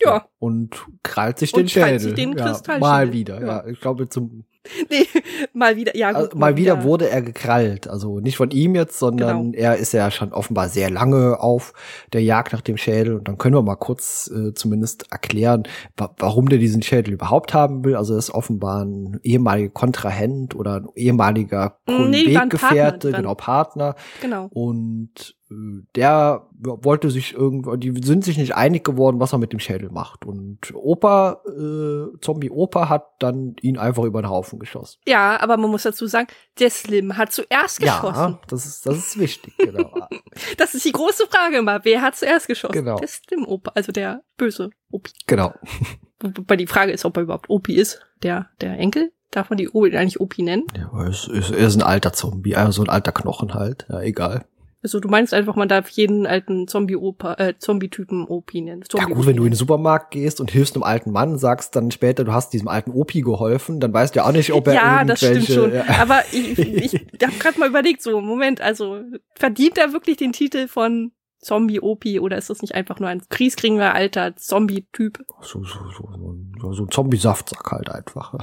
Ja. 0.00 0.28
Und 0.38 0.86
krallt 1.02 1.38
sich 1.38 1.52
Und 1.52 1.62
den 1.62 1.68
Schädel. 1.68 1.88
krallt 1.88 2.00
sich 2.00 2.14
den 2.14 2.32
ja, 2.36 2.44
Kristallschädel. 2.46 2.80
mal 2.80 3.12
wieder, 3.12 3.40
ja. 3.40 3.46
Ja. 3.46 3.66
Ich 3.66 3.80
glaube, 3.80 4.08
zum 4.08 4.44
Nee, 4.90 5.06
mal 5.52 5.76
wieder. 5.76 5.96
Ja, 5.96 6.12
gut, 6.12 6.20
also, 6.20 6.38
mal 6.38 6.56
wieder 6.56 6.82
wurde 6.84 7.08
er 7.08 7.22
gekrallt. 7.22 7.88
Also 7.88 8.20
nicht 8.20 8.36
von 8.36 8.50
ihm 8.50 8.74
jetzt, 8.74 8.98
sondern 8.98 9.52
Genau. 9.52 9.58
er 9.64 9.76
ist 9.76 9.92
ja 9.92 10.10
schon 10.10 10.32
offenbar 10.32 10.68
sehr 10.68 10.90
lange 10.90 11.40
auf 11.40 11.72
der 12.12 12.22
Jagd 12.22 12.52
nach 12.52 12.60
dem 12.60 12.76
Schädel. 12.76 13.14
Und 13.14 13.28
dann 13.28 13.38
können 13.38 13.54
wir 13.54 13.62
mal 13.62 13.76
kurz 13.76 14.30
äh, 14.30 14.52
zumindest 14.54 15.10
erklären, 15.10 15.64
wa 15.96 16.14
warum 16.18 16.48
der 16.48 16.58
diesen 16.58 16.82
Schädel 16.82 17.14
überhaupt 17.14 17.54
haben 17.54 17.84
will. 17.84 17.96
Also 17.96 18.14
er 18.14 18.18
ist 18.18 18.30
offenbar 18.30 18.84
ein 18.84 19.20
ehemaliger 19.22 19.70
Kontrahent 19.70 20.54
oder 20.54 20.76
ein 20.76 20.88
ehemaliger 20.94 21.78
Nee, 21.86 22.34
Partner, 22.34 23.12
genau 23.12 23.34
Partner. 23.34 23.94
Genau. 24.20 24.48
Und 24.52 25.37
der 25.50 26.46
wollte 26.58 27.10
sich 27.10 27.32
irgendwo, 27.32 27.76
die 27.76 27.94
sind 28.04 28.22
sich 28.22 28.36
nicht 28.36 28.54
einig 28.54 28.84
geworden, 28.84 29.18
was 29.18 29.32
er 29.32 29.38
mit 29.38 29.52
dem 29.52 29.60
Schädel 29.60 29.88
macht. 29.90 30.26
Und 30.26 30.58
Opa, 30.74 31.40
äh, 31.46 32.18
Zombie 32.20 32.50
Opa 32.50 32.88
hat 32.90 33.06
dann 33.18 33.56
ihn 33.62 33.78
einfach 33.78 34.04
über 34.04 34.20
den 34.20 34.28
Haufen 34.28 34.58
geschossen. 34.58 35.00
Ja, 35.06 35.40
aber 35.40 35.56
man 35.56 35.70
muss 35.70 35.84
dazu 35.84 36.06
sagen, 36.06 36.28
der 36.58 36.70
Slim 36.70 37.16
hat 37.16 37.32
zuerst 37.32 37.80
geschossen. 37.80 38.32
Ja, 38.32 38.40
das 38.48 38.66
ist, 38.66 38.84
das 38.84 38.98
ist 38.98 39.18
wichtig, 39.18 39.56
genau. 39.56 39.90
Das 40.56 40.74
ist 40.74 40.84
die 40.84 40.92
große 40.92 41.26
Frage 41.28 41.58
immer. 41.58 41.84
Wer 41.84 42.02
hat 42.02 42.16
zuerst 42.16 42.46
geschossen? 42.46 42.72
Genau. 42.72 42.98
Der 42.98 43.08
Slim-Opa, 43.08 43.72
also 43.74 43.90
der 43.90 44.22
böse 44.36 44.70
Opi. 44.90 45.10
genau. 45.26 45.54
Wobei 46.20 46.56
die 46.56 46.66
Frage 46.66 46.92
ist, 46.92 47.04
ob 47.04 47.16
er 47.16 47.22
überhaupt 47.22 47.48
Opi 47.48 47.74
ist. 47.74 48.00
Der, 48.22 48.50
der 48.60 48.78
Enkel? 48.78 49.12
Darf 49.30 49.50
man 49.50 49.56
die 49.56 49.68
Opi 49.70 49.96
eigentlich 49.96 50.20
Opi 50.20 50.42
nennen? 50.42 50.66
Ja, 50.76 50.90
er 50.92 51.08
ist, 51.08 51.28
er 51.28 51.56
ist 51.56 51.76
ein 51.76 51.82
alter 51.82 52.12
Zombie, 52.12 52.56
also 52.56 52.72
so 52.72 52.82
ein 52.82 52.88
alter 52.88 53.12
Knochen 53.12 53.54
halt. 53.54 53.86
Ja, 53.88 54.00
egal. 54.00 54.44
Also 54.82 55.00
du 55.00 55.08
meinst 55.08 55.34
einfach, 55.34 55.56
man 55.56 55.68
darf 55.68 55.88
jeden 55.88 56.26
alten 56.26 56.68
Zombie-Opa, 56.68 57.34
äh, 57.34 57.54
Zombie-Typen 57.58 58.26
Opi 58.26 58.60
nennen. 58.60 58.82
Ja 58.82 59.00
Zombie 59.00 59.14
gut, 59.14 59.26
wenn 59.26 59.36
du 59.36 59.44
in 59.44 59.50
den 59.50 59.56
Supermarkt 59.56 60.12
gehst 60.12 60.40
und 60.40 60.52
hilfst 60.52 60.76
einem 60.76 60.84
alten 60.84 61.10
Mann, 61.10 61.36
sagst 61.36 61.74
dann 61.74 61.90
später, 61.90 62.22
du 62.22 62.32
hast 62.32 62.52
diesem 62.52 62.68
alten 62.68 62.92
Opi 62.92 63.22
geholfen, 63.22 63.80
dann 63.80 63.92
weißt 63.92 64.14
du 64.14 64.20
ja 64.20 64.26
auch 64.26 64.32
nicht, 64.32 64.52
ob 64.52 64.68
er 64.68 64.74
Ja, 64.74 65.04
das 65.04 65.18
stimmt 65.18 65.46
schon. 65.46 65.74
Ja, 65.74 65.84
Aber 66.00 66.22
ich, 66.30 66.58
ich, 66.58 66.94
ich 66.94 67.26
habe 67.26 67.36
gerade 67.38 67.58
mal 67.58 67.68
überlegt, 67.68 68.02
so, 68.02 68.20
Moment, 68.20 68.60
also 68.60 69.00
verdient 69.34 69.78
er 69.78 69.92
wirklich 69.92 70.16
den 70.16 70.32
Titel 70.32 70.68
von 70.68 71.10
Zombie-Opi 71.40 72.20
oder 72.20 72.36
ist 72.36 72.50
das 72.50 72.62
nicht 72.62 72.74
einfach 72.74 73.00
nur 73.00 73.08
ein 73.08 73.22
kriegskriegender 73.28 73.94
alter 73.94 74.36
Zombie-Typ? 74.36 75.24
so, 75.40 75.64
so, 75.64 75.78
so, 75.90 76.36
so, 76.60 76.72
so 76.72 76.84
ein 76.84 76.90
Zombie-Saftsack 76.90 77.72
halt 77.72 77.90
einfach. 77.90 78.34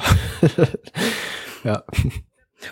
ja. 1.64 1.84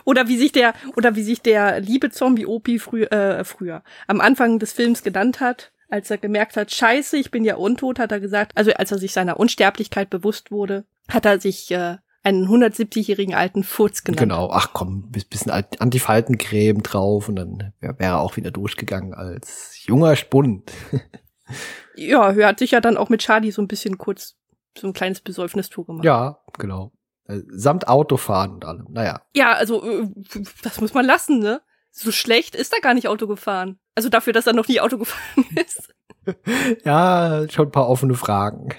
Oder 0.05 0.27
wie 0.27 0.37
sich 0.37 0.51
der, 0.51 0.73
oder 0.95 1.15
wie 1.15 1.23
sich 1.23 1.41
der 1.41 1.79
liebe 1.79 2.09
Zombie-Opi 2.09 2.79
früh, 2.79 3.03
äh, 3.03 3.43
früher 3.43 3.83
am 4.07 4.21
Anfang 4.21 4.59
des 4.59 4.73
Films 4.73 5.03
genannt 5.03 5.39
hat, 5.39 5.71
als 5.89 6.09
er 6.09 6.17
gemerkt 6.17 6.57
hat, 6.57 6.71
scheiße, 6.71 7.17
ich 7.17 7.29
bin 7.31 7.43
ja 7.45 7.55
untot, 7.55 7.99
hat 7.99 8.11
er 8.11 8.19
gesagt, 8.19 8.53
also 8.55 8.71
als 8.73 8.91
er 8.91 8.97
sich 8.97 9.11
seiner 9.13 9.39
Unsterblichkeit 9.39 10.09
bewusst 10.09 10.49
wurde, 10.51 10.85
hat 11.09 11.25
er 11.25 11.39
sich 11.39 11.69
äh, 11.71 11.97
einen 12.23 12.47
170-jährigen 12.47 13.35
alten 13.35 13.63
Furz 13.63 14.03
genannt. 14.03 14.19
Genau, 14.21 14.49
ach 14.49 14.69
komm, 14.73 15.11
bis- 15.11 15.25
bisschen 15.25 15.51
Alt- 15.51 15.81
Antifaltencreme 15.81 16.81
drauf 16.81 17.27
und 17.29 17.35
dann 17.35 17.73
wär- 17.81 17.99
wäre 17.99 18.13
er 18.13 18.19
auch 18.21 18.37
wieder 18.37 18.49
durchgegangen 18.49 19.13
als 19.13 19.83
junger 19.85 20.15
Spund. 20.15 20.71
Ja, 21.95 22.31
er 22.31 22.47
hat 22.47 22.59
sich 22.59 22.71
ja 22.71 22.81
dann 22.81 22.97
auch 22.97 23.09
mit 23.09 23.21
Charlie 23.21 23.51
so 23.51 23.61
ein 23.61 23.67
bisschen 23.67 23.97
kurz 23.97 24.35
so 24.77 24.87
ein 24.87 24.93
kleines 24.93 25.21
Besäufnistour 25.21 25.85
gemacht. 25.85 26.05
Ja, 26.05 26.39
genau. 26.57 26.91
Äh, 27.27 27.39
Samt 27.49 27.87
Autofahren 27.87 28.51
und 28.51 28.65
allem. 28.65 28.87
Naja. 28.89 29.21
Ja, 29.35 29.53
also 29.53 29.83
äh, 29.83 30.07
das 30.61 30.81
muss 30.81 30.93
man 30.93 31.05
lassen, 31.05 31.39
ne? 31.39 31.61
So 31.91 32.11
schlecht 32.11 32.55
ist 32.55 32.73
er 32.73 32.81
gar 32.81 32.93
nicht 32.93 33.07
Auto 33.07 33.27
gefahren. 33.27 33.79
Also 33.95 34.09
dafür, 34.09 34.33
dass 34.33 34.47
er 34.47 34.53
noch 34.53 34.67
nie 34.67 34.79
Auto 34.81 34.97
gefahren 34.99 35.45
ist. 35.55 35.93
Ja, 36.85 37.45
schon 37.49 37.67
ein 37.67 37.71
paar 37.71 37.89
offene 37.89 38.13
Fragen. 38.13 38.69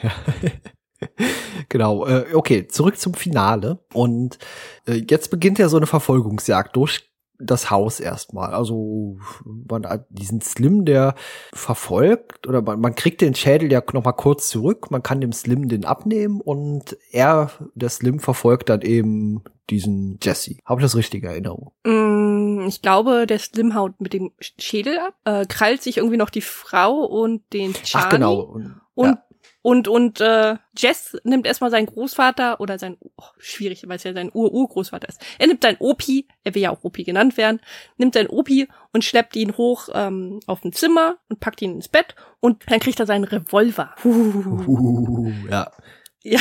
genau, 1.69 2.07
äh, 2.07 2.33
okay, 2.33 2.67
zurück 2.69 2.99
zum 2.99 3.13
Finale. 3.13 3.85
Und 3.93 4.39
jetzt 4.87 5.31
beginnt 5.31 5.59
ja 5.59 5.69
so 5.69 5.77
eine 5.77 5.87
Verfolgungsjagd 5.87 6.75
durch 6.75 7.14
das 7.39 7.71
Haus 7.71 8.01
erstmal. 8.01 8.55
Also 8.55 9.19
man 9.45 9.87
hat 9.87 10.07
diesen 10.11 10.41
Slim, 10.41 10.85
der 10.85 11.15
verfolgt, 11.53 12.47
oder 12.47 12.63
man, 12.63 12.81
man 12.81 12.95
kriegt 12.95 13.21
den 13.21 13.35
Schädel 13.35 13.73
ja 13.73 13.83
noch 13.93 14.05
mal 14.05 14.13
kurz 14.13 14.49
zurück, 14.49 14.91
man 14.91 15.03
kann 15.03 15.21
dem 15.21 15.33
Slim 15.33 15.69
den 15.69 15.85
abnehmen 15.85 16.41
und 16.41 16.97
er, 17.11 17.51
der 17.75 17.89
Slim, 17.89 18.21
verfolgt 18.21 18.69
dann 18.69 18.83
eben 18.83 19.43
diesen 19.71 20.19
Jesse. 20.23 20.57
Habe 20.65 20.81
ich 20.81 20.85
das 20.85 20.97
richtige 20.97 21.29
Erinnerung? 21.29 21.73
Mm, 21.85 22.67
ich 22.69 22.83
glaube, 22.83 23.27
der 23.27 23.39
Slim 23.39 23.75
haut 23.75 24.01
mit 24.01 24.13
dem 24.13 24.33
Schädel 24.39 24.99
ab, 24.99 25.15
äh, 25.25 25.47
krallt 25.47 25.83
sich 25.83 25.97
irgendwie 25.99 26.19
noch 26.19 26.31
die 26.31 26.43
Frau 26.43 27.05
und 27.05 27.43
den 27.53 27.73
Charlie. 27.73 28.07
Ach 28.07 28.11
genau. 28.11 28.41
Und, 28.41 28.81
Und, 28.95 29.07
ja. 29.07 29.24
Und, 29.67 29.89
und 29.89 30.21
äh, 30.21 30.57
Jess 30.77 31.17
nimmt 31.25 31.47
erstmal 31.47 31.71
seinen 31.71 31.87
Großvater 31.87 32.61
oder 32.61 32.79
sein, 32.79 32.99
oh, 33.01 33.25
schwierig, 33.39 33.89
weil 33.89 33.97
es 33.97 34.05
ja 34.05 34.13
sein 34.13 34.31
Ur-Urgroßvater 34.31 35.09
ist. 35.09 35.25
Er 35.39 35.47
nimmt 35.47 35.63
seinen 35.63 35.79
Opi, 35.79 36.29
er 36.43 36.55
will 36.55 36.61
ja 36.61 36.71
auch 36.71 36.85
Opi 36.85 37.03
genannt 37.03 37.39
werden, 37.39 37.63
nimmt 37.97 38.13
seinen 38.13 38.29
Opi 38.29 38.69
und 38.93 39.05
schleppt 39.05 39.35
ihn 39.37 39.57
hoch 39.57 39.89
ähm, 39.95 40.41
auf 40.47 40.63
ein 40.67 40.75
Zimmer 40.75 41.17
und 41.31 41.41
packt 41.41 41.63
ihn 41.63 41.77
ins 41.77 41.89
Bett 41.89 42.15
und 42.41 42.63
dann 42.71 42.79
kriegt 42.79 43.01
er 43.01 43.07
seinen 43.07 43.25
Revolver. 43.25 43.95
Uh, 44.05 45.33
ja. 45.49 45.73
Ja. 46.23 46.41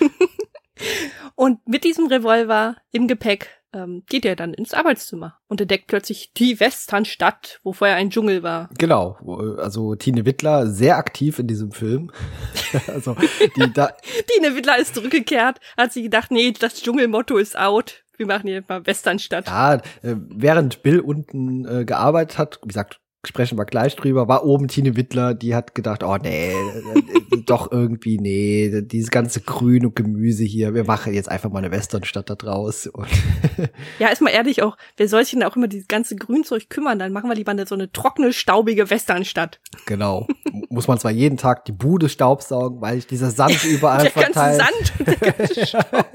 und 1.36 1.68
mit 1.68 1.84
diesem 1.84 2.08
Revolver 2.08 2.78
im 2.90 3.06
Gepäck 3.06 3.48
ähm, 3.76 4.02
geht 4.08 4.24
er 4.24 4.36
dann 4.36 4.54
ins 4.54 4.72
Arbeitszimmer 4.72 5.38
und 5.48 5.60
entdeckt 5.60 5.86
plötzlich 5.86 6.32
die 6.32 6.58
Westernstadt, 6.58 7.60
wo 7.62 7.72
vorher 7.72 7.96
ein 7.96 8.10
Dschungel 8.10 8.42
war. 8.42 8.70
Genau, 8.78 9.18
also 9.58 9.94
Tine 9.94 10.24
Wittler 10.24 10.66
sehr 10.66 10.96
aktiv 10.96 11.38
in 11.38 11.46
diesem 11.46 11.72
Film. 11.72 12.10
also 12.86 13.16
die 13.56 13.72
da, 13.72 13.92
Tine 14.34 14.56
Wittler 14.56 14.78
ist 14.78 14.94
zurückgekehrt, 14.94 15.60
hat 15.76 15.92
sie 15.92 16.02
gedacht, 16.02 16.30
nee, 16.30 16.52
das 16.52 16.82
Dschungelmotto 16.82 17.36
ist 17.36 17.58
out. 17.58 18.02
Wir 18.16 18.26
machen 18.26 18.48
hier 18.48 18.64
mal 18.66 18.86
Westernstadt. 18.86 19.46
ja, 19.46 19.74
äh, 19.74 19.80
während 20.02 20.82
Bill 20.82 21.00
unten 21.00 21.66
äh, 21.66 21.84
gearbeitet 21.84 22.38
hat, 22.38 22.60
wie 22.62 22.68
gesagt, 22.68 22.98
sprechen 23.28 23.58
wir 23.58 23.64
gleich 23.64 23.96
drüber, 23.96 24.28
war 24.28 24.44
oben 24.44 24.68
Tine 24.68 24.96
Wittler, 24.96 25.34
die 25.34 25.54
hat 25.54 25.74
gedacht, 25.74 26.02
oh 26.02 26.16
nee, 26.16 26.52
äh, 26.52 27.40
doch 27.46 27.70
irgendwie, 27.70 28.18
nee, 28.18 28.82
dieses 28.82 29.10
ganze 29.10 29.40
Grün 29.40 29.86
und 29.86 29.96
Gemüse 29.96 30.44
hier, 30.44 30.74
wir 30.74 30.84
machen 30.84 31.14
jetzt 31.14 31.30
einfach 31.30 31.50
mal 31.50 31.58
eine 31.58 31.70
Westernstadt 31.70 32.30
da 32.30 32.34
draus. 32.34 32.86
Und 32.86 33.08
Ja, 33.98 34.08
ist 34.08 34.22
mal 34.22 34.30
ehrlich 34.30 34.62
auch, 34.62 34.76
wer 34.96 35.08
soll 35.08 35.24
sich 35.24 35.32
denn 35.32 35.42
auch 35.42 35.56
immer 35.56 35.68
dieses 35.68 35.88
ganze 35.88 36.16
Grünzeug 36.16 36.68
kümmern? 36.68 36.98
Dann 36.98 37.12
machen 37.12 37.28
wir 37.28 37.36
lieber 37.36 37.52
eine, 37.52 37.66
so 37.66 37.74
eine 37.74 37.90
trockene, 37.92 38.32
staubige 38.32 38.90
Westernstadt. 38.90 39.60
genau, 39.86 40.26
muss 40.68 40.88
man 40.88 40.98
zwar 40.98 41.10
jeden 41.10 41.36
Tag 41.36 41.64
die 41.64 41.72
Bude 41.72 42.08
staubsaugen, 42.08 42.80
weil 42.80 42.98
ich 42.98 43.06
dieser 43.06 43.30
Sand 43.30 43.64
überall 43.64 44.02
der 44.02 44.10
ganze 44.12 44.32
verteilt. 44.32 44.62
Sand 44.62 44.92
und 44.98 45.06
der 45.08 45.32
ganze 45.32 45.66
Staub. 45.66 46.06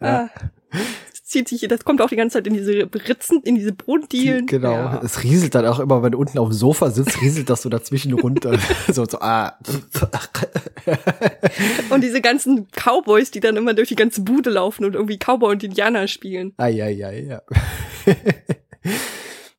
Ah. 0.00 0.28
Das 1.26 1.32
zieht 1.32 1.48
sich, 1.48 1.66
das 1.66 1.84
kommt 1.84 2.00
auch 2.00 2.08
die 2.08 2.14
ganze 2.14 2.34
Zeit 2.34 2.46
in 2.46 2.54
diese 2.54 2.88
Ritzen, 3.08 3.42
in 3.42 3.56
diese 3.56 3.72
Brotdielen. 3.72 4.46
Genau. 4.46 4.70
Ja. 4.70 5.00
Es 5.04 5.24
rieselt 5.24 5.56
dann 5.56 5.66
auch 5.66 5.80
immer, 5.80 6.00
wenn 6.04 6.12
du 6.12 6.18
unten 6.18 6.38
auf 6.38 6.50
dem 6.50 6.52
Sofa 6.52 6.90
sitzt, 6.90 7.20
rieselt 7.20 7.50
das 7.50 7.62
so 7.62 7.68
dazwischen 7.68 8.12
runter. 8.12 8.56
so, 8.92 9.04
so, 9.06 9.18
ah. 9.20 9.58
Und 11.90 12.04
diese 12.04 12.20
ganzen 12.20 12.68
Cowboys, 12.70 13.32
die 13.32 13.40
dann 13.40 13.56
immer 13.56 13.74
durch 13.74 13.88
die 13.88 13.96
ganze 13.96 14.20
Bude 14.20 14.50
laufen 14.50 14.84
und 14.84 14.94
irgendwie 14.94 15.18
Cowboy 15.18 15.50
und 15.50 15.64
Indianer 15.64 16.06
spielen. 16.06 16.52
Ai, 16.58 16.80
ai, 16.80 17.04
ai, 17.04 17.26
ja. 17.28 17.42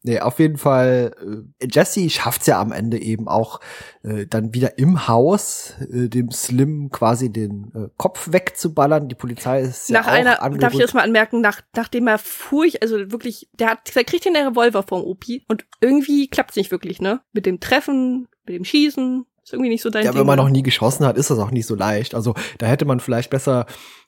nee, 0.08 0.20
auf 0.20 0.40
jeden 0.40 0.58
Fall, 0.58 1.14
äh, 1.60 1.68
Jesse 1.70 2.10
schafft's 2.10 2.48
ja 2.48 2.60
am 2.60 2.72
Ende 2.72 3.00
eben 3.00 3.28
auch 3.28 3.60
äh, 4.04 4.26
dann 4.26 4.54
wieder 4.54 4.78
im 4.80 5.08
Haus 5.08 5.76
äh, 5.92 6.10
dem 6.10 6.32
Slim 6.32 6.90
quasi 6.90 7.32
den 7.32 7.72
äh, 7.76 7.90
Kopf 7.98 8.32
wegzuballern. 8.32 9.08
Die 9.08 9.16
Polizei 9.16 9.62
ist 9.62 9.90
ja 9.90 10.00
nach 10.00 10.08
auch 10.08 10.12
einer, 10.12 10.32
darf 10.32 10.40
ich 10.40 10.44
angerückt. 10.44 10.84
das 10.84 10.94
mal 10.94 11.04
anmerken, 11.04 11.42
nach, 11.42 11.62
nachdem 11.76 12.08
er 12.08 12.18
furcht, 12.18 12.82
also 12.82 13.12
wirklich, 13.12 13.50
der 13.54 13.72
hat, 13.72 13.96
der 13.96 14.04
kriegt 14.04 14.26
den 14.26 14.36
Revolver 14.36 14.84
vom 14.84 15.04
Opi 15.04 15.46
und 15.48 15.66
irgendwie 15.82 16.28
klappt's 16.28 16.56
nicht 16.56 16.72
wirklich, 16.72 17.02
ne? 17.02 17.22
Mit 17.34 17.46
dem 17.46 17.60
Treffen, 17.60 18.28
mit 18.46 18.56
dem 18.56 18.66
Schießen, 18.66 19.26
ist 19.48 19.54
irgendwie 19.54 19.70
nicht 19.70 19.82
so 19.82 19.90
dein 19.90 20.04
Ja, 20.04 20.12
Ding. 20.12 20.20
wenn 20.20 20.28
man 20.28 20.38
ne? 20.38 20.44
noch 20.44 20.50
nie 20.50 20.62
geschossen 20.62 21.06
hat, 21.06 21.18
ist 21.18 21.30
das 21.30 21.40
auch 21.40 21.52
nicht 21.52 21.66
so 21.66 21.76
leicht. 21.76 22.14
Also 22.14 22.36
da 22.58 22.66
hätte 22.66 22.84
man 22.84 23.00
vielleicht 23.00 23.30
besser 23.30 23.66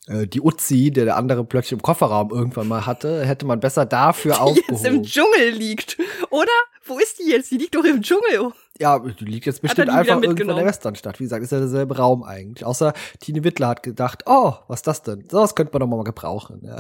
äh, 0.08 0.28
die 0.28 0.42
Uzi, 0.42 0.92
der 0.92 1.06
der 1.06 1.16
andere 1.16 1.46
plötzlich 1.46 1.72
im 1.72 1.82
Kofferraum 1.82 2.30
irgendwann 2.32 2.68
mal 2.68 2.86
hatte, 2.86 3.26
hätte 3.26 3.46
man 3.46 3.62
besser 3.62 3.86
dafür 3.86 4.34
die 4.48 4.56
jetzt 4.56 4.70
im 4.70 4.76
aufgehoben. 4.76 5.04
Dschungel 5.04 5.50
liegt. 5.52 5.98
Oder? 6.30 6.52
Wo 6.86 7.00
ist 7.00 7.20
die 7.20 7.30
jetzt? 7.30 7.52
Die 7.52 7.58
liegt 7.58 7.74
doch 7.74 7.86
im 7.86 8.02
Dschungel. 8.02 8.52
Ja, 8.80 9.00
die 9.00 9.26
liegt 9.26 9.46
jetzt 9.46 9.62
bestimmt 9.62 9.90
einfach 9.90 10.22
irgendwo 10.22 10.52
in 10.52 10.58
der 10.58 10.66
Westernstadt. 10.66 11.20
Wie 11.20 11.24
gesagt, 11.24 11.44
ist 11.44 11.52
ja 11.54 11.60
derselbe 11.60 11.96
Raum 11.96 12.24
eigentlich. 12.24 12.66
Außer 12.66 12.92
Tine 13.22 13.44
Wittler 13.46 13.70
hat 13.70 13.84
gedacht, 13.84 14.24
oh, 14.26 14.56
was 14.68 14.80
ist 14.80 14.88
das 14.88 15.04
denn? 15.04 15.24
Sowas 15.30 15.56
könnte 15.56 15.72
man 15.72 15.80
doch 15.90 15.96
mal 15.98 16.04
gebrauchen. 16.04 16.62
Ja. 16.66 16.80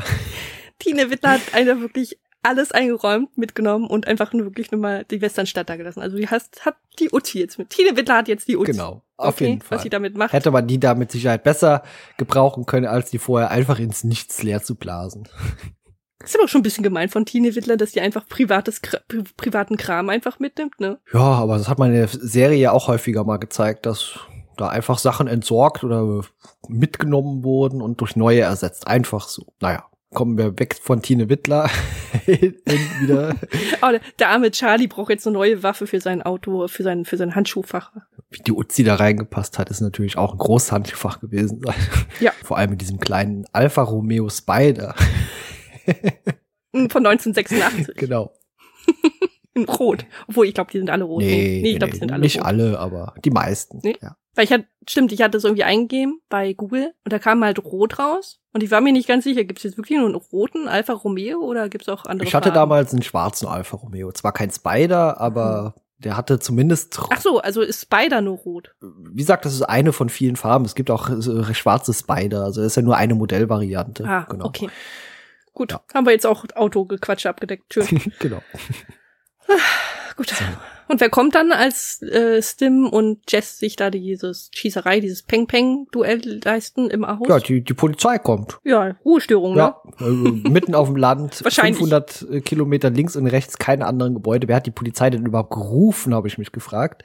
Tine 0.80 1.10
Wittler 1.10 1.32
hat 1.32 1.42
einer 1.54 1.80
wirklich 1.80 2.18
alles 2.42 2.72
eingeräumt, 2.72 3.38
mitgenommen 3.38 3.88
und 3.88 4.08
einfach 4.08 4.34
nur 4.34 4.46
wirklich 4.46 4.72
nur 4.72 4.80
mal 4.80 5.06
die 5.06 5.22
Westernstadt 5.22 5.70
da 5.70 5.76
gelassen. 5.76 6.02
Also 6.02 6.18
die 6.18 6.28
hast, 6.28 6.66
hat 6.66 6.76
die 7.00 7.10
Uzi 7.12 7.40
jetzt 7.40 7.58
mit. 7.60 7.70
Tine 7.70 7.98
Wittler 7.98 8.18
hat 8.18 8.28
jetzt 8.28 8.48
die 8.48 8.58
Uzi. 8.58 8.72
Genau, 8.72 9.04
auf 9.18 9.36
okay, 9.36 9.48
jeden 9.48 9.62
Fall. 9.62 9.78
Was 9.78 9.84
sie 9.84 9.90
damit 9.90 10.16
macht. 10.16 10.34
Hätte 10.34 10.52
man 10.52 10.68
die 10.68 10.80
da 10.80 10.96
mit 10.96 11.12
Sicherheit 11.12 11.44
besser 11.44 11.84
gebrauchen 12.18 12.66
können, 12.66 12.86
als 12.86 13.10
die 13.10 13.20
vorher 13.20 13.52
einfach 13.52 13.80
ins 13.80 14.04
Nichts 14.04 14.42
leer 14.44 14.64
zu 14.64 14.76
blasen. 14.76 15.28
Ist 16.24 16.38
aber 16.38 16.50
schon 16.50 16.60
ein 16.60 16.64
bisschen 16.64 16.84
gemein 16.84 17.08
von 17.08 17.26
Tine 17.26 17.56
Wittler, 17.56 17.78
dass 17.78 17.92
die 17.92 18.02
einfach 18.02 18.28
privates, 18.28 18.82
pri 18.82 19.24
privaten 19.38 19.78
Kram 19.78 20.10
einfach 20.10 20.38
mitnimmt, 20.40 20.78
ne? 20.82 21.00
Ja, 21.14 21.20
aber 21.20 21.58
das 21.58 21.70
hat 21.70 21.80
man 21.80 21.92
in 21.92 21.98
der 21.98 22.10
Serie 22.10 22.58
ja 22.58 22.72
auch 22.74 22.90
häufiger 22.90 23.24
mal 23.24 23.38
gezeigt, 23.38 23.86
dass 23.86 24.20
da 24.58 24.68
einfach 24.68 24.98
Sachen 25.00 25.28
entsorgt 25.28 25.86
oder 25.86 26.26
mitgenommen 26.68 27.46
wurden 27.46 27.82
und 27.82 28.02
durch 28.02 28.18
neue 28.18 28.42
ersetzt. 28.42 28.86
Einfach 28.86 29.30
so. 29.30 29.54
Naja, 29.62 29.86
kommen 30.14 30.38
wir 30.38 30.58
weg 30.60 30.76
von 30.82 31.02
Tine 31.02 31.30
Wittler 31.30 31.70
wieder. 32.26 33.36
Oh, 33.82 33.98
der 34.20 34.30
arme 34.30 34.52
Charlie 34.52 34.88
braucht 34.88 35.10
jetzt 35.10 35.26
eine 35.26 35.36
neue 35.36 35.64
Waffe 35.64 35.88
für 35.88 36.02
sein 36.02 36.22
Auto, 36.22 36.68
für 36.68 36.84
sein, 36.84 37.06
für 37.06 37.16
sein 37.16 37.36
Handschuhfach. 37.36 37.94
Wie 38.30 38.40
die 38.40 38.52
Uzi 38.52 38.84
da 38.84 38.96
reingepasst 38.96 39.58
hat, 39.58 39.70
ist 39.70 39.80
natürlich 39.82 40.18
auch 40.18 40.34
ein 40.34 40.38
großes 40.38 40.72
Handschuhfach 40.72 41.20
gewesen. 41.22 41.62
Ja. 42.20 42.34
Vor 42.44 42.58
allem 42.58 42.72
mit 42.72 42.82
diesem 42.82 43.00
kleinen 43.00 43.46
Alfa 43.54 43.84
Romeo 43.84 44.30
Spider. 44.30 44.96
Hm, 46.74 46.90
Von 46.90 47.06
1986. 47.06 47.96
genau. 47.96 48.34
Rot. 49.66 50.06
Obwohl, 50.28 50.48
ich 50.48 50.54
glaube, 50.54 50.72
die 50.72 50.78
sind 50.80 50.90
alle 50.90 51.04
rot. 51.04 51.22
Nee, 51.22 51.62
nee 51.62 51.72
ich 51.72 51.78
glaube, 51.80 51.92
nee, 51.92 51.94
die 51.94 52.00
sind 52.00 52.12
alle 52.12 52.22
nicht 52.22 52.38
rot. 52.38 52.46
alle, 52.46 52.80
aber 52.80 53.14
die 53.24 53.32
meisten. 53.32 53.80
Nee. 53.84 53.98
Ja. 54.02 54.16
Weil 54.36 54.46
ich 54.46 54.54
hatte, 54.54 54.68
stimmt, 54.88 55.12
ich 55.12 55.22
hatte 55.22 55.32
das 55.32 55.44
irgendwie 55.44 55.64
eingegeben 55.64 56.22
bei 56.30 56.54
Google 56.54 56.94
und 57.04 57.12
da 57.12 57.20
kam 57.20 57.44
halt 57.44 57.64
rot 57.64 58.00
raus. 58.00 58.40
Und 58.54 58.64
ich 58.64 58.72
war 58.72 58.80
mir 58.82 58.94
nicht 58.94 59.08
ganz 59.08 59.24
sicher, 59.26 59.44
gibt 59.44 59.60
es 59.60 59.64
jetzt 59.64 59.78
wirklich 59.78 59.98
nur 59.98 60.08
einen 60.08 60.16
roten 60.16 60.68
Alfa 60.68 60.94
Romeo 60.94 61.40
oder 61.40 61.68
gibt 61.70 61.84
es 61.84 61.90
auch 61.90 62.06
andere 62.06 62.28
Ich 62.28 62.34
hatte 62.36 62.50
Farben? 62.50 62.56
damals 62.70 62.94
einen 62.94 63.02
schwarzen 63.04 63.48
Alfa 63.48 63.78
Romeo. 63.78 64.12
Zwar 64.12 64.32
kein 64.32 64.50
Spider, 64.52 65.20
aber 65.20 65.76
der 65.98 66.16
hatte 66.16 66.40
zumindest, 66.40 66.98
Ach 67.12 67.20
so, 67.20 67.40
also 67.40 67.62
ist 67.62 67.82
Spider 67.82 68.22
nur 68.22 68.38
rot. 68.38 68.74
wie 68.82 69.18
gesagt, 69.18 69.44
das 69.46 69.54
ist 69.54 69.64
eine 69.64 69.92
von 69.92 70.08
vielen 70.10 70.38
Farben. 70.38 70.64
Es 70.64 70.74
gibt 70.76 70.90
auch 70.92 71.10
äh, 71.10 71.54
schwarze 71.54 71.94
Spider, 71.94 72.44
also 72.44 72.62
das 72.62 72.68
ist 72.72 72.76
ja 72.78 72.82
nur 72.84 72.96
eine 72.96 73.16
Modellvariante. 73.16 74.06
Ah, 74.08 74.26
genau. 74.30 74.46
okay. 74.46 74.70
Gut, 75.54 75.74
Ja. 75.74 75.82
haben 75.94 76.06
wir 76.06 76.14
jetzt 76.14 76.26
auch 76.26 76.46
Autogequatsche 76.56 77.28
abgedeckt. 77.28 77.74
Schön. 77.74 78.14
genau. 78.20 78.42
Gut. 80.16 80.34
Und 80.90 81.02
wer 81.02 81.10
kommt 81.10 81.36
dann, 81.36 81.52
als 81.52 82.02
äh, 82.02 82.42
Stim 82.42 82.88
und 82.90 83.32
Jess 83.32 83.60
sich 83.60 83.76
da 83.76 83.92
dieses 83.92 84.50
Schießerei, 84.56 85.00
dieses 85.00 85.22
Peng-Peng-Duell 85.22 86.42
leisten 86.44 86.90
im 86.90 87.08
Haus? 87.08 87.28
Ja, 87.28 87.40
die, 87.40 87.64
die 87.64 87.76
Polizei 87.76 88.18
kommt. 88.18 88.60
ja 88.64 88.96
Ruhestörung, 89.06 89.54
ne? 89.54 89.60
Ja, 89.60 89.82
also 89.98 90.16
mitten 90.16 90.74
auf 90.74 90.88
dem 90.88 90.96
Land, 90.96 91.42
Wahrscheinlich. 91.44 91.78
500 91.78 92.44
Kilometer 92.44 92.90
links 92.90 93.16
und 93.16 93.28
rechts, 93.28 93.60
keine 93.60 93.86
anderen 93.86 94.16
Gebäude. 94.16 94.48
Wer 94.48 94.56
hat 94.56 94.66
die 94.66 94.72
Polizei 94.72 95.12
denn 95.12 95.28
überhaupt 95.28 95.52
gerufen, 95.52 96.16
habe 96.16 96.28
ich 96.28 96.40
mich 96.40 96.52
gefragt. 96.52 97.04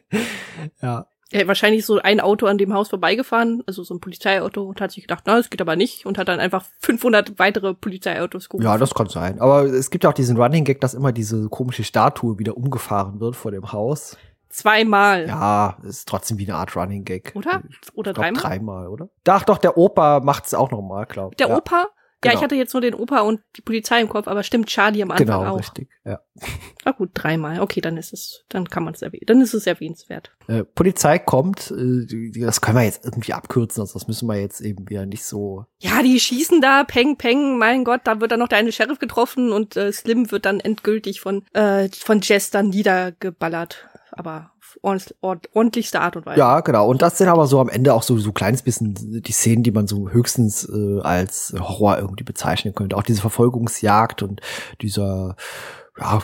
ja, 0.82 1.06
Ja, 1.32 1.46
wahrscheinlich 1.48 1.84
so 1.84 1.98
ein 1.98 2.20
Auto 2.20 2.46
an 2.46 2.56
dem 2.56 2.72
Haus 2.72 2.88
vorbeigefahren, 2.88 3.62
also 3.66 3.82
so 3.82 3.94
ein 3.94 4.00
Polizeiauto, 4.00 4.62
und 4.62 4.80
hat 4.80 4.92
sich 4.92 5.02
gedacht, 5.02 5.24
na, 5.26 5.36
das 5.36 5.50
geht 5.50 5.60
aber 5.60 5.74
nicht, 5.74 6.06
und 6.06 6.18
hat 6.18 6.28
dann 6.28 6.38
einfach 6.38 6.64
500 6.80 7.38
weitere 7.38 7.74
Polizeiautos 7.74 8.48
gerufen. 8.48 8.64
ja, 8.64 8.78
das 8.78 8.94
kann 8.94 9.08
sein. 9.08 9.40
Aber 9.40 9.64
es 9.64 9.90
gibt 9.90 10.04
ja 10.04 10.10
auch 10.10 10.14
diesen 10.14 10.36
Running 10.36 10.64
Gag, 10.64 10.80
dass 10.80 10.94
immer 10.94 11.10
diese 11.10 11.48
komische 11.48 11.82
Statue 11.82 12.38
wieder 12.38 12.56
umgefahren 12.56 13.18
wird 13.18 13.34
vor 13.34 13.50
dem 13.50 13.72
Haus. 13.72 14.16
Zweimal. 14.48 15.26
Ja, 15.26 15.76
ist 15.82 16.08
trotzdem 16.08 16.38
wie 16.38 16.48
eine 16.48 16.56
Art 16.56 16.76
Running 16.76 17.04
Gag. 17.04 17.32
Oder? 17.34 17.62
Oder 17.94 18.12
Ich 18.12 18.14
glaub, 18.14 18.24
dreimal? 18.24 18.42
dreimal, 18.42 18.88
oder? 18.88 19.08
Ach 19.28 19.42
doch, 19.42 19.58
der 19.58 19.76
Opa 19.76 20.20
macht's 20.20 20.54
auch 20.54 20.70
noch 20.70 20.80
mal, 20.80 21.04
glaub. 21.06 21.36
Der 21.36 21.48
ja, 21.48 21.56
Opa? 21.56 21.86
Ja, 22.26 22.30
Genau. 22.32 22.40
ich 22.40 22.44
hatte 22.44 22.54
jetzt 22.56 22.72
nur 22.74 22.80
den 22.80 22.94
Opa 22.94 23.20
und 23.20 23.40
die 23.56 23.62
Polizei 23.62 24.00
im 24.00 24.08
Kopf, 24.08 24.28
aber 24.28 24.42
stimmt 24.42 24.66
Charlie 24.68 25.02
am 25.02 25.10
Anfang 25.10 25.26
Genau, 25.26 25.44
auch. 25.46 25.58
richtig. 25.58 25.88
Ja. 26.04 26.20
Na 26.84 26.92
gut, 26.92 27.10
dreimal. 27.14 27.60
Okay, 27.60 27.80
dann 27.80 27.96
ist 27.96 28.12
es, 28.12 28.44
dann 28.48 28.68
kann 28.68 28.84
man 28.84 28.94
es 28.94 29.02
erwähnen. 29.02 29.24
Dann 29.26 29.40
ist 29.40 29.54
es 29.54 29.66
erwähnenswert. 29.66 30.30
Äh, 30.48 30.64
Polizei 30.64 31.18
kommt, 31.18 31.70
äh, 31.70 32.40
das 32.40 32.60
können 32.60 32.76
wir 32.78 32.84
jetzt 32.84 33.04
irgendwie 33.04 33.32
abkürzen, 33.32 33.80
also 33.80 33.94
das 33.98 34.06
müssen 34.06 34.28
wir 34.28 34.38
jetzt 34.38 34.60
eben 34.60 34.88
wieder 34.88 35.06
nicht 35.06 35.24
so. 35.24 35.64
Ja, 35.78 36.02
die 36.02 36.20
schießen 36.20 36.60
da, 36.60 36.84
peng, 36.84 37.16
peng, 37.16 37.58
mein 37.58 37.84
Gott, 37.84 38.02
da 38.04 38.20
wird 38.20 38.32
dann 38.32 38.40
noch 38.40 38.48
der 38.48 38.58
eine 38.58 38.72
Sheriff 38.72 38.98
getroffen 38.98 39.52
und 39.52 39.76
äh, 39.76 39.92
Slim 39.92 40.30
wird 40.30 40.44
dann 40.44 40.60
endgültig 40.60 41.20
von, 41.20 41.44
äh, 41.54 41.88
von 41.90 42.20
Jess 42.22 42.50
dann 42.50 42.68
niedergeballert. 42.68 43.88
Aber 44.12 44.52
auf 44.76 44.82
ordentlich- 44.84 45.14
ord 45.20 45.48
ordentlichste 45.52 46.00
Art 46.00 46.16
und 46.16 46.26
Weise. 46.26 46.38
Ja, 46.38 46.60
genau. 46.60 46.88
Und 46.88 47.02
das 47.02 47.18
sind 47.18 47.28
aber 47.28 47.46
so 47.46 47.60
am 47.60 47.68
Ende 47.68 47.94
auch 47.94 48.02
so 48.02 48.16
so 48.18 48.32
kleines 48.32 48.62
bisschen 48.62 48.94
die 49.22 49.32
Szenen, 49.32 49.62
die 49.62 49.70
man 49.72 49.86
so 49.86 50.10
höchstens 50.10 50.68
äh, 50.68 51.00
als 51.00 51.54
Horror 51.58 51.98
irgendwie 51.98 52.24
bezeichnen 52.24 52.74
könnte. 52.74 52.96
Auch 52.96 53.02
diese 53.02 53.20
Verfolgungsjagd 53.20 54.22
und 54.22 54.40
dieser, 54.80 55.36
ja, 55.98 56.22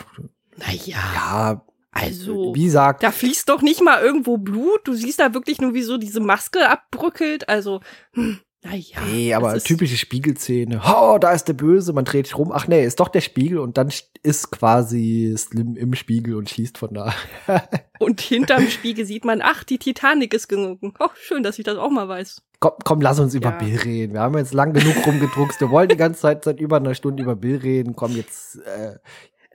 Naja, 0.57 0.97
ja, 1.15 1.61
also. 1.91 2.53
wie 2.55 2.65
gesagt, 2.65 3.03
Da 3.03 3.11
fließt 3.11 3.49
doch 3.49 3.61
nicht 3.61 3.81
mal 3.81 4.01
irgendwo 4.01 4.37
Blut. 4.37 4.81
Du 4.85 4.93
siehst 4.93 5.19
da 5.19 5.33
wirklich 5.33 5.61
nur, 5.61 5.73
wie 5.73 5.83
so 5.83 5.97
diese 5.97 6.19
Maske 6.19 6.69
abbröckelt. 6.69 7.49
Also, 7.49 7.81
hm, 8.13 8.39
naja. 8.63 9.01
Nee, 9.05 9.33
aber 9.33 9.59
typische 9.59 9.97
Spiegelszene. 9.97 10.81
Oh, 10.85 11.17
da 11.19 11.31
ist 11.31 11.45
der 11.45 11.53
Böse, 11.53 11.93
man 11.93 12.05
dreht 12.05 12.27
sich 12.27 12.37
rum. 12.37 12.51
Ach 12.53 12.67
nee, 12.67 12.85
ist 12.85 12.99
doch 12.99 13.09
der 13.09 13.21
Spiegel 13.21 13.59
und 13.59 13.77
dann 13.77 13.91
ist 14.23 14.51
quasi 14.51 15.33
Slim 15.37 15.75
im 15.75 15.93
Spiegel 15.95 16.35
und 16.35 16.49
schießt 16.49 16.77
von 16.77 16.93
da. 16.93 17.13
Und 17.99 18.19
hinterm 18.19 18.67
Spiegel 18.67 19.05
sieht 19.05 19.23
man, 19.23 19.41
ach, 19.41 19.63
die 19.63 19.77
Titanic 19.77 20.33
ist 20.33 20.49
gesunken. 20.49 20.93
Oh, 20.99 21.07
schön, 21.15 21.41
dass 21.41 21.57
ich 21.57 21.63
das 21.63 21.77
auch 21.77 21.89
mal 21.89 22.09
weiß. 22.09 22.41
Komm, 22.59 22.73
komm, 22.83 23.01
lass 23.01 23.19
uns 23.19 23.33
über 23.33 23.51
Ja. 23.51 23.57
Bill 23.57 23.77
reden. 23.77 24.13
Wir 24.13 24.21
haben 24.21 24.37
jetzt 24.37 24.53
lang 24.53 24.73
genug 24.73 25.05
rumgedruckst. 25.05 25.61
Wir 25.61 25.69
wollen 25.69 25.87
die 25.87 25.95
ganze 25.95 26.21
Zeit 26.21 26.43
seit 26.43 26.59
über 26.59 26.77
einer 26.77 26.95
Stunde 26.95 27.23
über 27.23 27.35
Bill 27.37 27.57
reden. 27.57 27.95
Komm 27.95 28.15
jetzt. 28.15 28.57
Äh, 28.57 28.97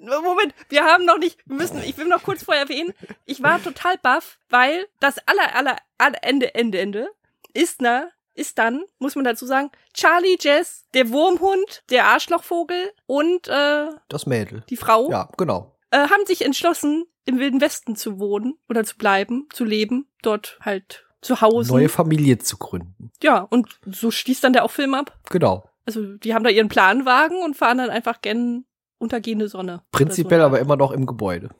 Moment, 0.00 0.54
wir 0.68 0.84
haben 0.84 1.04
noch 1.04 1.18
nicht, 1.18 1.38
wir 1.46 1.56
müssen, 1.56 1.82
ich 1.82 1.98
will 1.98 2.06
noch 2.06 2.22
kurz 2.22 2.44
vorher 2.44 2.62
erwähnen, 2.62 2.94
ich 3.24 3.42
war 3.42 3.62
total 3.62 3.96
baff, 4.00 4.38
weil 4.48 4.86
das 5.00 5.18
aller, 5.26 5.56
aller, 5.56 5.76
aller 5.98 6.22
Ende, 6.22 6.54
Ende, 6.54 6.78
Ende 6.78 7.08
ist, 7.52 7.82
na, 7.82 8.08
ist 8.38 8.58
dann, 8.58 8.82
muss 8.98 9.14
man 9.16 9.24
dazu 9.24 9.44
sagen, 9.46 9.70
Charlie, 9.94 10.36
Jess, 10.40 10.86
der 10.94 11.10
Wurmhund, 11.10 11.82
der 11.90 12.06
Arschlochvogel 12.06 12.92
und 13.06 13.48
äh, 13.48 13.88
das 14.08 14.26
Mädel. 14.26 14.62
die 14.70 14.76
Frau 14.76 15.10
Ja, 15.10 15.28
genau. 15.36 15.74
äh, 15.90 15.98
haben 15.98 16.24
sich 16.26 16.42
entschlossen, 16.44 17.04
im 17.24 17.38
Wilden 17.38 17.60
Westen 17.60 17.94
zu 17.96 18.18
wohnen 18.18 18.54
oder 18.70 18.84
zu 18.84 18.96
bleiben, 18.96 19.48
zu 19.52 19.64
leben, 19.64 20.08
dort 20.22 20.58
halt 20.62 21.04
zu 21.20 21.40
Hause. 21.40 21.72
Neue 21.72 21.88
Familie 21.88 22.38
zu 22.38 22.56
gründen. 22.56 23.10
Ja, 23.22 23.40
und 23.40 23.78
so 23.84 24.10
schließt 24.10 24.42
dann 24.44 24.52
der 24.54 24.64
auch 24.64 24.70
Film 24.70 24.94
ab. 24.94 25.18
Genau. 25.30 25.68
Also 25.84 26.16
die 26.16 26.32
haben 26.34 26.44
da 26.44 26.50
ihren 26.50 26.68
Planwagen 26.68 27.42
und 27.42 27.56
fahren 27.56 27.78
dann 27.78 27.90
einfach 27.90 28.22
gen 28.22 28.64
untergehende 28.98 29.48
Sonne. 29.48 29.82
Prinzipiell 29.92 30.40
Oder 30.40 30.46
aber 30.46 30.58
immer 30.60 30.76
noch 30.76 30.90
im 30.92 31.06
Gebäude. 31.06 31.50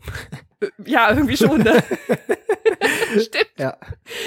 so. 0.61 0.66
Äh, 0.66 0.70
Ja, 0.91 1.11
irgendwie 1.11 1.37
schon, 1.37 1.62
ne? 1.62 1.83
Stimmt. 3.18 3.50
Ja. 3.59 3.76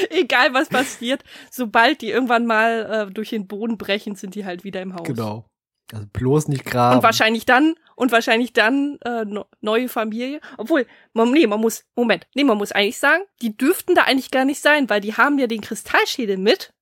Egal 0.10 0.54
was 0.54 0.70
passiert, 0.70 1.24
sobald 1.50 2.02
die 2.02 2.10
irgendwann 2.10 2.46
mal 2.46 3.08
äh, 3.10 3.14
durch 3.14 3.30
den 3.30 3.48
Boden 3.48 3.78
brechen, 3.78 4.16
sind 4.16 4.36
die 4.36 4.46
halt 4.46 4.64
wieder 4.64 4.82
im 4.82 4.96
Haus. 4.96 5.08
Genau. 5.08 5.46
Also 5.94 6.08
bloß 6.12 6.48
nicht 6.48 6.66
graben. 6.66 6.98
Und 6.98 7.04
wahrscheinlich 7.04 7.46
dann, 7.46 7.76
und 7.96 8.12
wahrscheinlich 8.12 8.54
dann 8.54 8.98
äh, 9.04 9.26
no, 9.26 9.46
neue 9.60 9.90
Familie. 9.90 10.40
Obwohl, 10.58 10.86
man, 11.14 11.32
nee, 11.32 11.48
man 11.48 11.60
muss, 11.60 11.86
Moment, 11.96 12.28
nee, 12.34 12.44
man 12.44 12.58
muss 12.58 12.72
eigentlich 12.72 13.00
sagen, 13.00 13.24
die 13.42 13.56
dürften 13.56 13.96
da 13.96 14.04
eigentlich 14.04 14.32
gar 14.32 14.46
nicht 14.46 14.62
sein, 14.62 14.90
weil 14.90 15.02
die 15.02 15.16
haben 15.16 15.38
ja 15.40 15.48
den 15.48 15.62
Kristallschädel 15.62 16.38
mit. 16.38 16.74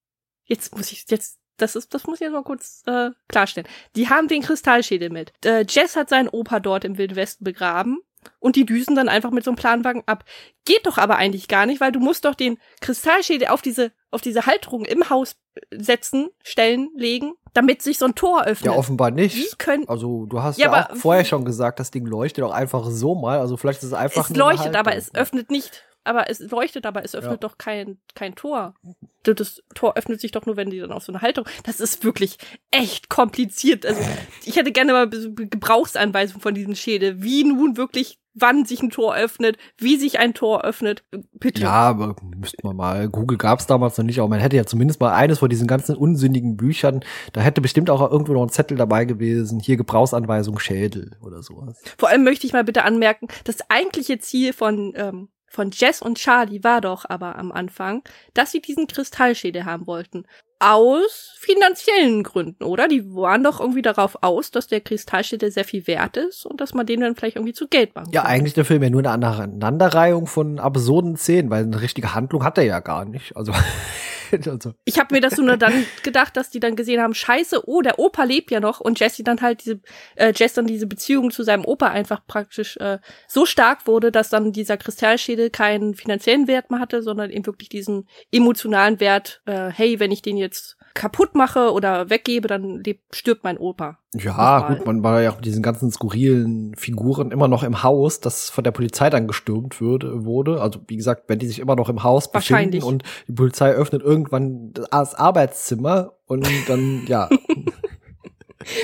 Jetzt 0.46 0.76
muss 0.76 0.92
ich, 0.92 1.06
jetzt, 1.10 1.40
das 1.58 1.76
ist, 1.76 1.94
das 1.94 2.06
muss 2.06 2.16
ich 2.16 2.22
jetzt 2.22 2.34
mal 2.34 2.44
kurz 2.44 2.84
äh, 2.86 3.12
klarstellen. 3.28 3.68
Die 3.96 4.10
haben 4.10 4.28
den 4.28 4.42
Kristallschädel 4.42 5.10
mit. 5.10 5.34
Äh, 5.44 5.66
Jess 5.68 5.96
hat 5.96 6.10
seinen 6.10 6.30
Opa 6.30 6.60
dort 6.60 6.86
im 6.86 6.98
Wilden 6.98 7.16
Westen 7.16 7.44
begraben. 7.44 8.00
Und 8.40 8.56
die 8.56 8.66
düsen 8.66 8.96
dann 8.96 9.10
einfach 9.10 9.32
mit 9.32 9.44
so 9.44 9.52
einem 9.52 9.58
Planwagen 9.58 10.04
ab. 10.06 10.26
Geht 10.66 10.86
doch 10.86 10.98
aber 10.98 11.18
eigentlich 11.18 11.48
gar 11.48 11.66
nicht, 11.66 11.82
weil 11.82 11.92
du 11.92 12.00
musst 12.00 12.26
doch 12.26 12.36
den 12.36 12.58
Kristallschädel 12.82 13.48
auf 13.48 13.62
diese, 13.62 13.92
auf 14.12 14.22
diese 14.22 14.46
Halterung 14.46 14.86
im 14.86 15.10
Haus 15.10 15.38
setzen, 15.72 16.30
stellen, 16.44 16.90
legen, 16.96 17.34
damit 17.54 17.82
sich 17.82 17.98
so 17.98 18.06
ein 18.06 18.16
Tor 18.16 18.44
öffnet. 18.46 18.72
ja, 18.74 18.78
offenbar 18.78 19.12
Wie 19.12 19.22
nicht. 19.22 19.60
können, 19.60 19.88
Also 19.88 20.26
du 20.26 20.42
hast 20.42 20.58
Ja, 20.58 20.72
ja, 20.72 20.90
auch 20.90 20.96
vorher 20.96 21.26
schon 21.26 21.46
gesagt, 21.46 21.80
das 21.80 21.92
Ding 21.92 22.06
leuchtet 22.06 22.44
auch 22.44 22.54
einfach 22.54 22.86
so 22.90 23.16
mal. 23.16 23.40
Also 23.40 23.58
vielleicht 23.58 23.80
ist 23.80 23.88
es 23.90 23.94
einfach 23.94 24.30
es 24.30 24.36
leuchtet, 24.36 24.76
aber 24.76 24.96
es 24.96 25.14
öffnet 25.14 25.50
nicht. 25.52 25.84
Aber 26.10 26.28
es 26.28 26.40
leuchtet, 26.40 26.88
aber 26.88 27.06
es 27.06 27.14
öffnet 27.14 27.44
doch 27.44 27.60
kein, 27.60 28.00
kein 28.16 28.34
Tor. 28.34 28.74
Das 29.22 29.62
Tor 29.76 29.96
öffnet 29.96 30.20
sich 30.20 30.32
doch 30.32 30.48
nur, 30.48 30.58
wenn 30.58 30.72
die 30.72 30.80
dann 30.80 30.92
auf 30.92 31.04
so 31.04 31.12
eine 31.12 31.22
Haltung. 31.22 31.46
Das 31.66 31.80
ist 31.80 32.04
wirklich 32.04 32.40
echt 32.72 33.10
kompliziert. 33.10 33.86
Also 33.86 34.02
ich 34.44 34.56
hätte 34.56 34.72
gerne 34.72 34.94
mal 34.94 35.08
so 35.14 35.32
Gebrauchsanweisungen 35.36 36.42
von 36.42 36.56
diesem 36.56 36.74
Schädel. 36.74 37.22
Wie 37.22 37.44
nun 37.44 37.78
wirklich, 37.78 38.18
wann 38.34 38.66
sich 38.66 38.82
ein 38.82 38.90
Tor 38.90 39.16
öffnet, 39.16 39.58
wie 39.78 39.98
sich 39.98 40.18
ein 40.18 40.34
Tor 40.34 40.64
öffnet. 40.64 41.04
Bitte. 41.34 41.62
Ja, 41.62 41.70
aber 41.74 42.16
müssten 42.36 42.68
wir 42.68 42.74
mal. 42.74 43.08
Google 43.08 43.38
gab's 43.38 43.68
damals 43.68 43.96
noch 44.00 44.06
nicht, 44.06 44.18
aber 44.18 44.30
man 44.30 44.40
hätte 44.40 44.56
ja 44.56 44.66
zumindest 44.66 45.00
mal 45.00 45.14
eines 45.14 45.38
von 45.38 45.50
diesen 45.50 45.68
ganzen 45.68 45.96
unsinnigen 45.96 46.58
Büchern. 46.58 47.02
Da 47.34 47.42
hätte 47.42 47.62
bestimmt 47.62 47.92
auch 47.92 48.10
irgendwo 48.10 48.34
noch 48.34 48.42
ein 48.42 48.50
Zettel 48.50 48.78
dabei 48.78 49.06
gewesen. 49.06 49.60
Hier 49.60 49.78
Gebrauchsanweisung 49.78 50.58
Schädel 50.58 51.12
oder 51.22 51.44
sowas. 51.44 51.80
Vor 52.00 52.10
allem 52.10 52.24
möchte 52.24 52.48
ich 52.48 52.54
mal 52.54 52.64
bitte 52.64 52.84
anmerken, 52.84 53.28
das 53.44 53.58
eigentliche 53.70 54.18
Ziel 54.18 54.54
von, 54.54 54.94
ähm, 54.96 55.30
von 55.50 55.72
Jess 55.72 56.02
und 56.02 56.18
Charlie 56.18 56.64
war 56.64 56.82
doch 56.82 57.06
aber 57.08 57.38
am 57.38 57.52
Anfang, 57.52 58.04
dass 58.34 58.52
sie 58.52 58.62
diesen 58.62 58.88
Kristallschädel 58.88 59.66
haben 59.66 59.88
wollten. 59.88 60.26
Aus 60.62 61.36
finanziellen 61.40 62.22
Gründen, 62.24 62.66
oder? 62.66 62.90
Die 62.90 63.06
waren 63.16 63.44
doch 63.46 63.62
irgendwie 63.62 63.82
darauf 63.82 64.18
aus, 64.22 64.52
dass 64.52 64.68
der 64.68 64.82
Kristallschädel 64.82 65.52
sehr 65.52 65.64
viel 65.64 65.88
wert 65.88 66.18
ist 66.18 66.46
und 66.46 66.60
dass 66.60 66.74
man 66.74 66.86
den 66.86 67.00
dann 67.00 67.16
vielleicht 67.16 67.38
irgendwie 67.38 67.54
zu 67.54 67.70
Geld 67.70 67.96
machen 67.96 68.12
Ja, 68.12 68.24
kann. 68.24 68.32
eigentlich 68.32 68.54
der 68.56 68.66
Film 68.66 68.84
ja 68.84 68.90
nur 68.90 69.00
eine 69.00 69.12
Aneinanderreihung 69.12 70.28
von 70.28 70.60
absurden 70.60 71.16
Szenen, 71.16 71.50
weil 71.50 71.64
eine 71.64 71.82
richtige 71.82 72.14
Handlung 72.14 72.44
hat 72.44 72.58
er 72.58 72.66
ja 72.66 72.82
gar 72.82 73.06
nicht. 73.06 73.38
Also 73.38 73.54
also, 74.48 74.74
Ich 74.86 75.00
habe 75.00 75.14
mir 75.14 75.22
das 75.22 75.38
nur 75.38 75.58
dann 75.58 75.86
gedacht, 76.04 76.36
dass 76.38 76.50
die 76.50 76.60
dann 76.60 76.76
gesehen 76.76 77.02
haben, 77.02 77.14
scheiße, 77.14 77.68
oh, 77.68 77.82
der 77.82 78.00
Opa 78.00 78.24
lebt 78.24 78.52
ja 78.52 78.60
noch. 78.60 78.80
Und 78.80 79.00
Jesse 79.00 79.24
dann 79.24 79.42
halt 79.42 79.64
diese, 79.66 79.80
äh, 80.16 80.34
Jess 80.36 80.54
dann 80.54 80.68
diese 80.68 80.88
Beziehung 80.88 81.32
zu 81.32 81.44
seinem 81.44 81.66
Opa 81.66 81.88
einfach 81.88 82.26
praktisch 82.26 82.78
äh, 82.78 83.00
so 83.28 83.46
stark 83.46 83.88
wurde, 83.88 84.12
dass 84.12 84.30
dann 84.30 84.52
dieser 84.52 84.78
Kristallschädel 84.78 85.50
keinen 85.50 85.94
finanziellen 85.94 86.48
Wert 86.48 86.72
mehr 86.72 86.80
hatte, 86.80 87.04
sondern 87.04 87.30
eben 87.30 87.46
wirklich 87.46 87.70
diesen 87.70 88.08
emotionalen 88.32 89.00
Wert, 89.00 89.42
äh, 89.46 89.70
hey, 89.70 90.00
wenn 90.00 90.12
ich 90.12 90.22
den 90.22 90.38
jetzt 90.38 90.79
kaputt 90.94 91.36
mache 91.36 91.72
oder 91.72 92.10
weggebe, 92.10 92.48
dann 92.48 92.84
lebt, 92.84 93.16
stirbt 93.16 93.44
mein 93.44 93.58
Opa. 93.58 94.00
ja, 94.14 94.68
gut, 94.68 94.86
man 94.86 95.04
war 95.04 95.22
ja 95.22 95.32
auch 95.32 95.36
mit 95.36 95.46
diesen 95.46 95.64
ganzen 95.64 95.92
skurrilen 95.92 96.76
Figuren 96.76 97.32
immer 97.32 97.48
noch 97.48 97.64
im 97.64 97.84
Haus, 97.84 98.20
das 98.20 98.50
von 98.50 98.64
der 98.64 98.72
Polizei 98.72 99.10
dann 99.10 99.28
gestürmt 99.28 99.82
würde, 99.82 100.26
wurde. 100.26 100.62
Also, 100.62 100.80
wie 100.88 100.98
gesagt, 100.98 101.24
wenn 101.28 101.40
die 101.40 101.48
sich 101.48 101.60
immer 101.60 101.76
noch 101.76 101.90
im 101.90 102.04
Haus 102.04 102.32
befinden 102.32 102.84
und 102.84 103.04
die 103.28 103.34
Polizei 103.34 103.72
öffnet 103.72 104.02
irgendwann 104.02 104.74
das 104.74 105.16
Arbeitszimmer 105.16 106.14
und 106.26 106.48
dann, 106.68 107.06
ja, 107.08 107.30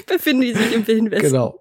Befinden 0.07 0.41
die 0.41 0.53
sich 0.53 0.73
im 0.73 0.87
Wilden 0.87 1.11
Westen. 1.11 1.27
genau. 1.27 1.59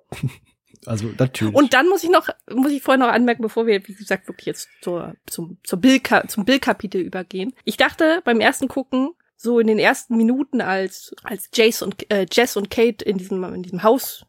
Also, 0.86 1.10
natürlich. 1.18 1.54
Und 1.54 1.72
dann 1.72 1.88
muss 1.88 2.04
ich 2.04 2.10
noch, 2.10 2.28
muss 2.50 2.72
ich 2.72 2.82
vorher 2.82 3.04
noch 3.04 3.12
anmerken, 3.12 3.42
bevor 3.42 3.66
wir, 3.66 3.86
wie 3.86 3.94
gesagt, 3.94 4.28
wirklich 4.28 4.46
jetzt 4.46 4.68
zur, 4.82 5.14
zum, 5.26 5.58
zur 5.64 5.80
Bill, 5.80 6.00
zum 6.28 6.44
Bill-Kapitel 6.44 7.00
übergehen. 7.00 7.54
Ich 7.64 7.76
dachte 7.76 8.20
beim 8.24 8.40
ersten 8.40 8.68
Gucken, 8.68 9.10
so 9.44 9.60
in 9.60 9.68
den 9.68 9.78
ersten 9.78 10.16
Minuten, 10.16 10.60
als, 10.60 11.14
als 11.22 11.50
Jace 11.54 11.82
und, 11.82 12.10
äh, 12.10 12.26
Jess 12.30 12.56
und 12.56 12.70
Kate 12.70 13.04
in 13.04 13.18
diesem, 13.18 13.44
in 13.44 13.62
diesem 13.62 13.84
Haus 13.84 14.26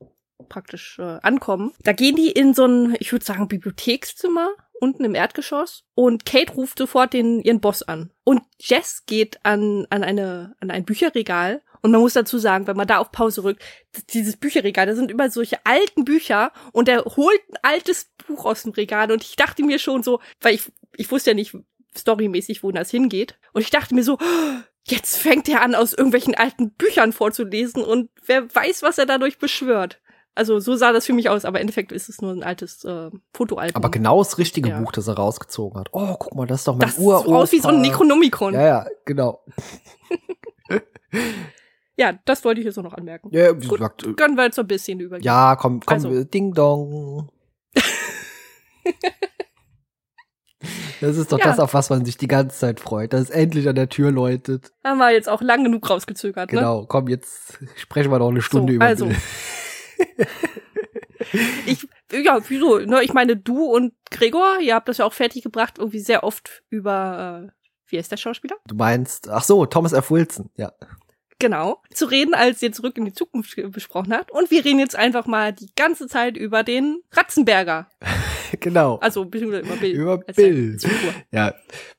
praktisch 0.50 1.00
äh, 1.00 1.20
ankommen, 1.24 1.72
da 1.84 1.94
gehen 1.94 2.16
die 2.16 2.30
in 2.30 2.54
so 2.54 2.66
ein, 2.66 2.96
ich 3.00 3.12
würde 3.12 3.26
sagen, 3.26 3.48
Bibliothekszimmer 3.48 4.50
unten 4.80 5.06
im 5.06 5.16
Erdgeschoss 5.16 5.86
und 5.96 6.26
Kate 6.26 6.54
ruft 6.54 6.78
sofort 6.78 7.14
den, 7.14 7.40
ihren 7.42 7.62
Boss 7.62 7.82
an. 7.82 8.12
Und 8.24 8.44
Jess 8.60 9.06
geht 9.06 9.44
an, 9.44 9.88
an 9.90 10.04
eine, 10.04 10.56
an 10.60 10.70
ein 10.70 10.86
Bücherregal 10.86 11.62
und 11.82 11.92
man 11.92 12.02
muss 12.02 12.14
dazu 12.14 12.38
sagen, 12.38 12.68
wenn 12.68 12.78
man 12.78 12.88
da 12.88 12.98
auf 12.98 13.12
Pause 13.12 13.44
rückt, 13.44 13.64
dieses 14.10 14.38
Bücherregal, 14.38 14.86
da 14.86 14.96
sind 14.96 15.12
immer 15.12 15.30
solche 15.30 15.66
alten 15.66 16.04
Bücher 16.04 16.52
und 16.74 16.90
er 16.90 17.06
holt 17.06 17.42
ein 17.50 17.58
altes 17.62 18.12
Buch 18.28 18.46
aus 18.46 18.64
dem 18.64 18.74
Regal 18.74 19.12
und 19.12 19.24
ich 19.24 19.36
dachte 19.36 19.64
mir 19.64 19.80
schon 19.80 20.04
so, 20.04 20.20
weil 20.42 20.56
ich, 20.56 20.72
ich 20.98 21.10
wusste 21.10 21.32
ja 21.32 21.36
nicht 21.36 21.56
storymäßig, 21.98 22.64
wo 22.64 22.72
das 22.72 22.92
hingeht 22.92 23.40
und 23.54 23.62
ich 23.62 23.70
dachte 23.70 23.96
mir 23.96 24.04
so, 24.04 24.18
jetzt 24.88 25.18
fängt 25.18 25.50
er 25.50 25.62
an, 25.62 25.76
aus 25.76 25.94
irgendwelchen 25.94 26.36
alten 26.36 26.72
Büchern 26.72 27.12
vorzulesen 27.14 27.84
und 27.84 28.10
wer 28.26 28.44
weiß, 28.54 28.84
was 28.84 28.98
er 28.98 29.06
dadurch 29.06 29.38
beschwört. 29.40 30.00
Also 30.38 30.60
so 30.60 30.76
sah 30.76 30.92
das 30.92 31.06
für 31.06 31.14
mich 31.14 31.30
aus, 31.30 31.46
aber 31.46 31.60
im 31.60 31.62
Endeffekt 31.62 31.94
ist 31.94 32.10
es 32.10 32.22
nur 32.22 32.32
ein 32.32 32.44
altes 32.44 32.84
äh, 32.84 33.10
Fotoalbum. 33.34 33.76
Aber 33.78 33.90
genau 33.90 34.18
das 34.20 34.38
richtige 34.38 34.70
Ja. 34.70 34.80
Buch, 34.82 34.92
das 34.92 35.08
er 35.08 35.14
rausgezogen 35.16 35.80
hat. 35.80 35.88
Oh, 35.94 36.16
guck 36.20 36.36
mal, 36.36 36.46
das 36.46 36.60
ist 36.62 36.68
doch 36.68 36.74
mein 36.74 36.82
das 36.88 36.98
sieht 36.98 37.06
Uropa. 37.06 37.26
so 37.26 37.36
aus 37.36 37.52
wie 37.54 37.60
so 37.60 37.70
ein 37.70 37.80
Necronomicon. 37.82 38.54
Ja, 38.54 38.62
Ja, 38.62 38.68
ja, 38.84 38.90
genau. 39.06 39.44
das 42.26 42.44
wollte 42.44 42.60
ich 42.60 42.66
jetzt 42.66 42.78
auch 42.78 42.84
noch 42.84 42.94
anmerken. 42.96 43.30
Ja, 43.32 43.56
wie 43.62 43.66
Gut. 43.68 43.78
gesagt, 43.80 44.04
äh, 44.06 44.14
Können 44.14 44.36
wir 44.36 44.52
zur 44.52 44.66
Bissszene 44.66 45.04
übergehen. 45.04 45.26
ja, 45.26 45.56
komm, 45.56 45.80
komm, 45.80 45.94
Also. 45.94 46.10
äh, 46.10 46.26
Ding 46.26 46.54
Dong. 46.54 47.30
Das 51.02 51.18
ist 51.18 51.32
doch 51.32 51.40
Ja. 51.40 51.46
das, 51.46 51.60
auf 51.60 51.74
was 51.74 51.90
man 51.90 52.06
sich 52.06 52.18
die 52.18 52.28
ganze 52.28 52.58
Zeit 52.58 52.80
freut, 52.80 53.14
dass 53.14 53.22
es 53.22 53.30
endlich 53.30 53.68
an 53.68 53.76
der 53.76 53.90
Tür 53.90 54.12
läutet. 54.12 54.72
Haben 54.84 54.98
wir 55.00 55.12
jetzt 55.12 55.28
auch 55.30 55.42
lang 55.42 55.64
genug 55.64 55.90
rausgezögert, 55.90 56.52
ne? 56.52 56.60
Genau, 56.60 56.86
komm, 56.86 57.08
jetzt 57.08 57.58
sprechen 57.76 58.12
wir 58.12 58.20
noch 58.20 58.30
eine 58.30 58.42
Stunde 58.42 58.74
So, 58.74 58.76
über 58.76 58.86
also. 58.86 59.10
Ich, 61.66 61.88
ja, 62.12 62.40
wieso? 62.48 62.78
Ne, 62.80 63.02
ich 63.04 63.12
meine, 63.14 63.36
du 63.36 63.66
und 63.66 63.94
Gregor, 64.12 64.60
ihr 64.62 64.76
habt 64.76 64.88
das 64.88 65.00
ja 65.00 65.06
auch 65.06 65.14
fertiggebracht, 65.14 65.80
irgendwie 65.80 66.00
sehr 66.00 66.24
oft 66.24 66.64
über, 66.70 67.50
äh, 67.50 67.52
wie 67.88 67.98
heißt 67.98 68.12
der 68.12 68.18
Schauspieler? 68.18 68.56
Du 68.68 68.76
meinst, 68.76 69.28
ach 69.30 69.44
so, 69.44 69.66
Thomas 69.66 69.92
F. 69.92 70.12
Wilson, 70.12 70.50
ja. 70.56 70.72
Genau, 71.40 71.82
zu 71.94 72.06
reden, 72.06 72.34
als 72.34 72.62
ihr 72.62 72.72
zurück 72.72 72.98
in 72.98 73.06
die 73.06 73.14
Zukunft 73.14 73.56
besprochen 73.72 74.14
habt. 74.14 74.32
Und 74.32 74.52
wir 74.52 74.64
reden 74.64 74.80
jetzt 74.80 74.96
einfach 74.96 75.26
mal 75.26 75.52
die 75.52 75.70
ganze 75.76 76.08
Zeit 76.08 76.38
über 76.38 76.64
den 76.64 77.02
Ratzenberger. 77.12 77.90
genau. 78.60 78.98
Also, 78.98 79.26
beziehungsweise 79.26 79.66
über 79.66 79.76
Bill. 79.78 79.92
Über 79.96 80.24
als 80.28 80.36
Bill. 80.36 80.78
Ja, 81.32 81.54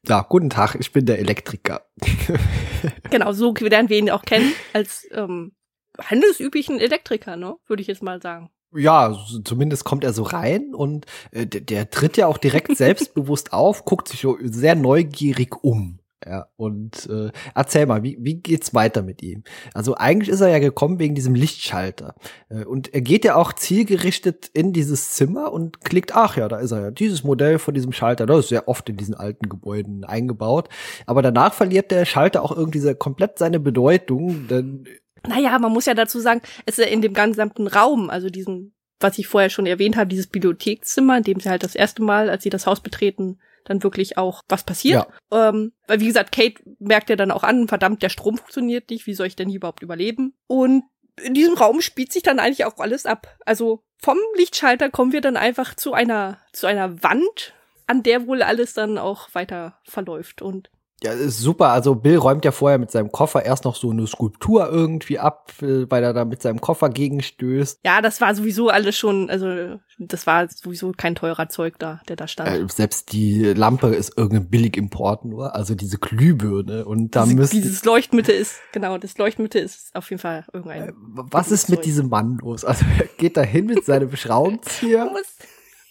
ja, 0.07 0.27
guten 0.29 0.51
Tag, 0.51 0.77
ich 0.79 0.93
bin 0.93 1.07
der 1.07 1.19
Elektriker. 1.19 1.87
Genau, 3.11 3.33
so 3.33 3.55
werden 3.55 3.89
wir 3.89 3.99
ihn 3.99 4.11
auch 4.11 4.23
kennen, 4.23 4.53
als 4.73 5.07
ähm, 5.13 5.53
handelsüblichen 6.01 6.79
Elektriker, 6.79 7.37
ne? 7.37 7.57
Würde 7.67 7.81
ich 7.81 7.89
jetzt 7.89 8.03
mal 8.03 8.21
sagen. 8.21 8.51
Ja, 8.75 9.13
so- 9.27 9.41
zumindest 9.41 9.85
kommt 9.85 10.05
er 10.05 10.13
so 10.13 10.23
rein 10.23 10.75
und 10.75 11.07
äh, 11.33 11.47
der, 11.47 11.63
der 11.63 11.91
tritt 11.91 12.17
ja 12.17 12.27
auch 12.27 12.39
direkt 12.39 12.77
selbstbewusst 12.77 13.53
auf, 13.53 13.85
guckt 13.85 14.09
sich 14.09 14.21
so 14.21 14.37
sehr 14.43 14.75
neugierig 14.75 15.63
um. 15.65 16.01
Ja, 16.25 16.49
und 16.57 17.09
äh, 17.11 17.31
erzähl 17.55 17.85
mal, 17.85 18.03
wie, 18.03 18.17
wie 18.21 18.37
geht's 18.37 18.73
weiter 18.73 19.03
mit 19.03 19.23
ihm? 19.23 19.45
Also 19.75 19.97
eigentlich 19.97 20.31
ist 20.31 20.41
er 20.41 20.49
ja 20.49 20.59
gekommen 20.59 20.99
wegen 20.99 21.15
diesem 21.15 21.35
Lichtschalter. 21.35 22.15
Äh, 22.49 22.65
und 22.65 22.95
er 22.95 23.03
geht 23.03 23.27
ja 23.27 23.37
auch 23.37 23.53
zielgerichtet 23.53 24.51
in 24.55 24.73
dieses 24.73 25.13
Zimmer 25.13 25.53
und 25.53 25.83
klickt, 25.83 26.15
ach 26.15 26.39
ja, 26.39 26.49
da 26.49 26.59
ist 26.59 26.71
er 26.71 26.81
ja, 26.81 26.91
dieses 26.91 27.23
Modell 27.23 27.59
von 27.59 27.75
diesem 27.75 27.93
Schalter, 27.93 28.25
das 28.25 28.41
ist 28.41 28.49
sehr 28.49 28.67
oft 28.67 28.89
in 28.89 28.97
diesen 28.97 29.15
alten 29.15 29.51
Gebäuden 29.51 30.05
eingebaut. 30.05 30.71
Aber 31.05 31.21
danach 31.21 31.53
verliert 31.53 31.91
der 31.91 32.07
Schalter 32.07 32.43
auch 32.43 32.57
irgendwie 32.57 32.81
so 32.81 32.95
komplett 32.95 33.39
seine 33.39 33.61
Bedeutung, 33.61 34.49
denn 34.49 34.89
Naja, 35.29 35.59
man 35.59 35.73
muss 35.73 35.87
ja 35.87 35.95
dazu 35.95 36.19
sagen, 36.19 36.41
es 36.65 36.79
ist 36.79 36.85
ja 36.87 36.91
in 36.91 37.03
dem 37.03 37.13
gesamten 37.13 37.67
Raum, 37.67 38.09
also 38.09 38.31
diesem, 38.31 38.73
was 39.01 39.19
ich 39.19 39.27
vorher 39.27 39.51
schon 39.51 39.67
erwähnt 39.67 39.97
habe, 39.97 40.09
dieses 40.09 40.29
Bibliothekszimmer, 40.29 41.19
in 41.19 41.25
dem 41.25 41.41
sie 41.41 41.51
halt 41.51 41.63
das 41.63 41.75
erste 41.75 42.03
Mal, 42.03 42.31
als 42.31 42.43
sie 42.43 42.51
das 42.51 42.67
Haus 42.67 42.81
betreten, 42.81 43.39
dann 43.67 43.83
wirklich 43.83 44.17
auch 44.17 44.43
was 44.49 44.65
passiert. 44.65 45.07
Ähm, 45.31 45.73
weil 45.87 46.01
wie 46.01 46.07
gesagt, 46.07 46.33
Kate 46.33 46.63
merkt 46.79 47.11
ja 47.11 47.17
dann 47.17 47.31
auch 47.31 47.43
an, 47.43 47.69
verdammt, 47.69 48.03
der 48.03 48.09
Strom 48.09 48.39
funktioniert 48.39 48.91
nicht, 48.91 49.07
wie 49.07 49.15
soll 49.15 49.27
ich 49.27 49.37
denn 49.37 49.49
hier 49.49 49.59
überhaupt 49.59 49.83
überleben? 49.83 50.35
Und 50.47 50.85
in 51.23 51.35
diesem 51.35 51.55
Raum 51.55 51.81
spielt 51.81 52.13
sich 52.13 52.23
dann 52.23 52.39
eigentlich 52.39 52.65
auch 52.65 52.79
alles 52.79 53.07
ab. 53.07 53.37
Also 53.45 53.83
vom 53.99 54.19
Lichtschalter 54.37 54.91
kommen 54.91 55.13
wir 55.13 55.21
dann 55.21 55.37
einfach 55.37 55.75
zu 55.75 55.93
einer, 55.93 56.39
zu 56.53 56.67
einer 56.67 57.03
Wand, 57.03 57.55
an 57.87 58.03
der 58.03 58.27
wohl 58.27 58.43
alles 58.43 58.75
dann 58.75 58.99
auch 58.99 59.35
weiter 59.35 59.79
verläuft. 59.85 60.43
Und 60.43 60.71
Ja, 61.03 61.13
ist 61.13 61.41
super. 61.41 61.69
Also 61.69 61.95
Bill 61.95 62.17
räumt 62.17 62.45
ja 62.47 62.53
vorher 62.53 62.79
mit 62.79 62.91
seinem 62.91 63.13
Koffer 63.13 63.45
erst 63.45 63.65
noch 63.65 63.77
so 63.77 63.91
eine 63.91 64.07
Skulptur 64.07 64.71
irgendwie 64.71 65.19
ab, 65.19 65.53
äh, 65.61 65.85
weil 65.91 66.03
er 66.03 66.15
da 66.15 66.25
mit 66.25 66.41
seinem 66.41 66.61
Koffer 66.61 66.89
gegenstößt. 66.89 67.81
ja, 67.85 68.01
das 68.01 68.23
war 68.23 68.35
sowieso 68.35 68.71
alles 68.71 68.97
schon, 68.97 69.29
also 69.29 69.79
das 69.99 70.27
war 70.27 70.49
sowieso 70.49 70.93
kein 70.97 71.15
teurer 71.15 71.51
Zeug 71.51 71.79
da, 71.79 72.01
der 72.09 72.17
da 72.17 72.27
stand. 72.27 72.49
Äh, 72.49 72.67
selbst 72.73 73.13
die 73.13 73.43
Lampe 73.53 73.89
ist 73.89 74.17
irgendein 74.17 74.49
Billigimport 74.49 75.27
nur, 75.27 75.55
also 75.55 75.75
diese 75.75 75.99
Glühbirne. 75.99 76.87
Und 76.87 77.15
da 77.15 77.25
Diese, 77.25 77.37
müsste. 77.37 77.57
dieses 77.57 77.85
Leuchtmittel 77.85 78.35
ist, 78.35 78.57
genau, 78.73 78.97
das 78.97 79.19
Leuchtmittel 79.19 79.63
ist 79.63 79.95
auf 79.95 80.09
jeden 80.09 80.21
Fall 80.21 80.45
Äh, 80.53 80.57
irgendein. 80.57 80.93
was 80.97 81.51
ist 81.53 81.69
mit 81.69 81.81
Zeug. 81.81 81.85
diesem 81.85 82.09
Mann 82.09 82.39
los? 82.41 82.65
Also 82.65 82.87
er 82.99 83.05
geht 83.19 83.37
da 83.37 83.43
hin 83.43 83.67
mit 83.67 83.85
seinem 83.85 84.17
Schraubenzieher 84.17 85.05
Muss- 85.05 85.37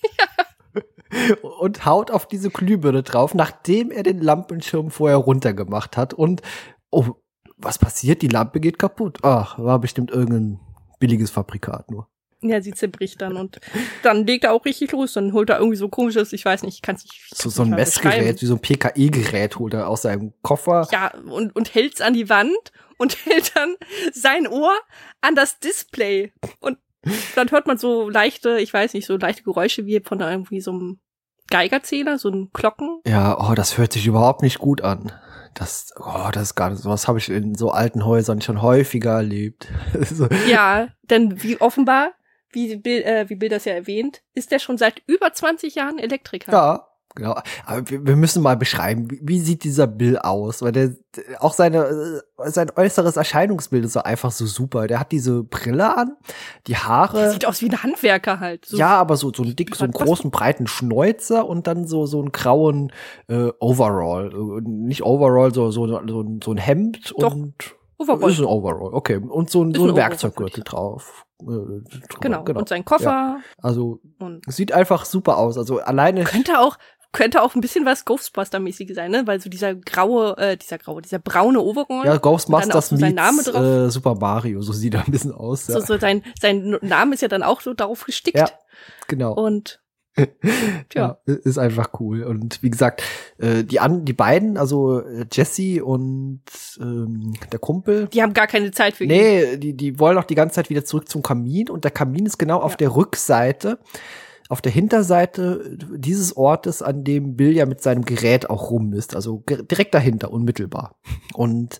und 1.59 1.85
haut 1.85 2.11
auf 2.11 2.27
diese 2.27 2.49
Glühbirne 2.49 3.03
drauf, 3.03 3.33
nachdem 3.33 3.91
er 3.91 4.03
den 4.03 4.19
Lampenschirm 4.19 4.91
vorher 4.91 5.17
runtergemacht 5.17 5.97
hat. 5.97 6.13
Und 6.13 6.41
oh, 6.89 7.15
was 7.57 7.77
passiert? 7.77 8.21
Die 8.21 8.27
Lampe 8.27 8.59
geht 8.59 8.79
kaputt. 8.79 9.19
Ach, 9.21 9.59
war 9.59 9.79
bestimmt 9.79 10.11
irgendein 10.11 10.59
billiges 10.99 11.31
Fabrikat 11.31 11.91
nur. 11.91 12.07
Ja, 12.41 12.61
sie 12.61 12.73
zerbricht 12.73 13.21
dann 13.21 13.37
und 13.37 13.59
dann 14.03 14.27
legt 14.27 14.43
er 14.43 14.51
auch 14.51 14.65
richtig 14.65 14.91
los. 14.91 15.13
Dann 15.13 15.33
holt 15.33 15.49
er 15.49 15.57
irgendwie 15.57 15.77
so 15.77 15.89
komisches, 15.89 16.31
ich 16.33 16.45
weiß 16.45 16.63
nicht, 16.63 16.75
ich 16.75 16.81
kann 16.81 16.95
es 16.95 17.03
nicht. 17.03 17.15
ich 17.31 17.37
So, 17.37 17.49
so 17.49 17.63
ein 17.63 17.69
Messgerät, 17.69 18.41
wie 18.41 18.45
so 18.45 18.55
ein 18.55 18.59
PKI-Gerät 18.59 19.57
holt 19.57 19.73
er 19.73 19.87
aus 19.87 20.03
seinem 20.03 20.33
Koffer. 20.41 20.87
Ja, 20.91 21.11
und, 21.27 21.55
und 21.55 21.73
hält's 21.73 22.01
an 22.01 22.13
die 22.13 22.29
Wand 22.29 22.71
und 22.97 23.17
hält 23.25 23.55
dann 23.55 23.75
sein 24.13 24.47
Ohr 24.47 24.73
an 25.21 25.35
das 25.35 25.59
Display. 25.59 26.33
Und 26.59 26.77
dann 27.35 27.51
hört 27.51 27.67
man 27.67 27.77
so 27.77 28.09
leichte, 28.09 28.59
ich 28.59 28.73
weiß 28.73 28.93
nicht, 28.93 29.05
so 29.05 29.17
leichte 29.17 29.43
Geräusche 29.43 29.85
wie 29.85 29.99
von 29.99 30.19
irgendwie 30.19 30.61
so 30.61 30.71
einem 30.71 30.99
Geigerzähler, 31.49 32.17
so 32.17 32.29
ein 32.29 32.49
Glocken. 32.53 33.01
Ja, 33.05 33.37
oh, 33.39 33.53
das 33.53 33.77
hört 33.77 33.93
sich 33.93 34.07
überhaupt 34.07 34.41
nicht 34.41 34.59
gut 34.59 34.81
an. 34.81 35.11
Das, 35.53 35.93
oh, 35.97 36.29
das 36.33 36.43
ist 36.43 36.55
gar 36.55 36.69
nicht, 36.69 36.81
sowas 36.81 37.07
habe 37.07 37.19
ich 37.19 37.29
in 37.29 37.55
so 37.55 37.71
alten 37.71 38.05
Häusern 38.05 38.41
schon 38.41 38.61
häufiger 38.61 39.11
erlebt. 39.11 39.67
so, 40.11 40.27
Ja, 40.47 40.89
denn 41.03 41.41
wie 41.43 41.61
offenbar, 41.61 42.11
wie 42.51 42.75
Bill, 42.75 43.03
äh, 43.03 43.29
wie 43.29 43.35
Bill 43.35 43.49
das 43.49 43.65
ja 43.65 43.73
erwähnt, 43.73 44.21
ist 44.33 44.51
er 44.51 44.59
schon 44.59 44.77
seit 44.77 45.01
über 45.07 45.31
20 45.31 45.75
Jahren 45.75 45.99
Elektriker. 45.99 46.51
ja, 46.51 46.87
genau. 47.15 47.35
Aber 47.65 47.89
wir, 47.89 48.15
müssen 48.15 48.43
mal 48.43 48.55
beschreiben, 48.57 49.07
wie, 49.09 49.39
sieht 49.39 49.63
dieser 49.63 49.87
Bill 49.87 50.17
aus? 50.19 50.61
Weil 50.61 50.71
der, 50.73 50.89
der- 51.15 51.43
auch 51.43 51.53
seine, 51.53 51.85
äh, 52.37 52.49
sein 52.51 52.69
äußeres 52.75 53.17
Erscheinungsbild 53.17 53.85
ist 53.85 53.93
so 53.93 54.01
einfach 54.03 54.31
so 54.31 54.45
super. 54.45 54.87
Der 54.87 54.99
hat 54.99 55.11
diese 55.11 55.43
Brille 55.43 55.95
an, 55.97 56.15
die 56.67 56.71
Der 56.73 56.87
Haare. 56.87 57.31
sieht 57.31 57.45
aus 57.45 57.61
wie 57.61 57.69
ein 57.69 57.81
Handwerker 57.83 58.39
halt. 58.39 58.65
So, 58.65 58.77
ja, 58.77 58.89
aber 58.97 59.17
so, 59.17 59.31
so 59.33 59.43
ein 59.43 59.55
dick, 59.55 59.75
so 59.75 59.83
einen 59.85 59.93
großen, 59.93 60.29
breiten 60.31 60.67
Schnäuzer 60.67 61.47
und 61.47 61.67
dann 61.67 61.87
so, 61.87 62.05
so 62.05 62.19
einen 62.19 62.31
grauen 62.31 62.91
äh, 63.27 63.49
Overall. 63.59 64.29
Nicht 64.63 65.03
Overall, 65.03 65.53
so, 65.53 65.71
so, 65.71 65.87
so, 65.87 65.97
ein- 66.21 66.39
so 66.43 66.51
ein 66.51 66.57
Hemd 66.57 67.13
Doch, 67.17 67.33
und 67.33 67.53
Overall. 67.97 68.29
Ist 68.29 68.39
ein 68.39 68.45
Overall, 68.45 68.93
okay. 68.93 69.17
Und 69.17 69.49
so 69.49 69.63
ein, 69.63 69.71
Ist 69.71 69.77
so 69.77 69.83
ein 69.85 69.89
ein 69.91 69.95
Werkzeuggürtel 69.95 70.63
drauf. 70.63 71.25
Äh, 71.41 71.45
drüber, 71.45 71.81
Genau. 72.21 72.43
Und 72.43 72.67
sein 72.69 72.83
Koffer 72.85 73.39
Also 73.61 73.99
und 74.19 74.41
sieht 74.47 74.71
einfach 74.73 75.05
super 75.05 75.37
aus. 75.37 75.57
Also 75.57 75.79
alleine. 75.79 76.23
könnte 76.25 76.59
auch 76.59 76.77
könnte 77.15 77.41
auch 77.41 77.55
ein 77.55 77.61
bisschen 77.61 77.85
was 77.85 78.05
Ghostbuster-mäßiges 78.05 78.93
sein, 78.95 79.09
ne? 79.09 79.23
Weil 79.25 79.39
so 79.39 79.49
dieser 79.49 79.73
graue, 79.73 80.37
äh, 80.37 80.57
dieser 80.57 80.77
graue, 80.77 81.01
dieser 81.01 81.19
braune 81.19 81.61
Overall. 81.61 82.05
Ja, 82.05 82.17
Ghostbusters 82.17 82.89
so 82.89 82.97
sein 82.97 83.15
Name 83.15 83.37
meets 83.37 83.49
drauf. 83.51 83.63
äh, 83.63 83.89
Super 83.89 84.15
Mario, 84.15 84.61
so 84.61 84.73
sieht 84.73 84.93
er 84.93 85.05
ein 85.05 85.11
bisschen 85.11 85.31
aus. 85.31 85.67
Ja. 85.67 85.79
So, 85.79 85.85
so 85.85 85.97
sein, 85.97 86.23
sein 86.39 86.77
Name 86.81 87.13
ist 87.15 87.21
ja 87.21 87.27
dann 87.29 87.41
auch 87.43 87.61
so 87.61 87.73
darauf 87.73 88.03
gestickt. 88.05 88.37
Ja, 88.37 88.49
genau. 89.07 89.33
Und 89.33 89.81
ja. 90.93 91.17
ist 91.25 91.57
einfach 91.57 91.89
cool. 91.99 92.23
Und 92.23 92.61
wie 92.63 92.69
gesagt, 92.69 93.03
äh, 93.37 93.63
die 93.63 93.79
an, 93.79 94.05
die 94.05 94.13
beiden, 94.13 94.57
also 94.57 95.01
äh, 95.01 95.25
Jesse 95.31 95.83
und 95.83 96.41
ähm, 96.79 97.33
der 97.51 97.59
Kumpel, 97.59 98.07
die 98.07 98.21
haben 98.21 98.33
gar 98.33 98.47
keine 98.47 98.71
Zeit 98.71 98.95
für 98.95 99.03
ihn. 99.03 99.09
nee, 99.09 99.57
die, 99.57 99.73
die 99.73 99.99
wollen 99.99 100.17
auch 100.17 100.23
die 100.23 100.35
ganze 100.35 100.55
Zeit 100.55 100.69
wieder 100.69 100.85
zurück 100.85 101.09
zum 101.09 101.21
Kamin 101.21 101.69
und 101.69 101.83
der 101.83 101.91
Kamin 101.91 102.25
ist 102.25 102.37
genau 102.37 102.59
auf 102.61 102.71
Ja. 102.73 102.77
der 102.77 102.95
Rückseite, 102.95 103.79
auf 104.47 104.61
der 104.61 104.71
Hinterseite 104.71 105.77
dieses 105.95 106.37
Ortes, 106.37 106.81
an 106.81 107.03
dem 107.03 107.35
Bill 107.35 107.53
ja 107.53 107.65
mit 107.65 107.81
seinem 107.81 108.05
Gerät 108.05 108.49
auch 108.49 108.69
rummisst, 108.69 109.15
also 109.15 109.43
direkt 109.47 109.93
dahinter, 109.93 110.31
unmittelbar. 110.31 110.95
Und 111.33 111.79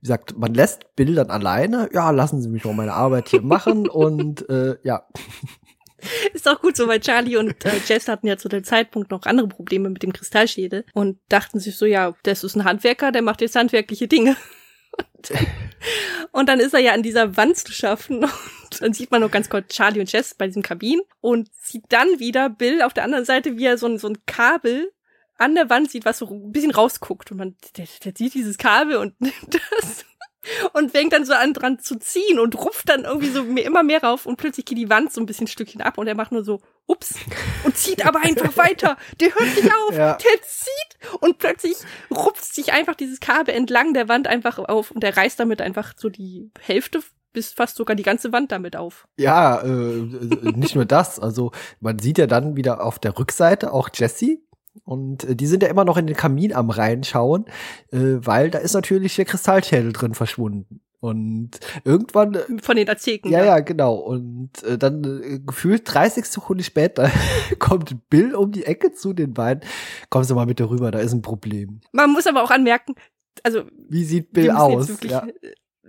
wie 0.00 0.06
gesagt, 0.06 0.38
man 0.38 0.54
lässt 0.54 0.94
Bill 0.96 1.14
dann 1.16 1.30
alleine, 1.30 1.88
ja, 1.92 2.10
lassen 2.10 2.40
Sie 2.40 2.48
mich 2.48 2.64
mal 2.64 2.74
meine 2.74 2.92
Arbeit 2.92 3.28
hier 3.28 3.42
machen 3.42 3.88
und 3.88 4.48
äh, 4.48 4.76
ja, 4.82 5.06
Ist 6.32 6.48
auch 6.48 6.60
gut 6.60 6.76
so, 6.76 6.86
weil 6.86 7.00
Charlie 7.00 7.36
und 7.36 7.64
äh, 7.64 7.80
Jess 7.86 8.08
hatten 8.08 8.26
ja 8.26 8.36
zu 8.36 8.48
dem 8.48 8.64
Zeitpunkt 8.64 9.10
noch 9.10 9.24
andere 9.24 9.48
Probleme 9.48 9.88
mit 9.90 10.02
dem 10.02 10.12
Kristallschädel 10.12 10.84
und 10.92 11.18
dachten 11.28 11.60
sich 11.60 11.76
so, 11.76 11.86
ja, 11.86 12.14
das 12.22 12.44
ist 12.44 12.56
ein 12.56 12.64
Handwerker, 12.64 13.12
der 13.12 13.22
macht 13.22 13.40
jetzt 13.40 13.56
handwerkliche 13.56 14.08
Dinge. 14.08 14.36
Und, 16.32 16.48
dann 16.48 16.60
ist 16.60 16.74
er 16.74 16.80
ja 16.80 16.92
an 16.92 17.02
dieser 17.02 17.36
Wand 17.36 17.56
zu 17.56 17.72
schaffen. 17.72 18.24
Und 18.24 18.80
dann 18.80 18.92
sieht 18.92 19.10
man 19.10 19.20
noch 19.20 19.30
ganz 19.30 19.48
kurz 19.48 19.68
Charlie 19.74 20.00
und 20.00 20.10
Jess 20.10 20.34
bei 20.34 20.46
diesem 20.46 20.62
Kabin 20.62 21.00
und 21.20 21.48
sieht 21.54 21.84
dann 21.90 22.18
wieder 22.18 22.50
Bill 22.50 22.82
auf 22.82 22.92
der 22.92 23.04
anderen 23.04 23.24
Seite, 23.24 23.56
wie 23.56 23.66
er 23.66 23.78
so 23.78 23.86
ein, 23.86 23.98
so 23.98 24.08
ein 24.08 24.18
Kabel 24.26 24.90
an 25.38 25.54
der 25.54 25.70
Wand 25.70 25.90
sieht, 25.90 26.04
was 26.04 26.18
so 26.18 26.26
ein 26.26 26.50
bisschen 26.50 26.72
rausguckt. 26.72 27.30
Und 27.30 27.36
man, 27.38 27.56
der, 27.76 27.86
der 28.04 28.12
sieht 28.16 28.34
dieses 28.34 28.58
Kabel 28.58 28.96
und 28.96 29.20
nimmt 29.20 29.60
das 29.78 30.04
und 30.72 30.90
fängt 30.92 31.12
dann 31.12 31.24
so 31.24 31.32
an 31.34 31.52
dran 31.52 31.78
zu 31.78 31.96
ziehen 31.96 32.38
und 32.38 32.56
rupft 32.58 32.88
dann 32.88 33.04
irgendwie 33.04 33.30
so 33.30 33.42
mehr, 33.44 33.64
immer 33.64 33.82
mehr 33.82 34.02
rauf 34.02 34.26
und 34.26 34.36
plötzlich 34.36 34.66
geht 34.66 34.78
die 34.78 34.90
Wand 34.90 35.12
so 35.12 35.20
ein 35.20 35.26
bisschen 35.26 35.46
Stückchen 35.46 35.80
ab 35.80 35.98
und 35.98 36.06
er 36.06 36.14
macht 36.14 36.32
nur 36.32 36.44
so, 36.44 36.60
ups, 36.86 37.14
und 37.64 37.76
zieht 37.76 38.04
aber 38.06 38.20
einfach 38.22 38.56
weiter. 38.56 38.96
Der 39.20 39.34
hört 39.34 39.56
nicht 39.56 39.70
auf, 39.88 39.96
Ja. 39.96 40.14
der 40.14 40.42
zieht 40.42 41.20
und 41.20 41.38
plötzlich 41.38 41.76
rupft 42.10 42.44
sich 42.54 42.72
einfach 42.72 42.94
dieses 42.94 43.20
Kabel 43.20 43.54
entlang 43.54 43.94
der 43.94 44.08
Wand 44.08 44.26
einfach 44.26 44.58
auf 44.58 44.90
und 44.90 45.02
er 45.04 45.16
reißt 45.16 45.38
damit 45.40 45.60
einfach 45.60 45.94
so 45.96 46.08
die 46.08 46.50
Hälfte 46.60 47.00
bis 47.32 47.52
fast 47.52 47.74
sogar 47.76 47.96
die 47.96 48.04
ganze 48.04 48.30
Wand 48.32 48.52
damit 48.52 48.76
auf. 48.76 49.08
Ja, 49.16 49.60
äh, 49.62 49.68
nicht 49.68 50.76
nur 50.76 50.84
das. 50.84 51.18
Also 51.18 51.50
man 51.80 51.98
sieht 51.98 52.18
ja 52.18 52.26
dann 52.28 52.54
wieder 52.56 52.84
auf 52.84 53.00
der 53.00 53.18
Rückseite 53.18 53.72
auch 53.72 53.88
Jesse. 53.92 54.38
Und 54.82 55.24
äh, 55.24 55.36
die 55.36 55.46
sind 55.46 55.62
ja 55.62 55.68
immer 55.68 55.84
noch 55.84 55.96
in 55.96 56.06
den 56.06 56.16
Kamin 56.16 56.52
am 56.52 56.70
reinschauen, 56.70 57.44
äh, 57.92 57.98
weil 58.18 58.50
da 58.50 58.58
ist 58.58 58.74
natürlich 58.74 59.14
der 59.16 59.24
Kristallschädel 59.24 59.92
drin 59.92 60.14
verschwunden. 60.14 60.80
Und 61.00 61.50
irgendwann, 61.84 62.34
äh, 62.34 62.40
Von 62.62 62.76
den 62.76 62.88
Azteken. 62.88 63.30
ja, 63.30 63.44
ja, 63.44 63.60
genau. 63.60 63.94
Und 63.94 64.62
äh, 64.62 64.78
dann 64.78 65.04
äh, 65.04 65.38
gefühlt 65.38 65.82
30 65.84 66.24
Sekunden 66.24 66.64
später 66.64 67.10
kommt 67.58 68.08
Bill 68.08 68.34
um 68.34 68.52
die 68.52 68.64
Ecke 68.64 68.92
zu 68.92 69.12
den 69.12 69.34
beiden. 69.34 69.62
Kommen 70.08 70.24
Sie 70.24 70.34
mal 70.34 70.46
bitte 70.46 70.68
rüber, 70.70 70.90
da 70.90 71.00
ist 71.00 71.12
ein 71.12 71.20
Problem. 71.20 71.80
Man 71.92 72.10
muss 72.10 72.26
aber 72.26 72.42
auch 72.42 72.50
anmerken, 72.50 72.94
also 73.42 73.64
Wie 73.88 74.04
sieht 74.04 74.32
Bill 74.32 74.50
aus? 74.50 74.88
wirklich, 74.88 75.12
Ja. 75.12 75.26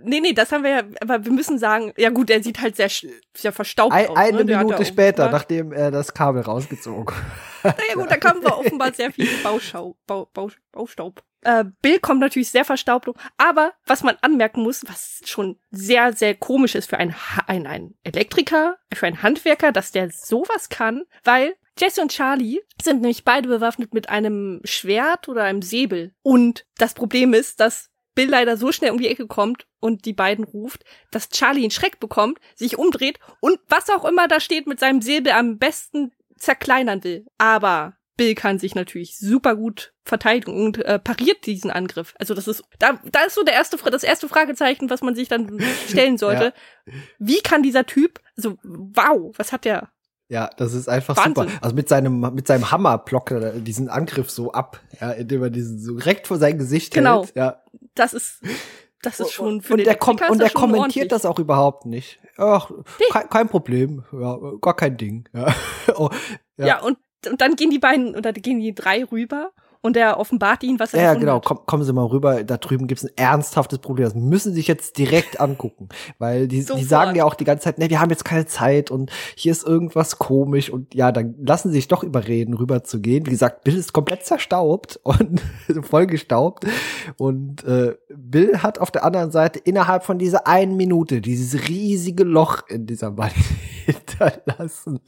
Nee, 0.04 0.20
nee, 0.20 0.34
das 0.34 0.52
haben 0.52 0.62
wir 0.62 0.70
ja, 0.70 0.82
aber 1.00 1.24
wir 1.24 1.32
müssen 1.32 1.58
sagen, 1.58 1.92
ja 1.96 2.10
gut, 2.10 2.28
er 2.28 2.42
sieht 2.42 2.60
halt 2.60 2.76
sehr, 2.76 2.90
sehr 3.34 3.52
verstaubt 3.52 3.94
Ein, 3.94 4.08
aus. 4.08 4.16
eine 4.18 4.44
ne? 4.44 4.58
Hat 4.58 4.66
Minute 4.66 4.84
später, 4.84 5.30
nachdem 5.30 5.72
er 5.72 5.90
das 5.90 6.12
Kabel 6.12 6.42
rausgezogen 6.42 7.14
Na 7.55 7.55
ja 7.88 7.94
gut, 7.94 8.10
da 8.10 8.16
kam 8.16 8.42
wir 8.42 8.56
offenbar 8.56 8.92
sehr 8.92 9.12
viel 9.12 9.28
Bauschau, 9.42 9.96
Bau, 10.06 10.28
Bau, 10.32 10.50
Baustaub. 10.72 11.22
Äh, 11.42 11.64
Bill 11.82 12.00
kommt 12.00 12.20
natürlich 12.20 12.50
sehr 12.50 12.64
verstaubt, 12.64 13.08
aber 13.36 13.72
was 13.86 14.02
man 14.02 14.16
anmerken 14.20 14.62
muss, 14.62 14.82
was 14.88 15.20
schon 15.24 15.58
sehr, 15.70 16.12
sehr 16.12 16.34
komisch 16.34 16.74
ist 16.74 16.88
für 16.90 16.98
einen, 16.98 17.14
Ha- 17.14 17.44
ein, 17.46 17.66
ein 17.66 17.94
Elektriker, 18.02 18.78
für 18.92 19.06
einen 19.06 19.22
Handwerker, 19.22 19.70
dass 19.70 19.92
der 19.92 20.10
sowas 20.10 20.68
kann, 20.68 21.04
weil 21.24 21.54
Jesse 21.78 22.00
und 22.00 22.10
Charlie 22.10 22.60
sind 22.82 23.02
nämlich 23.02 23.22
beide 23.24 23.48
bewaffnet 23.48 23.92
mit 23.94 24.08
einem 24.08 24.60
Schwert 24.64 25.28
oder 25.28 25.44
einem 25.44 25.60
Säbel. 25.62 26.14
Und 26.22 26.64
das 26.78 26.94
Problem 26.94 27.34
ist, 27.34 27.60
dass 27.60 27.90
Bill 28.14 28.30
leider 28.30 28.56
so 28.56 28.72
schnell 28.72 28.92
um 28.92 28.98
die 28.98 29.08
Ecke 29.08 29.26
kommt 29.26 29.66
und 29.78 30.06
die 30.06 30.14
beiden 30.14 30.42
ruft, 30.42 30.84
dass 31.10 31.28
Charlie 31.28 31.60
einen 31.60 31.70
Schreck 31.70 32.00
bekommt, 32.00 32.38
sich 32.54 32.78
umdreht 32.78 33.20
und 33.40 33.60
was 33.68 33.90
auch 33.90 34.06
immer 34.06 34.26
da 34.26 34.40
steht 34.40 34.66
mit 34.66 34.80
seinem 34.80 35.02
Säbel 35.02 35.32
am 35.32 35.58
besten 35.58 36.12
zerkleinern 36.38 37.02
will. 37.04 37.26
Aber 37.38 37.94
Bill 38.16 38.34
kann 38.34 38.58
sich 38.58 38.74
natürlich 38.74 39.18
super 39.18 39.56
gut 39.56 39.92
verteidigen 40.02 40.54
und 40.64 40.82
äh, 40.84 40.98
pariert 40.98 41.44
diesen 41.44 41.70
Angriff. 41.70 42.14
Also 42.18 42.32
das 42.34 42.48
ist 42.48 42.62
da, 42.78 42.98
da 43.10 43.20
ist 43.24 43.34
so 43.34 43.42
der 43.42 43.54
erste 43.54 43.76
das 43.90 44.02
erste 44.02 44.28
Fragezeichen, 44.28 44.88
was 44.88 45.02
man 45.02 45.14
sich 45.14 45.28
dann 45.28 45.60
stellen 45.88 46.16
sollte. 46.18 46.54
Wie 47.18 47.40
kann 47.42 47.62
dieser 47.62 47.84
Typ, 47.84 48.20
also 48.36 48.56
wow, 48.62 49.34
was 49.36 49.52
hat 49.52 49.64
der? 49.66 49.90
Ja, 50.28 50.50
das 50.56 50.72
ist 50.74 50.88
einfach 50.88 51.16
Wahnsinn. 51.16 51.34
super. 51.34 51.58
Also 51.62 51.76
mit 51.76 51.88
seinem 51.88 52.20
mit 52.34 52.46
seinem 52.48 52.70
Hammer 52.72 52.98
blockt 52.98 53.30
er 53.30 53.52
diesen 53.60 53.88
Angriff 53.88 54.30
so 54.30 54.50
ab, 54.50 54.80
ja, 55.00 55.12
indem 55.12 55.42
er 55.42 55.50
diesen 55.50 55.78
so 55.78 55.96
direkt 55.96 56.26
vor 56.26 56.38
sein 56.38 56.58
Gesicht 56.58 56.94
Genau. 56.94 57.22
hält. 57.24 57.36
Ja. 57.36 57.62
Das 57.94 58.12
ist 58.12 58.40
das 59.06 59.20
ist 59.20 59.32
schon 59.32 59.62
für 59.62 59.74
und 59.74 59.78
den 59.78 59.86
er 59.86 59.94
kom 59.94 60.18
und 60.28 60.40
er 60.40 60.50
kommentiert 60.50 60.80
ordentlich. 60.80 61.08
das 61.08 61.24
auch 61.24 61.38
überhaupt 61.38 61.86
nicht. 61.86 62.20
Ach, 62.36 62.70
kein, 63.10 63.28
kein 63.30 63.48
Problem, 63.48 64.04
ja, 64.12 64.38
gar 64.60 64.76
kein 64.76 64.96
Ding. 64.96 65.28
Ja. 65.32 65.54
oh, 65.96 66.10
ja. 66.56 66.66
Ja, 66.66 66.82
und 66.82 66.98
und 67.28 67.40
dann 67.40 67.56
gehen 67.56 67.70
die 67.70 67.78
beiden 67.78 68.14
oder 68.14 68.32
gehen 68.32 68.60
die 68.60 68.74
drei 68.74 69.04
rüber 69.04 69.52
und 69.86 69.96
er 69.96 70.18
offenbart 70.18 70.62
ihnen, 70.62 70.78
was 70.78 70.92
er 70.92 71.02
Ja, 71.02 71.14
genau. 71.14 71.40
Komm, 71.40 71.60
kommen 71.64 71.84
Sie 71.84 71.92
mal 71.92 72.04
rüber. 72.04 72.44
Da 72.44 72.56
drüben 72.56 72.86
gibt's 72.86 73.04
ein 73.04 73.10
ernsthaftes 73.16 73.78
Problem. 73.78 74.04
Das 74.04 74.14
müssen 74.14 74.50
Sie 74.50 74.56
sich 74.56 74.68
jetzt 74.68 74.98
direkt 74.98 75.40
angucken. 75.40 75.88
Weil 76.18 76.48
die, 76.48 76.64
die 76.64 76.84
sagen 76.84 77.14
ja 77.14 77.24
auch 77.24 77.34
die 77.34 77.44
ganze 77.44 77.64
Zeit, 77.64 77.78
ne, 77.78 77.88
wir 77.88 78.00
haben 78.00 78.10
jetzt 78.10 78.24
keine 78.24 78.46
Zeit 78.46 78.90
und 78.90 79.10
hier 79.34 79.52
ist 79.52 79.66
irgendwas 79.66 80.18
komisch. 80.18 80.70
Und 80.70 80.94
ja, 80.94 81.12
dann 81.12 81.36
lassen 81.38 81.70
Sie 81.70 81.76
sich 81.76 81.88
doch 81.88 82.02
überreden, 82.02 82.54
rüber 82.54 82.84
zu 82.84 83.00
gehen. 83.00 83.26
Wie 83.26 83.30
gesagt, 83.30 83.64
Bill 83.64 83.76
ist 83.76 83.92
komplett 83.92 84.26
zerstaubt 84.26 85.00
und 85.04 85.40
vollgestaubt. 85.82 86.66
Und 87.16 87.64
äh, 87.64 87.94
Bill 88.14 88.58
hat 88.58 88.78
auf 88.78 88.90
der 88.90 89.04
anderen 89.04 89.30
Seite 89.30 89.58
innerhalb 89.60 90.04
von 90.04 90.18
dieser 90.18 90.46
einen 90.46 90.76
Minute 90.76 91.20
dieses 91.20 91.68
riesige 91.68 92.24
Loch 92.24 92.62
in 92.68 92.86
dieser 92.86 93.16
Wand 93.16 93.34
hinterlassen. 93.86 95.00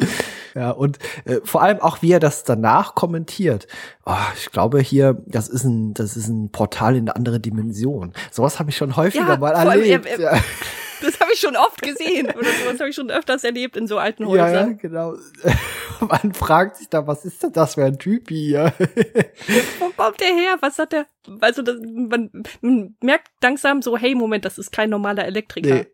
Ja, 0.55 0.71
und 0.71 0.99
äh, 1.25 1.41
vor 1.45 1.63
allem 1.63 1.81
auch, 1.81 2.03
wie 2.03 2.13
er 2.13 2.21
das 2.21 2.45
danach 2.45 2.95
kommentiert. 2.95 3.67
Oh, 4.07 4.15
ich 4.37 4.51
glaube 4.51 4.81
hier, 4.81 5.23
das 5.27 5.49
ist 5.49 5.65
ein, 5.65 5.95
das 5.95 6.17
ist 6.17 6.29
ein 6.29 6.51
Portal 6.51 6.97
in 6.97 7.03
eine 7.09 7.17
andere 7.17 7.41
Dimension. 7.41 8.13
Sowas 8.31 8.59
habe 8.59 8.71
ich 8.71 8.77
schon 8.77 8.97
häufiger 8.97 9.29
Ja, 9.29 9.37
mal 9.37 9.53
vor 9.55 9.57
allem, 9.71 9.81
erlebt. 9.83 10.07
er- 10.07 10.21
ja. 10.21 10.41
Das 11.01 11.21
habe 11.21 11.31
ich 11.33 11.39
schon 11.39 11.55
oft 11.55 11.81
gesehen 11.81 12.27
oder 12.27 12.49
sowas 12.65 12.81
habe 12.81 12.89
ich 12.89 12.97
schon 12.97 13.09
öfters 13.09 13.45
erlebt 13.45 13.77
in 13.77 13.87
so 13.87 13.99
alten 13.99 14.27
ja, 14.29 14.35
ja, 14.35 14.45
Häusern. 14.47 14.79
genau. 14.79 15.15
Man 16.01 16.35
fragt 16.35 16.77
sich 16.77 16.89
da, 16.89 17.07
was 17.07 17.25
ist 17.25 17.41
denn 17.41 17.53
das 17.53 17.75
für 17.75 17.85
ein 17.85 18.01
Typ 18.01 18.29
hier? 18.31 18.73
Wo 19.79 19.91
kommt 19.97 20.21
der 20.21 20.35
her? 20.35 20.57
Was 20.61 20.77
hat 20.81 20.91
der? 20.93 21.07
Also 21.41 21.63
das, 21.63 21.77
man, 21.85 22.31
man 22.63 22.97
merkt 23.01 23.29
langsam 23.43 23.81
so, 23.81 23.97
hey, 23.97 24.17
Moment, 24.17 24.45
das 24.45 24.59
ist 24.59 24.73
kein 24.73 24.91
normaler 24.91 25.25
Elektriker. 25.25 25.75
Nee. 25.75 25.87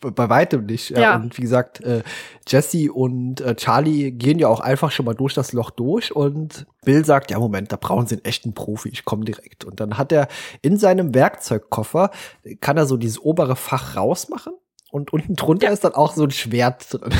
Bei- 0.00 0.28
weitem 0.28 0.66
nicht. 0.66 0.90
Ja. 0.90 1.00
Ja. 1.00 1.16
Und 1.16 1.36
wie 1.38 1.42
gesagt, 1.42 1.80
äh, 1.80 2.02
Jesse 2.46 2.92
und 2.92 3.40
äh, 3.40 3.56
Charlie 3.56 4.12
gehen 4.12 4.38
ja 4.38 4.48
auch 4.48 4.60
einfach 4.60 4.90
schon 4.90 5.06
mal 5.06 5.14
durch 5.14 5.34
das 5.34 5.52
Loch 5.52 5.70
durch 5.70 6.14
und 6.14 6.66
Bill 6.84 7.04
sagt, 7.04 7.30
ja 7.30 7.38
Moment, 7.38 7.72
da 7.72 7.76
brauchen 7.76 8.06
sie 8.06 8.16
einen 8.16 8.24
echten 8.24 8.52
Profi, 8.54 8.90
ich 8.90 9.04
komme 9.04 9.24
direkt. 9.24 9.64
Und 9.64 9.80
dann 9.80 9.96
hat 9.98 10.12
er 10.12 10.28
in 10.62 10.76
seinem 10.76 11.14
Werkzeugkoffer, 11.14 12.10
kann 12.60 12.76
er 12.76 12.86
so 12.86 12.96
dieses 12.96 13.18
obere 13.20 13.56
Fach 13.56 13.96
rausmachen 13.96 14.52
und 14.90 15.12
unten 15.12 15.34
drunter 15.36 15.66
Ja. 15.68 15.72
ist 15.72 15.84
dann 15.84 15.94
auch 15.94 16.14
so 16.14 16.22
ein 16.24 16.30
Schwert 16.30 16.92
drin. 16.92 17.10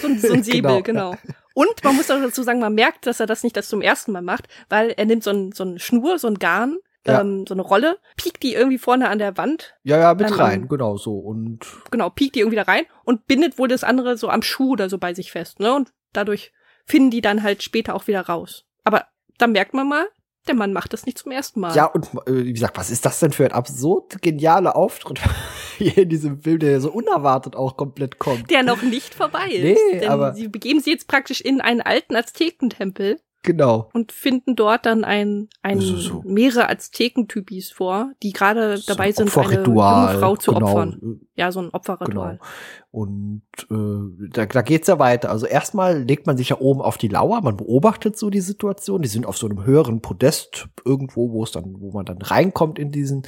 So, 0.00 0.06
ein- 0.08 0.18
so 0.18 0.32
ein 0.32 0.42
Säbel, 0.44 0.82
Genau, 0.82 1.10
genau. 1.10 1.14
Und 1.54 1.84
man 1.84 1.94
muss 1.96 2.10
auch 2.10 2.20
dazu 2.20 2.42
sagen, 2.42 2.58
man 2.60 2.74
merkt, 2.74 3.06
dass 3.06 3.20
er 3.20 3.26
das 3.26 3.42
nicht 3.44 3.56
das 3.56 3.68
zum 3.68 3.80
ersten 3.80 4.10
Mal 4.12 4.22
macht, 4.22 4.48
weil 4.68 4.90
er 4.90 5.04
nimmt 5.04 5.22
so 5.22 5.30
ein, 5.30 5.52
so 5.52 5.62
ein 5.64 5.78
Schnur, 5.78 6.18
so 6.18 6.26
ein 6.28 6.38
Garn, 6.38 6.78
Ja. 7.06 7.20
ähm, 7.20 7.44
so 7.46 7.54
eine 7.54 7.62
Rolle, 7.62 7.98
piekt 8.16 8.42
die 8.42 8.54
irgendwie 8.54 8.78
vorne 8.78 9.08
an 9.10 9.18
der 9.18 9.36
Wand, 9.36 9.74
Ja, 9.82 9.98
ja, 9.98 10.14
mit 10.14 10.28
Ähm, 10.28 10.34
rein, 10.34 10.68
genau 10.68 10.96
so. 10.96 11.18
Und 11.18 11.60
genau, 11.90 12.08
piekt 12.10 12.34
die 12.34 12.40
irgendwie 12.40 12.56
da 12.56 12.62
rein 12.62 12.84
und 13.04 13.26
bindet 13.26 13.58
wohl 13.58 13.68
das 13.68 13.84
andere 13.84 14.16
so 14.16 14.28
am 14.30 14.42
Schuh 14.42 14.72
oder 14.72 14.88
so 14.88 14.98
bei 14.98 15.12
sich 15.14 15.30
fest, 15.32 15.60
ne? 15.60 15.74
Und 15.74 15.92
dadurch 16.12 16.52
finden 16.86 17.10
die 17.10 17.20
dann 17.20 17.42
halt 17.42 17.62
später 17.62 17.94
auch 17.94 18.06
wieder 18.06 18.22
raus. 18.22 18.64
Aber 18.84 19.04
da 19.38 19.46
merkt 19.46 19.74
man 19.74 19.88
mal, 19.88 20.06
der 20.46 20.54
Mann 20.54 20.72
macht 20.74 20.92
das 20.92 21.06
nicht 21.06 21.16
zum 21.18 21.32
ersten 21.32 21.60
Mal. 21.60 21.74
ja, 21.74 21.86
und 21.86 22.06
äh, 22.26 22.44
wie 22.44 22.52
gesagt, 22.52 22.76
was 22.76 22.90
ist 22.90 23.04
das 23.06 23.18
denn 23.20 23.32
für 23.32 23.44
ein 23.46 23.52
absurd 23.52 24.20
genialer 24.20 24.76
Auftritt 24.76 25.18
hier 25.78 25.96
in 25.98 26.08
diesem 26.10 26.42
Film, 26.42 26.58
der 26.58 26.80
so 26.82 26.90
unerwartet 26.92 27.56
auch 27.56 27.76
komplett 27.78 28.18
kommt. 28.18 28.50
Der 28.50 28.62
noch 28.62 28.82
nicht 28.82 29.14
vorbei 29.14 29.46
ist. 29.50 29.80
Nee, 29.90 30.00
denn 30.00 30.10
aber- 30.10 30.34
sie 30.34 30.48
begeben 30.48 30.80
sich 30.80 30.92
jetzt 30.92 31.08
praktisch 31.08 31.40
in 31.40 31.60
einen 31.62 31.80
alten 31.80 32.14
Aztekentempel 32.16 33.20
Genau. 33.44 33.90
Und 33.92 34.10
finden 34.10 34.56
dort 34.56 34.86
dann 34.86 35.04
ein, 35.04 35.50
ein 35.60 35.78
So, 35.78 35.96
so. 35.96 36.22
mehrere 36.24 36.70
Aztekentypis 36.70 37.70
vor, 37.70 38.12
die 38.22 38.32
gerade 38.32 38.78
So 38.78 38.86
dabei 38.86 39.12
sind, 39.12 39.36
eine 39.36 39.62
junge 39.62 40.18
Frau 40.18 40.36
zu 40.36 40.52
genau. 40.52 40.66
opfern. 40.66 41.20
Ja, 41.36 41.52
so 41.52 41.60
ein 41.60 41.68
Opferritual. 41.68 42.38
Genau. 42.40 42.44
Und 42.90 43.42
äh, 43.70 44.28
da, 44.30 44.46
da 44.46 44.62
geht's 44.62 44.88
ja 44.88 44.98
weiter. 44.98 45.28
Also 45.28 45.44
erstmal 45.44 46.02
legt 46.02 46.26
man 46.26 46.38
sich 46.38 46.48
ja 46.48 46.56
oben 46.58 46.80
auf 46.80 46.96
die 46.96 47.08
Lauer, 47.08 47.42
man 47.42 47.58
beobachtet 47.58 48.16
so 48.16 48.30
die 48.30 48.40
Situation. 48.40 49.02
Die 49.02 49.08
sind 49.08 49.26
auf 49.26 49.36
so 49.36 49.46
einem 49.46 49.66
höheren 49.66 50.00
Podest 50.00 50.68
irgendwo, 50.86 51.30
wo 51.30 51.44
es 51.44 51.50
dann, 51.50 51.76
wo 51.80 51.92
man 51.92 52.06
dann 52.06 52.22
reinkommt 52.22 52.78
in 52.78 52.92
diesen 52.92 53.24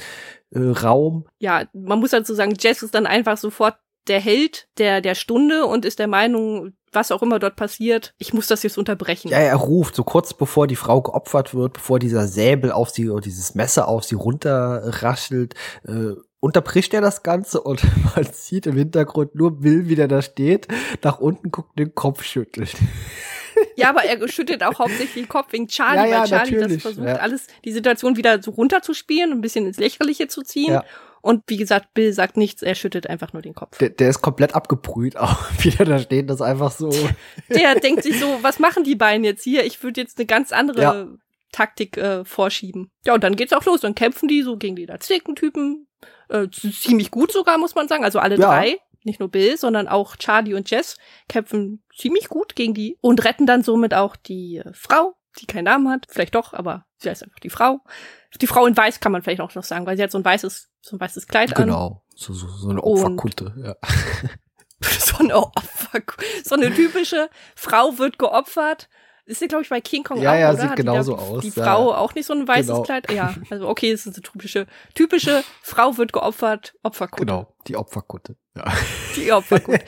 äh, 0.49 0.59
Raum. 0.59 1.27
Ja, 1.37 1.65
man 1.73 1.99
muss 1.99 2.09
dazu 2.09 2.33
sagen, 2.33 2.55
Jess 2.59 2.81
ist 2.81 2.95
dann 2.95 3.05
einfach 3.05 3.37
sofort 3.37 3.75
der 4.07 4.19
Held 4.19 4.67
der, 4.79 5.01
der 5.01 5.15
Stunde 5.15 5.65
und 5.65 5.85
ist 5.85 5.99
der 5.99 6.07
Meinung, 6.07 6.73
was 6.97 7.11
auch 7.11 7.21
immer 7.21 7.37
dort 7.37 7.55
passiert, 7.55 8.15
ich 8.17 8.33
muss 8.33 8.47
das 8.47 8.63
jetzt 8.63 8.77
unterbrechen. 8.77 9.29
Ja, 9.29 9.37
er 9.37 9.55
ruft 9.55 9.95
so 9.95 10.03
kurz 10.03 10.33
bevor 10.33 10.65
die 10.65 10.75
Frau 10.75 11.01
geopfert 11.01 11.53
wird, 11.53 11.73
bevor 11.73 11.99
dieser 11.99 12.27
Säbel 12.27 12.71
auf 12.71 12.89
sie 12.89 13.09
oder 13.09 13.21
dieses 13.21 13.53
Messer 13.53 13.87
auf 13.87 14.03
sie 14.03 14.15
runterraschelt, 14.15 15.53
äh, 15.87 16.13
unterbricht 16.39 16.93
er 16.95 17.01
das 17.01 17.21
Ganze 17.21 17.61
und 17.61 17.83
man 18.15 18.25
sieht 18.31 18.65
im 18.65 18.75
Hintergrund 18.75 19.35
nur 19.35 19.59
Bill, 19.59 19.87
wie 19.89 19.95
der 19.95 20.07
da 20.07 20.23
steht, 20.23 20.67
nach 21.03 21.19
unten 21.19 21.51
guckt, 21.51 21.69
und 21.69 21.79
den 21.79 21.93
Kopf 21.93 22.23
schüttelt. 22.23 22.73
Ja, 23.75 23.89
aber 23.89 24.03
er 24.03 24.27
schüttet 24.27 24.63
auch 24.63 24.77
hauptsächlich 24.77 25.13
den 25.13 25.27
Kopf 25.27 25.51
wegen 25.51 25.67
Charlie, 25.67 25.97
Ja, 25.97 26.05
ja, 26.05 26.19
weil 26.19 26.27
Charlie 26.27 26.51
das 26.51 26.61
natürlich, 26.61 26.81
versucht, 26.81 27.07
ja. 27.07 27.15
alles, 27.15 27.47
die 27.65 27.71
Situation 27.71 28.15
wieder 28.15 28.41
so 28.41 28.51
runterzuspielen, 28.51 29.31
ein 29.31 29.41
bisschen 29.41 29.65
ins 29.65 29.77
Lächerliche 29.77 30.27
zu 30.27 30.43
ziehen. 30.43 30.79
Und 31.21 31.43
wie 31.47 31.57
gesagt, 31.57 31.93
Bill 31.93 32.13
sagt 32.13 32.37
nichts, 32.37 32.61
er 32.61 32.75
schüttet 32.75 33.07
einfach 33.07 33.33
nur 33.33 33.41
den 33.41 33.53
Kopf. 33.53 33.77
Der, 33.79 33.89
der 33.89 34.09
ist 34.09 34.21
komplett 34.21 34.55
abgebrüht 34.55 35.17
auch, 35.17 35.37
wie 35.59 35.69
der 35.71 35.85
da 35.85 35.99
steht, 35.99 36.29
das 36.29 36.37
ist 36.37 36.41
einfach 36.41 36.71
so. 36.71 36.89
Der 37.49 37.75
denkt 37.75 38.03
sich 38.03 38.19
so, 38.19 38.37
was 38.41 38.59
machen 38.59 38.83
die 38.83 38.95
beiden 38.95 39.23
jetzt 39.23 39.43
hier? 39.43 39.65
Ich 39.65 39.81
würde 39.83 40.01
jetzt 40.01 40.17
eine 40.19 40.25
ganz 40.25 40.51
andere 40.51 40.81
Ja. 40.81 41.07
Taktik 41.51 41.97
äh, 41.97 42.25
vorschieben. 42.25 42.91
Ja, 43.05 43.13
und 43.13 43.23
dann 43.23 43.35
geht's 43.35 43.53
auch 43.53 43.63
los. 43.65 43.81
Dann 43.81 43.95
kämpfen 43.95 44.27
die 44.27 44.41
so 44.41 44.57
gegen 44.57 44.75
die 44.75 44.89
Aztekentypen. 44.89 45.87
Äh, 46.29 46.47
ziemlich 46.49 47.09
gut 47.09 47.31
sogar, 47.31 47.57
muss 47.57 47.73
man 47.73 47.87
sagen. 47.87 48.03
Also 48.03 48.19
alle 48.19 48.35
Ja. 48.37 48.47
drei. 48.49 48.77
Nicht 49.03 49.21
nur 49.21 49.29
Bill, 49.31 49.55
sondern 49.57 49.87
auch 49.87 50.17
Charlie 50.17 50.53
und 50.53 50.69
Jess 50.69 50.97
kämpfen 51.29 51.81
ziemlich 51.95 52.27
gut 52.27 52.55
gegen 52.55 52.73
die 52.73 52.97
und 52.99 53.23
retten 53.23 53.45
dann 53.45 53.63
somit 53.63 53.93
auch 53.93 54.17
die 54.17 54.57
äh, 54.57 54.69
Frau, 54.73 55.15
die 55.39 55.45
keinen 55.45 55.63
Namen 55.63 55.89
hat. 55.89 56.05
Vielleicht 56.09 56.35
doch, 56.35 56.53
aber 56.53 56.85
sie 56.97 57.09
heißt 57.09 57.23
einfach 57.23 57.39
die 57.39 57.49
Frau. 57.49 57.79
Die 58.41 58.47
Frau 58.47 58.65
in 58.65 58.75
Weiß 58.77 58.99
kann 58.99 59.11
man 59.11 59.21
vielleicht 59.21 59.41
auch 59.41 59.53
noch 59.55 59.63
sagen, 59.63 59.85
weil 59.85 59.97
sie 59.97 60.03
hat 60.03 60.11
so 60.11 60.17
ein 60.17 60.25
weißes, 60.25 60.69
so 60.81 60.95
ein 60.95 60.99
weißes 60.99 61.27
Kleid 61.27 61.55
an. 61.55 61.63
Genau. 61.65 62.03
So, 62.15 62.33
so, 62.33 62.47
so 62.47 62.69
eine 62.69 62.81
Opferkutte, 62.83 63.53
ja. 63.63 63.75
so 64.81 65.17
eine 65.17 65.35
Opfer, 65.35 66.01
so 66.43 66.55
eine 66.55 66.73
typische 66.73 67.29
Frau 67.55 67.97
wird 67.97 68.19
geopfert. 68.19 68.89
Ist 69.25 69.39
sie, 69.39 69.49
glaube 69.49 69.63
ich, 69.63 69.69
bei 69.69 69.81
King 69.81 70.03
Kong 70.05 70.21
Ja, 70.21 70.31
auch, 70.31 70.35
ja, 70.39 70.49
oder? 70.51 70.57
sieht 70.61 70.69
Hat 70.69 70.77
die 70.77 70.83
genauso 70.83 71.15
da- 71.15 71.21
aus, 71.21 71.41
Die 71.43 71.49
ja. 71.49 71.63
Frau 71.65 71.93
auch 71.93 72.15
nicht 72.15 72.25
so 72.25 72.33
ein 72.33 72.47
weißes 72.47 72.67
Genau. 72.67 72.83
Kleid? 72.83 73.11
Ja, 73.11 73.35
also 73.49 73.67
okay, 73.67 73.91
es 73.91 74.05
ist 74.05 74.15
eine 74.15 74.23
typische, 74.23 74.67
typische 74.95 75.43
Frau 75.61 75.97
wird 75.97 76.13
geopfert, 76.13 76.75
Opferkutte. 76.81 77.25
Genau, 77.25 77.53
die 77.67 77.75
Opferkutte. 77.75 78.37
Ja. 78.55 78.71
Die 79.17 79.31
Opferkutte. 79.33 79.83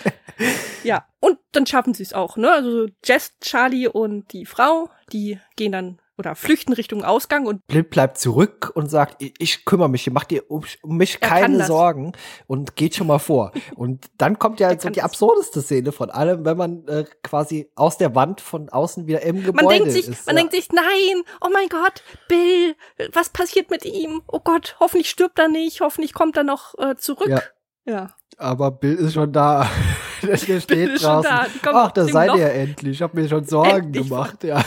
ja, 0.83 1.05
und 1.21 1.39
dann 1.53 1.65
schaffen 1.65 1.93
sie 1.93 2.03
es 2.03 2.11
auch, 2.13 2.35
ne? 2.35 2.51
Also 2.51 2.87
Jess, 3.05 3.37
Charlie 3.39 3.87
und 3.87 4.33
die 4.33 4.45
Frau, 4.45 4.89
die 5.13 5.39
gehen 5.55 5.71
dann 5.71 6.01
oder 6.19 6.35
flüchten 6.35 6.73
Richtung 6.73 7.03
Ausgang 7.05 7.47
und 7.47 7.65
Bill 7.67 7.83
bleibt 7.83 8.17
zurück 8.17 8.71
und 8.75 8.91
sagt, 8.91 9.23
ich, 9.39 9.63
kümmere 9.63 9.89
mich, 9.89 10.05
ihr 10.05 10.11
macht 10.11 10.31
dir 10.31 10.51
um, 10.51 10.65
um 10.81 10.97
mich 10.97 11.17
Er 11.21 11.29
keine. 11.29 11.65
Sorgen 11.65 12.11
und 12.45 12.75
geht 12.75 12.93
schon 12.95 13.07
mal 13.07 13.19
vor. 13.19 13.53
und 13.75 14.07
dann 14.17 14.37
kommt 14.37 14.59
ja 14.59 14.69
Er 14.69 14.79
so 14.79 14.89
die 14.89 15.01
absurdeste 15.01 15.61
Szene 15.61 15.93
von 15.93 16.09
allem, 16.09 16.43
wenn 16.43 16.57
man 16.57 16.85
äh, 16.87 17.05
quasi 17.23 17.71
aus 17.75 17.97
der 17.97 18.15
Wand 18.15 18.41
von 18.41 18.67
außen 18.67 19.07
wieder 19.07 19.21
im 19.21 19.43
Gebäude 19.43 19.53
man 19.53 19.67
denkt 19.69 19.91
sich, 19.91 20.09
ist. 20.09 20.27
man 20.27 20.35
ja. 20.35 20.41
denkt 20.41 20.53
sich, 20.53 20.69
nein, 20.73 21.23
oh 21.39 21.47
mein 21.51 21.69
Gott, 21.69 22.03
Bill, 22.27 22.75
was 23.13 23.29
passiert 23.29 23.71
mit 23.71 23.85
ihm? 23.85 24.21
Oh 24.27 24.41
Gott, 24.43 24.75
hoffentlich 24.81 25.09
stirbt 25.09 25.39
er 25.39 25.47
nicht, 25.47 25.79
hoffentlich 25.79 26.13
kommt 26.13 26.35
er 26.35 26.43
noch 26.43 26.77
äh, 26.77 26.97
zurück. 26.97 27.29
Ja. 27.29 27.41
ja. 27.85 28.13
Aber 28.37 28.71
Bill 28.71 28.95
ist 28.95 29.13
schon 29.13 29.31
da. 29.31 29.69
Der 30.21 30.35
steht 30.35 31.01
draußen. 31.01 31.23
da. 31.23 31.45
Ach, 31.71 31.91
da 31.91 32.05
seid 32.05 32.27
Loch. 32.27 32.37
ihr 32.37 32.51
endlich. 32.51 32.97
Ich 32.97 33.01
habe 33.01 33.19
mir 33.21 33.29
schon 33.29 33.45
Sorgen 33.45 33.85
Endlich. 33.85 34.09
gemacht. 34.09 34.43
Ja. 34.43 34.65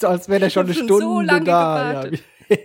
So 0.00 0.08
als 0.08 0.28
wäre 0.28 0.40
der 0.40 0.50
schon 0.50 0.66
eine 0.66 0.74
schon 0.74 0.88
so 0.88 0.98
Stunde 1.00 1.26
lange 1.26 1.44
da. 1.44 1.92
gewartet. 2.02 2.22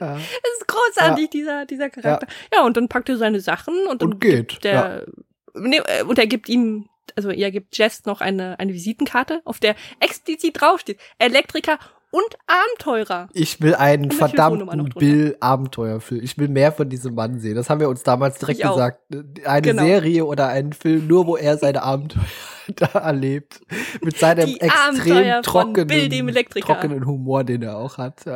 Ja. 0.00 0.14
Das 0.16 0.20
ist 0.58 0.66
großartig, 0.68 1.30
dieser, 1.30 1.66
dieser 1.66 1.88
Charakter. 1.88 2.26
Ja. 2.52 2.64
und 2.64 2.76
dann 2.76 2.88
packt 2.88 3.08
er 3.08 3.16
seine 3.16 3.40
Sachen 3.40 3.74
und 3.88 4.02
dann 4.02 4.14
Und 4.14 4.20
geht. 4.20 4.62
der, 4.64 5.06
nee, 5.54 5.78
äh, 5.78 6.02
und 6.02 6.18
er 6.18 6.26
gibt 6.26 6.48
ihm, 6.48 6.88
also 7.16 7.30
er 7.30 7.50
gibt 7.52 7.76
Jess 7.78 8.04
noch 8.04 8.20
eine, 8.20 8.58
eine 8.58 8.72
Visitenkarte, 8.74 9.40
auf 9.44 9.60
der 9.60 9.76
explizit 10.00 10.60
draufsteht, 10.60 10.98
Elektriker 11.18 11.78
und 12.10 12.24
Abenteurer. 12.46 13.28
Ich 13.32 13.60
will 13.60 13.76
einen 13.76 14.10
verdammten 14.10 14.66
noch 14.66 14.74
drunter. 14.74 14.98
Bill-Abenteuerfilm. 15.00 16.22
Ich 16.22 16.36
will 16.38 16.48
mehr 16.48 16.72
von 16.72 16.88
diesem 16.88 17.14
Mann 17.14 17.38
sehen. 17.38 17.54
Das 17.54 17.70
haben 17.70 17.80
wir 17.80 17.88
uns 17.88 18.02
damals 18.02 18.38
direkt 18.38 18.58
Ich 18.60 18.66
auch. 18.66 18.74
gesagt. 18.74 19.00
Eine 19.44 19.62
Genau. 19.62 19.82
Serie 19.84 20.24
oder 20.24 20.48
einen 20.48 20.72
Film, 20.72 21.06
nur 21.06 21.26
wo 21.26 21.36
er 21.36 21.56
seine 21.56 21.82
Abenteuer 21.82 22.24
da 22.76 22.86
erlebt. 22.86 23.60
Mit 24.02 24.18
seinem 24.18 24.46
Die 24.46 24.60
extrem 24.60 25.42
trockenen, 25.42 26.50
trockenen 26.60 27.06
Humor, 27.06 27.44
den 27.44 27.62
er 27.62 27.76
auch 27.76 27.98
hat. 27.98 28.24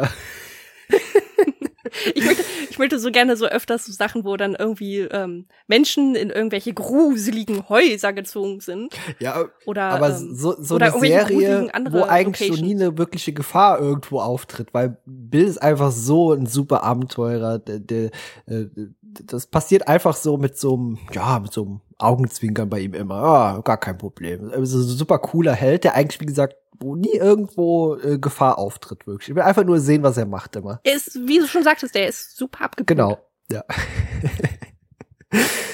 Ich 2.14 2.24
möchte, 2.24 2.44
ich 2.70 2.78
möchte 2.78 2.98
so 2.98 3.10
gerne 3.10 3.36
so 3.36 3.46
öfters 3.46 3.86
so 3.86 3.92
Sachen, 3.92 4.24
wo 4.24 4.36
dann 4.36 4.54
irgendwie 4.54 5.00
ähm, 5.00 5.46
Menschen 5.66 6.14
in 6.14 6.30
irgendwelche 6.30 6.72
gruseligen 6.74 7.68
Häuser 7.68 8.12
gezogen 8.12 8.60
sind. 8.60 8.94
Ja, 9.18 9.46
Oder, 9.64 9.84
aber 9.84 10.10
ähm, 10.10 10.34
so, 10.34 10.54
so 10.60 10.74
oder 10.76 10.92
eine 10.92 11.00
Serie, 11.00 11.70
wo 11.90 12.02
eigentlich 12.02 12.50
Locations. 12.50 12.60
nie 12.60 12.74
eine 12.74 12.98
wirkliche 12.98 13.32
Gefahr 13.32 13.78
irgendwo 13.78 14.20
auftritt, 14.20 14.74
weil 14.74 14.98
Bill 15.06 15.44
ist 15.44 15.62
einfach 15.62 15.90
so 15.90 16.32
ein 16.32 16.46
super 16.46 16.82
Abenteurer. 16.82 17.58
Der, 17.58 17.78
der, 17.78 18.10
äh, 18.46 18.66
das 19.02 19.46
passiert 19.46 19.88
einfach 19.88 20.16
so 20.16 20.36
mit 20.36 20.58
so 20.58 20.74
einem, 20.74 20.98
ja, 21.12 21.38
mit 21.38 21.52
so 21.52 21.62
einem 21.62 21.80
Augenzwinkern 21.98 22.68
bei 22.68 22.80
ihm 22.80 22.94
immer. 22.94 23.16
Ah, 23.16 23.60
gar 23.64 23.78
kein 23.78 23.98
Problem. 23.98 24.50
Also 24.50 24.80
super 24.82 25.18
cooler 25.18 25.52
Held, 25.52 25.84
der 25.84 25.94
eigentlich, 25.94 26.20
wie 26.20 26.26
gesagt, 26.26 26.56
wo 26.80 26.94
nie 26.94 27.14
irgendwo 27.14 27.96
äh, 27.96 28.18
Gefahr 28.18 28.58
auftritt, 28.58 29.06
wirklich. 29.06 29.30
Ich 29.30 29.34
will 29.34 29.42
einfach 29.42 29.64
nur 29.64 29.80
sehen, 29.80 30.02
was 30.04 30.16
er 30.16 30.26
macht 30.26 30.56
immer. 30.56 30.80
er 30.84 30.94
ist, 30.94 31.14
wie 31.26 31.38
du 31.38 31.46
schon 31.46 31.64
sagtest, 31.64 31.94
der 31.94 32.08
ist 32.08 32.36
super 32.36 32.64
abgebrüht. 32.64 32.96
Genau. 32.96 33.18
Ja. 33.50 33.64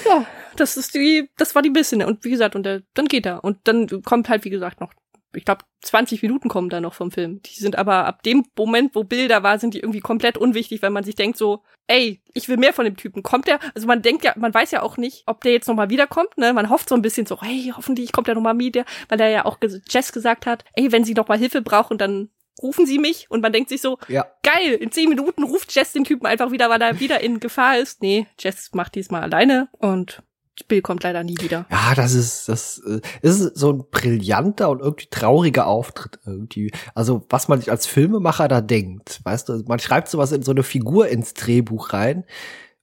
Ja, 0.05 0.25
das 0.55 0.77
ist 0.77 0.93
die, 0.95 1.29
das 1.37 1.55
war 1.55 1.61
die 1.61 1.69
bisschen. 1.69 2.01
Und 2.03 2.23
wie 2.23 2.31
gesagt, 2.31 2.55
und 2.55 2.63
der, 2.63 2.81
dann 2.93 3.05
geht 3.05 3.25
er. 3.25 3.43
Und 3.43 3.59
dann 3.65 4.03
kommt 4.03 4.29
halt, 4.29 4.45
wie 4.45 4.49
gesagt, 4.49 4.81
noch, 4.81 4.91
ich 5.35 5.45
glaube, 5.45 5.65
20 5.81 6.21
Minuten 6.21 6.49
kommen 6.49 6.69
da 6.69 6.81
noch 6.81 6.93
vom 6.93 7.11
Film. 7.11 7.41
Die 7.43 7.55
sind 7.59 7.77
aber 7.77 8.05
ab 8.05 8.23
dem 8.23 8.45
Moment, 8.57 8.95
wo 8.95 9.03
Bill 9.03 9.27
da 9.27 9.43
war, 9.43 9.59
sind 9.59 9.73
die 9.73 9.79
irgendwie 9.79 9.99
komplett 9.99 10.37
unwichtig, 10.37 10.81
weil 10.81 10.89
man 10.89 11.03
sich 11.03 11.15
denkt 11.15 11.37
so, 11.37 11.63
ey, 11.87 12.21
ich 12.33 12.49
will 12.49 12.57
mehr 12.57 12.73
von 12.73 12.85
dem 12.85 12.97
Typen. 12.97 13.21
Kommt 13.23 13.47
der? 13.47 13.59
Also 13.75 13.87
man 13.87 14.01
denkt 14.01 14.23
ja, 14.23 14.33
man 14.37 14.53
weiß 14.53 14.71
ja 14.71 14.81
auch 14.81 14.97
nicht, 14.97 15.23
ob 15.27 15.41
der 15.41 15.51
jetzt 15.51 15.67
nochmal 15.67 15.89
wiederkommt, 15.89 16.37
ne? 16.37 16.53
Man 16.53 16.69
hofft 16.69 16.89
so 16.89 16.95
ein 16.95 17.01
bisschen 17.01 17.25
so, 17.25 17.39
hey, 17.41 17.71
hoffentlich 17.75 18.11
kommt 18.11 18.27
der 18.27 18.35
nochmal 18.35 18.57
wieder, 18.57 18.85
weil 19.09 19.19
er 19.21 19.29
ja 19.29 19.45
auch 19.45 19.57
Jess 19.89 20.11
gesagt 20.11 20.45
hat, 20.45 20.63
ey, 20.73 20.91
wenn 20.91 21.03
sie 21.03 21.13
noch 21.13 21.27
mal 21.27 21.37
Hilfe 21.37 21.61
brauchen, 21.61 21.97
dann 21.97 22.29
rufen 22.61 22.85
sie 22.85 22.99
mich. 22.99 23.29
Und 23.29 23.41
man 23.41 23.51
denkt 23.53 23.69
sich 23.69 23.81
so, 23.81 23.97
Ja. 24.07 24.25
geil, 24.41 24.71
in 24.73 24.91
zehn 24.91 25.09
Minuten 25.09 25.43
ruft 25.43 25.75
Jess 25.75 25.91
den 25.91 26.05
Typen 26.05 26.25
einfach 26.25 26.51
wieder, 26.51 26.69
weil 26.69 26.81
er 26.81 26.99
wieder 26.99 27.19
in 27.21 27.39
Gefahr 27.39 27.77
ist. 27.77 28.01
Nee, 28.01 28.27
Jess 28.39 28.71
macht 28.73 28.95
diesmal 28.95 29.21
alleine 29.23 29.67
und 29.73 30.23
Bill 30.63 30.81
kommt 30.81 31.03
leider 31.03 31.23
nie 31.23 31.37
wieder. 31.39 31.65
Ja, 31.69 31.93
das 31.95 32.13
ist, 32.13 32.47
das 32.47 32.79
äh, 32.79 33.01
ist 33.21 33.57
so 33.57 33.73
ein 33.73 33.83
brillanter 33.91 34.69
und 34.69 34.79
irgendwie 34.79 35.07
trauriger 35.09 35.67
Auftritt 35.67 36.19
irgendwie. 36.25 36.71
Also, 36.93 37.25
was 37.29 37.47
man 37.47 37.59
sich 37.59 37.71
als 37.71 37.85
Filmemacher 37.85 38.47
da 38.47 38.61
denkt, 38.61 39.19
weißt 39.23 39.49
du, 39.49 39.63
man 39.67 39.79
schreibt 39.79 40.07
sowas 40.07 40.31
in 40.31 40.43
so 40.43 40.51
eine 40.51 40.63
Figur 40.63 41.09
ins 41.09 41.33
Drehbuch 41.33 41.93
rein 41.93 42.23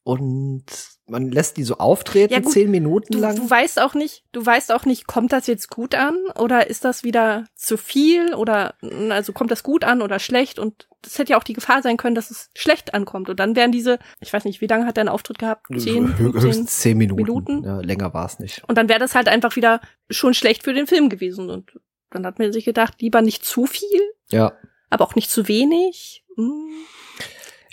und 0.03 0.65
man 1.07 1.31
lässt 1.33 1.57
die 1.57 1.65
so 1.65 1.77
auftreten, 1.79 2.33
Ja, 2.33 2.41
gut, 2.41 2.53
zehn 2.53 2.71
Minuten 2.71 3.13
Du, 3.15 3.19
lang. 3.19 3.35
du 3.37 3.49
weißt 3.51 3.81
auch 3.81 3.95
nicht, 3.95 4.25
du 4.33 4.45
weißt 4.47 4.71
auch 4.73 4.85
nicht, 4.85 5.07
kommt 5.07 5.33
das 5.33 5.47
jetzt 5.49 5.69
gut 5.69 5.95
an 5.95 6.17
oder 6.39 6.69
ist 6.71 6.85
das 6.85 7.03
wieder 7.03 7.45
zu 7.55 7.77
viel 7.77 8.35
oder 8.35 8.75
also 9.11 9.33
kommt 9.33 9.51
das 9.51 9.63
gut 9.63 9.85
an 9.85 10.01
oder 10.01 10.19
schlecht 10.21 10.59
und 10.59 10.89
das 11.03 11.19
hätte 11.19 11.33
ja 11.33 11.39
auch 11.39 11.43
die 11.45 11.55
Gefahr 11.55 11.83
sein 11.83 11.97
können, 11.97 12.15
dass 12.15 12.31
es 12.31 12.51
schlecht 12.55 12.95
ankommt 12.95 13.29
und 13.29 13.41
dann 13.41 13.57
wären 13.57 13.73
diese, 13.73 13.99
ich 14.21 14.33
weiß 14.33 14.45
nicht, 14.45 14.61
wie 14.61 14.69
lange 14.69 14.87
hat 14.87 14.97
der 14.97 15.03
einen 15.03 15.09
Auftritt 15.09 15.41
gehabt? 15.41 15.67
Zehn, 15.77 16.07
Hö- 16.15 16.17
15? 16.33 16.43
Höchstens 16.43 16.79
zehn 16.79 16.97
Minuten. 16.97 17.23
Minuten? 17.23 17.65
Ja, 17.65 17.81
länger 17.81 18.15
war 18.15 18.27
es 18.27 18.39
nicht. 18.39 18.63
Und 18.69 18.79
dann 18.79 18.89
wäre 18.89 19.01
das 19.01 19.15
halt 19.17 19.29
einfach 19.29 19.57
wieder 19.57 19.81
schon 20.09 20.35
schlecht 20.35 20.63
für 20.63 20.73
den 20.73 20.87
Film 20.87 21.09
gewesen 21.09 21.51
und 21.51 21.73
dann 22.11 22.25
hat 22.25 22.39
man 22.39 22.53
sich 22.53 22.65
gedacht, 22.65 23.01
lieber 23.01 23.23
nicht 23.23 23.45
zu 23.45 23.67
viel, 23.67 24.01
Ja. 24.29 24.53
aber 24.91 25.05
auch 25.05 25.17
nicht 25.17 25.31
zu 25.31 25.49
wenig. 25.49 26.25
Hm. 26.37 26.69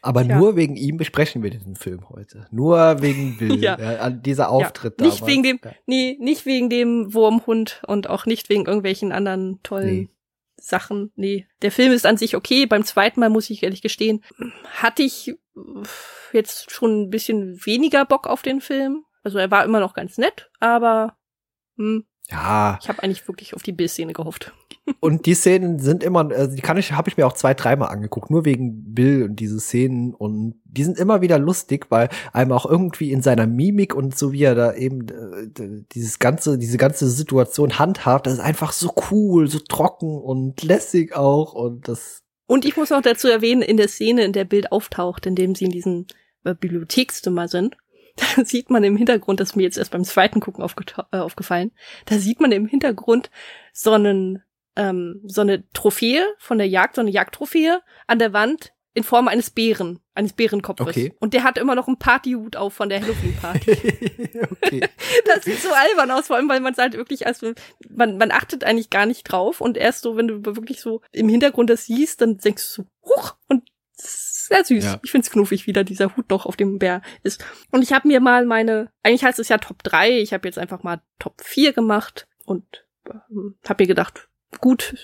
Aber 0.01 0.23
Tja. 0.23 0.37
nur 0.37 0.55
wegen 0.55 0.75
ihm 0.75 0.97
besprechen 0.97 1.43
wir 1.43 1.49
diesen 1.49 1.75
Film 1.75 2.09
heute. 2.09 2.47
Nur 2.51 3.01
wegen 3.01 3.37
Bill. 3.39 3.57
Ja. 3.61 3.77
ja. 3.79 3.99
an 3.99 4.21
dieser 4.21 4.49
Auftritt 4.49 4.99
Ja, 4.99 5.05
nicht 5.07 5.19
damals. 5.21 5.31
wegen 5.33 5.43
dem- 5.43 5.59
Ja. 5.63 5.71
Nee, 5.85 6.17
nicht 6.19 6.45
wegen 6.45 6.69
dem 6.69 7.13
Wurmhund 7.13 7.81
und 7.87 8.09
auch 8.09 8.25
nicht 8.25 8.49
wegen 8.49 8.65
irgendwelchen 8.65 9.11
anderen 9.11 9.59
tollen 9.63 9.87
Nee. 9.95 10.09
Sachen. 10.61 11.11
Nee, 11.15 11.47
der 11.61 11.71
Film 11.71 11.91
ist 11.93 12.05
an 12.05 12.17
sich 12.17 12.35
okay. 12.35 12.65
Beim 12.65 12.83
zweiten 12.83 13.19
Mal 13.21 13.29
muss 13.29 13.49
ich 13.49 13.63
ehrlich 13.63 13.81
gestehen, 13.81 14.23
hatte 14.65 15.03
ich 15.03 15.29
äh, 15.29 15.35
jetzt 16.33 16.69
schon 16.71 17.03
ein 17.03 17.09
bisschen 17.09 17.65
weniger 17.65 18.05
Bock 18.05 18.27
auf 18.27 18.41
den 18.41 18.59
Film. 18.61 19.05
Also 19.23 19.37
er 19.37 19.51
war 19.51 19.63
immer 19.63 19.79
noch 19.79 19.93
ganz 19.93 20.17
nett, 20.17 20.49
aber 20.59 21.17
hm, 21.77 22.05
Ja. 22.31 22.77
Ich 22.81 22.89
habe 22.89 23.01
eigentlich 23.01 23.27
wirklich 23.27 23.55
auf 23.55 23.63
die 23.63 23.71
Bill-Szene 23.71 24.13
gehofft. 24.13 24.53
Und 24.99 25.25
die 25.25 25.33
Szenen 25.33 25.79
sind 25.79 26.03
immer, 26.03 26.29
also 26.31 26.55
die 26.55 26.61
kann 26.61 26.77
ich, 26.77 26.91
habe 26.91 27.09
ich 27.09 27.17
mir 27.17 27.25
auch 27.25 27.33
zwei, 27.33 27.53
dreimal 27.53 27.89
angeguckt, 27.89 28.29
nur 28.29 28.45
wegen 28.45 28.93
Bill 28.93 29.23
und 29.23 29.35
diese 29.35 29.59
Szenen 29.59 30.15
und 30.15 30.55
die 30.63 30.83
sind 30.83 30.97
immer 30.97 31.21
wieder 31.21 31.37
lustig, 31.37 31.87
weil 31.89 32.09
einem 32.33 32.51
auch 32.51 32.65
irgendwie 32.65 33.11
in 33.11 33.21
seiner 33.21 33.45
Mimik 33.45 33.93
und 33.93 34.17
so 34.17 34.33
wie 34.33 34.43
er 34.43 34.55
da 34.55 34.73
eben 34.73 35.07
äh, 35.07 35.83
dieses 35.91 36.17
ganze, 36.17 36.57
diese 36.57 36.77
ganze 36.77 37.07
Situation 37.07 37.77
handhabt, 37.77 38.25
das 38.25 38.33
ist 38.33 38.39
einfach 38.39 38.71
so 38.71 38.93
cool, 39.11 39.47
so 39.47 39.59
trocken 39.59 40.17
und 40.19 40.63
lässig 40.63 41.15
auch 41.15 41.53
und 41.53 41.87
das. 41.87 42.23
Und 42.47 42.65
ich 42.65 42.75
muss 42.75 42.89
noch 42.89 43.01
dazu 43.01 43.27
erwähnen, 43.27 43.61
in 43.61 43.77
der 43.77 43.89
Szene, 43.89 44.23
in 44.23 44.33
der 44.33 44.45
Bild 44.45 44.71
auftaucht, 44.71 45.27
in 45.27 45.35
dem 45.35 45.53
sie 45.53 45.65
in 45.65 45.71
diesem 45.71 46.07
äh, 46.43 46.55
Bibliothekszimmer 46.55 47.47
sind, 47.47 47.77
da 48.35 48.45
sieht 48.45 48.69
man 48.69 48.83
im 48.83 48.97
Hintergrund, 48.97 49.39
das 49.39 49.51
ist 49.51 49.55
mir 49.55 49.63
jetzt 49.63 49.77
erst 49.77 49.91
beim 49.91 50.03
zweiten 50.03 50.39
Gucken 50.39 50.63
äh, 50.63 51.17
aufgefallen, 51.17 51.71
da 52.05 52.17
sieht 52.17 52.39
man 52.39 52.51
im 52.51 52.67
Hintergrund 52.67 53.29
so 53.73 53.93
einen 53.93 54.43
ähm, 54.75 55.21
so 55.25 55.41
eine 55.41 55.69
Trophäe 55.71 56.25
von 56.37 56.57
der 56.57 56.67
Jagd, 56.67 56.95
so 56.95 57.01
eine 57.01 57.11
Jagdtrophäe 57.11 57.81
an 58.07 58.19
der 58.19 58.33
Wand 58.33 58.73
in 58.93 59.03
Form 59.03 59.27
eines 59.27 59.49
Bären, 59.49 59.99
eines 60.15 60.33
Bärenkopfes. 60.33 60.87
Okay. 60.87 61.13
Und 61.19 61.33
der 61.33 61.43
hat 61.43 61.57
immer 61.57 61.75
noch 61.75 61.87
einen 61.87 61.99
Partyhut 61.99 62.55
auf 62.55 62.73
von 62.73 62.89
der 62.89 63.01
Halloween-Party. 63.01 63.71
okay. 64.51 64.87
Das 65.25 65.43
sieht 65.45 65.61
so 65.61 65.69
albern 65.71 66.11
aus, 66.11 66.27
vor 66.27 66.37
allem, 66.37 66.49
weil 66.49 66.59
man 66.59 66.73
es 66.73 66.79
halt 66.79 66.95
wirklich, 66.95 67.27
also 67.27 67.53
man, 67.89 68.17
man 68.17 68.31
achtet 68.31 68.63
eigentlich 68.63 68.89
gar 68.89 69.05
nicht 69.05 69.23
drauf 69.23 69.61
und 69.61 69.77
erst 69.77 70.01
so, 70.01 70.17
wenn 70.17 70.27
du 70.27 70.45
wirklich 70.45 70.81
so 70.81 71.01
im 71.11 71.29
Hintergrund 71.29 71.69
das 71.69 71.85
siehst, 71.85 72.21
dann 72.21 72.37
denkst 72.37 72.75
du 72.75 72.83
so, 72.83 72.87
huch, 73.05 73.35
und 73.47 73.63
sehr 73.99 74.65
süß. 74.65 74.83
Ja. 74.83 74.99
Ich 75.03 75.11
find's 75.11 75.29
knuffig, 75.29 75.67
wie 75.67 75.73
da 75.73 75.83
dieser 75.83 76.15
Hut 76.15 76.29
noch 76.29 76.45
auf 76.45 76.55
dem 76.55 76.79
Bär 76.79 77.01
ist. 77.23 77.43
Und 77.71 77.83
ich 77.83 77.93
habe 77.93 78.07
mir 78.07 78.19
mal 78.19 78.45
meine, 78.45 78.91
eigentlich 79.03 79.23
heißt 79.23 79.39
es 79.39 79.49
ja 79.49 79.57
Top 79.57 79.83
3, 79.83 80.19
ich 80.19 80.33
habe 80.33 80.47
jetzt 80.47 80.57
einfach 80.57 80.83
mal 80.83 81.01
Top 81.19 81.41
4 81.43 81.73
gemacht 81.73 82.27
und 82.45 82.85
ähm, 83.07 83.55
habe 83.67 83.83
mir 83.83 83.87
gedacht, 83.87 84.27
gut, 84.59 84.95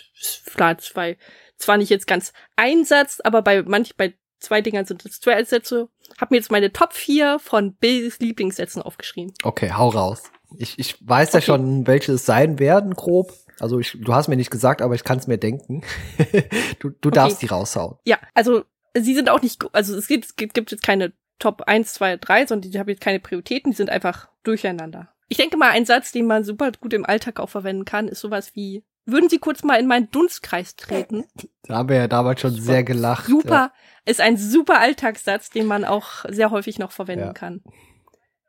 klar, 0.56 0.78
zwei, 0.78 1.18
zwar 1.58 1.78
nicht 1.78 1.90
jetzt 1.90 2.08
ganz 2.08 2.34
ein 2.56 2.86
Satz, 2.86 3.22
aber 3.24 3.42
bei 3.42 3.62
manch, 3.64 3.96
bei 3.96 4.16
zwei 4.40 4.62
Dingern 4.62 4.86
sind 4.86 5.06
es 5.06 5.20
zwei 5.20 5.44
Sätze. 5.44 5.90
Hab 6.20 6.32
mir 6.32 6.38
jetzt 6.38 6.52
meine 6.52 6.72
Top 6.72 6.94
4 6.94 7.40
von 7.40 7.76
Bills 7.76 8.20
Lieblingssätzen 8.20 8.82
aufgeschrieben. 8.82 9.34
Okay, 9.44 9.72
hau 9.72 9.90
raus. 9.90 10.24
Ich, 10.58 10.80
ich 10.80 10.98
weiß 11.06 11.30
okay. 11.30 11.38
ja 11.38 11.42
schon, 11.42 11.88
welche 11.88 12.14
es 12.14 12.26
sein 12.26 12.60
werden, 12.60 12.94
grob. 12.94 13.34
Also 13.60 13.80
ich, 13.80 13.98
du 14.00 14.14
hast 14.14 14.28
mir 14.28 14.36
nicht 14.36 14.52
gesagt, 14.52 14.82
aber 14.82 14.96
ich 14.96 15.04
kann 15.04 15.18
es 15.18 15.28
mir 15.28 15.38
denken. 15.38 15.84
du 16.80 16.90
du 16.90 17.10
okay. 17.10 17.16
darfst 17.16 17.42
die 17.42 17.48
raushauen. 17.48 17.98
Ja, 18.06 18.20
also 18.34 18.64
sie 18.96 19.14
sind 19.14 19.30
auch 19.30 19.42
nicht, 19.42 19.64
also 19.74 19.96
es 19.96 20.08
gibt, 20.08 20.26
es 20.26 20.36
gibt 20.36 20.72
jetzt 20.72 20.84
keine 20.84 21.14
Top 21.40 21.64
1, 21.64 21.94
2, 21.94 22.18
3, 22.18 22.48
sondern 22.48 22.72
die 22.72 22.80
haben 22.80 22.90
jetzt 22.90 23.02
keine 23.02 23.20
Prioritäten, 23.20 23.72
die 23.72 23.78
sind 23.78 23.90
einfach 23.90 24.30
durcheinander. 24.44 25.10
Ich 25.28 25.38
denke 25.38 25.58
mal, 25.58 25.72
ein 25.72 25.86
Satz, 25.86 26.12
den 26.12 26.28
man 26.28 26.44
super 26.44 26.72
gut 26.72 26.94
im 26.94 27.06
Alltag 27.06 27.40
auch 27.40 27.50
verwenden 27.50 27.84
kann, 27.84 28.08
ist 28.08 28.22
sowas 28.22 28.56
wie, 28.56 28.84
würden 29.06 29.30
Sie 29.30 29.40
kurz 29.40 29.64
mal 29.64 29.80
in 29.80 29.88
meinen 29.88 30.10
Dunstkreis 30.12 30.76
treten? 30.76 31.26
Da 31.64 31.76
haben 31.76 31.90
wir 31.90 31.98
ja 31.98 32.08
damals 32.08 32.42
schon 32.42 32.56
sehr 32.56 32.84
gelacht. 32.84 33.28
Super, 33.28 33.50
ja. 33.50 33.74
ist 34.06 34.22
ein 34.22 34.38
super 34.38 34.80
Alltagssatz, 34.80 35.50
den 35.50 35.66
man 35.66 35.84
auch 35.84 36.26
sehr 36.30 36.52
häufig 36.52 36.80
noch 36.80 36.92
verwenden 36.92 37.28
ja. 37.28 37.34
kann. 37.34 37.64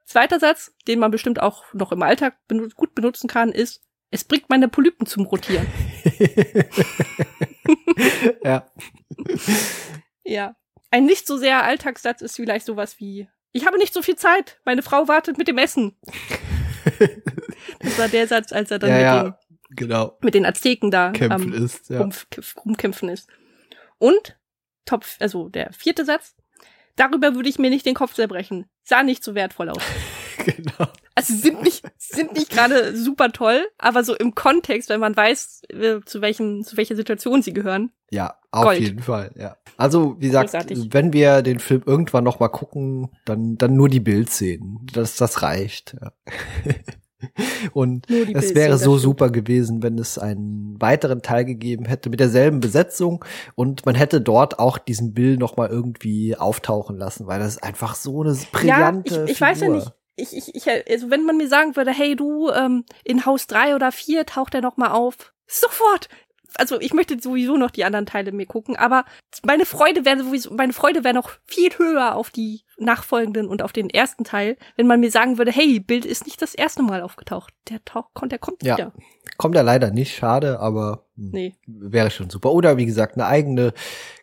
Zweiter 0.04 0.38
Satz, 0.38 0.72
den 0.86 1.00
man 1.00 1.10
bestimmt 1.10 1.42
auch 1.42 1.64
noch 1.74 1.92
im 1.92 2.02
Alltag 2.02 2.36
benut 2.46 2.76
gut 2.76 2.94
benutzen 2.94 3.28
kann, 3.28 3.50
ist, 3.50 3.82
es 4.10 4.24
bringt 4.24 4.48
meine 4.48 4.68
Polypen 4.68 5.06
zum 5.06 5.26
Rotieren. 5.26 5.66
ja. 8.44 8.70
ja. 10.26 10.56
Ein 10.90 11.06
nicht 11.06 11.26
so 11.26 11.36
sehr 11.36 11.64
Alltagssatz 11.64 12.22
ist 12.22 12.36
vielleicht 12.36 12.66
sowas 12.66 13.00
wie, 13.00 13.28
ich 13.52 13.66
habe 13.66 13.78
nicht 13.78 13.92
so 13.92 14.02
viel 14.02 14.16
Zeit, 14.16 14.60
meine 14.64 14.82
Frau 14.82 15.08
wartet 15.08 15.38
mit 15.38 15.48
dem 15.48 15.58
Essen. 15.58 15.96
das 17.80 17.98
war 17.98 18.08
der 18.08 18.26
Satz, 18.28 18.52
als 18.52 18.70
er 18.70 18.78
dann 18.78 18.90
ja, 18.90 19.22
mit 19.22 19.32
dem 19.32 19.76
genau. 19.76 20.18
mit 20.20 20.34
den 20.34 20.46
Azteken 20.46 20.90
da 20.90 21.10
Kämpfen 21.10 21.52
am 21.54 21.64
ist, 21.64 21.90
ja. 21.90 22.08
rumkämpfen 22.64 23.08
ist. 23.08 23.28
Und 23.98 24.36
Top, 24.86 25.04
also 25.18 25.48
der 25.48 25.72
vierte 25.72 26.04
Satz. 26.04 26.34
Darüber 26.94 27.34
würde 27.34 27.48
ich 27.48 27.58
mir 27.58 27.68
nicht 27.68 27.84
den 27.84 27.94
Kopf 27.94 28.14
zerbrechen. 28.14 28.66
Sah 28.82 29.02
nicht 29.02 29.22
so 29.22 29.34
wertvoll 29.34 29.68
aus. 29.68 29.82
genau. 30.44 30.88
Also 31.18 31.34
sind 31.34 31.62
nicht, 31.62 31.82
sind 31.96 32.34
nicht 32.34 32.50
gerade 32.50 32.94
super 32.94 33.32
toll, 33.32 33.66
aber 33.78 34.04
so 34.04 34.14
im 34.14 34.34
Kontext, 34.34 34.90
wenn 34.90 35.00
man 35.00 35.16
weiß, 35.16 35.62
äh, 35.70 36.00
zu 36.04 36.20
welchen, 36.20 36.62
zu 36.62 36.76
welcher 36.76 36.94
Situation 36.94 37.40
sie 37.40 37.54
gehören. 37.54 37.90
Ja, 38.10 38.36
auf 38.50 38.64
Gold. 38.64 38.80
jeden 38.80 39.02
Fall, 39.02 39.32
ja. 39.34 39.56
Also, 39.78 40.16
wie 40.20 40.26
gesagt, 40.26 40.50
Großartig. 40.50 40.92
wenn 40.92 41.14
wir 41.14 41.40
den 41.40 41.58
Film 41.58 41.82
irgendwann 41.86 42.22
noch 42.22 42.38
mal 42.38 42.48
gucken, 42.48 43.08
dann, 43.24 43.56
dann 43.56 43.76
nur 43.76 43.88
die 43.88 44.00
Bildszenen. 44.00 44.86
Das, 44.92 45.16
das 45.16 45.42
reicht. 45.42 45.96
Ja. 45.98 46.12
Und 47.72 48.10
es 48.10 48.54
wäre 48.54 48.76
so 48.76 48.98
super 48.98 49.30
gewesen, 49.30 49.82
wenn 49.82 49.98
es 49.98 50.18
einen 50.18 50.76
weiteren 50.80 51.22
Teil 51.22 51.46
gegeben 51.46 51.86
hätte 51.86 52.10
mit 52.10 52.20
derselben 52.20 52.60
Besetzung 52.60 53.24
und 53.54 53.86
man 53.86 53.94
hätte 53.94 54.20
dort 54.20 54.58
auch 54.58 54.76
diesen 54.76 55.14
Bill 55.14 55.38
noch 55.38 55.56
mal 55.56 55.68
irgendwie 55.68 56.36
auftauchen 56.36 56.98
lassen, 56.98 57.26
weil 57.26 57.40
das 57.40 57.54
ist 57.54 57.62
einfach 57.62 57.94
so 57.94 58.22
eine 58.22 58.36
brillante 58.52 59.14
ja, 59.14 59.24
ich, 59.24 59.30
ich 59.32 59.40
weiß 59.40 59.60
ja 59.60 59.68
nicht. 59.68 59.90
Ich, 60.16 60.34
ich, 60.36 60.54
ich, 60.54 60.66
also 60.68 61.10
wenn 61.10 61.24
man 61.24 61.36
mir 61.36 61.48
sagen 61.48 61.76
würde, 61.76 61.92
hey 61.92 62.16
du, 62.16 62.50
ähm, 62.50 62.84
in 63.04 63.26
Haus 63.26 63.46
drei 63.46 63.74
oder 63.74 63.92
vier 63.92 64.24
taucht 64.26 64.54
er 64.54 64.62
noch 64.62 64.76
mal 64.76 64.90
auf, 64.90 65.32
sofort, 65.46 66.08
also 66.54 66.80
ich 66.80 66.94
möchte 66.94 67.18
sowieso 67.20 67.56
noch 67.56 67.70
die 67.70 67.84
anderen 67.84 68.06
Teile 68.06 68.32
mir 68.32 68.46
gucken, 68.46 68.76
aber 68.76 69.04
meine 69.44 69.66
Freude 69.66 70.04
wäre 70.04 70.18
sowieso, 70.18 70.52
meine 70.54 70.72
Freude 70.72 71.04
wäre 71.04 71.14
noch 71.14 71.30
viel 71.44 71.70
höher 71.76 72.14
auf 72.14 72.30
die 72.30 72.62
nachfolgenden 72.78 73.48
und 73.48 73.62
auf 73.62 73.72
den 73.72 73.90
ersten 73.90 74.24
Teil, 74.24 74.56
wenn 74.76 74.86
man 74.86 75.00
mir 75.00 75.10
sagen 75.10 75.38
würde, 75.38 75.52
hey, 75.52 75.80
Bild 75.80 76.04
ist 76.04 76.26
nicht 76.26 76.40
das 76.42 76.54
erste 76.54 76.82
Mal 76.82 77.02
aufgetaucht. 77.02 77.54
Der 77.70 77.84
taucht, 77.84 78.10
der 78.30 78.38
kommt 78.38 78.62
ja. 78.62 78.76
wieder. 78.76 78.92
Kommt 79.38 79.56
er 79.56 79.62
leider 79.62 79.90
nicht, 79.90 80.16
schade, 80.16 80.60
aber 80.60 81.06
hm, 81.16 81.30
nee. 81.32 81.54
wäre 81.66 82.10
schon 82.10 82.30
super. 82.30 82.52
Oder 82.52 82.76
wie 82.76 82.86
gesagt, 82.86 83.14
eine 83.14 83.26
eigene 83.26 83.72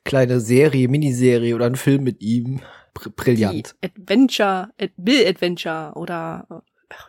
kleine 0.04 0.40
Serie, 0.40 0.88
Miniserie 0.88 1.56
oder 1.56 1.66
ein 1.66 1.76
Film 1.76 2.04
mit 2.04 2.22
ihm. 2.22 2.62
Br 2.94 3.10
brillant. 3.10 3.76
Die 3.84 3.88
Adventure, 3.88 4.70
Ad 4.80 4.94
Bill 4.98 5.28
Adventure 5.28 5.94
oder 5.96 6.64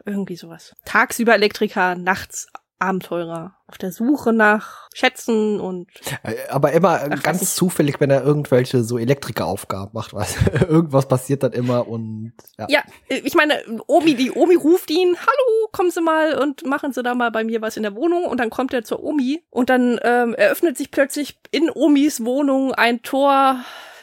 irgendwie 0.04 0.36
sowas. 0.36 0.74
Tagsüber 0.84 1.34
Elektriker, 1.34 1.94
nachts 1.94 2.48
Abenteurer 2.78 3.56
auf 3.66 3.78
der 3.78 3.92
Suche 3.92 4.32
nach 4.32 4.88
Schätzen 4.92 5.60
und 5.60 5.88
äh, 6.22 6.34
aber 6.50 6.72
immer 6.72 7.00
ach, 7.10 7.22
ganz 7.22 7.54
zufällig, 7.54 8.00
wenn 8.00 8.10
er 8.10 8.22
irgendwelche 8.22 8.82
so 8.82 8.98
Elektrikeraufgaben 8.98 9.90
macht, 9.94 10.12
was 10.12 10.36
irgendwas 10.68 11.08
passiert 11.08 11.42
dann 11.42 11.52
immer 11.52 11.88
und 11.88 12.32
ja. 12.58 12.66
Ja, 12.68 12.82
äh, 13.08 13.20
ich 13.24 13.34
meine, 13.34 13.62
Omi, 13.86 14.16
die 14.16 14.32
Omi 14.32 14.56
ruft 14.56 14.90
ihn, 14.90 15.16
hallo, 15.16 15.68
kommen 15.72 15.90
Sie 15.90 16.02
mal 16.02 16.36
und 16.36 16.66
machen 16.66 16.92
Sie 16.92 17.02
da 17.02 17.14
mal 17.14 17.30
bei 17.30 17.44
mir 17.44 17.62
was 17.62 17.76
in 17.76 17.84
der 17.84 17.94
Wohnung 17.94 18.24
und 18.24 18.38
dann 18.38 18.50
kommt 18.50 18.74
er 18.74 18.84
zur 18.84 19.02
Omi 19.02 19.42
und 19.50 19.70
dann 19.70 19.98
ähm, 20.02 20.34
eröffnet 20.34 20.76
sich 20.76 20.90
plötzlich 20.90 21.38
in 21.52 21.70
Omis 21.70 22.24
Wohnung 22.24 22.74
ein 22.74 23.02
Tor 23.02 23.60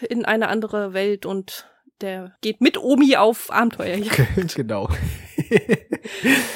in 0.10 0.26
eine 0.26 0.48
andere 0.48 0.94
Welt 0.94 1.26
und 1.26 1.68
der 2.02 2.36
geht 2.42 2.62
mit 2.62 2.78
Omi 2.78 3.16
auf 3.16 3.52
Abenteuer. 3.52 3.98
genau. 4.56 4.90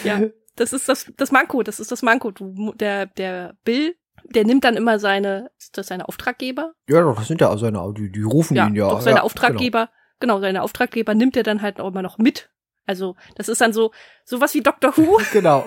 ja. 0.03 0.21
Das 0.55 0.71
ist 0.71 0.87
das, 0.87 1.11
das 1.17 1.31
Manko, 1.31 1.63
das 1.63 1.79
ist 1.79 1.91
das 1.91 2.01
Manko. 2.01 2.31
Du, 2.31 2.73
der, 2.75 3.07
der 3.07 3.57
Bill, 3.65 3.95
der 4.23 4.45
nimmt 4.45 4.63
dann 4.63 4.77
immer 4.77 4.99
seine, 4.99 5.51
ist 5.57 5.77
das 5.77 5.87
seine 5.87 6.07
Auftraggeber? 6.07 6.73
Ja, 6.87 7.01
doch, 7.01 7.17
das 7.17 7.27
sind 7.27 7.41
ja 7.41 7.55
seine, 7.57 7.93
die, 7.95 8.11
die 8.11 8.23
rufen 8.23 8.55
ja, 8.55 8.67
ihn 8.67 8.75
ja. 8.75 8.89
Doch, 8.89 9.01
seine 9.01 9.17
ja, 9.17 9.23
Auftraggeber, 9.23 9.89
genau. 10.19 10.35
genau, 10.35 10.41
seine 10.41 10.63
Auftraggeber 10.63 11.13
nimmt 11.13 11.35
er 11.35 11.43
dann 11.43 11.61
halt 11.61 11.79
auch 11.79 11.89
immer 11.89 12.01
noch 12.01 12.17
mit. 12.17 12.49
Also, 12.87 13.15
das 13.35 13.49
ist 13.49 13.61
dann 13.61 13.73
so, 13.73 13.91
so 14.23 14.41
was 14.41 14.53
wie 14.53 14.61
Doctor 14.61 14.95
Who. 14.95 15.19
genau. 15.33 15.65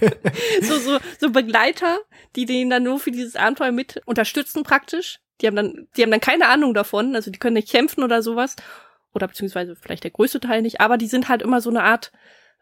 so, 0.62 0.78
so, 0.78 0.98
so 1.18 1.30
Begleiter, 1.30 1.98
die 2.36 2.46
den 2.46 2.70
dann 2.70 2.84
nur 2.84 2.98
für 2.98 3.10
dieses 3.10 3.36
Abenteuer 3.36 3.72
mit 3.72 4.00
unterstützen 4.06 4.62
praktisch. 4.62 5.20
Die 5.40 5.46
haben 5.46 5.56
dann, 5.56 5.88
die 5.96 6.02
haben 6.02 6.10
dann 6.10 6.20
keine 6.20 6.48
Ahnung 6.48 6.74
davon, 6.74 7.14
also 7.14 7.30
die 7.30 7.38
können 7.38 7.54
nicht 7.54 7.70
kämpfen 7.70 8.04
oder 8.04 8.22
sowas. 8.22 8.56
Oder 9.14 9.28
beziehungsweise 9.28 9.76
vielleicht 9.76 10.04
der 10.04 10.10
größte 10.10 10.40
Teil 10.40 10.62
nicht, 10.62 10.80
aber 10.80 10.96
die 10.96 11.08
sind 11.08 11.28
halt 11.28 11.42
immer 11.42 11.60
so 11.60 11.70
eine 11.70 11.82
Art, 11.82 12.12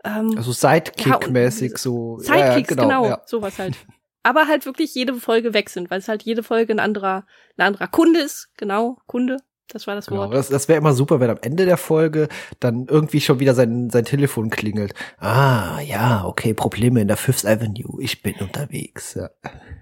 ähm, 0.04 0.34
also 0.36 0.52
Sidekick-mäßig 0.52 1.72
ja, 1.72 1.78
so. 1.78 2.18
Sidekicks, 2.18 2.70
ja, 2.70 2.76
genau, 2.76 2.82
genau 2.82 3.04
ja. 3.06 3.22
sowas 3.26 3.58
halt. 3.58 3.76
Aber 4.22 4.46
halt 4.46 4.66
wirklich 4.66 4.94
jede 4.94 5.14
Folge 5.14 5.54
weg 5.54 5.70
sind, 5.70 5.90
weil 5.90 6.00
es 6.00 6.08
halt 6.08 6.22
jede 6.22 6.42
Folge 6.42 6.74
ein 6.74 6.80
anderer, 6.80 7.24
ein 7.56 7.66
anderer 7.66 7.86
Kunde 7.86 8.20
ist. 8.20 8.50
Genau, 8.56 8.98
Kunde. 9.06 9.38
Das 9.68 9.86
war 9.86 9.94
das 9.94 10.06
genau, 10.06 10.22
Wort. 10.22 10.34
Das, 10.34 10.48
das 10.48 10.66
wäre 10.68 10.78
immer 10.78 10.94
super, 10.94 11.20
wenn 11.20 11.28
am 11.28 11.38
Ende 11.42 11.66
der 11.66 11.76
Folge 11.76 12.28
dann 12.58 12.86
irgendwie 12.88 13.20
schon 13.20 13.38
wieder 13.38 13.54
sein, 13.54 13.90
sein 13.90 14.04
Telefon 14.04 14.48
klingelt. 14.48 14.94
Ah, 15.18 15.80
ja, 15.80 16.24
okay, 16.24 16.54
Probleme 16.54 17.02
in 17.02 17.08
der 17.08 17.18
Fifth 17.18 17.44
Avenue. 17.44 18.00
Ich 18.00 18.22
bin 18.22 18.34
unterwegs. 18.36 19.14
Ja. 19.14 19.28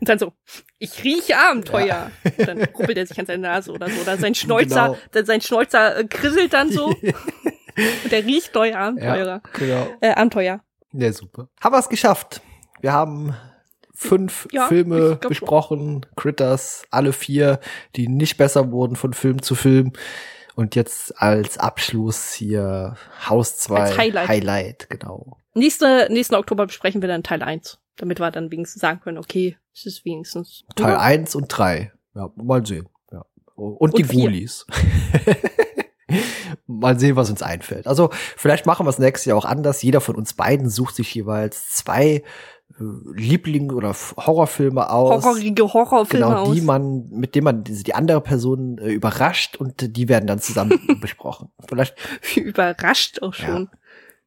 Und 0.01 0.09
dann 0.09 0.19
so, 0.19 0.33
ich 0.79 1.05
rieche 1.05 1.39
Abenteuer. 1.39 2.11
Ja. 2.39 2.45
Dann 2.45 2.65
ruppelt 2.65 2.99
er 2.99 3.07
sich 3.07 3.19
an 3.19 3.27
seine 3.27 3.43
Nase 3.43 3.71
oder 3.71 3.89
so. 3.89 4.01
Oder 4.01 4.17
sein 4.17 4.35
Schnäuzer, 4.37 4.97
genau. 5.13 5.25
sein 5.25 5.41
Schnäuzer 5.41 5.99
äh, 5.99 6.05
krisselt 6.05 6.53
dann 6.53 6.71
so. 6.71 6.87
Und 8.05 8.11
der 8.11 8.25
riecht 8.25 8.55
neue 8.55 8.77
Abenteurer. 8.77 9.43
Ja, 9.45 9.59
genau. 9.59 9.87
Äh, 10.01 10.11
Abenteuer. 10.15 10.61
Ja, 10.93 11.13
super. 11.13 11.49
Haben 11.61 11.75
wir 11.75 11.79
es 11.79 11.89
geschafft. 11.89 12.41
Wir 12.81 12.93
haben 12.93 13.37
fünf 13.97 14.47
ja, 14.53 14.69
Filme 14.69 15.17
besprochen. 15.17 16.07
Critters, 16.17 16.85
alle 16.91 17.13
vier, 17.13 17.61
die 17.97 18.09
nicht 18.09 18.37
besser 18.37 18.71
wurden 18.71 18.97
von 18.97 19.13
Film 19.15 19.43
zu 19.43 19.55
Film. 19.55 19.93
Und 20.55 20.75
jetzt 20.75 21.21
als 21.21 21.59
Abschluss 21.59 22.33
hier 22.33 22.97
Haus 23.29 23.59
2 23.59 23.97
Highlight. 23.97 24.29
Highlight, 24.29 24.91
genau. 24.91 25.39
Nächste, 25.55 26.09
nächsten 26.11 26.35
Oktober 26.35 26.67
besprechen 26.67 27.03
wir 27.03 27.09
dann 27.09 27.23
Teil 27.23 27.43
1, 27.43 27.79
damit 27.97 28.21
wir 28.21 28.31
dann 28.31 28.51
wenigstens 28.51 28.81
sagen 28.81 29.01
können, 29.01 29.19
okay, 29.19 29.57
es 29.75 29.85
ist 29.85 30.05
wenigstens. 30.05 30.65
Teil 30.75 30.93
ja. 30.93 30.99
1 30.99 31.35
und 31.35 31.49
3. 31.49 31.93
Ja, 32.15 32.31
mal 32.37 32.65
sehen. 32.65 32.89
Ja. 33.13 33.27
Und, 33.55 33.77
und 33.77 33.99
die 33.99 34.03
Ghoulies. 34.03 34.67
mal 36.67 36.99
sehen, 36.99 37.17
was 37.17 37.31
uns 37.31 37.43
einfällt. 37.43 37.87
Also 37.87 38.11
vielleicht 38.13 38.67
machen 38.67 38.87
wir 38.87 38.91
es 38.91 38.99
nächstes 38.99 39.27
Jahr 39.27 39.37
auch 39.37 39.45
anders. 39.45 39.83
Jeder 39.83 40.01
von 40.01 40.17
uns 40.17 40.35
beiden 40.35 40.69
sucht 40.69 40.97
sich 40.97 41.15
jeweils 41.15 41.71
zwei 41.71 42.23
Liebling 42.79 43.73
oder 43.73 43.95
Horrorfilme 44.17 44.91
aus. 44.91 45.25
Horrorige 45.25 45.73
Horrorfilme 45.73 46.27
genau, 46.27 46.53
die 46.53 46.61
man, 46.61 47.09
mit 47.09 47.35
denen 47.35 47.45
man 47.45 47.65
die, 47.65 47.83
die 47.83 47.95
andere 47.95 48.21
Person 48.21 48.79
äh, 48.79 48.93
überrascht 48.93 49.57
und 49.57 49.97
die 49.97 50.09
werden 50.09 50.27
dann 50.27 50.41
zusammen 50.41 50.79
besprochen. 51.01 51.51
Vielleicht 51.67 51.97
überrascht 52.37 53.23
auch 53.23 53.35
schon. 53.35 53.71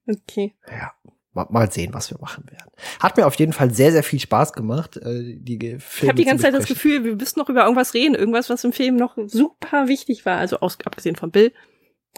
Ja. 0.08 0.16
Okay. 0.16 0.56
Ja. 0.68 0.94
Mal, 1.34 1.46
mal 1.52 1.72
sehen, 1.72 1.94
was 1.94 2.10
wir 2.10 2.18
machen 2.20 2.44
werden. 2.50 2.72
Hat 3.00 3.18
mir 3.18 3.28
auf 3.28 3.36
jeden 3.36 3.54
Fall 3.54 3.72
sehr, 3.72 3.92
sehr 3.92 4.02
viel 4.02 4.20
Spaß 4.20 4.54
gemacht, 4.54 4.98
äh, 4.98 5.36
die 5.38 5.60
Filme 5.60 5.80
Ich 5.80 6.08
habe 6.08 6.16
die 6.16 6.26
ganze 6.26 6.44
Zeit 6.46 6.56
das 6.56 6.66
Gefühl, 6.66 7.04
wir 7.04 7.16
müssen 7.16 7.38
noch 7.38 7.50
über 7.50 7.64
irgendwas 7.64 7.94
reden, 7.94 8.16
irgendwas, 8.16 8.50
was 8.50 8.64
im 8.64 8.74
Film 8.74 8.96
noch 8.96 9.16
super 9.28 9.88
wichtig 9.88 10.26
war. 10.26 10.38
Also 10.38 10.60
aus, 10.60 10.80
abgesehen 10.84 11.16
von 11.16 11.30
Bill. 11.30 11.54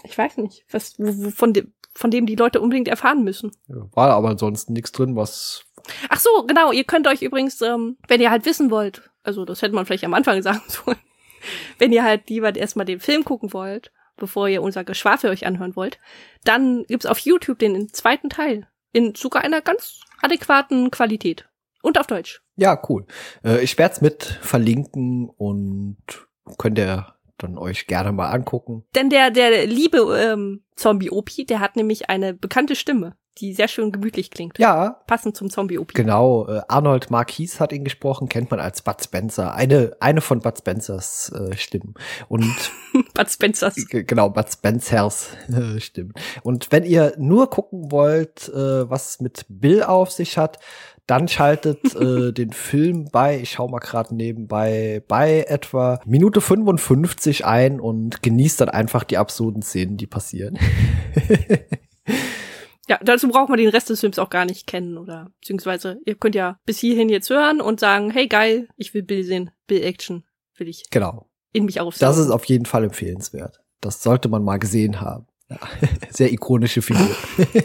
Ich 0.04 0.16
weiß 0.16 0.38
nicht, 0.38 0.64
was 0.70 0.96
von, 1.34 1.52
dem, 1.52 1.74
von 1.92 2.10
dem 2.10 2.24
die 2.24 2.36
Leute 2.36 2.62
unbedingt 2.62 2.88
erfahren 2.88 3.22
müssen. 3.22 3.52
Ja, 3.68 3.86
war 3.92 4.10
aber 4.12 4.30
ansonsten 4.30 4.72
nichts 4.72 4.92
drin, 4.92 5.14
was 5.14 5.66
Ach 6.08 6.18
so, 6.18 6.44
genau. 6.46 6.72
Ihr 6.72 6.84
könnt 6.84 7.06
euch 7.06 7.22
übrigens, 7.22 7.60
ähm, 7.60 7.96
wenn 8.08 8.20
ihr 8.20 8.30
halt 8.30 8.46
wissen 8.46 8.70
wollt, 8.70 9.10
also 9.22 9.44
das 9.44 9.62
hätte 9.62 9.74
man 9.74 9.86
vielleicht 9.86 10.04
am 10.04 10.14
Anfang 10.14 10.42
sagen 10.42 10.62
sollen, 10.66 10.98
wenn 11.78 11.92
ihr 11.92 12.04
halt 12.04 12.28
lieber 12.28 12.54
erstmal 12.54 12.86
den 12.86 13.00
Film 13.00 13.24
gucken 13.24 13.52
wollt, 13.52 13.92
bevor 14.16 14.48
ihr 14.48 14.62
unser 14.62 14.84
Geschwafel 14.84 15.30
euch 15.30 15.46
anhören 15.46 15.76
wollt, 15.76 15.98
dann 16.44 16.84
gibt's 16.84 17.06
auf 17.06 17.18
YouTube 17.18 17.58
den 17.58 17.92
zweiten 17.92 18.28
Teil 18.28 18.68
in 18.92 19.14
sogar 19.14 19.42
einer 19.42 19.60
ganz 19.60 20.00
adäquaten 20.20 20.90
Qualität 20.90 21.48
und 21.82 21.98
auf 21.98 22.06
Deutsch. 22.06 22.42
Ja, 22.56 22.80
cool. 22.88 23.06
Äh, 23.44 23.62
ich 23.62 23.78
werde 23.78 23.94
es 23.94 24.00
mit 24.00 24.22
verlinken 24.22 25.28
und 25.28 25.96
könnt 26.58 26.78
ihr 26.78 27.14
dann 27.38 27.58
euch 27.58 27.86
gerne 27.86 28.12
mal 28.12 28.30
angucken. 28.30 28.84
Denn 28.94 29.10
der 29.10 29.30
der 29.30 29.66
liebe 29.66 29.98
ähm, 30.18 30.62
Zombie 30.76 31.10
Opi, 31.10 31.44
der 31.44 31.60
hat 31.60 31.76
nämlich 31.76 32.08
eine 32.08 32.34
bekannte 32.34 32.76
Stimme 32.76 33.16
die 33.38 33.54
sehr 33.54 33.68
schön 33.68 33.92
gemütlich 33.92 34.30
klingt. 34.30 34.58
Ja. 34.58 35.00
Passend 35.06 35.36
zum 35.36 35.50
Zombie-OP. 35.50 35.94
Genau, 35.94 36.46
äh, 36.48 36.60
Arnold 36.68 37.10
Marquis 37.10 37.60
hat 37.60 37.72
ihn 37.72 37.84
gesprochen, 37.84 38.28
kennt 38.28 38.50
man 38.50 38.60
als 38.60 38.82
Bud 38.82 39.02
Spencer. 39.02 39.54
Eine, 39.54 39.96
eine 40.00 40.20
von 40.20 40.40
Bud 40.40 40.58
Spencers 40.58 41.32
äh, 41.32 41.56
Stimmen. 41.56 41.94
Und 42.28 42.72
Bud 43.14 43.30
Spencers. 43.30 43.74
Genau, 43.88 44.30
Bud 44.30 44.52
Spencers 44.52 45.30
äh, 45.48 45.80
Stimmen. 45.80 46.12
Und 46.42 46.70
wenn 46.70 46.84
ihr 46.84 47.14
nur 47.18 47.48
gucken 47.48 47.90
wollt, 47.90 48.48
äh, 48.48 48.90
was 48.90 49.20
mit 49.20 49.46
Bill 49.48 49.82
auf 49.82 50.10
sich 50.10 50.36
hat, 50.36 50.58
dann 51.06 51.26
schaltet 51.28 51.94
äh, 51.94 52.32
den 52.32 52.52
Film 52.52 53.08
bei, 53.10 53.40
ich 53.40 53.52
schau 53.52 53.68
mal 53.68 53.78
gerade 53.78 54.14
nebenbei, 54.14 55.02
bei 55.08 55.44
etwa 55.48 56.00
Minute 56.04 56.40
55 56.40 57.44
ein 57.44 57.80
und 57.80 58.22
genießt 58.22 58.60
dann 58.60 58.68
einfach 58.68 59.04
die 59.04 59.18
absurden 59.18 59.62
Szenen, 59.62 59.96
die 59.96 60.06
passieren. 60.06 60.58
Ja, 62.92 62.98
dazu 63.02 63.28
braucht 63.28 63.48
man 63.48 63.56
den 63.56 63.70
Rest 63.70 63.88
des 63.88 64.00
Films 64.00 64.18
auch 64.18 64.28
gar 64.28 64.44
nicht 64.44 64.66
kennen 64.66 64.98
oder 64.98 65.30
beziehungsweise 65.40 65.98
ihr 66.04 66.14
könnt 66.14 66.34
ja 66.34 66.58
bis 66.66 66.78
hierhin 66.78 67.08
jetzt 67.08 67.30
hören 67.30 67.62
und 67.62 67.80
sagen, 67.80 68.10
hey 68.10 68.28
geil, 68.28 68.68
ich 68.76 68.92
will 68.92 69.02
Bill 69.02 69.24
sehen, 69.24 69.50
Bill 69.66 69.82
Action 69.82 70.26
will 70.56 70.68
ich. 70.68 70.90
Genau. 70.90 71.30
In 71.52 71.64
mich 71.64 71.80
aufsaugen. 71.80 72.06
Das 72.06 72.18
ist 72.18 72.28
auf 72.28 72.44
jeden 72.44 72.66
Fall 72.66 72.84
empfehlenswert. 72.84 73.62
Das 73.80 74.02
sollte 74.02 74.28
man 74.28 74.44
mal 74.44 74.58
gesehen 74.58 75.00
haben. 75.00 75.26
Ja. 75.48 75.58
Sehr 76.10 76.30
ikonische 76.30 76.82
Figur. 76.82 77.08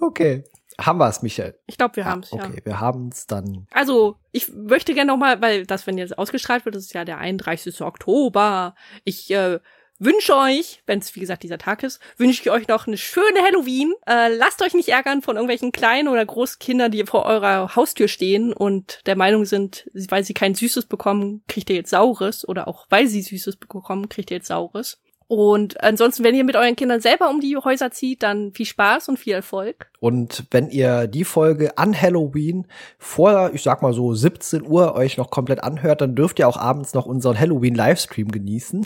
okay. 0.00 0.44
Haben 0.80 1.00
wir 1.00 1.08
es, 1.10 1.20
Michael? 1.20 1.58
Ich 1.66 1.76
glaube, 1.76 1.96
wir 1.96 2.06
ah, 2.06 2.10
haben 2.12 2.22
es, 2.22 2.32
okay, 2.32 2.60
ja. 2.60 2.64
wir 2.64 2.80
haben 2.80 3.10
es 3.12 3.26
dann. 3.26 3.66
Also, 3.72 4.16
ich 4.32 4.50
möchte 4.54 4.94
gerne 4.94 5.12
noch 5.12 5.18
mal, 5.18 5.42
weil 5.42 5.66
das, 5.66 5.86
wenn 5.86 5.98
jetzt 5.98 6.16
ausgestrahlt 6.16 6.64
wird, 6.64 6.76
das 6.76 6.84
ist 6.84 6.94
ja 6.94 7.04
der 7.04 7.18
31. 7.18 7.82
Oktober. 7.82 8.74
Ich 9.04 9.30
äh, 9.30 9.58
wünsche 10.00 10.34
euch, 10.34 10.82
wenn 10.86 10.98
es 10.98 11.14
wie 11.14 11.20
gesagt 11.20 11.44
dieser 11.44 11.58
Tag 11.58 11.84
ist, 11.84 12.00
wünsche 12.16 12.42
ich 12.42 12.50
euch 12.50 12.66
noch 12.66 12.86
eine 12.88 12.96
schöne 12.96 13.40
Halloween. 13.42 13.92
Äh, 14.06 14.34
lasst 14.34 14.62
euch 14.62 14.74
nicht 14.74 14.88
ärgern 14.88 15.22
von 15.22 15.36
irgendwelchen 15.36 15.70
kleinen 15.70 16.08
oder 16.08 16.26
großen 16.26 16.58
Kindern, 16.58 16.90
die 16.90 17.04
vor 17.04 17.26
eurer 17.26 17.76
Haustür 17.76 18.08
stehen 18.08 18.52
und 18.52 19.00
der 19.06 19.16
Meinung 19.16 19.44
sind, 19.44 19.88
weil 20.08 20.24
sie 20.24 20.34
kein 20.34 20.54
Süßes 20.54 20.86
bekommen, 20.86 21.44
kriegt 21.46 21.70
ihr 21.70 21.76
jetzt 21.76 21.90
Saures 21.90 22.48
oder 22.48 22.66
auch 22.66 22.86
weil 22.88 23.06
sie 23.06 23.22
Süßes 23.22 23.56
bekommen, 23.56 24.08
kriegt 24.08 24.30
ihr 24.30 24.38
jetzt 24.38 24.48
Saures. 24.48 24.98
Und 25.30 25.80
ansonsten, 25.80 26.24
wenn 26.24 26.34
ihr 26.34 26.42
mit 26.42 26.56
euren 26.56 26.74
Kindern 26.74 27.00
selber 27.00 27.30
um 27.30 27.38
die 27.38 27.56
Häuser 27.56 27.92
zieht, 27.92 28.24
dann 28.24 28.50
viel 28.52 28.66
Spaß 28.66 29.08
und 29.08 29.16
viel 29.16 29.34
Erfolg. 29.34 29.88
Und 30.00 30.42
wenn 30.50 30.70
ihr 30.70 31.06
die 31.06 31.22
Folge 31.22 31.78
an 31.78 31.94
Halloween 31.94 32.66
vor, 32.98 33.52
ich 33.54 33.62
sag 33.62 33.80
mal 33.80 33.92
so 33.92 34.12
17 34.12 34.66
Uhr 34.66 34.96
euch 34.96 35.18
noch 35.18 35.30
komplett 35.30 35.62
anhört, 35.62 36.00
dann 36.00 36.16
dürft 36.16 36.40
ihr 36.40 36.48
auch 36.48 36.56
abends 36.56 36.94
noch 36.94 37.06
unseren 37.06 37.38
Halloween-Livestream 37.38 38.32
genießen. 38.32 38.84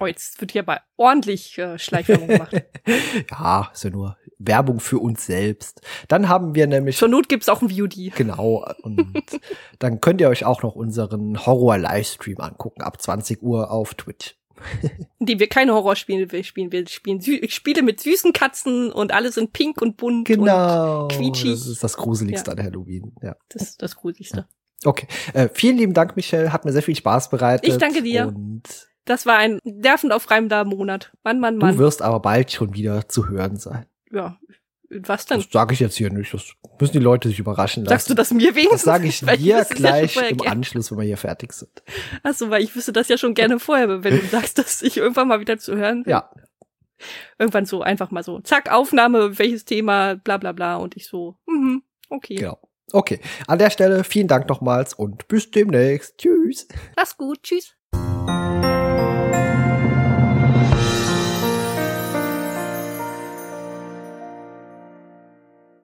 Oh, 0.00 0.06
jetzt 0.06 0.40
wird 0.40 0.50
hier 0.50 0.62
aber 0.62 0.80
ordentlich 0.96 1.56
äh, 1.58 1.78
Schleichwerbung 1.78 2.26
gemacht. 2.26 2.64
ja, 3.30 3.70
ist 3.72 3.84
ja 3.84 3.90
nur 3.90 4.16
Werbung 4.38 4.80
für 4.80 4.98
uns 4.98 5.24
selbst. 5.24 5.82
Dann 6.08 6.28
haben 6.28 6.56
wir 6.56 6.66
nämlich. 6.66 6.96
Zur 6.96 7.06
Not 7.06 7.28
gibt's 7.28 7.48
auch 7.48 7.62
ein 7.62 7.70
VOD. 7.70 8.12
Genau. 8.16 8.66
Und 8.82 9.22
dann 9.78 10.00
könnt 10.00 10.20
ihr 10.20 10.28
euch 10.28 10.44
auch 10.44 10.64
noch 10.64 10.74
unseren 10.74 11.46
Horror-Livestream 11.46 12.40
angucken 12.40 12.82
ab 12.82 13.00
20 13.00 13.40
Uhr 13.40 13.70
auf 13.70 13.94
Twitch. 13.94 14.34
Die 15.18 15.38
wir 15.38 15.48
keine 15.48 15.74
Horrorspiele 15.74 16.44
spielen. 16.44 16.72
Wir 16.72 16.86
spielen 16.86 17.20
Spiele 17.48 17.82
mit 17.82 18.00
süßen 18.00 18.32
Katzen 18.32 18.92
und 18.92 19.12
alle 19.12 19.32
sind 19.32 19.52
pink 19.52 19.80
und 19.82 19.96
bunt 19.96 20.26
genau, 20.26 21.02
und 21.02 21.12
quietschig. 21.12 21.50
Das 21.50 21.66
ist 21.66 21.84
das 21.84 21.96
Gruseligste 21.96 22.50
ja. 22.50 22.56
an 22.56 22.62
Halloween. 22.64 23.12
Ja. 23.22 23.36
Das 23.48 23.62
ist 23.62 23.82
das 23.82 23.96
Gruseligste. 23.96 24.46
Okay. 24.84 25.06
Äh, 25.32 25.48
vielen 25.52 25.78
lieben 25.78 25.94
Dank, 25.94 26.16
Michelle. 26.16 26.52
Hat 26.52 26.64
mir 26.64 26.72
sehr 26.72 26.82
viel 26.82 26.96
Spaß 26.96 27.30
bereitet. 27.30 27.68
Ich 27.68 27.78
danke 27.78 28.02
dir. 28.02 28.28
Und 28.28 28.62
das 29.04 29.26
war 29.26 29.38
ein 29.38 29.60
nervenaufreibender 29.64 30.64
Monat. 30.64 31.12
Mann, 31.24 31.40
Mann, 31.40 31.56
Mann. 31.56 31.72
Du 31.72 31.78
wirst 31.78 32.02
aber 32.02 32.20
bald 32.20 32.52
schon 32.52 32.74
wieder 32.74 33.08
zu 33.08 33.28
hören 33.28 33.56
sein. 33.56 33.86
Ja, 34.10 34.38
was 34.90 35.26
denn? 35.26 35.38
Das 35.38 35.50
sage 35.50 35.74
ich 35.74 35.80
jetzt 35.80 35.96
hier 35.96 36.10
nicht. 36.10 36.32
Das 36.32 36.44
müssen 36.80 36.92
die 36.92 36.98
Leute 36.98 37.28
sich 37.28 37.38
überraschen 37.38 37.84
lassen. 37.84 37.92
Sagst 37.92 38.10
du 38.10 38.14
das 38.14 38.30
mir 38.32 38.54
wenigstens? 38.54 38.82
Das 38.82 38.94
sage 38.94 39.06
ich 39.08 39.20
dir 39.20 39.64
gleich 39.64 40.14
ja 40.14 40.22
im 40.22 40.40
Anschluss, 40.42 40.90
wenn 40.90 40.98
wir 40.98 41.04
hier 41.04 41.16
fertig 41.16 41.52
sind. 41.52 41.82
Achso, 42.22 42.50
weil 42.50 42.62
ich 42.62 42.74
wüsste 42.74 42.92
das 42.92 43.08
ja 43.08 43.18
schon 43.18 43.34
gerne 43.34 43.58
vorher, 43.58 44.04
wenn 44.04 44.18
du 44.18 44.26
sagst, 44.26 44.58
dass 44.58 44.82
ich 44.82 44.96
irgendwann 44.96 45.28
mal 45.28 45.40
wieder 45.40 45.58
zu 45.58 45.76
hören 45.76 46.04
bin. 46.04 46.12
Ja. 46.12 46.30
Irgendwann 47.38 47.66
so 47.66 47.82
einfach 47.82 48.10
mal 48.10 48.22
so, 48.22 48.40
zack, 48.40 48.72
Aufnahme, 48.72 49.38
welches 49.38 49.64
Thema, 49.64 50.14
bla 50.14 50.38
bla 50.38 50.52
bla. 50.52 50.76
Und 50.76 50.96
ich 50.96 51.06
so, 51.06 51.36
mhm, 51.46 51.82
okay. 52.08 52.36
Genau. 52.36 52.58
Okay, 52.92 53.20
an 53.48 53.58
der 53.58 53.70
Stelle 53.70 54.04
vielen 54.04 54.28
Dank 54.28 54.48
nochmals 54.48 54.94
und 54.94 55.26
bis 55.26 55.50
demnächst. 55.50 56.18
Tschüss. 56.18 56.68
Mach's 56.96 57.16
gut, 57.16 57.42
tschüss. 57.42 57.75